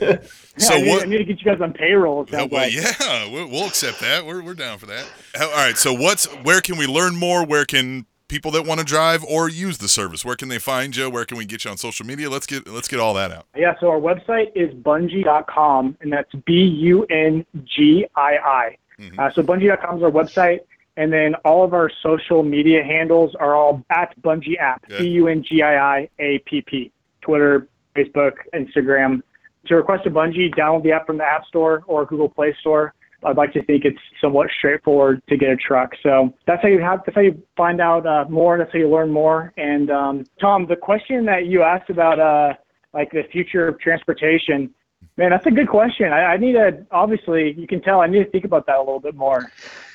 So, 0.55 0.75
Yeah, 0.75 0.77
I, 0.77 0.81
need, 0.83 0.89
what? 0.91 1.01
I 1.01 1.05
need 1.07 1.17
to 1.17 1.23
get 1.23 1.39
you 1.39 1.45
guys 1.45 1.61
on 1.61 1.73
payroll. 1.73 2.27
Well, 2.31 2.47
like. 2.51 2.75
yeah, 2.75 3.27
we'll, 3.27 3.49
we'll 3.49 3.65
accept 3.65 4.01
that. 4.01 4.23
We're, 4.23 4.43
we're 4.43 4.53
down 4.53 4.77
for 4.77 4.85
that. 4.85 5.03
All 5.41 5.47
right. 5.49 5.75
So, 5.75 5.93
what's 5.93 6.25
where 6.43 6.61
can 6.61 6.77
we 6.77 6.85
learn 6.85 7.15
more? 7.15 7.43
Where 7.43 7.65
can 7.65 8.05
people 8.27 8.51
that 8.51 8.65
want 8.65 8.79
to 8.79 8.85
drive 8.85 9.23
or 9.23 9.49
use 9.49 9.77
the 9.77 9.87
service? 9.87 10.23
Where 10.25 10.35
can 10.35 10.49
they 10.49 10.59
find 10.59 10.95
you? 10.95 11.09
Where 11.09 11.25
can 11.25 11.37
we 11.37 11.45
get 11.45 11.65
you 11.65 11.71
on 11.71 11.77
social 11.77 12.05
media? 12.05 12.29
Let's 12.29 12.45
get 12.45 12.67
let's 12.67 12.87
get 12.87 12.99
all 12.99 13.13
that 13.15 13.31
out. 13.31 13.45
Yeah, 13.55 13.73
so 13.79 13.89
our 13.89 13.99
website 13.99 14.51
is 14.55 14.73
bungii.com, 14.73 15.97
and 16.01 16.11
that's 16.11 16.31
B 16.45 16.53
U 16.63 17.03
N 17.05 17.45
G 17.63 18.05
I 18.15 18.37
I. 18.37 18.77
Mhm. 18.99 19.19
Uh, 19.19 19.31
so 19.31 19.41
bungii.com 19.43 19.97
is 19.97 20.03
our 20.03 20.11
website, 20.11 20.59
and 20.97 21.11
then 21.11 21.35
all 21.45 21.63
of 21.63 21.73
our 21.73 21.89
social 22.01 22.43
media 22.43 22.83
handles 22.83 23.35
are 23.35 23.55
all 23.55 23.83
at 23.89 24.19
Bungii 24.21 24.57
app. 24.59 24.85
B 24.87 25.07
U 25.09 25.27
N 25.27 25.43
G 25.43 25.61
I 25.61 25.97
I 25.99 26.09
A 26.19 26.39
P 26.39 26.61
P. 26.61 26.91
Twitter, 27.21 27.67
Facebook, 27.95 28.33
Instagram. 28.53 29.21
To 29.67 29.75
request 29.75 30.05
a 30.05 30.11
Bungii, 30.11 30.53
download 30.55 30.83
the 30.83 30.91
app 30.91 31.05
from 31.05 31.17
the 31.17 31.23
App 31.23 31.45
Store 31.45 31.83
or 31.87 32.05
Google 32.05 32.27
Play 32.27 32.53
Store. 32.59 32.93
I'd 33.25 33.37
like 33.37 33.53
to 33.53 33.63
think 33.63 33.85
it's 33.85 33.99
somewhat 34.21 34.49
straightforward 34.57 35.21
to 35.27 35.37
get 35.37 35.49
a 35.49 35.55
truck. 35.55 35.93
So 36.01 36.33
that's 36.45 36.61
how 36.61 36.67
you 36.67 36.81
have. 36.81 37.01
That's 37.05 37.15
how 37.15 37.21
you 37.21 37.41
find 37.55 37.81
out 37.81 38.05
uh, 38.05 38.25
more. 38.29 38.57
That's 38.57 38.71
how 38.71 38.79
you 38.79 38.89
learn 38.89 39.11
more. 39.11 39.53
And 39.57 39.89
um, 39.91 40.25
Tom, 40.39 40.65
the 40.67 40.75
question 40.75 41.25
that 41.25 41.45
you 41.45 41.63
asked 41.63 41.89
about, 41.89 42.19
uh, 42.19 42.53
like 42.93 43.11
the 43.11 43.23
future 43.31 43.67
of 43.67 43.79
transportation, 43.79 44.69
man, 45.17 45.31
that's 45.31 45.45
a 45.45 45.51
good 45.51 45.67
question. 45.67 46.11
I, 46.11 46.33
I 46.33 46.37
need 46.37 46.53
to. 46.53 46.85
Obviously, 46.91 47.53
you 47.57 47.67
can 47.67 47.81
tell 47.81 48.01
I 48.01 48.07
need 48.07 48.23
to 48.23 48.29
think 48.29 48.45
about 48.45 48.65
that 48.67 48.77
a 48.77 48.79
little 48.79 48.99
bit 48.99 49.15
more. 49.15 49.51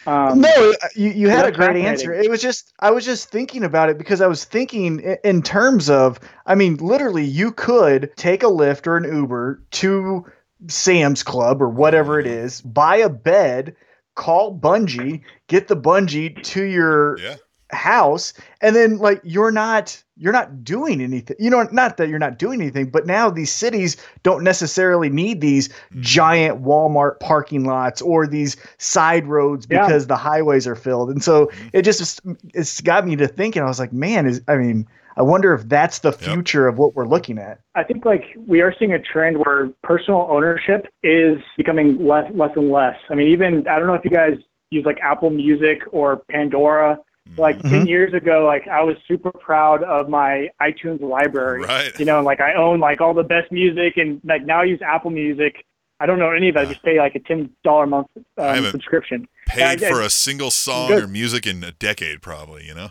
Um, 0.06 0.40
no, 0.40 0.74
you, 0.94 1.10
you 1.10 1.28
had 1.28 1.46
a 1.46 1.52
great 1.52 1.76
answer. 1.76 2.14
It 2.14 2.30
was 2.30 2.40
just 2.40 2.72
I 2.80 2.90
was 2.90 3.04
just 3.04 3.30
thinking 3.30 3.62
about 3.62 3.90
it 3.90 3.98
because 3.98 4.20
I 4.22 4.26
was 4.26 4.44
thinking 4.44 5.00
in 5.22 5.42
terms 5.42 5.90
of 5.90 6.18
I 6.46 6.54
mean, 6.54 6.76
literally, 6.76 7.24
you 7.24 7.52
could 7.52 8.10
take 8.16 8.42
a 8.42 8.46
Lyft 8.46 8.86
or 8.86 8.96
an 8.96 9.04
Uber 9.04 9.62
to 9.72 10.24
Sam's 10.66 11.22
Club 11.22 11.62
or 11.62 11.68
whatever 11.68 12.18
it 12.18 12.26
is, 12.26 12.60
buy 12.62 12.96
a 12.96 13.08
bed, 13.08 13.76
call 14.16 14.58
Bungii, 14.58 15.22
get 15.46 15.68
the 15.68 15.76
Bungii 15.76 16.42
to 16.42 16.64
your 16.64 17.18
Yeah. 17.18 17.36
house, 17.70 18.32
and 18.60 18.74
then 18.74 18.98
like 18.98 19.20
you're 19.22 19.52
not 19.52 20.02
you're 20.16 20.32
not 20.32 20.64
doing 20.64 21.00
anything. 21.00 21.36
You 21.38 21.48
know, 21.48 21.68
not 21.70 21.96
that 21.98 22.08
you're 22.08 22.18
not 22.18 22.38
doing 22.38 22.60
anything, 22.60 22.90
but 22.90 23.06
now 23.06 23.30
these 23.30 23.52
cities 23.52 23.96
don't 24.24 24.42
necessarily 24.42 25.08
need 25.08 25.40
these 25.40 25.68
mm. 25.68 26.00
giant 26.00 26.64
Walmart 26.64 27.20
parking 27.20 27.64
lots 27.64 28.02
or 28.02 28.26
these 28.26 28.56
side 28.78 29.26
roads 29.28 29.68
Yeah. 29.70 29.86
because 29.86 30.08
the 30.08 30.16
highways 30.16 30.66
are 30.66 30.74
filled. 30.74 31.10
And 31.10 31.22
so 31.22 31.46
mm. 31.46 31.70
it 31.72 31.82
just 31.82 32.20
it's 32.52 32.80
got 32.80 33.06
me 33.06 33.14
to 33.16 33.28
thinking. 33.28 33.62
I 33.62 33.66
was 33.66 33.78
like, 33.78 33.92
man, 33.92 34.26
is 34.26 34.42
I 34.48 34.56
mean, 34.56 34.88
I 35.18 35.22
wonder 35.22 35.52
if 35.52 35.68
that's 35.68 35.98
the 35.98 36.12
future 36.12 36.68
of 36.68 36.78
what 36.78 36.94
we're 36.94 37.06
looking 37.08 37.38
at. 37.38 37.60
I 37.74 37.82
think 37.82 38.04
like 38.04 38.24
we 38.46 38.60
are 38.60 38.74
seeing 38.78 38.92
a 38.92 38.98
trend 39.00 39.38
where 39.38 39.68
personal 39.82 40.26
ownership 40.30 40.86
is 41.02 41.38
becoming 41.56 42.06
less 42.06 42.30
less 42.34 42.50
and 42.56 42.70
less. 42.70 42.96
I 43.10 43.14
mean, 43.14 43.28
even 43.28 43.66
I 43.68 43.78
don't 43.78 43.88
know 43.88 43.94
if 43.94 44.04
you 44.04 44.10
guys 44.10 44.34
use 44.70 44.84
like 44.86 44.98
Apple 45.00 45.30
Music 45.30 45.80
or 45.92 46.22
Pandora. 46.30 46.98
Like 47.36 47.58
Mm-hmm. 47.58 47.68
10 47.80 47.86
years 47.86 48.14
ago, 48.14 48.46
like 48.46 48.66
I 48.68 48.82
was 48.82 48.96
super 49.06 49.30
proud 49.32 49.82
of 49.82 50.08
my 50.08 50.48
iTunes 50.62 51.02
library. 51.02 51.60
Right. 51.62 51.92
You 51.98 52.06
know, 52.06 52.22
like 52.22 52.40
I 52.40 52.54
own 52.54 52.80
like 52.80 53.02
all 53.02 53.12
the 53.12 53.22
best 53.22 53.52
music 53.52 53.98
and 53.98 54.18
like 54.24 54.46
now 54.46 54.62
I 54.62 54.64
use 54.64 54.80
Apple 54.80 55.10
Music. 55.10 55.62
I 56.00 56.06
don't 56.06 56.18
know 56.18 56.30
any 56.30 56.48
of 56.48 56.54
that. 56.54 56.66
I 56.68 56.70
just 56.70 56.82
pay 56.82 56.96
like 56.98 57.14
a 57.16 57.18
ten 57.20 57.50
dollar 57.64 57.84
a 57.84 57.86
month 57.86 58.06
um, 58.16 58.24
haven't 58.38 58.70
subscription. 58.70 59.28
Paid 59.46 59.82
I- 59.82 59.88
I- 59.88 59.90
for 59.90 60.00
a 60.00 60.08
single 60.08 60.50
song 60.50 60.88
Good. 60.88 61.02
or 61.04 61.06
music 61.06 61.46
in 61.46 61.62
a 61.64 61.72
decade, 61.72 62.22
probably. 62.22 62.64
You 62.64 62.74
know. 62.74 62.90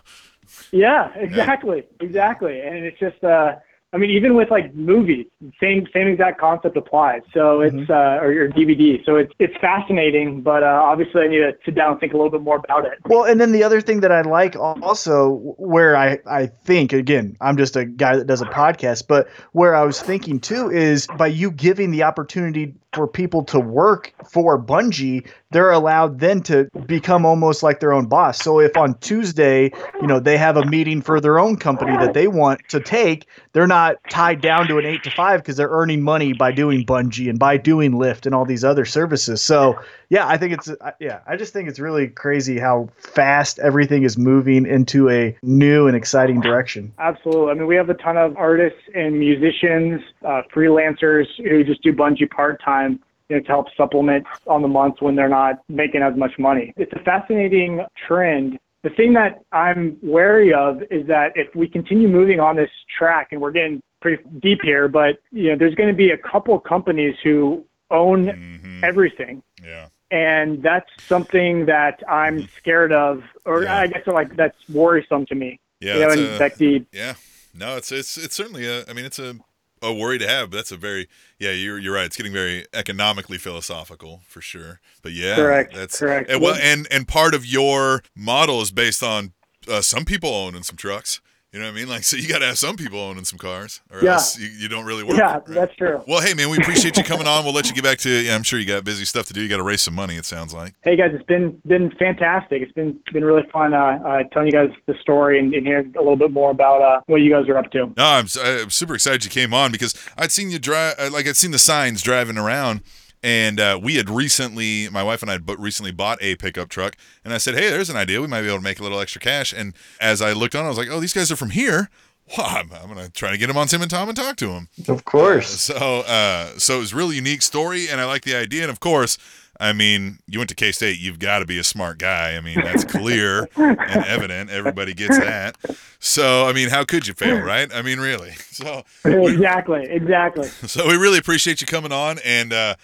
Yeah, 0.71 1.11
exactly, 1.15 1.83
exactly. 1.99 2.61
And 2.61 2.85
it's 2.85 2.99
just, 2.99 3.23
uh, 3.23 3.55
I 3.93 3.97
mean, 3.97 4.09
even 4.09 4.35
with 4.35 4.51
like 4.51 4.75
movies, 4.75 5.27
same 5.61 5.87
same 5.93 6.07
exact 6.07 6.41
concept 6.41 6.75
applies. 6.75 7.21
So 7.33 7.61
it's 7.61 7.89
uh, 7.89 8.19
or 8.21 8.33
your 8.33 8.49
DVD. 8.49 9.03
So 9.05 9.15
it's 9.15 9.31
it's 9.39 9.55
fascinating, 9.61 10.41
but 10.41 10.61
uh, 10.61 10.81
obviously 10.83 11.21
I 11.21 11.27
need 11.27 11.37
to 11.37 11.53
sit 11.63 11.75
down 11.75 11.91
and 11.91 11.99
think 11.99 12.13
a 12.13 12.17
little 12.17 12.29
bit 12.29 12.41
more 12.41 12.57
about 12.57 12.85
it. 12.85 12.99
Well, 13.05 13.23
and 13.23 13.39
then 13.39 13.53
the 13.53 13.63
other 13.63 13.79
thing 13.79 14.01
that 14.01 14.11
I 14.11 14.21
like 14.21 14.57
also, 14.57 15.55
where 15.57 15.95
I, 15.95 16.19
I 16.29 16.47
think, 16.47 16.91
again, 16.91 17.37
I'm 17.39 17.55
just 17.55 17.77
a 17.77 17.85
guy 17.85 18.17
that 18.17 18.27
does 18.27 18.41
a 18.41 18.45
podcast, 18.45 19.07
but 19.07 19.29
where 19.53 19.73
I 19.73 19.83
was 19.83 20.01
thinking 20.01 20.41
too 20.41 20.69
is 20.69 21.07
by 21.17 21.27
you 21.27 21.49
giving 21.49 21.91
the 21.91 22.03
opportunity 22.03 22.75
for 22.91 23.07
people 23.07 23.45
to 23.45 23.59
work 23.59 24.13
for 24.29 24.61
Bungii, 24.61 25.29
they're 25.51 25.71
allowed 25.71 26.19
then 26.19 26.41
to 26.41 26.69
become 26.85 27.25
almost 27.25 27.63
like 27.63 27.79
their 27.79 27.93
own 27.93 28.07
boss. 28.07 28.39
So 28.39 28.59
if 28.59 28.75
on 28.75 28.95
Tuesday, 28.99 29.71
you 30.01 30.07
know, 30.07 30.19
they 30.19 30.37
have 30.37 30.57
a 30.57 30.65
meeting 30.65 31.01
for 31.01 31.21
their 31.21 31.39
own 31.39 31.55
company 31.55 31.95
that 31.97 32.13
they 32.13 32.27
want 32.27 32.61
to 32.69 32.79
take, 32.79 33.27
they're 33.53 33.67
not 33.67 33.95
tied 34.09 34.41
down 34.41 34.67
to 34.67 34.77
an 34.77 34.85
eight 34.85 35.03
to 35.03 35.11
five 35.11 35.41
because 35.41 35.55
they're 35.55 35.69
earning 35.69 36.01
money 36.01 36.33
by 36.33 36.51
doing 36.51 36.85
Bungii 36.85 37.29
and 37.29 37.39
by 37.39 37.57
doing 37.57 37.93
Lyft 37.93 38.25
and 38.25 38.35
all 38.35 38.45
these 38.45 38.63
other 38.63 38.85
services. 38.85 39.41
So 39.41 39.79
yeah, 40.09 40.27
I 40.27 40.37
think 40.37 40.53
it's 40.53 40.69
yeah, 40.99 41.19
I 41.27 41.35
just 41.37 41.53
think 41.53 41.69
it's 41.69 41.79
really 41.79 42.07
crazy 42.07 42.59
how 42.59 42.89
fast 42.97 43.59
everything 43.59 44.03
is 44.03 44.17
moving 44.17 44.65
into 44.65 45.09
a 45.09 45.37
new 45.41 45.87
and 45.87 45.95
exciting 45.95 46.41
direction. 46.41 46.93
Absolutely. 46.99 47.51
I 47.51 47.53
mean, 47.55 47.67
we 47.67 47.75
have 47.75 47.89
a 47.89 47.93
ton 47.93 48.17
of 48.17 48.35
artists 48.37 48.79
and 48.93 49.19
musicians, 49.19 50.01
uh, 50.25 50.43
freelancers 50.53 51.25
who 51.37 51.63
just 51.63 51.81
do 51.83 51.93
Bungii 51.93 52.29
part 52.29 52.61
time. 52.61 52.99
You 53.29 53.35
know, 53.37 53.41
to 53.41 53.47
help 53.47 53.67
supplement 53.75 54.25
on 54.47 54.61
the 54.61 54.67
months 54.69 55.01
when 55.01 55.15
they're 55.15 55.27
not 55.27 55.61
making 55.67 56.01
as 56.01 56.15
much 56.15 56.39
money. 56.39 56.73
It's 56.77 56.93
a 56.93 56.99
fascinating 56.99 57.81
trend. 58.07 58.57
The 58.83 58.89
thing 58.91 59.13
that 59.13 59.41
I'm 59.51 59.97
wary 60.01 60.53
of 60.53 60.81
is 60.89 61.05
that 61.07 61.33
if 61.35 61.53
we 61.53 61.67
continue 61.67 62.07
moving 62.07 62.39
on 62.39 62.55
this 62.55 62.69
track, 62.97 63.29
and 63.31 63.41
we're 63.41 63.51
getting 63.51 63.81
pretty 64.01 64.23
deep 64.39 64.59
here, 64.63 64.87
but 64.87 65.17
you 65.31 65.49
know, 65.49 65.57
there's 65.57 65.75
going 65.75 65.89
to 65.89 65.95
be 65.95 66.11
a 66.11 66.17
couple 66.17 66.57
companies 66.59 67.15
who 67.21 67.65
own 67.91 68.27
Mhm. 68.27 68.83
everything 68.83 69.41
Yeah. 69.63 69.87
and 70.11 70.61
that's 70.61 70.89
something 71.07 71.65
that 71.65 72.01
I'm 72.07 72.47
scared 72.57 72.91
of, 72.93 73.23
or 73.45 73.63
Yeah. 73.63 73.77
I 73.79 73.87
guess 73.87 74.05
like 74.07 74.35
that's 74.37 74.57
worrisome 74.69 75.25
to 75.25 75.35
me. 75.35 75.59
Yeah. 75.81 75.93
you 75.95 75.99
know, 76.01 76.09
and 76.11 76.21
a- 76.21 76.39
like 76.39 76.55
the 76.55 76.83
Yeah. 76.93 77.13
No, 77.53 77.75
it's 77.75 77.91
it's 77.91 78.17
it's 78.17 78.35
certainly 78.35 78.65
a. 78.67 78.85
I 78.87 78.93
mean, 78.93 79.03
it's 79.05 79.19
a 79.19 79.35
a 79.81 79.93
worry 79.93 80.17
to 80.19 80.27
have. 80.27 80.49
But 80.49 80.57
that's 80.57 80.71
a 80.71 80.77
very 80.77 81.07
yeah. 81.39 81.51
You're 81.51 81.77
you're 81.77 81.93
right. 81.93 82.05
It's 82.05 82.17
getting 82.17 82.33
very 82.33 82.65
economically 82.73 83.37
philosophical 83.37 84.21
for 84.27 84.41
sure. 84.41 84.79
But 85.01 85.13
yeah, 85.13 85.35
Correct, 85.35 85.73
That's 85.73 85.99
correct. 85.99 86.29
And, 86.29 86.41
well, 86.41 86.55
and 86.61 86.87
and 86.91 87.07
part 87.07 87.33
of 87.33 87.45
your 87.45 88.03
model 88.15 88.61
is 88.61 88.71
based 88.71 89.03
on 89.03 89.33
uh, 89.67 89.81
some 89.81 90.05
people 90.05 90.29
owning 90.33 90.63
some 90.63 90.77
trucks. 90.77 91.21
You 91.53 91.59
know 91.59 91.65
what 91.65 91.71
I 91.71 91.75
mean? 91.75 91.87
Like, 91.87 92.03
so 92.03 92.17
you 92.17 92.27
got 92.27 92.39
to 92.39 92.45
have 92.45 92.57
some 92.59 92.75
people 92.75 92.99
owning 92.99 93.23
some 93.23 93.39
cars, 93.39 93.79
or 93.89 94.03
Yeah. 94.03 94.13
else 94.15 94.37
you, 94.37 94.47
you 94.49 94.67
don't 94.67 94.83
really 94.85 95.03
work. 95.05 95.17
yeah, 95.17 95.35
right? 95.35 95.45
that's 95.47 95.73
true. 95.77 96.03
Well, 96.05 96.19
hey 96.21 96.33
man, 96.33 96.49
we 96.49 96.57
appreciate 96.57 96.97
you 96.97 97.03
coming 97.05 97.25
on. 97.27 97.45
We'll 97.45 97.53
let 97.53 97.67
you 97.69 97.73
get 97.73 97.85
back 97.85 97.99
to. 97.99 98.09
Yeah, 98.09 98.35
I'm 98.35 98.43
sure 98.43 98.59
you 98.59 98.65
got 98.65 98.83
busy 98.83 99.05
stuff 99.05 99.27
to 99.27 99.33
do. 99.33 99.41
You 99.41 99.47
got 99.47 99.57
to 99.57 99.63
raise 99.63 99.81
some 99.81 99.95
money. 99.95 100.17
It 100.17 100.25
sounds 100.25 100.53
like. 100.53 100.73
Hey 100.83 100.97
guys, 100.97 101.11
it's 101.13 101.23
been 101.23 101.59
been 101.65 101.89
fantastic. 101.91 102.61
It's 102.61 102.71
been 102.73 102.99
been 103.13 103.23
really 103.23 103.43
fun 103.51 103.73
uh, 103.73 103.77
uh, 104.05 104.23
telling 104.33 104.47
you 104.47 104.51
guys 104.51 104.69
the 104.87 104.95
story 105.01 105.39
and, 105.39 105.53
and 105.53 105.65
hearing 105.65 105.93
a 105.95 105.99
little 105.99 106.17
bit 106.17 106.31
more 106.31 106.51
about 106.51 106.81
uh, 106.81 107.01
what 107.05 107.21
you 107.21 107.31
guys 107.31 107.47
are 107.47 107.57
up 107.57 107.71
to. 107.71 107.93
No, 107.95 108.03
I'm, 108.05 108.25
I'm 108.43 108.69
super 108.69 108.95
excited 108.95 109.23
you 109.23 109.31
came 109.31 109.53
on 109.53 109.71
because 109.71 109.95
I'd 110.17 110.33
seen 110.33 110.51
you 110.51 110.59
drive, 110.59 110.95
uh, 110.99 111.09
like 111.13 111.27
I'd 111.27 111.37
seen 111.37 111.51
the 111.51 111.59
signs 111.59 112.01
driving 112.01 112.37
around, 112.37 112.81
and 113.23 113.59
uh, 113.59 113.79
we 113.81 113.95
had 113.95 114.09
recently, 114.09 114.89
my 114.89 115.03
wife 115.03 115.21
and 115.21 115.29
I 115.29 115.33
had 115.33 115.59
recently 115.59 115.91
bought 115.91 116.19
a 116.21 116.35
pickup 116.35 116.69
truck, 116.69 116.95
and 117.23 117.33
I 117.33 117.37
said, 117.37 117.55
hey, 117.55 117.69
there's 117.69 117.89
an 117.89 117.97
idea, 117.97 118.21
we 118.21 118.27
might 118.27 118.41
be 118.41 118.47
able 118.47 118.57
to 118.57 118.63
make 118.63 118.79
a 118.79 118.83
little 118.83 118.99
extra 118.99 119.21
cash. 119.21 119.53
And 119.53 119.73
as 119.99 120.21
I 120.21 120.33
looked 120.33 120.55
on, 120.55 120.65
I 120.65 120.69
was 120.69 120.77
like, 120.77 120.89
oh, 120.89 120.99
these 120.99 121.13
guys 121.13 121.31
are 121.31 121.35
from 121.35 121.51
here. 121.51 121.89
Well, 122.37 122.47
I'm, 122.47 122.71
I'm 122.73 122.89
gonna 122.89 123.09
try 123.09 123.31
to 123.31 123.37
get 123.37 123.47
them 123.47 123.55
on 123.55 123.67
Tim 123.67 123.81
and 123.81 123.89
Tom 123.89 124.09
and 124.09 124.17
talk 124.17 124.35
to 124.37 124.47
them. 124.47 124.67
Of 124.89 125.05
course. 125.05 125.47
So, 125.47 126.01
uh, 126.01 126.57
so 126.57 126.75
it 126.75 126.79
was 126.79 126.91
a 126.91 126.95
really 126.97 127.15
unique 127.15 127.41
story, 127.41 127.87
and 127.87 128.01
I 128.01 128.05
like 128.05 128.23
the 128.23 128.35
idea. 128.35 128.63
And 128.63 128.71
of 128.71 128.81
course, 128.81 129.17
I 129.59 129.73
mean, 129.73 130.19
you 130.27 130.39
went 130.39 130.49
to 130.49 130.55
K 130.55 130.71
State, 130.71 130.99
you've 130.99 131.19
got 131.19 131.39
to 131.39 131.45
be 131.45 131.57
a 131.57 131.63
smart 131.63 131.97
guy. 131.97 132.35
I 132.35 132.41
mean, 132.41 132.59
that's 132.61 132.83
clear 132.83 133.47
and 133.55 133.79
evident. 133.79 134.49
Everybody 134.49 134.93
gets 134.93 135.17
that. 135.17 135.57
So, 135.99 136.47
I 136.47 136.53
mean, 136.53 136.69
how 136.69 136.83
could 136.83 137.07
you 137.07 137.13
fail, 137.13 137.39
right? 137.39 137.73
I 137.73 137.81
mean, 137.81 137.99
really. 137.99 138.31
So, 138.31 138.83
exactly, 139.05 139.85
exactly. 139.89 140.47
so 140.67 140.87
we 140.87 140.95
really 140.95 141.17
appreciate 141.17 141.61
you 141.61 141.67
coming 141.67 141.91
on, 141.91 142.19
and 142.23 142.53
uh, 142.53 142.75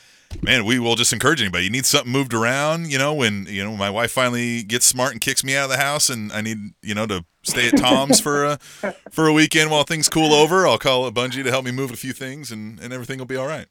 man, 0.41 0.65
we 0.65 0.79
will 0.79 0.95
just 0.95 1.13
encourage 1.13 1.41
anybody. 1.41 1.65
You 1.65 1.69
need 1.69 1.85
something 1.85 2.11
moved 2.11 2.33
around, 2.33 2.91
you 2.91 2.97
know. 2.97 3.13
When 3.13 3.45
you 3.47 3.63
know 3.63 3.75
my 3.75 3.89
wife 3.89 4.11
finally 4.11 4.63
gets 4.63 4.85
smart 4.85 5.11
and 5.11 5.21
kicks 5.21 5.43
me 5.43 5.55
out 5.55 5.65
of 5.65 5.69
the 5.69 5.77
house, 5.77 6.09
and 6.09 6.31
I 6.31 6.41
need 6.41 6.57
you 6.81 6.95
know 6.95 7.05
to 7.07 7.25
stay 7.43 7.67
at 7.67 7.77
Tom's 7.77 8.19
for 8.19 8.45
a 8.45 8.57
for 9.11 9.27
a 9.27 9.33
weekend 9.33 9.71
while 9.71 9.83
things 9.83 10.09
cool 10.09 10.33
over. 10.33 10.67
I'll 10.67 10.77
call 10.77 11.05
up 11.05 11.13
Bungii 11.13 11.43
to 11.43 11.51
help 11.51 11.65
me 11.65 11.71
move 11.71 11.91
a 11.91 11.97
few 11.97 12.13
things, 12.13 12.51
and 12.51 12.79
and 12.79 12.93
everything 12.93 13.19
will 13.19 13.25
be 13.25 13.35
all 13.35 13.47
right. 13.47 13.67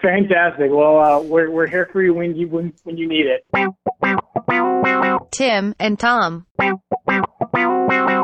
Fantastic. 0.00 0.70
Well, 0.70 0.98
uh, 0.98 1.20
we're 1.20 1.50
we're 1.50 1.66
here 1.66 1.88
for 1.92 2.02
you 2.02 2.14
when 2.14 2.36
you 2.36 2.48
when 2.48 2.72
when 2.84 2.96
you 2.96 3.08
need 3.08 3.26
it. 3.26 3.44
Tim 5.32 5.74
and 5.80 5.98
Tom. 5.98 6.46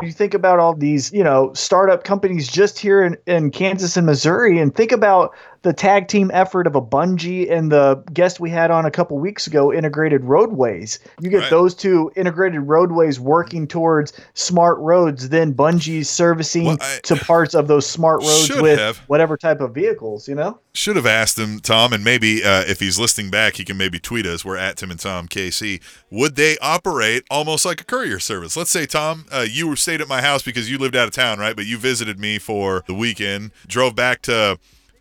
You 0.03 0.11
think 0.11 0.33
about 0.33 0.59
all 0.59 0.73
these, 0.73 1.13
you 1.13 1.23
know, 1.23 1.53
startup 1.53 2.03
companies 2.03 2.47
just 2.47 2.79
here 2.79 3.03
in, 3.03 3.17
in 3.27 3.51
Kansas 3.51 3.97
and 3.97 4.05
Missouri, 4.05 4.59
and 4.59 4.73
think 4.73 4.91
about 4.91 5.35
the 5.63 5.73
tag 5.73 6.07
team 6.07 6.31
effort 6.33 6.65
of 6.65 6.75
a 6.75 6.81
Bungii 6.81 7.51
and 7.51 7.71
the 7.71 8.01
guest 8.13 8.39
we 8.39 8.49
had 8.49 8.71
on 8.71 8.85
a 8.85 8.89
couple 8.91 9.19
weeks 9.19 9.45
ago, 9.45 9.71
Integrated 9.71 10.23
Roadways. 10.23 10.97
You 11.19 11.29
get 11.29 11.41
Right. 11.41 11.49
those 11.51 11.75
two 11.75 12.11
integrated 12.15 12.61
roadways 12.61 13.19
working 13.19 13.67
towards 13.67 14.11
smart 14.33 14.79
roads, 14.79 15.29
then 15.29 15.53
Bungii's 15.53 16.09
servicing 16.09 16.65
Well, 16.65 16.77
I- 16.81 16.99
to 17.03 17.15
parts 17.15 17.53
of 17.53 17.67
those 17.67 17.85
smart 17.85 18.21
roads 18.23 18.51
with 18.59 18.79
have. 18.79 18.97
whatever 19.07 19.37
type 19.37 19.61
of 19.61 19.75
vehicles, 19.75 20.27
you 20.27 20.33
know? 20.33 20.57
Should 20.73 20.95
have 20.95 21.05
asked 21.05 21.37
him, 21.37 21.59
Tom, 21.59 21.93
and 21.93 22.03
maybe 22.03 22.43
uh, 22.43 22.63
if 22.67 22.79
he's 22.79 22.97
listening 22.97 23.29
back, 23.29 23.57
he 23.57 23.63
can 23.65 23.77
maybe 23.77 23.99
tweet 23.99 24.25
us. 24.25 24.43
We're 24.43 24.57
at 24.57 24.77
Tim 24.77 24.89
and 24.89 24.99
Tom 24.99 25.27
KC. 25.27 25.79
Would 26.09 26.37
they 26.37 26.57
operate 26.59 27.23
almost 27.29 27.65
like 27.65 27.81
a 27.81 27.83
courier 27.83 28.19
service? 28.19 28.57
Let's 28.57 28.71
say, 28.71 28.87
Tom, 28.87 29.25
uh, 29.31 29.45
you 29.47 29.67
were 29.67 29.75
stayed 29.75 30.01
at 30.01 30.07
my 30.07 30.21
house 30.21 30.41
because 30.41 30.71
you 30.71 30.79
lived 30.79 30.95
out 30.95 31.07
of 31.07 31.13
town, 31.13 31.37
right? 31.39 31.55
But 31.55 31.65
you 31.67 31.77
visited 31.77 32.19
me 32.19 32.39
for 32.39 32.83
the 32.87 32.93
weekend, 32.95 33.51
drove 33.67 33.95
back 33.95 34.21
to, 34.23 34.57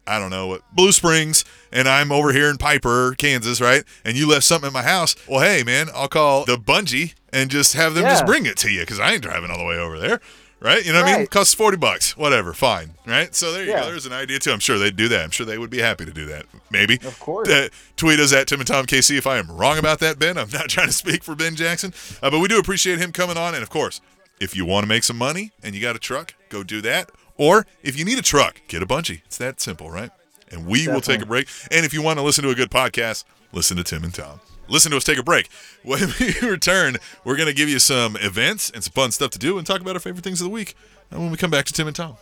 I 0.06 0.18
don't 0.18 0.30
know, 0.30 0.46
what, 0.48 0.62
Blue 0.74 0.92
Springs, 0.92 1.44
and 1.72 1.88
I'm 1.88 2.10
over 2.10 2.32
here 2.32 2.48
in 2.50 2.56
Piper, 2.56 3.14
Kansas, 3.16 3.60
right? 3.60 3.84
And 4.04 4.16
you 4.16 4.28
left 4.28 4.44
something 4.44 4.66
at 4.68 4.72
my 4.72 4.82
house. 4.82 5.14
Well, 5.28 5.40
hey, 5.40 5.62
man, 5.62 5.88
I'll 5.94 6.08
call 6.08 6.44
the 6.44 6.56
Bungii 6.56 7.14
and 7.32 7.50
just 7.50 7.74
have 7.74 7.94
them 7.94 8.04
just 8.04 8.26
bring 8.26 8.46
it 8.46 8.56
to 8.58 8.70
you 8.70 8.80
because 8.80 8.98
I 8.98 9.12
ain't 9.12 9.22
driving 9.22 9.50
all 9.50 9.58
the 9.58 9.64
way 9.64 9.76
over 9.78 9.98
there. 9.98 10.20
Right? 10.62 10.84
You 10.84 10.92
know 10.92 11.00
what 11.02 11.08
I 11.14 11.16
mean? 11.18 11.26
Costs 11.28 11.54
40 11.54 11.78
bucks. 11.78 12.18
Whatever. 12.18 12.52
Fine. 12.52 12.92
Right? 13.06 13.34
So 13.34 13.50
there 13.50 13.64
you 13.64 13.70
Yeah. 13.70 13.80
go. 13.80 13.86
There's 13.86 14.04
an 14.04 14.12
idea 14.12 14.38
too. 14.38 14.52
I'm 14.52 14.58
sure 14.58 14.78
they'd 14.78 14.94
do 14.94 15.08
that. 15.08 15.22
I'm 15.24 15.30
sure 15.30 15.46
they 15.46 15.56
would 15.56 15.70
be 15.70 15.78
happy 15.78 16.04
to 16.04 16.12
do 16.12 16.26
that. 16.26 16.44
Maybe. 16.70 16.96
Of 16.96 17.18
course. 17.18 17.48
Uh, 17.48 17.68
tweet 17.96 18.20
us 18.20 18.30
at 18.34 18.46
Tim 18.46 18.60
and 18.60 18.66
Tom 18.66 18.84
KC 18.84 19.16
if 19.16 19.26
I 19.26 19.38
am 19.38 19.50
wrong 19.50 19.78
about 19.78 20.00
that, 20.00 20.18
Ben. 20.18 20.36
I'm 20.36 20.50
not 20.50 20.68
trying 20.68 20.88
to 20.88 20.92
speak 20.92 21.24
for 21.24 21.34
Ben 21.34 21.56
Jackson. 21.56 21.94
Uh, 22.22 22.28
but 22.30 22.40
we 22.40 22.48
do 22.48 22.58
appreciate 22.58 22.98
him 22.98 23.10
coming 23.10 23.38
on. 23.38 23.54
And 23.54 23.62
of 23.62 23.70
course, 23.70 24.02
if 24.38 24.54
you 24.54 24.66
want 24.66 24.84
to 24.84 24.86
make 24.88 25.02
some 25.02 25.16
money 25.16 25.50
and 25.62 25.74
you 25.74 25.80
got 25.80 25.96
a 25.96 25.98
truck, 25.98 26.34
go 26.50 26.62
do 26.62 26.82
that. 26.82 27.10
Or 27.40 27.66
if 27.82 27.98
you 27.98 28.04
need 28.04 28.18
a 28.18 28.22
truck, 28.22 28.60
get 28.68 28.82
a 28.82 28.86
Bungii. 28.86 29.22
It's 29.24 29.38
that 29.38 29.62
simple, 29.62 29.90
right? 29.90 30.10
And 30.52 30.66
we 30.66 30.86
will 30.86 31.00
take 31.00 31.22
a 31.22 31.26
break. 31.26 31.48
And 31.70 31.86
if 31.86 31.94
you 31.94 32.02
want 32.02 32.18
to 32.18 32.22
listen 32.22 32.44
to 32.44 32.50
a 32.50 32.54
good 32.54 32.70
podcast, 32.70 33.24
listen 33.50 33.78
to 33.78 33.82
Tim 33.82 34.04
and 34.04 34.12
Tom. 34.12 34.40
Listen 34.68 34.90
to 34.90 34.98
us 34.98 35.04
take 35.04 35.18
a 35.18 35.22
break. 35.22 35.48
When 35.82 36.12
we 36.20 36.38
return, 36.46 36.98
we're 37.24 37.36
going 37.36 37.48
to 37.48 37.54
give 37.54 37.70
you 37.70 37.78
some 37.78 38.16
events 38.16 38.68
and 38.68 38.84
some 38.84 38.92
fun 38.92 39.10
stuff 39.10 39.30
to 39.30 39.38
do 39.38 39.56
and 39.56 39.66
talk 39.66 39.80
about 39.80 39.96
our 39.96 40.00
favorite 40.00 40.22
things 40.22 40.42
of 40.42 40.44
the 40.44 40.50
week 40.50 40.74
uh, 41.10 41.18
when 41.18 41.30
we 41.30 41.38
come 41.38 41.50
back 41.50 41.64
to 41.64 41.72
Tim 41.72 41.86
and 41.86 41.96
Tom. 41.96 42.18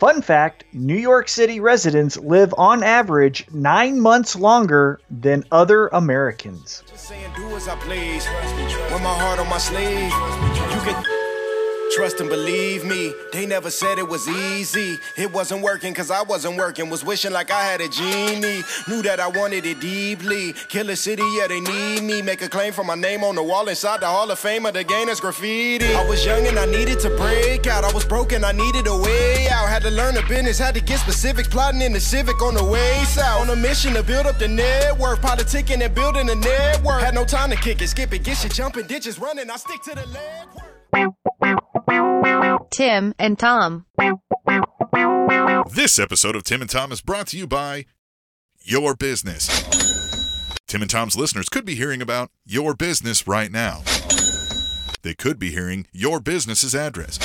Fun 0.00 0.22
fact 0.22 0.64
New 0.72 0.96
York 0.96 1.28
City 1.28 1.60
residents 1.60 2.16
live 2.16 2.54
on 2.56 2.82
average 2.82 3.44
nine 3.52 4.00
months 4.00 4.34
longer 4.34 5.00
than 5.10 5.44
other 5.52 5.88
Americans. 5.88 6.82
Trust 11.94 12.20
and 12.20 12.28
believe 12.28 12.84
me. 12.84 13.12
They 13.32 13.46
never 13.46 13.70
said 13.70 13.98
it 13.98 14.08
was 14.08 14.26
easy. 14.28 14.98
It 15.16 15.32
wasn't 15.32 15.62
working 15.62 15.92
cause 15.94 16.10
I 16.10 16.22
wasn't 16.22 16.56
working. 16.56 16.88
Was 16.90 17.04
wishing 17.04 17.32
like 17.32 17.50
I 17.50 17.62
had 17.62 17.80
a 17.80 17.88
genie. 17.88 18.62
Knew 18.88 19.02
that 19.02 19.20
I 19.20 19.28
wanted 19.28 19.66
it 19.66 19.80
deeply. 19.80 20.54
Kill 20.68 20.88
a 20.90 20.96
city, 20.96 21.22
yeah, 21.36 21.46
they 21.48 21.60
need 21.60 22.02
me. 22.02 22.22
Make 22.22 22.42
a 22.42 22.48
claim 22.48 22.72
for 22.72 22.84
my 22.84 22.94
name 22.94 23.22
on 23.24 23.34
the 23.34 23.42
wall 23.42 23.68
inside 23.68 24.00
the 24.00 24.06
Hall 24.06 24.30
of 24.30 24.38
Fame 24.38 24.66
of 24.66 24.74
the 24.74 24.84
Gainers 24.84 25.20
graffiti. 25.20 25.94
I 25.94 26.06
was 26.08 26.24
young 26.24 26.46
and 26.46 26.58
I 26.58 26.66
needed 26.66 27.00
to 27.00 27.10
break 27.10 27.66
out. 27.66 27.84
I 27.84 27.92
was 27.92 28.04
broken, 28.04 28.44
I 28.44 28.52
needed 28.52 28.86
a 28.86 28.96
way 28.96 29.48
out. 29.50 29.68
Had 29.68 29.82
to 29.82 29.90
learn 29.90 30.14
the 30.14 30.22
business, 30.22 30.58
had 30.58 30.74
to 30.74 30.80
get 30.80 30.98
specifics. 30.98 31.48
Plotting 31.48 31.82
in 31.82 31.92
the 31.92 32.00
Civic 32.00 32.40
on 32.42 32.54
the 32.54 32.64
way 32.64 33.04
south. 33.04 33.42
On 33.42 33.50
a 33.50 33.56
mission 33.56 33.94
to 33.94 34.02
build 34.02 34.26
up 34.26 34.38
the 34.38 34.48
network. 34.48 35.20
Politicking 35.20 35.84
and 35.84 35.94
building 35.94 36.28
a 36.30 36.34
network. 36.34 37.02
Had 37.02 37.14
no 37.14 37.24
time 37.24 37.50
to 37.50 37.56
kick 37.56 37.82
it, 37.82 37.88
skip 37.88 38.12
it, 38.12 38.22
get 38.22 38.36
shit 38.38 38.52
jumping, 38.52 38.86
ditches 38.86 39.18
running. 39.18 39.50
I 39.50 39.56
stick 39.56 39.82
to 39.82 39.94
the 39.94 40.06
leg 40.06 40.46
work. 40.54 40.72
Tim 42.70 43.14
and 43.18 43.38
Tom. 43.38 43.86
This 45.74 45.98
episode 45.98 46.36
of 46.36 46.44
Tim 46.44 46.60
and 46.60 46.70
Tom 46.70 46.92
is 46.92 47.00
brought 47.00 47.28
to 47.28 47.38
you 47.38 47.46
by 47.46 47.86
Your 48.60 48.94
Business. 48.94 49.48
Tim 50.66 50.82
and 50.82 50.90
Tom's 50.90 51.16
listeners 51.16 51.48
could 51.48 51.64
be 51.64 51.74
hearing 51.74 52.00
about 52.00 52.30
your 52.44 52.74
business 52.74 53.26
right 53.26 53.50
now. 53.50 53.82
They 55.02 55.14
could 55.14 55.38
be 55.38 55.50
hearing 55.50 55.86
your 55.92 56.20
business's 56.20 56.74
address, 56.74 57.18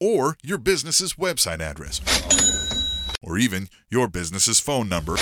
or 0.00 0.36
your 0.42 0.58
business's 0.58 1.14
website 1.14 1.60
address, 1.60 2.00
or 3.22 3.38
even 3.38 3.68
your 3.90 4.06
business's 4.06 4.60
phone 4.60 4.88
number. 4.88 5.16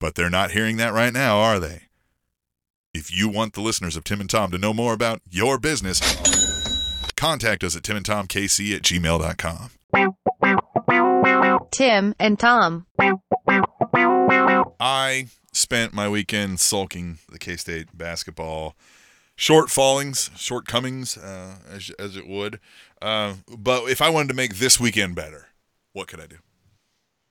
But 0.00 0.14
they're 0.14 0.30
not 0.30 0.50
hearing 0.52 0.76
that 0.78 0.92
right 0.92 1.12
now, 1.12 1.38
are 1.38 1.60
they? 1.60 1.82
If 2.94 3.14
you 3.14 3.28
want 3.28 3.54
the 3.54 3.60
listeners 3.60 3.96
of 3.96 4.04
Tim 4.04 4.20
and 4.20 4.28
Tom 4.28 4.50
to 4.50 4.58
know 4.58 4.74
more 4.74 4.92
about 4.92 5.22
your 5.30 5.58
business, 5.58 6.00
contact 7.22 7.62
us 7.62 7.76
at 7.76 7.84
timandtomkc 7.84 8.74
at 8.74 8.82
gmail.com. 8.82 9.70
Tim 11.70 12.14
and 12.18 12.36
Tom. 12.36 12.86
I 14.80 15.28
spent 15.52 15.94
my 15.94 16.08
weekend 16.08 16.58
sulking 16.58 17.18
the 17.30 17.38
K 17.38 17.56
State 17.56 17.96
basketball 17.96 18.74
shortfallings, 19.38 20.36
shortcomings, 20.36 21.16
uh, 21.16 21.58
as, 21.70 21.90
as 21.96 22.16
it 22.16 22.26
would. 22.26 22.58
Uh, 23.00 23.34
but 23.56 23.84
if 23.84 24.02
I 24.02 24.10
wanted 24.10 24.28
to 24.30 24.34
make 24.34 24.56
this 24.56 24.80
weekend 24.80 25.14
better, 25.14 25.46
what 25.92 26.08
could 26.08 26.18
I 26.18 26.26
do? 26.26 26.38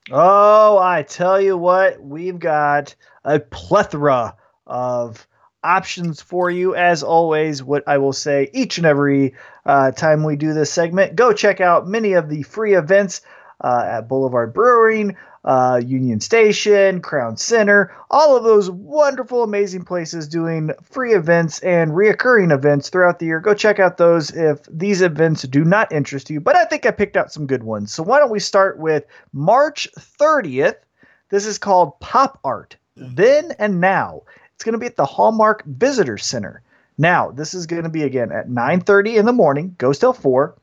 Oh, 0.10 0.78
I 0.78 1.04
tell 1.04 1.42
you 1.42 1.58
what, 1.58 2.02
we've 2.02 2.40
got 2.40 2.96
a 3.26 3.42
plethora 3.42 4.38
of 4.66 5.28
options 5.64 6.22
for 6.22 6.50
you. 6.50 6.76
As 6.76 7.04
always, 7.04 7.64
what 7.64 7.84
I 7.88 7.98
will 7.98 8.14
say 8.14 8.50
each 8.54 8.78
and 8.78 8.88
every 8.88 9.34
uh, 9.66 9.92
time 9.92 10.24
we 10.24 10.36
do 10.36 10.54
this 10.54 10.72
segment, 10.72 11.16
go 11.16 11.34
check 11.34 11.62
out 11.62 11.88
many 11.88 12.14
of 12.14 12.30
the 12.30 12.44
free 12.44 12.74
events 12.76 13.22
uh, 13.64 13.84
at 13.86 14.08
Boulevard 14.08 14.54
Brewing, 14.54 15.16
uh, 15.44 15.82
Union 15.84 16.20
Station, 16.20 17.02
Crown 17.02 17.38
Center, 17.38 17.96
all 18.10 18.36
of 18.36 18.44
those 18.44 18.70
wonderful, 18.70 19.44
amazing 19.44 19.84
places 19.84 20.28
doing 20.28 20.72
free 20.84 21.14
events 21.14 21.60
and 21.60 21.92
reoccurring 21.92 22.54
events 22.54 22.90
throughout 22.90 23.20
the 23.20 23.26
year. 23.26 23.40
Go 23.40 23.54
check 23.54 23.80
out 23.80 23.98
those 23.98 24.32
if 24.32 24.60
these 24.72 25.02
events 25.02 25.44
do 25.44 25.64
not 25.64 25.92
interest 25.92 26.30
you. 26.30 26.40
But 26.40 26.56
I 26.56 26.66
think 26.66 26.86
I 26.86 26.92
picked 26.92 27.18
out 27.18 27.32
some 27.32 27.48
good 27.48 27.64
ones. 27.64 27.92
So 27.92 28.04
why 28.04 28.20
don't 28.20 28.32
we 28.32 28.40
start 28.40 28.78
with 28.78 29.06
March 29.34 29.88
30th? 29.98 30.76
This 31.30 31.46
is 31.46 31.58
called 31.58 32.00
Pop 32.00 32.40
Art. 32.44 32.76
Then 32.96 33.54
and 33.58 33.80
Now. 33.80 34.24
It's 34.62 34.64
going 34.64 34.74
to 34.74 34.78
be 34.78 34.86
at 34.86 34.96
the 34.96 35.06
Hallmark 35.06 35.66
Visitor 35.66 36.20
Center. 36.20 36.62
Now, 36.96 37.32
this 37.32 37.56
is 37.56 37.66
going 37.66 37.82
to 37.82 37.90
be 37.90 38.04
again 38.04 38.32
at 38.32 38.48
9:30 38.48 39.18
in 39.18 39.26
the 39.26 39.34
morning, 39.34 39.74
goes 39.80 39.98
till 39.98 40.14
4, 40.14 40.54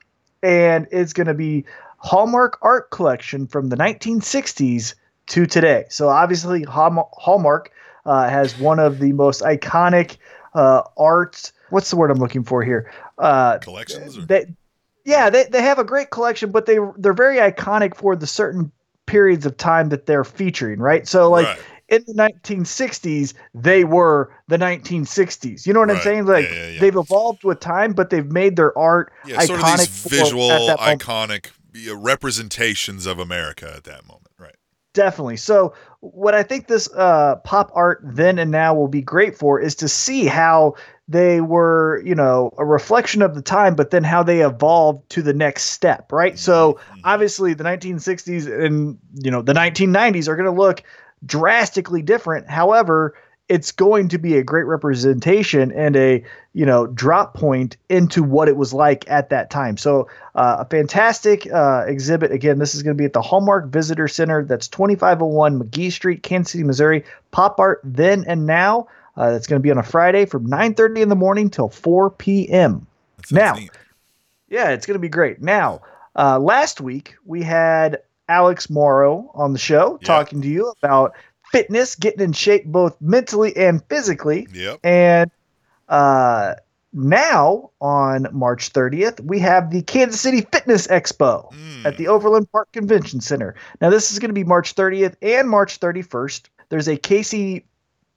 and 0.40 0.86
it's 0.92 1.12
going 1.12 1.26
to 1.26 1.34
be 1.34 1.64
Hallmark 1.96 2.59
art 2.62 2.92
collection 2.92 3.49
from 3.49 3.70
the 3.70 3.76
1960s 3.76 4.94
to 5.26 5.46
today. 5.46 5.86
So 5.88 6.09
obviously 6.11 6.62
Hallmark, 6.62 7.72
uh, 8.07 8.28
has 8.28 8.57
one 8.57 8.78
of 8.78 9.01
the 9.01 9.12
most 9.14 9.42
iconic 9.42 10.18
uh, 10.55 10.82
arts. 10.96 11.53
What's 11.70 11.90
the 11.90 11.96
word 11.96 12.12
I'm 12.12 12.18
looking 12.18 12.44
for 12.44 12.62
here? 12.62 12.92
Uh, 13.18 13.59
Collections? 13.59 14.24
They, 14.28 14.46
yeah, 15.05 15.28
they, 15.28 15.42
they 15.42 15.62
have 15.62 15.80
a 15.80 15.84
great 15.84 16.11
collection, 16.11 16.53
but 16.53 16.66
they 16.66 16.78
they're 16.99 17.14
very 17.14 17.38
iconic 17.38 17.96
for 17.96 18.14
the 18.14 18.28
certain 18.28 18.70
periods 19.07 19.44
of 19.44 19.57
time 19.57 19.88
that 19.88 20.07
they're 20.07 20.22
featuring, 20.22 20.78
right? 20.78 21.09
So 21.09 21.30
like 21.30 21.46
Right. 21.46 21.59
In 21.89 22.05
the 22.07 22.14
1960s, 22.14 23.34
they 23.55 23.84
were 23.84 24.30
the 24.49 24.59
1960s. 24.59 25.66
You 25.66 25.72
know 25.72 25.80
what 25.80 25.91
I'm 25.91 26.01
saying? 26.01 26.26
Like 26.26 26.49
Yeah, 26.51 26.55
yeah, 26.55 26.68
yeah. 26.68 26.80
they've 26.80 26.97
evolved 26.97 27.45
with 27.45 27.61
time, 27.61 27.93
but 27.93 28.11
they've 28.11 28.30
made 28.30 28.57
their 28.57 28.76
art 28.78 29.12
yeah, 29.24 29.39
sort 29.39 29.61
of 29.61 29.66
iconic 29.66 29.89
these 30.01 30.07
visual, 30.11 30.51
iconic 30.78 31.51
representations 31.97 33.07
of 33.07 33.18
America 33.18 33.72
at 33.76 33.84
that 33.84 34.07
moment. 34.07 34.32
Right. 34.39 34.55
Definitely. 34.95 35.36
So, 35.36 35.74
what 36.01 36.34
I 36.34 36.43
think 36.43 36.66
this 36.66 36.89
uh, 36.95 37.36
pop 37.45 37.70
art 37.74 38.01
then 38.03 38.39
and 38.39 38.51
now 38.51 38.74
will 38.74 38.89
be 38.89 39.03
great 39.03 39.36
for 39.36 39.61
is 39.61 39.74
to 39.76 39.89
see 39.89 40.24
how 40.26 40.74
they 41.07 41.41
were, 41.41 42.03
you 42.05 42.14
know, 42.14 42.53
a 42.59 42.64
reflection 42.64 43.22
of 43.22 43.34
the 43.34 43.43
time, 43.43 43.74
but 43.76 43.91
then 43.91 44.03
how 44.03 44.22
they 44.22 44.41
evolved 44.45 45.09
to 45.11 45.22
the 45.22 45.34
next 45.34 45.64
step, 45.64 46.11
right? 46.11 46.39
So, 46.39 46.80
Mm-hmm. 46.91 47.01
obviously, 47.05 47.55
the 47.55 47.64
1960s 47.64 48.47
and, 48.47 48.99
you 49.14 49.30
know, 49.30 49.43
the 49.43 49.53
1990s 49.53 50.26
are 50.26 50.36
going 50.36 50.53
to 50.53 50.59
look 50.61 50.82
drastically 51.24 52.02
different. 52.02 52.48
However, 52.48 53.14
it's 53.48 53.72
going 53.72 54.08
to 54.08 54.18
be 54.18 54.36
a 54.36 54.42
great 54.42 54.66
representation 54.66 55.72
and 55.72 55.96
a 55.96 56.22
you 56.52 56.66
know 56.66 56.86
drop 56.86 57.34
point 57.34 57.76
into 57.88 58.22
what 58.22 58.48
it 58.48 58.56
was 58.56 58.74
like 58.74 59.08
at 59.08 59.30
that 59.30 59.48
time 59.48 59.78
so 59.78 60.06
uh, 60.34 60.56
a 60.58 60.64
fantastic 60.66 61.50
uh, 61.50 61.82
exhibit 61.86 62.30
again 62.30 62.58
this 62.58 62.74
is 62.74 62.82
going 62.82 62.94
to 62.94 63.00
be 63.00 63.06
at 63.06 63.14
the 63.14 63.22
hallmark 63.22 63.68
visitor 63.68 64.06
center 64.06 64.44
that's 64.44 64.68
2501 64.68 65.58
mcgee 65.60 65.90
street 65.90 66.22
kansas 66.22 66.52
city 66.52 66.64
missouri 66.64 67.04
pop 67.30 67.58
art 67.58 67.80
then 67.84 68.22
and 68.26 68.44
now 68.44 68.86
uh, 69.16 69.30
that's 69.30 69.46
going 69.46 69.58
to 69.58 69.62
be 69.62 69.70
on 69.70 69.78
a 69.78 69.82
friday 69.82 70.26
from 70.26 70.46
9.30 70.46 70.98
in 70.98 71.08
the 71.08 71.16
morning 71.16 71.48
till 71.48 71.70
4 71.70 72.10
p.m 72.10 72.86
Now, 73.30 73.54
neat. 73.54 73.70
yeah, 74.48 74.70
it's 74.70 74.86
going 74.86 74.94
to 74.94 75.00
be 75.00 75.08
great. 75.08 75.40
Now, 75.42 75.80
uh, 76.16 76.38
last 76.38 76.80
week 76.80 77.16
we 77.24 77.42
had 77.42 78.00
Alex 78.29 78.68
Morrow 78.70 79.31
on 79.35 79.53
the 79.53 79.59
show 79.59 79.99
Yeah. 80.01 80.07
talking 80.07 80.41
to 80.43 80.49
you 80.49 80.72
about 80.83 81.12
fitness, 81.53 81.95
getting 81.97 82.20
in 82.20 82.33
shape 82.33 82.66
both 82.66 82.97
mentally 83.01 83.57
and 83.57 83.83
physically. 83.89 84.47
Yep. 84.53 84.81
And 84.85 85.31
uh, 85.89 86.55
now 86.93 87.70
on 87.81 88.26
March 88.33 88.72
30th, 88.72 89.20
we 89.20 89.39
have 89.41 89.70
the 89.70 89.83
Kansas 89.83 90.20
City 90.20 90.43
Fitness 90.53 90.87
Expo 90.87 91.51
Mm. 91.53 91.85
at 91.87 91.97
the 91.97 92.09
Overland 92.09 92.51
Park 92.53 92.70
Convention 92.72 93.20
Center. 93.20 93.55
Now, 93.81 93.89
this 93.91 94.11
is 94.12 94.18
going 94.18 94.29
to 94.31 94.35
be 94.35 94.45
March 94.45 94.74
30th 94.74 95.14
and 95.22 95.49
March 95.49 95.81
31st. 95.81 96.49
There's 96.68 96.89
a 96.89 96.97
KC 96.97 97.64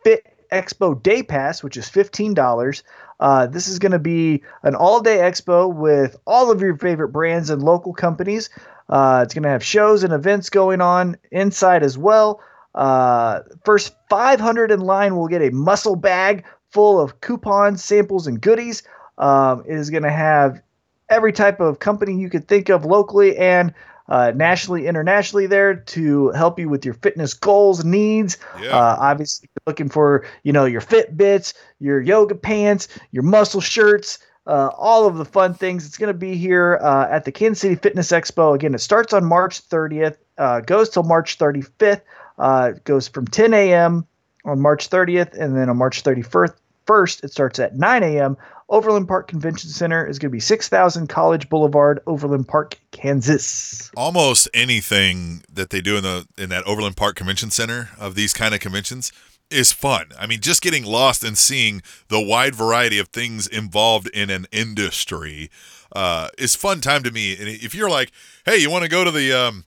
Fit 0.03 0.25
Expo 0.51 1.01
Day 1.01 1.23
Pass, 1.23 1.63
which 1.63 1.77
is 1.77 1.85
$15. 1.89 2.83
Uh, 3.21 3.45
this 3.45 3.67
is 3.67 3.79
going 3.79 3.91
to 3.91 3.99
be 3.99 4.41
an 4.63 4.75
all 4.75 4.99
day 4.99 5.17
expo 5.17 5.73
with 5.73 6.17
all 6.25 6.51
of 6.51 6.59
your 6.59 6.75
favorite 6.77 7.09
brands 7.09 7.49
and 7.51 7.61
local 7.61 7.93
companies. 7.93 8.49
Uh, 8.89 9.21
it's 9.23 9.33
going 9.33 9.43
to 9.43 9.49
have 9.49 9.63
shows 9.63 10.03
and 10.03 10.11
events 10.11 10.49
going 10.49 10.81
on 10.81 11.15
inside 11.31 11.83
as 11.83 11.97
well. 11.97 12.41
Uh, 12.73 13.41
first 13.63 13.95
500 14.09 14.71
in 14.71 14.79
line 14.81 15.15
will 15.15 15.27
get 15.27 15.41
a 15.41 15.51
muscle 15.51 15.95
bag 15.95 16.43
full 16.71 16.99
of 16.99 17.21
coupons, 17.21 17.83
samples, 17.83 18.27
and 18.27 18.41
goodies. 18.41 18.83
Um, 19.17 19.63
it 19.67 19.75
is 19.75 19.89
going 19.89 20.03
to 20.03 20.11
have 20.11 20.61
every 21.09 21.31
type 21.31 21.59
of 21.59 21.79
company 21.79 22.19
you 22.19 22.29
could 22.29 22.47
think 22.47 22.69
of 22.69 22.85
locally 22.85 23.37
and 23.37 23.73
uh, 24.09 24.31
nationally, 24.35 24.87
internationally 24.87 25.47
there 25.47 25.75
to 25.75 26.29
help 26.29 26.59
you 26.59 26.69
with 26.69 26.85
your 26.85 26.93
fitness 26.95 27.33
goals, 27.33 27.85
needs. 27.85 28.37
Yeah. 28.61 28.69
Uh, 28.69 28.97
obviously, 28.99 29.49
looking 29.65 29.89
for 29.89 30.25
you 30.43 30.53
know 30.53 30.65
your 30.65 30.81
Fitbits, 30.81 31.53
your 31.79 32.01
yoga 32.01 32.35
pants, 32.35 32.87
your 33.11 33.23
muscle 33.23 33.61
shirts, 33.61 34.19
uh, 34.47 34.69
all 34.77 35.07
of 35.07 35.17
the 35.17 35.25
fun 35.25 35.53
things. 35.53 35.85
It's 35.85 35.97
going 35.97 36.13
to 36.13 36.17
be 36.17 36.35
here 36.35 36.79
uh, 36.81 37.07
at 37.09 37.25
the 37.25 37.31
Kansas 37.31 37.61
City 37.61 37.75
Fitness 37.75 38.11
Expo. 38.11 38.55
Again, 38.55 38.73
it 38.73 38.79
starts 38.79 39.13
on 39.13 39.25
March 39.25 39.67
30th, 39.69 40.17
uh, 40.37 40.61
goes 40.61 40.89
till 40.89 41.03
March 41.03 41.37
35th. 41.37 42.01
Uh, 42.37 42.71
goes 42.85 43.07
from 43.07 43.27
10 43.27 43.53
a.m. 43.53 44.07
on 44.45 44.59
March 44.59 44.89
30th, 44.89 45.37
and 45.37 45.55
then 45.55 45.69
on 45.69 45.77
March 45.77 46.03
31st, 46.03 46.55
first 46.87 47.23
it 47.23 47.31
starts 47.31 47.59
at 47.59 47.75
9 47.75 48.03
a.m. 48.03 48.35
Overland 48.71 49.07
Park 49.07 49.27
Convention 49.27 49.69
Center 49.69 50.07
is 50.07 50.17
going 50.17 50.29
to 50.29 50.33
be 50.33 50.39
6000 50.39 51.07
College 51.07 51.49
Boulevard, 51.49 51.99
Overland 52.07 52.47
Park, 52.47 52.79
Kansas. 52.91 53.91
almost 53.95 54.47
anything 54.53 55.43
that 55.53 55.69
they 55.69 55.81
do 55.81 55.97
in 55.97 56.03
the 56.03 56.25
in 56.37 56.49
that 56.49 56.65
Overland 56.65 56.95
Park 56.95 57.17
Convention 57.17 57.51
Center 57.51 57.89
of 57.99 58.15
these 58.15 58.33
kind 58.33 58.55
of 58.55 58.61
conventions 58.61 59.11
is 59.49 59.73
fun. 59.73 60.07
I 60.17 60.25
mean, 60.25 60.39
just 60.39 60.61
getting 60.61 60.85
lost 60.85 61.23
and 61.23 61.37
seeing 61.37 61.81
the 62.07 62.21
wide 62.21 62.55
variety 62.55 62.97
of 62.97 63.09
things 63.09 63.45
involved 63.45 64.07
in 64.07 64.29
an 64.29 64.47
industry 64.53 65.51
uh, 65.93 66.29
is 66.37 66.55
fun 66.55 66.79
time 66.79 67.03
to 67.03 67.11
me. 67.11 67.35
And 67.37 67.49
if 67.49 67.75
you're 67.75 67.89
like, 67.89 68.11
hey, 68.45 68.57
you 68.57 68.71
want 68.71 68.83
to 68.83 68.89
go 68.89 69.03
to 69.03 69.11
the 69.11 69.33
um, 69.33 69.65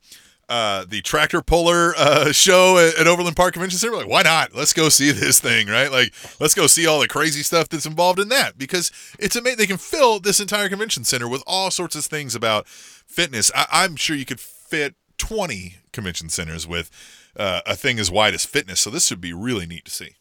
uh, 0.49 0.85
the 0.89 1.01
tractor 1.03 1.43
puller 1.43 1.95
uh, 1.97 2.33
show 2.33 2.79
at, 2.79 2.99
at 2.99 3.07
Overland 3.07 3.37
Park 3.37 3.55
Convention 3.55 3.79
Center, 3.79 3.97
like, 3.97 4.09
why 4.09 4.23
not? 4.23 4.55
Let's 4.55 4.73
go 4.73 4.89
see 4.89 5.11
this 5.13 5.41
thing, 5.41 5.67
right? 5.69 5.91
Like, 5.91 6.13
let's 6.41 6.55
go 6.55 6.67
see 6.67 6.87
all 6.87 7.01
the 7.01 7.09
crazy 7.09 7.43
stuff 7.43 7.69
that's 7.69 7.87
involved 7.87 8.19
in 8.19 8.29
that 8.29 8.59
because 8.59 8.91
it's 9.19 9.37
amazing. 9.37 9.59
They 9.59 9.67
can 9.67 9.77
fill 9.79 10.21
this 10.21 10.41
entire 10.41 10.69
convention 10.69 11.05
center 11.05 11.29
with 11.29 11.43
all 11.47 11.71
sorts 11.71 11.97
of 11.97 12.05
things 12.05 12.35
about 12.35 12.67
fitness. 12.69 13.51
I- 13.55 13.67
I'm 13.71 13.97
sure 13.97 14.17
you 14.17 14.25
could 14.25 14.41
fit 14.41 14.95
20 15.19 15.77
convention 15.93 16.29
centers 16.29 16.67
with 16.67 16.91
uh, 17.37 17.61
a 17.67 17.77
thing 17.77 17.99
as 17.99 18.11
wide 18.11 18.35
as 18.35 18.45
fitness. 18.45 18.81
So 18.81 18.91
this 18.91 19.11
would 19.11 19.21
be 19.21 19.33
really 19.33 19.67
neat 19.67 19.85
to 19.87 19.91
see. 19.91 20.17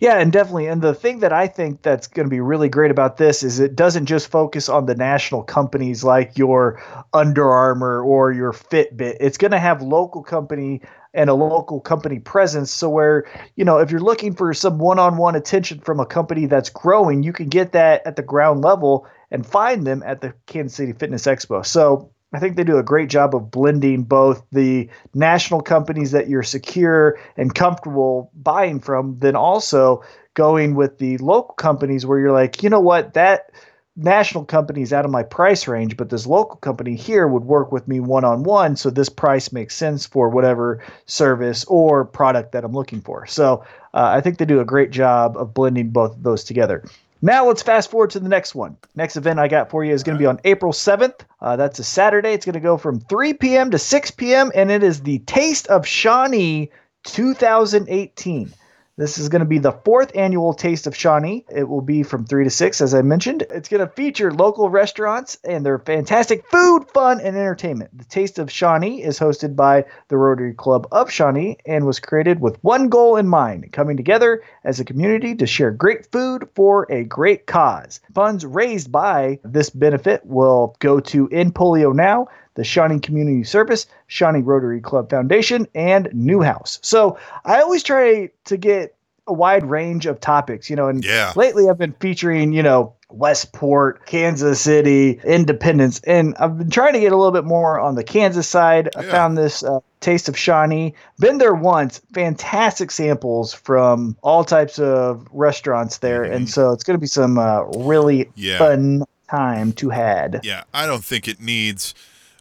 Yeah, 0.00 0.18
and 0.18 0.30
definitely. 0.32 0.68
And 0.68 0.80
the 0.80 0.94
thing 0.94 1.20
that 1.20 1.32
I 1.32 1.48
think 1.48 1.82
that's 1.82 2.06
going 2.06 2.26
to 2.26 2.30
be 2.30 2.40
really 2.40 2.68
great 2.68 2.92
about 2.92 3.16
this 3.16 3.42
is 3.42 3.58
it 3.58 3.74
doesn't 3.74 4.06
just 4.06 4.30
focus 4.30 4.68
on 4.68 4.86
the 4.86 4.94
national 4.94 5.42
companies 5.42 6.04
like 6.04 6.38
your 6.38 6.80
Under 7.12 7.50
Armour 7.50 8.02
or 8.02 8.30
your 8.30 8.52
Fitbit. 8.52 9.16
It's 9.18 9.38
going 9.38 9.50
to 9.50 9.58
have 9.58 9.82
local 9.82 10.22
company 10.22 10.82
and 11.14 11.28
a 11.28 11.34
local 11.34 11.80
company 11.80 12.20
presence. 12.20 12.70
So 12.70 12.88
where, 12.88 13.26
you 13.56 13.64
know, 13.64 13.78
if 13.78 13.90
you're 13.90 13.98
looking 13.98 14.34
for 14.34 14.54
some 14.54 14.78
one-on-one 14.78 15.34
attention 15.34 15.80
from 15.80 15.98
a 15.98 16.06
company 16.06 16.46
that's 16.46 16.70
growing, 16.70 17.24
you 17.24 17.32
can 17.32 17.48
get 17.48 17.72
that 17.72 18.06
at 18.06 18.14
the 18.14 18.22
ground 18.22 18.60
level 18.60 19.04
and 19.32 19.44
find 19.44 19.84
them 19.84 20.04
at 20.06 20.20
the 20.20 20.32
Kansas 20.46 20.76
City 20.76 20.92
Fitness 20.92 21.26
Expo. 21.26 21.66
So 21.66 22.12
I 22.32 22.38
think 22.38 22.56
they 22.56 22.64
do 22.64 22.78
a 22.78 22.82
great 22.82 23.08
job 23.08 23.34
of 23.34 23.50
blending 23.50 24.02
both 24.02 24.44
the 24.52 24.90
national 25.14 25.62
companies 25.62 26.10
that 26.10 26.28
you're 26.28 26.42
secure 26.42 27.18
and 27.36 27.54
comfortable 27.54 28.30
buying 28.34 28.80
from, 28.80 29.18
then 29.18 29.34
also 29.34 30.04
going 30.34 30.74
with 30.74 30.98
the 30.98 31.16
local 31.18 31.54
companies 31.54 32.04
where 32.04 32.18
you're 32.18 32.32
like, 32.32 32.62
you 32.62 32.68
know 32.68 32.80
what, 32.80 33.14
that 33.14 33.50
national 33.96 34.44
company 34.44 34.82
is 34.82 34.92
out 34.92 35.04
of 35.04 35.10
my 35.10 35.22
price 35.22 35.66
range, 35.66 35.96
but 35.96 36.10
this 36.10 36.26
local 36.26 36.56
company 36.56 36.94
here 36.94 37.26
would 37.26 37.44
work 37.44 37.72
with 37.72 37.88
me 37.88 37.98
one 37.98 38.24
on 38.24 38.44
one. 38.44 38.76
So 38.76 38.90
this 38.90 39.08
price 39.08 39.50
makes 39.50 39.74
sense 39.74 40.06
for 40.06 40.28
whatever 40.28 40.82
service 41.06 41.64
or 41.64 42.04
product 42.04 42.52
that 42.52 42.64
I'm 42.64 42.72
looking 42.72 43.00
for. 43.00 43.26
So 43.26 43.64
uh, 43.94 44.12
I 44.14 44.20
think 44.20 44.38
they 44.38 44.44
do 44.44 44.60
a 44.60 44.64
great 44.64 44.90
job 44.90 45.36
of 45.36 45.54
blending 45.54 45.90
both 45.90 46.12
of 46.12 46.22
those 46.22 46.44
together. 46.44 46.84
Now 47.20 47.46
let's 47.46 47.62
fast 47.62 47.90
forward 47.90 48.10
to 48.10 48.20
the 48.20 48.28
next 48.28 48.54
one. 48.54 48.76
Next 48.94 49.16
event 49.16 49.40
I 49.40 49.48
got 49.48 49.70
for 49.70 49.84
you 49.84 49.92
is 49.92 50.04
going 50.04 50.16
to 50.16 50.22
be 50.22 50.26
on 50.26 50.40
April 50.44 50.72
7th. 50.72 51.20
Uh, 51.40 51.56
that's 51.56 51.78
a 51.78 51.84
Saturday. 51.84 52.32
It's 52.32 52.46
going 52.46 52.54
to 52.54 52.60
go 52.60 52.76
from 52.76 53.00
3 53.00 53.34
p.m. 53.34 53.70
to 53.72 53.78
6 53.78 54.10
p.m. 54.12 54.52
and 54.54 54.70
it 54.70 54.82
is 54.84 55.02
the 55.02 55.18
Taste 55.20 55.66
of 55.66 55.86
Shawnee 55.86 56.70
2018. 57.04 58.52
This 58.98 59.16
is 59.16 59.28
going 59.28 59.42
to 59.42 59.46
be 59.46 59.58
the 59.58 59.70
fourth 59.84 60.10
annual 60.16 60.52
Taste 60.52 60.88
of 60.88 60.96
Shawnee. 60.96 61.44
It 61.48 61.68
will 61.68 61.80
be 61.80 62.02
from 62.02 62.24
3 62.24 62.42
to 62.42 62.50
6, 62.50 62.80
as 62.80 62.94
I 62.94 63.02
mentioned. 63.02 63.44
It's 63.48 63.68
going 63.68 63.86
to 63.86 63.94
feature 63.94 64.32
local 64.32 64.70
restaurants 64.70 65.38
and 65.44 65.64
their 65.64 65.78
fantastic 65.78 66.44
food, 66.50 66.90
fun, 66.92 67.20
and 67.20 67.36
entertainment. 67.36 67.96
The 67.96 68.04
Taste 68.06 68.40
of 68.40 68.50
Shawnee 68.50 69.04
is 69.04 69.16
hosted 69.16 69.54
by 69.54 69.84
the 70.08 70.16
Rotary 70.16 70.52
Club 70.52 70.88
of 70.90 71.12
Shawnee 71.12 71.58
and 71.64 71.86
was 71.86 72.00
created 72.00 72.40
with 72.40 72.58
one 72.64 72.88
goal 72.88 73.14
in 73.14 73.28
mind 73.28 73.70
coming 73.70 73.96
together 73.96 74.42
as 74.64 74.80
a 74.80 74.84
community 74.84 75.36
to 75.36 75.46
share 75.46 75.70
great 75.70 76.10
food 76.10 76.48
for 76.56 76.84
a 76.90 77.04
great 77.04 77.46
cause. 77.46 78.00
Funds 78.16 78.44
raised 78.44 78.90
by 78.90 79.38
this 79.44 79.70
benefit 79.70 80.26
will 80.26 80.74
go 80.80 80.98
to 80.98 81.28
End 81.28 81.54
Polio 81.54 81.94
Now 81.94 82.26
the 82.58 82.64
Shawnee 82.64 82.98
Community 83.00 83.44
Service, 83.44 83.86
Shawnee 84.08 84.42
Rotary 84.42 84.80
Club 84.80 85.08
Foundation, 85.08 85.66
and 85.74 86.10
Newhouse. 86.12 86.78
So 86.82 87.16
I 87.44 87.60
always 87.60 87.82
try 87.82 88.30
to 88.46 88.56
get 88.58 88.94
a 89.26 89.32
wide 89.32 89.64
range 89.64 90.06
of 90.06 90.20
topics, 90.20 90.68
you 90.68 90.76
know, 90.76 90.88
and 90.88 91.04
Yeah. 91.04 91.32
lately 91.36 91.68
I've 91.70 91.78
been 91.78 91.94
featuring, 92.00 92.52
you 92.52 92.62
know, 92.62 92.94
Westport, 93.10 94.04
Kansas 94.06 94.60
City, 94.60 95.20
Independence, 95.24 96.00
and 96.06 96.34
I've 96.40 96.58
been 96.58 96.70
trying 96.70 96.94
to 96.94 97.00
get 97.00 97.12
a 97.12 97.16
little 97.16 97.32
bit 97.32 97.44
more 97.44 97.78
on 97.78 97.94
the 97.94 98.04
Kansas 98.04 98.48
side. 98.48 98.88
I 98.96 99.02
found 99.02 99.36
this 99.38 99.62
uh, 99.62 99.78
Taste 100.00 100.28
of 100.28 100.36
Shawnee. 100.36 100.94
Been 101.18 101.38
there 101.38 101.54
once. 101.54 102.00
Fantastic 102.14 102.90
samples 102.90 103.52
from 103.54 104.16
all 104.22 104.44
types 104.44 104.78
of 104.78 105.26
restaurants 105.32 105.98
there, 105.98 106.24
and 106.24 106.48
so 106.50 106.72
it's 106.72 106.82
going 106.84 106.96
to 106.96 107.00
be 107.00 107.06
some 107.06 107.38
uh, 107.38 107.62
really 107.76 108.24
Mm-hmm. 108.24 108.30
Yeah. 108.36 108.58
fun 108.58 109.04
time 109.30 109.72
to 109.74 109.90
had. 109.90 110.40
Yeah, 110.42 110.64
I 110.72 110.86
don't 110.86 111.04
think 111.04 111.28
it 111.28 111.38
needs. 111.40 111.94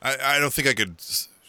I, 0.08 0.36
I 0.36 0.39
don't 0.39 0.53
think 0.53 0.68
I 0.68 0.74
could 0.74 0.95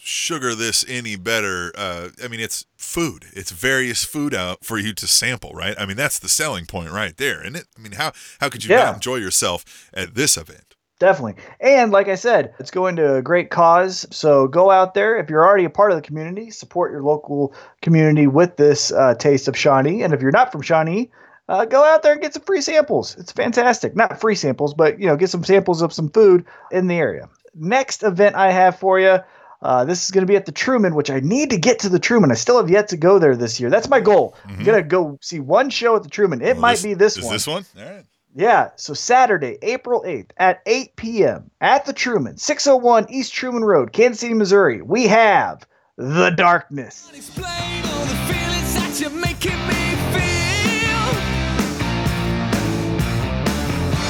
sugar 0.01 0.55
this 0.55 0.83
any 0.87 1.15
better. 1.15 1.71
Uh, 1.77 2.09
I 2.23 2.27
mean, 2.27 2.39
it's 2.39 2.65
food. 2.77 3.25
It's 3.33 3.51
various 3.51 4.03
food 4.03 4.33
out 4.33 4.63
for 4.63 4.77
you 4.77 4.93
to 4.93 5.07
sample, 5.07 5.51
right? 5.53 5.75
I 5.79 5.85
mean, 5.85 5.97
that's 5.97 6.19
the 6.19 6.29
selling 6.29 6.65
point 6.65 6.91
right 6.91 7.15
there, 7.17 7.41
isn't 7.41 7.55
it? 7.55 7.67
I 7.77 7.81
mean, 7.81 7.93
how 7.93 8.11
how 8.39 8.49
could 8.49 8.63
you 8.65 8.75
Yeah. 8.75 8.85
not 8.85 8.95
enjoy 8.95 9.17
yourself 9.17 9.89
at 9.93 10.15
this 10.15 10.37
event? 10.37 10.75
Definitely. 10.99 11.35
And 11.61 11.91
like 11.93 12.09
I 12.09 12.15
said, 12.15 12.53
it's 12.59 12.71
going 12.71 12.97
to 12.97 13.15
a 13.15 13.21
great 13.21 13.51
cause. 13.51 14.05
So 14.11 14.47
go 14.49 14.69
out 14.69 14.95
there. 14.95 15.17
If 15.17 15.29
you're 15.29 15.45
already 15.45 15.63
a 15.63 15.69
part 15.69 15.91
of 15.91 15.95
the 15.95 16.01
community, 16.01 16.49
support 16.51 16.91
your 16.91 17.03
local 17.03 17.53
community 17.81 18.27
with 18.27 18.57
this 18.57 18.91
uh, 18.91 19.15
Taste 19.15 19.47
of 19.47 19.55
Shawnee. 19.57 20.01
And 20.03 20.13
if 20.13 20.21
you're 20.21 20.31
not 20.31 20.51
from 20.51 20.61
Shawnee, 20.61 21.09
uh, 21.47 21.63
go 21.63 21.85
out 21.85 22.03
there 22.03 22.11
and 22.13 22.21
get 22.21 22.33
some 22.33 22.43
free 22.43 22.59
samples. 22.61 23.15
It's 23.17 23.31
fantastic. 23.31 23.95
Not 23.95 24.19
free 24.19 24.35
samples, 24.35 24.73
but 24.73 24.99
you 24.99 25.07
know, 25.07 25.15
get 25.15 25.29
some 25.29 25.45
samples 25.45 25.81
of 25.81 25.93
some 25.93 26.09
food 26.09 26.45
in 26.71 26.87
the 26.87 26.95
area. 26.97 27.29
Next 27.55 28.03
event 28.03 28.35
I 28.35 28.51
have 28.51 28.79
for 28.79 28.99
you. 28.99 29.19
Uh, 29.61 29.83
this 29.83 30.05
is 30.05 30.11
going 30.11 30.21
to 30.25 30.27
be 30.31 30.37
at 30.37 30.45
the 30.45 30.51
Truman, 30.53 30.95
which 30.95 31.09
I 31.11 31.19
need 31.19 31.49
to 31.49 31.57
get 31.57 31.79
to 31.79 31.89
the 31.89 31.99
Truman. 31.99 32.31
I 32.31 32.35
still 32.35 32.57
have 32.57 32.69
yet 32.69 32.87
to 32.89 32.97
go 32.97 33.19
there 33.19 33.35
this 33.35 33.59
year. 33.59 33.69
That's 33.69 33.89
my 33.89 33.99
goal. 33.99 34.35
I'm 34.47 34.63
going 34.63 34.81
to 34.81 34.87
go 34.87 35.17
see 35.21 35.41
one 35.41 35.69
show 35.69 35.95
at 35.97 36.03
the 36.03 36.09
Truman. 36.09 36.41
It 36.41 36.53
Well, 36.53 36.61
might 36.61 36.81
be 36.81 36.93
this 36.93 37.17
is 37.17 37.25
one. 37.25 37.33
this 37.33 37.45
one? 37.47 37.65
All 37.77 37.83
right. 37.83 38.05
Yeah, 38.35 38.69
so 38.77 38.93
Saturday, 38.93 39.57
April 39.63 40.03
8th 40.07 40.29
at 40.37 40.61
8 40.65 40.95
p.m. 40.95 41.49
at 41.59 41.85
the 41.85 41.91
Truman, 41.93 42.37
601 42.37 43.07
East 43.09 43.33
Truman 43.33 43.65
Road, 43.65 43.91
Kansas 43.91 44.19
City, 44.21 44.35
Missouri, 44.35 44.81
we 44.83 45.07
have 45.07 45.65
The 45.97 46.29
Darkness. 46.29 47.11
Explain 47.13 47.83
all 47.85 48.05
the 48.05 48.15
feelings 48.31 48.73
that 48.75 48.97
you're 49.01 49.09
making 49.09 49.57
me 49.67 49.95
feel. 50.13 51.09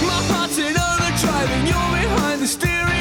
My 0.05 0.21
heart's 0.29 0.57
in 0.57 0.75
overdrive 0.75 1.49
and 1.51 1.67
you're 1.67 2.09
behind 2.09 2.41
the 2.41 2.47
steering 2.47 2.98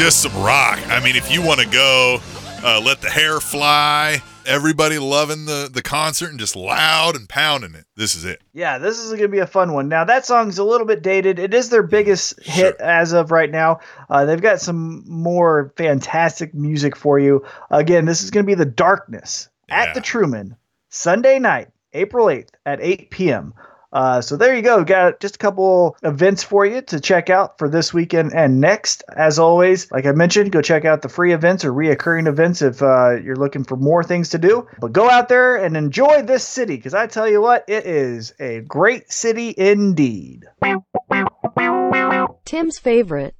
Just 0.00 0.22
some 0.22 0.34
rock. 0.42 0.78
I 0.88 1.04
mean, 1.04 1.14
if 1.14 1.30
you 1.30 1.42
want 1.42 1.60
to 1.60 1.68
go, 1.68 2.20
uh, 2.64 2.80
let 2.82 3.02
the 3.02 3.10
hair 3.10 3.38
fly. 3.38 4.22
Everybody 4.46 4.98
loving 4.98 5.44
the 5.44 5.68
the 5.70 5.82
concert 5.82 6.30
and 6.30 6.38
just 6.38 6.56
loud 6.56 7.16
and 7.16 7.28
pounding 7.28 7.74
it. 7.74 7.84
This 7.96 8.16
is 8.16 8.24
it. 8.24 8.40
Yeah, 8.54 8.78
this 8.78 8.98
is 8.98 9.10
going 9.10 9.20
to 9.24 9.28
be 9.28 9.40
a 9.40 9.46
fun 9.46 9.74
one. 9.74 9.90
Now, 9.90 10.04
that 10.04 10.24
song's 10.24 10.56
a 10.56 10.64
little 10.64 10.86
bit 10.86 11.02
dated. 11.02 11.38
It 11.38 11.52
is 11.52 11.68
their 11.68 11.82
biggest 11.82 12.42
hit 12.42 12.76
Sure. 12.78 12.82
as 12.86 13.12
of 13.12 13.30
right 13.30 13.50
now. 13.50 13.80
Uh, 14.08 14.24
they've 14.24 14.40
got 14.40 14.62
some 14.62 15.04
more 15.06 15.70
fantastic 15.76 16.54
music 16.54 16.96
for 16.96 17.18
you. 17.18 17.44
Again, 17.70 18.06
this 18.06 18.22
is 18.22 18.30
going 18.30 18.44
to 18.46 18.50
be 18.50 18.54
The 18.54 18.64
Darkness 18.64 19.50
Yeah. 19.68 19.82
at 19.82 19.94
the 19.94 20.00
Truman, 20.00 20.56
Sunday 20.88 21.38
night, 21.38 21.68
April 21.92 22.28
8th 22.28 22.54
at 22.64 22.80
8 22.80 23.10
p.m. 23.10 23.52
Uh, 23.92 24.20
so 24.20 24.36
there 24.36 24.54
you 24.54 24.62
go. 24.62 24.84
Got 24.84 25.20
just 25.20 25.34
a 25.34 25.38
couple 25.38 25.96
events 26.02 26.42
for 26.42 26.64
you 26.64 26.80
to 26.82 27.00
check 27.00 27.28
out 27.30 27.58
for 27.58 27.68
this 27.68 27.92
weekend 27.92 28.32
and 28.32 28.60
next. 28.60 29.02
As 29.16 29.38
always, 29.38 29.90
like 29.90 30.06
I 30.06 30.12
mentioned, 30.12 30.52
go 30.52 30.62
check 30.62 30.84
out 30.84 31.02
the 31.02 31.08
free 31.08 31.32
events 31.32 31.64
or 31.64 31.72
reoccurring 31.72 32.28
events 32.28 32.62
if 32.62 32.82
uh, 32.82 33.16
you're 33.16 33.36
looking 33.36 33.64
for 33.64 33.76
more 33.76 34.04
things 34.04 34.28
to 34.30 34.38
do. 34.38 34.66
But 34.80 34.92
go 34.92 35.10
out 35.10 35.28
there 35.28 35.56
and 35.56 35.76
enjoy 35.76 36.22
this 36.22 36.46
city 36.46 36.76
because 36.76 36.94
I 36.94 37.06
tell 37.06 37.28
you 37.28 37.40
what, 37.40 37.64
it 37.68 37.84
is 37.86 38.32
a 38.38 38.60
great 38.60 39.10
city 39.12 39.54
indeed. 39.56 40.44
Tim's 42.44 42.78
favorite. 42.78 43.34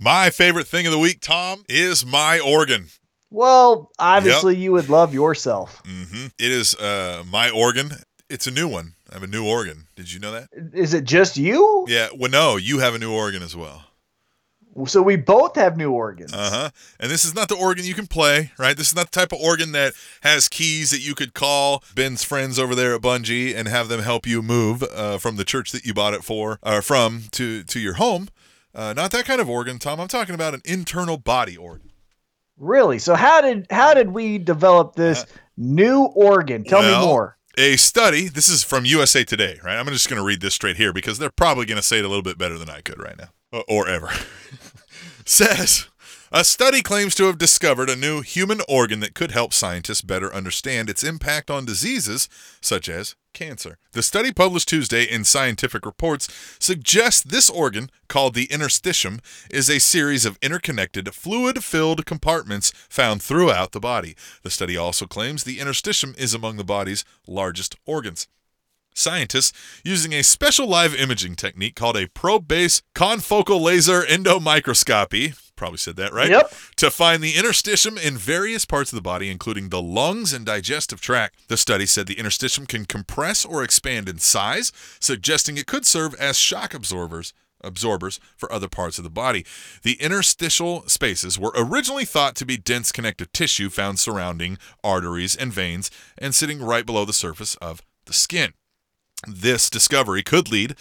My 0.00 0.30
favorite 0.30 0.66
thing 0.66 0.86
of 0.86 0.92
the 0.92 0.98
week, 0.98 1.20
Tom, 1.20 1.64
is 1.68 2.04
my 2.04 2.40
organ. 2.40 2.86
Well, 3.30 3.90
obviously, 3.98 4.56
you 4.56 4.72
would 4.72 4.88
love 4.88 5.14
yourself. 5.14 5.80
hmm 5.86 6.26
It 6.38 6.50
is 6.50 6.74
uh, 6.74 7.22
my 7.30 7.50
organ. 7.50 7.92
It's 8.32 8.46
a 8.46 8.50
new 8.50 8.66
one. 8.66 8.94
I 9.10 9.14
have 9.14 9.22
a 9.22 9.26
new 9.26 9.46
organ. 9.46 9.86
Did 9.94 10.12
you 10.12 10.18
know 10.18 10.32
that? 10.32 10.48
Is 10.72 10.94
it 10.94 11.04
just 11.04 11.36
you? 11.36 11.84
Yeah. 11.88 12.08
Well, 12.16 12.30
no, 12.30 12.56
you 12.56 12.78
have 12.78 12.94
a 12.94 12.98
new 12.98 13.12
organ 13.12 13.42
as 13.42 13.54
well. 13.54 13.84
So 14.86 15.02
we 15.02 15.16
both 15.16 15.54
have 15.56 15.76
new 15.76 15.90
organs. 15.90 16.32
Uh 16.32 16.50
huh. 16.50 16.70
And 16.98 17.10
this 17.10 17.26
is 17.26 17.34
not 17.34 17.50
the 17.50 17.56
organ 17.56 17.84
you 17.84 17.92
can 17.92 18.06
play, 18.06 18.52
right? 18.58 18.74
This 18.74 18.88
is 18.88 18.96
not 18.96 19.10
the 19.10 19.20
type 19.20 19.32
of 19.32 19.38
organ 19.38 19.72
that 19.72 19.92
has 20.22 20.48
keys 20.48 20.90
that 20.92 21.00
you 21.06 21.14
could 21.14 21.34
call 21.34 21.84
Ben's 21.94 22.24
friends 22.24 22.58
over 22.58 22.74
there 22.74 22.94
at 22.94 23.02
Bungii 23.02 23.54
and 23.54 23.68
have 23.68 23.88
them 23.88 24.00
help 24.00 24.26
you 24.26 24.40
move 24.40 24.82
uh, 24.82 25.18
from 25.18 25.36
the 25.36 25.44
church 25.44 25.72
that 25.72 25.84
you 25.84 25.92
bought 25.92 26.14
it 26.14 26.24
for, 26.24 26.58
or 26.62 26.80
from 26.80 27.24
to 27.32 27.62
to 27.64 27.78
your 27.80 27.94
home. 27.94 28.28
Uh, 28.74 28.94
not 28.96 29.10
that 29.10 29.26
kind 29.26 29.42
of 29.42 29.50
organ, 29.50 29.78
Tom. 29.78 30.00
I'm 30.00 30.08
talking 30.08 30.34
about 30.34 30.54
an 30.54 30.62
internal 30.64 31.18
body 31.18 31.54
organ. 31.58 31.90
Really? 32.56 32.98
So 32.98 33.14
how 33.14 33.42
did 33.42 33.66
how 33.70 33.92
did 33.92 34.08
we 34.12 34.38
develop 34.38 34.96
this 34.96 35.26
new 35.58 36.04
organ? 36.04 36.64
Tell 36.64 36.78
Uh, 36.78 36.82
Well, 36.82 37.00
me 37.00 37.06
more. 37.06 37.36
A 37.58 37.76
study, 37.76 38.28
this 38.28 38.48
is 38.48 38.64
from 38.64 38.86
USA 38.86 39.24
Today, 39.24 39.58
right? 39.62 39.76
I'm 39.76 39.86
just 39.88 40.08
going 40.08 40.18
to 40.18 40.24
read 40.24 40.40
this 40.40 40.54
straight 40.54 40.78
here 40.78 40.90
because 40.90 41.18
they're 41.18 41.28
probably 41.28 41.66
going 41.66 41.76
to 41.76 41.82
say 41.82 41.98
it 41.98 42.04
a 42.04 42.08
little 42.08 42.22
bit 42.22 42.38
better 42.38 42.56
than 42.56 42.70
I 42.70 42.80
could 42.80 42.98
right 42.98 43.18
now, 43.18 43.62
or, 43.68 43.86
ever. 43.86 44.08
Says 45.26 45.88
a 46.32 46.44
study 46.44 46.80
claims 46.80 47.14
to 47.16 47.24
have 47.24 47.36
discovered 47.36 47.90
a 47.90 47.96
new 47.96 48.22
human 48.22 48.62
organ 48.70 49.00
that 49.00 49.14
could 49.14 49.32
help 49.32 49.52
scientists 49.52 50.00
better 50.00 50.32
understand 50.32 50.88
its 50.88 51.04
impact 51.04 51.50
on 51.50 51.66
diseases 51.66 52.26
such 52.62 52.88
as 52.88 53.16
cancer. 53.32 53.78
The 53.92 54.02
study 54.02 54.32
published 54.32 54.68
Tuesday 54.68 55.04
in 55.04 55.24
Scientific 55.24 55.84
Reports 55.86 56.28
suggests 56.58 57.22
this 57.22 57.50
organ, 57.50 57.90
called 58.08 58.34
the 58.34 58.46
interstitium, 58.48 59.20
is 59.50 59.68
a 59.68 59.78
series 59.80 60.24
of 60.24 60.38
interconnected 60.42 61.14
fluid 61.14 61.64
filled 61.64 62.06
compartments 62.06 62.72
found 62.88 63.22
throughout 63.22 63.72
the 63.72 63.80
body. 63.80 64.14
The 64.42 64.50
study 64.50 64.76
also 64.76 65.06
claims 65.06 65.44
the 65.44 65.58
interstitium 65.58 66.18
is 66.18 66.34
among 66.34 66.56
the 66.56 66.64
body's 66.64 67.04
largest 67.26 67.76
organs. 67.86 68.28
Scientists, 68.94 69.52
using 69.84 70.12
a 70.12 70.22
special 70.22 70.66
live 70.66 70.94
imaging 70.94 71.34
technique 71.34 71.74
called 71.74 71.96
a 71.96 72.08
probe 72.08 72.46
based 72.46 72.82
confocal 72.94 73.60
laser 73.60 74.02
endomicroscopy, 74.02 75.34
probably 75.62 75.78
said 75.78 75.94
that 75.94 76.12
right, 76.12 76.28
Yep. 76.28 76.52
to 76.74 76.90
find 76.90 77.22
the 77.22 77.34
interstitium 77.34 77.96
in 77.96 78.16
various 78.18 78.64
parts 78.64 78.92
of 78.92 78.96
the 78.96 79.00
body, 79.00 79.30
including 79.30 79.68
the 79.68 79.80
lungs 79.80 80.32
and 80.32 80.44
digestive 80.44 81.00
tract. 81.00 81.36
The 81.46 81.56
study 81.56 81.86
said 81.86 82.08
the 82.08 82.16
interstitium 82.16 82.66
can 82.66 82.84
compress 82.84 83.44
or 83.44 83.62
expand 83.62 84.08
in 84.08 84.18
size, 84.18 84.72
suggesting 84.98 85.56
it 85.56 85.66
could 85.68 85.86
serve 85.86 86.14
as 86.16 86.36
shock 86.36 86.74
absorbers. 86.74 87.32
Absorbers 87.64 88.18
for 88.36 88.52
other 88.52 88.66
parts 88.68 88.98
of 88.98 89.04
the 89.04 89.10
body. 89.10 89.46
The 89.84 89.92
interstitial 90.00 90.82
spaces 90.88 91.38
were 91.38 91.52
originally 91.54 92.04
thought 92.04 92.34
to 92.36 92.44
be 92.44 92.56
dense 92.56 92.90
connective 92.90 93.30
tissue 93.30 93.70
found 93.70 94.00
surrounding 94.00 94.58
arteries 94.82 95.36
and 95.36 95.52
veins 95.52 95.88
and 96.18 96.34
sitting 96.34 96.60
right 96.60 96.84
below 96.84 97.04
the 97.04 97.12
surface 97.12 97.54
of 97.62 97.80
the 98.06 98.12
skin. 98.12 98.54
This 99.28 99.70
discovery 99.70 100.24
could 100.24 100.50
lead 100.50 100.74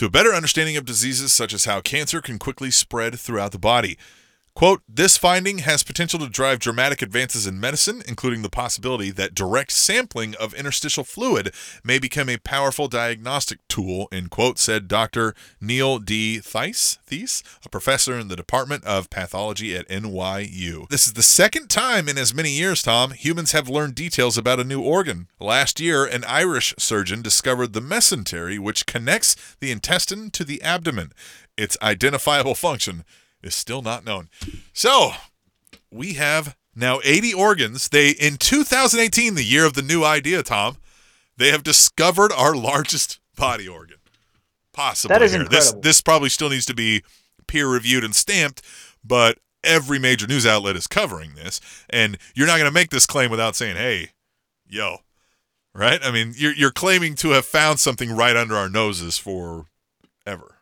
to 0.00 0.06
a 0.06 0.10
better 0.10 0.32
understanding 0.32 0.78
of 0.78 0.86
diseases 0.86 1.30
such 1.30 1.52
as 1.52 1.66
how 1.66 1.78
cancer 1.82 2.22
can 2.22 2.38
quickly 2.38 2.70
spread 2.70 3.20
throughout 3.20 3.52
the 3.52 3.58
body. 3.58 3.98
Quote, 4.54 4.82
this 4.88 5.16
finding 5.16 5.58
has 5.58 5.82
potential 5.82 6.18
to 6.18 6.28
drive 6.28 6.58
dramatic 6.58 7.00
advances 7.00 7.46
in 7.46 7.60
medicine, 7.60 8.02
including 8.06 8.42
the 8.42 8.50
possibility 8.50 9.10
that 9.10 9.34
direct 9.34 9.72
sampling 9.72 10.34
of 10.34 10.52
interstitial 10.52 11.04
fluid 11.04 11.54
may 11.84 11.98
become 11.98 12.28
a 12.28 12.36
powerful 12.36 12.88
diagnostic 12.88 13.66
tool, 13.68 14.08
end 14.12 14.30
quote, 14.30 14.58
said 14.58 14.88
Dr. 14.88 15.34
Neil 15.60 15.98
D. 15.98 16.40
Thies, 16.40 16.98
Thies, 17.06 17.42
a 17.64 17.68
professor 17.68 18.18
in 18.18 18.28
the 18.28 18.36
Department 18.36 18.84
of 18.84 19.08
Pathology 19.08 19.74
at 19.74 19.88
NYU. 19.88 20.88
This 20.88 21.06
is 21.06 21.14
the 21.14 21.22
second 21.22 21.70
time 21.70 22.08
in 22.08 22.18
as 22.18 22.34
many 22.34 22.50
years, 22.50 22.82
Tom, 22.82 23.12
humans 23.12 23.52
have 23.52 23.68
learned 23.68 23.94
details 23.94 24.36
about 24.36 24.60
a 24.60 24.64
new 24.64 24.82
organ. 24.82 25.28
Last 25.38 25.80
year, 25.80 26.04
an 26.04 26.24
Irish 26.24 26.74
surgeon 26.76 27.22
discovered 27.22 27.72
the 27.72 27.80
mesentery, 27.80 28.58
which 28.58 28.84
connects 28.84 29.36
the 29.60 29.70
intestine 29.70 30.30
to 30.32 30.44
the 30.44 30.60
abdomen. 30.60 31.12
Its 31.56 31.76
identifiable 31.82 32.54
function 32.54 33.04
is 33.42 33.54
still 33.54 33.82
not 33.82 34.04
known. 34.04 34.28
So, 34.72 35.12
we 35.90 36.14
have 36.14 36.56
now 36.74 37.00
80 37.04 37.34
organs. 37.34 37.88
They 37.88 38.10
in 38.10 38.36
2018, 38.36 39.34
the 39.34 39.44
year 39.44 39.64
of 39.64 39.74
the 39.74 39.82
new 39.82 40.04
idea, 40.04 40.42
Tom, 40.42 40.76
they 41.36 41.50
have 41.50 41.62
discovered 41.62 42.32
our 42.32 42.54
largest 42.54 43.18
body 43.36 43.66
organ. 43.66 43.96
Possibly. 44.72 45.14
That 45.14 45.22
is 45.22 45.32
here. 45.32 45.40
This 45.40 45.66
incredible. 45.68 45.80
this 45.82 46.00
probably 46.00 46.28
still 46.28 46.50
needs 46.50 46.66
to 46.66 46.74
be 46.74 47.02
peer 47.46 47.68
reviewed 47.68 48.04
and 48.04 48.14
stamped, 48.14 48.62
but 49.04 49.38
every 49.64 49.98
major 49.98 50.26
news 50.26 50.46
outlet 50.46 50.76
is 50.76 50.86
covering 50.86 51.34
this, 51.34 51.60
and 51.88 52.16
you're 52.34 52.46
not 52.46 52.58
going 52.58 52.70
to 52.70 52.74
make 52.74 52.90
this 52.90 53.06
claim 53.06 53.30
without 53.30 53.56
saying, 53.56 53.76
"Hey, 53.76 54.10
yo." 54.68 54.98
Right? 55.72 56.00
I 56.02 56.10
mean, 56.10 56.34
you're 56.36 56.52
you're 56.52 56.72
claiming 56.72 57.14
to 57.16 57.30
have 57.30 57.44
found 57.44 57.78
something 57.78 58.10
right 58.14 58.36
under 58.36 58.56
our 58.56 58.68
noses 58.68 59.18
for 59.18 59.66
ever. 60.26 60.56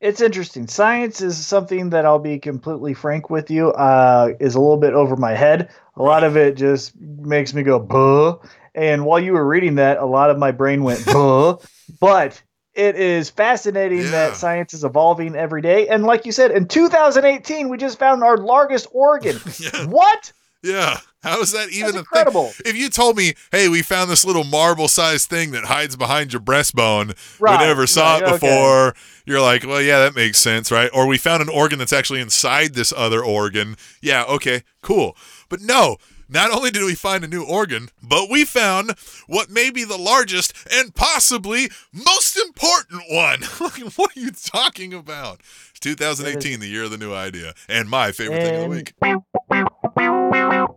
It's 0.00 0.20
interesting. 0.20 0.66
Science 0.68 1.20
is 1.22 1.44
something 1.46 1.90
that 1.90 2.04
I'll 2.04 2.18
be 2.18 2.38
completely 2.38 2.92
frank 2.92 3.30
with 3.30 3.50
you, 3.50 3.70
uh, 3.72 4.34
is 4.40 4.54
a 4.54 4.60
little 4.60 4.76
bit 4.76 4.92
over 4.92 5.16
my 5.16 5.32
head. 5.34 5.70
A 5.96 6.02
lot 6.02 6.22
of 6.22 6.36
it 6.36 6.56
just 6.56 6.94
makes 7.00 7.54
me 7.54 7.62
go, 7.62 7.78
buh. 7.78 8.36
And 8.74 9.06
while 9.06 9.18
you 9.18 9.32
were 9.32 9.46
reading 9.46 9.76
that, 9.76 9.96
a 9.96 10.04
lot 10.04 10.28
of 10.30 10.38
my 10.38 10.50
brain 10.50 10.82
went, 10.82 11.04
buh. 11.12 11.56
But 11.98 12.42
it 12.74 12.96
is 12.96 13.30
fascinating 13.30 14.00
Yeah. 14.00 14.10
that 14.10 14.36
science 14.36 14.74
is 14.74 14.84
evolving 14.84 15.34
every 15.34 15.62
day. 15.62 15.88
And 15.88 16.04
like 16.04 16.26
you 16.26 16.32
said, 16.32 16.50
in 16.50 16.68
2018, 16.68 17.70
we 17.70 17.78
just 17.78 17.98
found 17.98 18.22
our 18.22 18.36
largest 18.36 18.88
organ. 18.92 19.40
Yeah. 19.58 19.86
What? 19.86 20.32
Yeah. 20.62 21.00
How 21.26 21.40
is 21.40 21.50
that 21.52 21.70
even 21.70 21.96
incredible. 21.96 22.48
thing? 22.48 22.70
If 22.72 22.76
you 22.76 22.88
told 22.88 23.16
me, 23.16 23.34
hey, 23.50 23.68
we 23.68 23.82
found 23.82 24.08
this 24.10 24.24
little 24.24 24.44
marble 24.44 24.86
sized 24.86 25.28
thing 25.28 25.50
that 25.50 25.64
hides 25.64 25.96
behind 25.96 26.32
your 26.32 26.40
breastbone, 26.40 27.16
Right, 27.40 27.58
we 27.58 27.66
never 27.66 27.86
saw 27.86 28.14
right, 28.14 28.22
it 28.22 28.26
okay. 28.26 28.32
before, 28.34 28.94
you're 29.24 29.40
like, 29.40 29.66
well, 29.66 29.82
yeah, 29.82 29.98
that 29.98 30.14
makes 30.14 30.38
sense, 30.38 30.70
right? 30.70 30.88
Or 30.94 31.06
we 31.06 31.18
found 31.18 31.42
an 31.42 31.48
organ 31.48 31.80
that's 31.80 31.92
actually 31.92 32.20
inside 32.20 32.74
this 32.74 32.92
other 32.96 33.24
organ. 33.24 33.76
Yeah, 34.00 34.22
okay, 34.24 34.62
cool. 34.82 35.16
But 35.48 35.60
no, 35.62 35.96
not 36.28 36.50
only 36.50 36.70
did 36.70 36.84
we 36.84 36.94
find 36.94 37.24
a 37.24 37.28
new 37.28 37.44
organ, 37.44 37.88
but 38.02 38.28
we 38.30 38.44
found 38.44 38.94
what 39.26 39.50
may 39.50 39.70
be 39.70 39.84
the 39.84 39.96
largest 39.96 40.52
and 40.72 40.94
possibly 40.94 41.68
most 41.92 42.36
important 42.36 43.02
one. 43.10 43.40
What 43.96 44.16
are 44.16 44.20
you 44.20 44.30
talking 44.30 44.92
about? 44.92 45.40
It's 45.70 45.80
2018, 45.80 46.60
the 46.60 46.66
year 46.66 46.84
of 46.84 46.90
the 46.90 46.98
new 46.98 47.14
idea, 47.14 47.54
and 47.68 47.88
my 47.88 48.12
favorite 48.12 48.42
thing 48.42 48.54
of 48.56 48.62
the 48.62 48.68
week. 48.68 48.94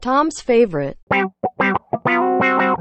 Tom's 0.01 0.41
favorite. 0.41 0.97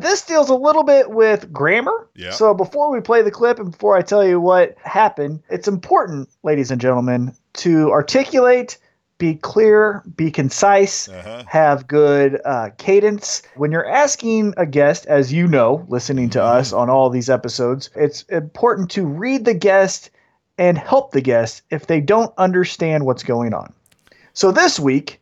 This 0.00 0.22
deals 0.22 0.48
a 0.50 0.54
little 0.54 0.84
bit 0.84 1.10
with 1.10 1.52
grammar. 1.52 2.08
Yeah. 2.14 2.30
So 2.30 2.54
before 2.54 2.90
we 2.92 3.00
play 3.00 3.22
the 3.22 3.30
clip 3.30 3.58
and 3.58 3.72
before 3.72 3.96
I 3.96 4.02
tell 4.02 4.26
you 4.26 4.40
what 4.40 4.76
happened, 4.82 5.42
it's 5.50 5.66
important, 5.66 6.28
ladies 6.44 6.70
and 6.70 6.80
gentlemen, 6.80 7.34
to 7.54 7.90
articulate, 7.90 8.78
be 9.18 9.34
clear, 9.34 10.04
be 10.14 10.30
concise, 10.30 11.08
Uh-huh. 11.08 11.42
have 11.48 11.88
good 11.88 12.40
uh, 12.44 12.70
cadence. 12.78 13.42
When 13.56 13.72
you're 13.72 13.88
asking 13.88 14.54
a 14.56 14.64
guest, 14.66 15.06
as 15.06 15.32
you 15.32 15.48
know, 15.48 15.84
listening 15.88 16.30
to 16.30 16.42
us 16.42 16.72
on 16.72 16.88
all 16.88 17.10
these 17.10 17.28
episodes, 17.28 17.90
it's 17.96 18.22
important 18.24 18.90
to 18.92 19.04
read 19.04 19.44
the 19.44 19.54
guest 19.54 20.10
and 20.56 20.78
help 20.78 21.10
the 21.10 21.20
guest 21.20 21.62
if 21.70 21.88
they 21.88 22.00
don't 22.00 22.32
understand 22.38 23.04
what's 23.06 23.24
going 23.24 23.54
on. 23.54 23.72
So 24.34 24.52
this 24.52 24.78
week 24.78 25.20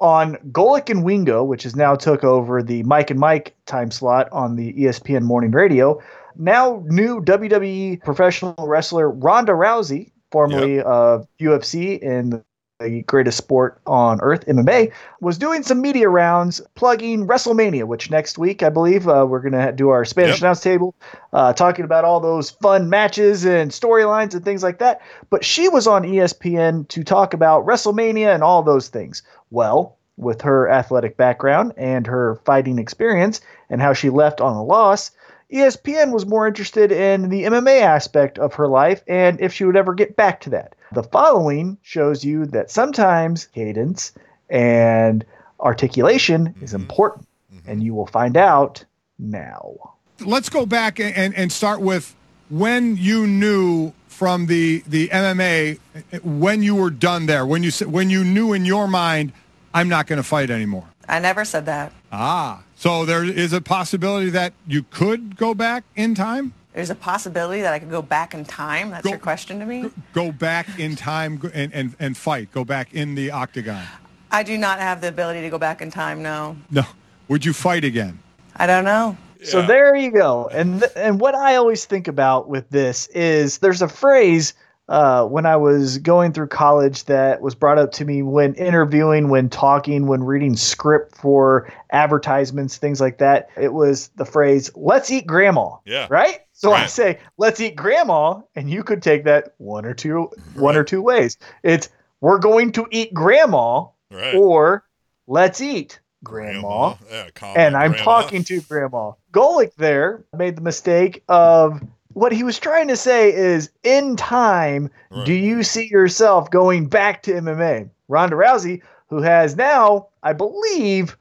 on 0.00 0.36
Golic 0.52 0.90
and 0.90 1.04
Wingo, 1.04 1.42
which 1.42 1.64
has 1.64 1.74
now 1.74 1.94
took 1.94 2.24
over 2.24 2.62
the 2.62 2.82
Mike 2.84 3.10
and 3.10 3.18
Mike 3.18 3.54
time 3.66 3.90
slot 3.90 4.28
on 4.32 4.56
the 4.56 4.72
ESPN 4.74 5.22
morning 5.22 5.50
radio, 5.50 6.00
now 6.36 6.82
new 6.86 7.20
WWE 7.20 8.02
professional 8.02 8.54
wrestler 8.58 9.10
Ronda 9.10 9.52
Rousey, 9.52 10.10
formerly 10.30 10.80
of 10.80 11.26
UFC 11.40 11.98
and 12.06 12.42
the 12.80 13.02
greatest 13.02 13.38
sport 13.38 13.80
on 13.86 14.20
earth, 14.20 14.46
MMA, 14.46 14.92
was 15.20 15.36
doing 15.36 15.62
some 15.62 15.80
media 15.80 16.08
rounds 16.08 16.60
plugging 16.76 17.26
WrestleMania, 17.26 17.84
which 17.84 18.10
next 18.10 18.38
week, 18.38 18.62
I 18.62 18.68
believe, 18.68 19.08
uh, 19.08 19.26
we're 19.28 19.40
going 19.40 19.52
to 19.52 19.72
do 19.72 19.88
our 19.88 20.04
Spanish 20.04 20.36
Yep. 20.36 20.42
announce 20.42 20.60
table, 20.60 20.94
uh, 21.32 21.52
talking 21.52 21.84
about 21.84 22.04
all 22.04 22.20
those 22.20 22.50
fun 22.50 22.88
matches 22.88 23.44
and 23.44 23.70
storylines 23.72 24.34
and 24.34 24.44
things 24.44 24.62
like 24.62 24.78
that. 24.78 25.00
But 25.28 25.44
she 25.44 25.68
was 25.68 25.86
on 25.88 26.04
ESPN 26.04 26.86
to 26.88 27.02
talk 27.02 27.34
about 27.34 27.66
WrestleMania 27.66 28.32
and 28.32 28.44
all 28.44 28.62
those 28.62 28.88
things. 28.88 29.22
Well, 29.50 29.96
with 30.16 30.42
her 30.42 30.68
athletic 30.68 31.16
background 31.16 31.72
and 31.76 32.06
her 32.06 32.36
fighting 32.44 32.78
experience 32.78 33.40
and 33.70 33.80
how 33.80 33.92
she 33.92 34.10
left 34.10 34.40
on 34.40 34.54
a 34.54 34.62
loss, 34.62 35.10
ESPN 35.52 36.12
was 36.12 36.26
more 36.26 36.46
interested 36.46 36.92
in 36.92 37.30
the 37.30 37.44
MMA 37.44 37.80
aspect 37.80 38.38
of 38.38 38.54
her 38.54 38.68
life 38.68 39.02
and 39.06 39.40
if 39.40 39.52
she 39.52 39.64
would 39.64 39.76
ever 39.76 39.94
get 39.94 40.14
back 40.14 40.40
to 40.42 40.50
that. 40.50 40.74
The 40.92 41.02
following 41.02 41.78
shows 41.82 42.24
you 42.24 42.46
that 42.46 42.70
sometimes 42.70 43.46
cadence 43.46 44.12
and 44.50 45.24
articulation 45.60 46.54
is 46.60 46.72
mm-hmm. 46.72 46.82
important, 46.82 47.26
mm-hmm. 47.52 47.70
and 47.70 47.82
you 47.82 47.94
will 47.94 48.06
find 48.06 48.36
out 48.36 48.84
now. 49.18 49.74
let's 50.20 50.48
go 50.48 50.66
back 50.66 51.00
and, 51.00 51.14
and, 51.16 51.34
and 51.34 51.50
start 51.50 51.80
with 51.80 52.14
when 52.50 52.96
you 52.96 53.26
knew 53.26 53.92
from 54.06 54.46
the 54.46 54.82
the 54.86 55.08
MMA 55.08 55.78
when 56.22 56.62
you 56.62 56.74
were 56.74 56.90
done 56.90 57.26
there 57.26 57.44
when 57.46 57.62
you 57.62 57.70
said 57.70 57.88
when 57.88 58.10
you 58.10 58.24
knew 58.24 58.52
in 58.52 58.64
your 58.64 58.88
mind 58.88 59.32
I'm 59.74 59.88
not 59.88 60.06
going 60.06 60.16
to 60.16 60.22
fight 60.22 60.50
anymore. 60.50 60.88
I 61.08 61.18
never 61.18 61.44
said 61.44 61.66
that. 61.66 61.92
Ah, 62.10 62.62
so 62.76 63.04
there 63.04 63.24
is 63.24 63.52
a 63.52 63.60
possibility 63.60 64.30
that 64.30 64.52
you 64.66 64.82
could 64.84 65.36
go 65.36 65.54
back 65.54 65.84
in 65.96 66.14
time. 66.14 66.54
there's 66.72 66.90
a 66.90 66.94
possibility 66.94 67.60
that 67.62 67.74
I 67.74 67.78
could 67.78 67.90
go 67.90 68.00
back 68.02 68.34
in 68.34 68.44
time. 68.44 68.90
That's 68.90 69.02
Go- 69.04 69.10
your 69.10 69.18
question 69.18 69.58
to 69.60 69.66
me. 69.66 69.90
Go 70.12 70.30
back 70.32 70.78
in 70.78 70.94
time 70.96 71.40
and, 71.52 71.72
and, 71.74 71.94
and 71.98 72.16
fight. 72.16 72.52
Go 72.52 72.64
back 72.64 72.94
in 72.94 73.14
the 73.14 73.30
octagon. 73.32 73.84
I 74.30 74.42
do 74.42 74.56
not 74.56 74.78
have 74.78 75.00
the 75.00 75.08
ability 75.08 75.40
to 75.42 75.50
go 75.50 75.58
back 75.58 75.82
in 75.82 75.90
time. 75.90 76.22
No, 76.22 76.56
No. 76.70 76.82
Would 77.28 77.44
you 77.44 77.52
fight 77.52 77.84
again? 77.84 78.18
I 78.56 78.66
don't 78.66 78.84
know. 78.84 79.16
So 79.44 79.64
there 79.66 79.94
you 79.94 80.10
go. 80.10 80.48
And 80.52 80.80
th- 80.80 80.92
and 80.96 81.20
what 81.20 81.34
I 81.34 81.56
always 81.56 81.84
think 81.84 82.08
about 82.08 82.48
with 82.48 82.68
this 82.70 83.06
is 83.08 83.58
there's 83.58 83.82
a 83.82 83.88
phrase 83.88 84.54
uh, 84.88 85.24
when 85.26 85.44
I 85.46 85.56
was 85.56 85.98
going 85.98 86.32
through 86.32 86.46
college 86.48 87.04
that 87.04 87.40
was 87.42 87.54
brought 87.54 87.78
up 87.78 87.92
to 87.92 88.04
me 88.04 88.22
when 88.22 88.54
interviewing, 88.54 89.28
when 89.28 89.50
talking, 89.50 90.06
when 90.06 90.22
reading 90.24 90.56
script 90.56 91.14
for 91.16 91.70
advertisements, 91.92 92.78
things 92.78 93.00
like 93.00 93.18
that. 93.18 93.50
It 93.56 93.72
was 93.72 94.08
the 94.16 94.24
phrase 94.24 94.70
"Let's 94.74 95.10
eat 95.10 95.26
grandma." 95.26 95.76
Yeah. 95.84 96.06
Right. 96.10 96.40
So 96.52 96.72
I 96.72 96.86
say, 96.86 97.18
"Let's 97.36 97.60
eat 97.60 97.76
grandma," 97.76 98.40
and 98.56 98.70
you 98.70 98.82
could 98.82 99.02
take 99.02 99.24
that 99.24 99.54
one 99.58 99.84
or 99.84 99.94
two 99.94 100.30
one 100.54 100.76
or 100.76 100.84
two 100.84 101.02
ways. 101.02 101.36
It's 101.62 101.88
we're 102.20 102.38
going 102.38 102.72
to 102.72 102.86
eat 102.90 103.12
grandma, 103.14 103.86
Right. 104.10 104.34
or 104.34 104.84
let's 105.26 105.60
eat 105.60 106.00
grandma 106.24 106.94
Yeah, 107.10 107.28
and 107.54 107.76
I'm 107.76 107.92
grandma. 107.92 108.04
talking 108.22 108.42
to 108.44 108.60
grandma. 108.62 109.12
Golic 109.32 109.74
there 109.76 110.24
made 110.36 110.56
the 110.56 110.62
mistake 110.62 111.22
of 111.28 111.80
what 112.18 112.32
he 112.32 112.42
was 112.42 112.58
trying 112.58 112.88
to 112.88 112.96
say 112.96 113.32
is 113.32 113.70
in 113.82 114.16
time, 114.16 114.90
Right. 115.10 115.24
do 115.26 115.32
you 115.32 115.62
see 115.62 115.88
yourself 115.88 116.50
going 116.50 116.86
back 116.86 117.22
to 117.24 117.32
MMA? 117.32 117.88
Ronda 118.08 118.36
Rousey, 118.36 118.82
who 119.08 119.20
has 119.22 119.56
now, 119.56 120.08
I 120.22 120.32
believe, 120.32 121.16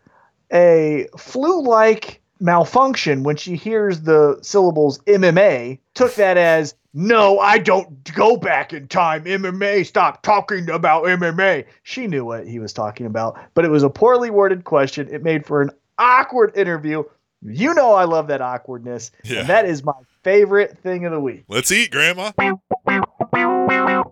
a 0.51 1.07
flu 1.17 1.61
like 1.61 2.21
malfunction 2.39 3.23
when 3.23 3.35
she 3.35 3.55
hears 3.55 4.01
the 4.01 4.37
syllables 4.41 4.99
MMA, 5.07 5.79
took 5.93 6.13
that 6.15 6.37
as 6.37 6.75
no, 6.93 7.37
I 7.39 7.59
don't 7.59 8.03
go 8.15 8.37
back 8.37 8.73
in 8.73 8.87
time. 8.87 9.25
MMA, 9.25 9.85
stop 9.85 10.23
talking 10.23 10.67
about 10.69 11.03
MMA. 11.03 11.65
She 11.83 12.07
knew 12.07 12.25
what 12.25 12.47
he 12.47 12.57
was 12.59 12.73
talking 12.73 13.05
about, 13.05 13.37
but 13.53 13.65
it 13.65 13.69
was 13.69 13.83
a 13.83 13.89
poorly 13.89 14.31
worded 14.31 14.63
question. 14.63 15.07
It 15.11 15.21
made 15.21 15.45
for 15.45 15.61
an 15.61 15.69
awkward 15.99 16.55
interview. 16.55 17.03
You 17.41 17.73
know, 17.73 17.93
I 17.93 18.05
love 18.05 18.27
that 18.27 18.41
awkwardness. 18.41 19.11
Yeah. 19.23 19.41
And 19.41 19.49
that 19.49 19.65
is 19.65 19.83
my 19.83 19.93
favorite 20.23 20.77
thing 20.79 21.05
of 21.05 21.11
the 21.11 21.19
week. 21.19 21.43
Let's 21.47 21.71
eat, 21.71 21.91
Grandma. 21.91 22.31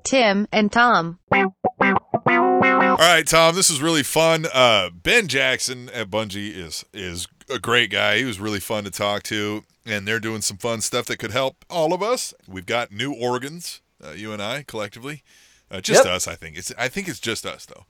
Tim 0.04 0.48
and 0.52 0.72
Tom. 0.72 1.20
All 1.32 2.98
right, 2.98 3.26
Tom, 3.28 3.56
this 3.56 3.70
is 3.70 3.82
really 3.82 4.04
fun. 4.04 4.46
Uh, 4.54 4.90
ben 4.94 5.28
Jackson 5.28 5.90
at 5.90 6.10
Bungii 6.10 6.56
is 6.56 6.86
is 6.94 7.28
a 7.50 7.60
great 7.60 7.90
guy. 7.90 8.18
He 8.20 8.24
was 8.26 8.40
really 8.40 8.60
fun 8.60 8.84
to 8.86 8.92
talk 8.92 9.24
to, 9.24 9.64
and 9.86 10.08
they're 10.08 10.20
doing 10.20 10.42
some 10.42 10.58
fun 10.58 10.82
stuff 10.82 11.06
that 11.08 11.18
could 11.18 11.32
help 11.32 11.66
all 11.70 11.94
of 11.94 12.02
us. 12.02 12.34
We've 12.48 12.66
got 12.66 12.92
new 12.92 13.14
organs, 13.14 13.82
uh, 14.04 14.12
you 14.12 14.32
and 14.32 14.42
I 14.42 14.64
collectively, 14.64 15.24
uh, 15.70 15.82
just 15.82 16.06
Yep. 16.06 16.14
us. 16.14 16.28
I 16.28 16.36
think 16.36 16.58
it's 16.58 16.72
I 16.78 16.88
think 16.88 17.08
it's 17.10 17.20
just 17.20 17.46
us 17.46 17.66
though. 17.66 17.86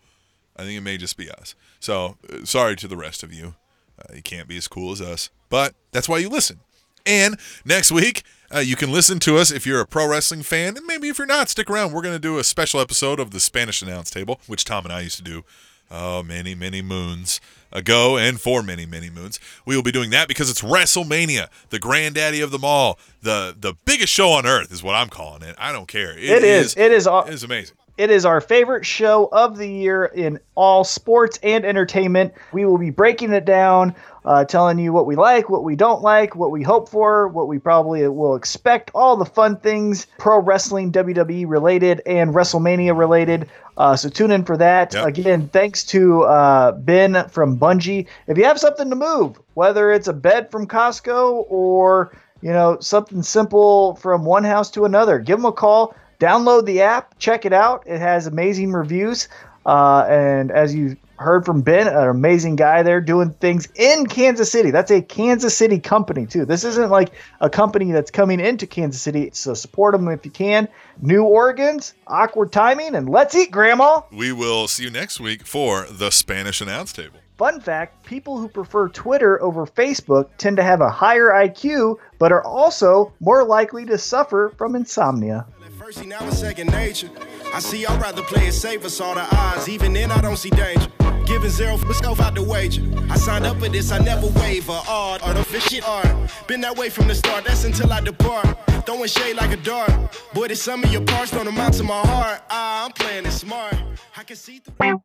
I 0.56 0.64
think 0.64 0.78
it 0.78 0.82
may 0.82 0.98
just 0.98 1.18
be 1.18 1.30
us. 1.30 1.54
So 1.80 2.18
uh, 2.32 2.46
sorry 2.46 2.76
to 2.78 2.88
the 2.88 2.98
rest 2.98 3.22
of 3.22 3.32
you. 3.34 3.56
Uh, 4.00 4.14
you 4.16 4.22
can't 4.22 4.48
be 4.48 4.58
as 4.58 4.68
cool 4.68 4.92
as 4.92 5.02
us, 5.02 5.30
but 5.50 5.74
that's 5.92 6.10
why 6.10 6.18
you 6.18 6.30
listen. 6.30 6.60
And 7.06 7.38
next 7.64 7.92
week, 7.92 8.24
uh, 8.54 8.60
you 8.60 8.76
can 8.76 8.92
listen 8.92 9.20
to 9.20 9.38
us 9.38 9.52
if 9.52 9.66
you're 9.66 9.82
a 9.82 9.86
pro 9.86 10.08
wrestling 10.08 10.44
fan, 10.44 10.78
and 10.78 10.86
maybe 10.86 11.08
if 11.10 11.18
you're 11.18 11.28
not, 11.28 11.50
stick 11.50 11.70
around. 11.70 11.94
We're 11.94 12.02
going 12.02 12.16
to 12.16 12.20
do 12.20 12.38
a 12.38 12.44
special 12.44 12.80
episode 12.80 13.20
of 13.20 13.32
the 13.32 13.40
Spanish 13.40 13.82
Announce 13.82 14.10
Table, 14.10 14.40
which 14.48 14.66
Tom 14.66 14.86
and 14.86 14.94
I 14.94 15.02
used 15.02 15.18
to 15.18 15.24
do 15.24 15.44
oh, 15.92 16.24
many, 16.24 16.56
many 16.56 16.82
moons 16.82 17.40
ago, 17.72 18.18
and 18.18 18.40
for 18.40 18.64
many, 18.64 18.86
many 18.86 19.10
moons. 19.10 19.40
We 19.66 19.76
will 19.76 19.84
be 19.84 19.92
doing 19.92 20.10
that 20.12 20.28
because 20.28 20.50
it's 20.50 20.62
WrestleMania, 20.62 21.48
the 21.70 21.80
granddaddy 21.80 22.42
of 22.42 22.52
them 22.52 22.64
all, 22.64 22.98
the 23.22 23.56
the 23.58 23.74
biggest 23.86 24.12
show 24.12 24.30
on 24.30 24.46
earth 24.46 24.72
is 24.72 24.84
what 24.84 24.96
I'm 24.96 25.10
calling 25.10 25.42
it. 25.42 25.56
I 25.58 25.72
don't 25.72 25.88
care. 25.88 26.18
it 26.18 26.44
is. 26.44 26.76
It 26.78 26.92
is. 26.92 27.08
It 27.08 27.34
is 27.34 27.44
amazing. 27.44 27.76
It 27.98 28.12
is 28.12 28.26
our 28.26 28.42
favorite 28.42 28.86
show 28.86 29.30
of 29.32 29.58
the 29.58 29.70
year 29.70 30.04
in 30.04 30.40
all 30.54 30.84
sports 30.84 31.40
and 31.42 31.64
entertainment. 31.64 32.34
We 32.52 32.66
will 32.66 32.78
be 32.78 32.90
breaking 32.90 33.32
it 33.32 33.46
down, 33.46 33.96
uh, 34.26 34.44
telling 34.44 34.80
you 34.80 34.92
what 34.92 35.06
we 35.06 35.16
like, 35.16 35.50
what 35.50 35.64
we 35.64 35.78
don't 35.78 36.02
like, 36.02 36.36
what 36.36 36.52
we 36.52 36.62
hope 36.62 36.90
for, 36.90 37.30
what 37.30 37.48
we 37.48 37.58
probably 37.58 38.06
will 38.10 38.36
expect, 38.36 38.92
all 38.94 39.16
the 39.16 39.26
fun 39.26 39.56
things 39.56 40.08
pro 40.18 40.40
wrestling, 40.40 40.92
WWE 40.92 41.46
related, 41.48 42.02
and 42.06 42.34
WrestleMania 42.34 42.98
related. 42.98 43.50
Uh, 43.78 43.96
so 43.96 44.10
tune 44.10 44.32
in 44.32 44.44
for 44.44 44.58
that. 44.58 44.94
Yep. 44.94 45.08
Again, 45.08 45.48
thanks 45.48 45.86
to 45.86 46.24
uh, 46.24 46.74
Ben 46.74 47.30
from 47.30 47.58
Bungii. 47.58 48.08
If 48.28 48.38
you 48.38 48.44
have 48.44 48.60
something 48.60 48.90
to 48.90 48.96
move, 48.98 49.40
whether 49.54 49.94
it's 49.94 50.10
a 50.10 50.14
bed 50.14 50.52
from 50.52 50.68
Costco 50.68 51.46
or 51.48 52.12
you 52.42 52.52
know 52.52 52.78
something 52.82 53.24
simple 53.24 53.96
from 53.96 54.26
one 54.26 54.44
house 54.44 54.70
to 54.72 54.84
another, 54.84 55.18
give 55.20 55.38
them 55.38 55.46
a 55.46 55.54
call 55.54 55.96
download 56.20 56.66
the 56.66 56.82
app, 56.82 57.18
check 57.20 57.46
it 57.46 57.54
out. 57.54 57.84
It 57.86 58.00
has 58.00 58.28
amazing 58.28 58.72
reviews. 58.72 59.28
Uh, 59.66 60.06
and 60.08 60.52
as 60.52 60.76
you 60.76 60.96
heard 61.18 61.46
from 61.46 61.62
Ben, 61.62 61.88
an 61.88 62.10
amazing 62.10 62.56
guy 62.56 62.84
there 62.84 63.02
doing 63.02 63.32
things 63.32 63.68
in 63.76 64.06
Kansas 64.06 64.52
City. 64.52 64.72
That's 64.72 64.92
a 64.92 65.02
Kansas 65.02 65.56
City 65.56 65.80
company, 65.80 66.26
too. 66.26 66.46
This 66.46 66.64
isn't 66.64 66.90
like 66.90 67.14
a 67.42 67.50
company 67.50 67.92
that's 67.92 68.12
coming 68.12 68.40
into 68.40 68.68
Kansas 68.68 69.02
City. 69.02 69.30
So 69.34 69.54
support 69.54 69.94
them 69.94 70.08
if 70.10 70.26
you 70.26 70.32
can. 70.32 70.68
New 71.02 71.24
organs, 71.24 71.94
awkward 72.08 72.52
timing, 72.52 72.96
and 72.96 73.10
let's 73.10 73.36
eat, 73.36 73.52
Grandma. 73.52 74.02
We 74.12 74.32
will 74.32 74.68
see 74.68 74.84
you 74.84 74.90
next 74.90 75.20
week 75.20 75.46
for 75.46 75.86
the 75.90 76.12
Spanish 76.12 76.62
Announce 76.62 76.94
Table. 76.94 77.20
Fun 77.38 77.60
fact 77.60 78.06
people 78.06 78.38
who 78.38 78.48
prefer 78.48 78.88
Twitter 78.88 79.42
over 79.42 79.66
Facebook 79.66 80.30
tend 80.38 80.56
to 80.56 80.64
have 80.64 80.80
a 80.80 80.90
higher 80.90 81.32
IQ, 81.32 81.98
but 82.18 82.32
are 82.32 82.44
also 82.44 83.12
more 83.20 83.44
likely 83.44 83.86
to 83.86 83.98
suffer 83.98 84.54
from 84.58 84.74
insomnia. 84.74 85.46
See, 85.92 86.08
now 86.08 86.28
it's 86.28 86.40
second 86.40 86.72
nature. 86.72 87.10
I 87.54 87.60
see 87.60 87.86
I'd 87.86 88.02
rather 88.02 88.24
play 88.24 88.48
it 88.48 88.54
safe 88.54 88.82
for 88.82 89.04
all 89.04 89.14
the 89.14 89.28
odds. 89.36 89.70
Even 89.70 89.94
then, 89.94 90.10
I 90.10 90.20
don't 90.20 90.36
see 90.36 90.50
danger. 90.50 90.88
Giving 91.26 91.50
zero 91.50 91.78
for 91.78 91.86
myself 91.86 92.20
out 92.20 92.34
the 92.34 92.42
wager. 92.42 92.82
I 93.10 93.18
signed 93.18 93.46
up 93.46 93.60
for 93.60 93.70
this, 93.70 93.92
I 93.92 94.00
never 94.00 94.28
waver. 94.40 94.72
Art, 94.72 95.22
art 95.22 95.38
of 95.38 95.52
this 95.52 95.80
art. 95.82 96.08
Been 96.48 96.62
that 96.62 96.76
way 96.76 96.90
from 96.90 97.08
the 97.08 97.14
start, 97.14 97.46
that's 97.46 97.64
until 97.66 97.94
I 97.94 98.02
depart. 98.02 98.58
Throwing 98.86 99.08
shade 99.08 99.36
like 99.36 99.52
a 99.52 99.58
dart. 99.58 99.92
Boy, 100.34 100.48
there's 100.48 100.62
some 100.62 100.84
of 100.84 100.92
your 100.92 101.04
parts 101.04 101.32
don't 101.32 101.48
amount 101.48 101.76
to 101.76 101.84
my 101.84 102.02
heart. 102.02 102.42
Ah, 102.50 102.86
I'm 102.86 102.92
playing 102.92 103.26
it 103.26 103.32
smart. 103.32 103.76
I 104.18 104.24
can 104.24 104.36
see 104.36 104.60
through. 104.60 105.02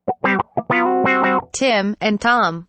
Tim 1.52 1.96
and 2.00 2.20
Tom. 2.20 2.68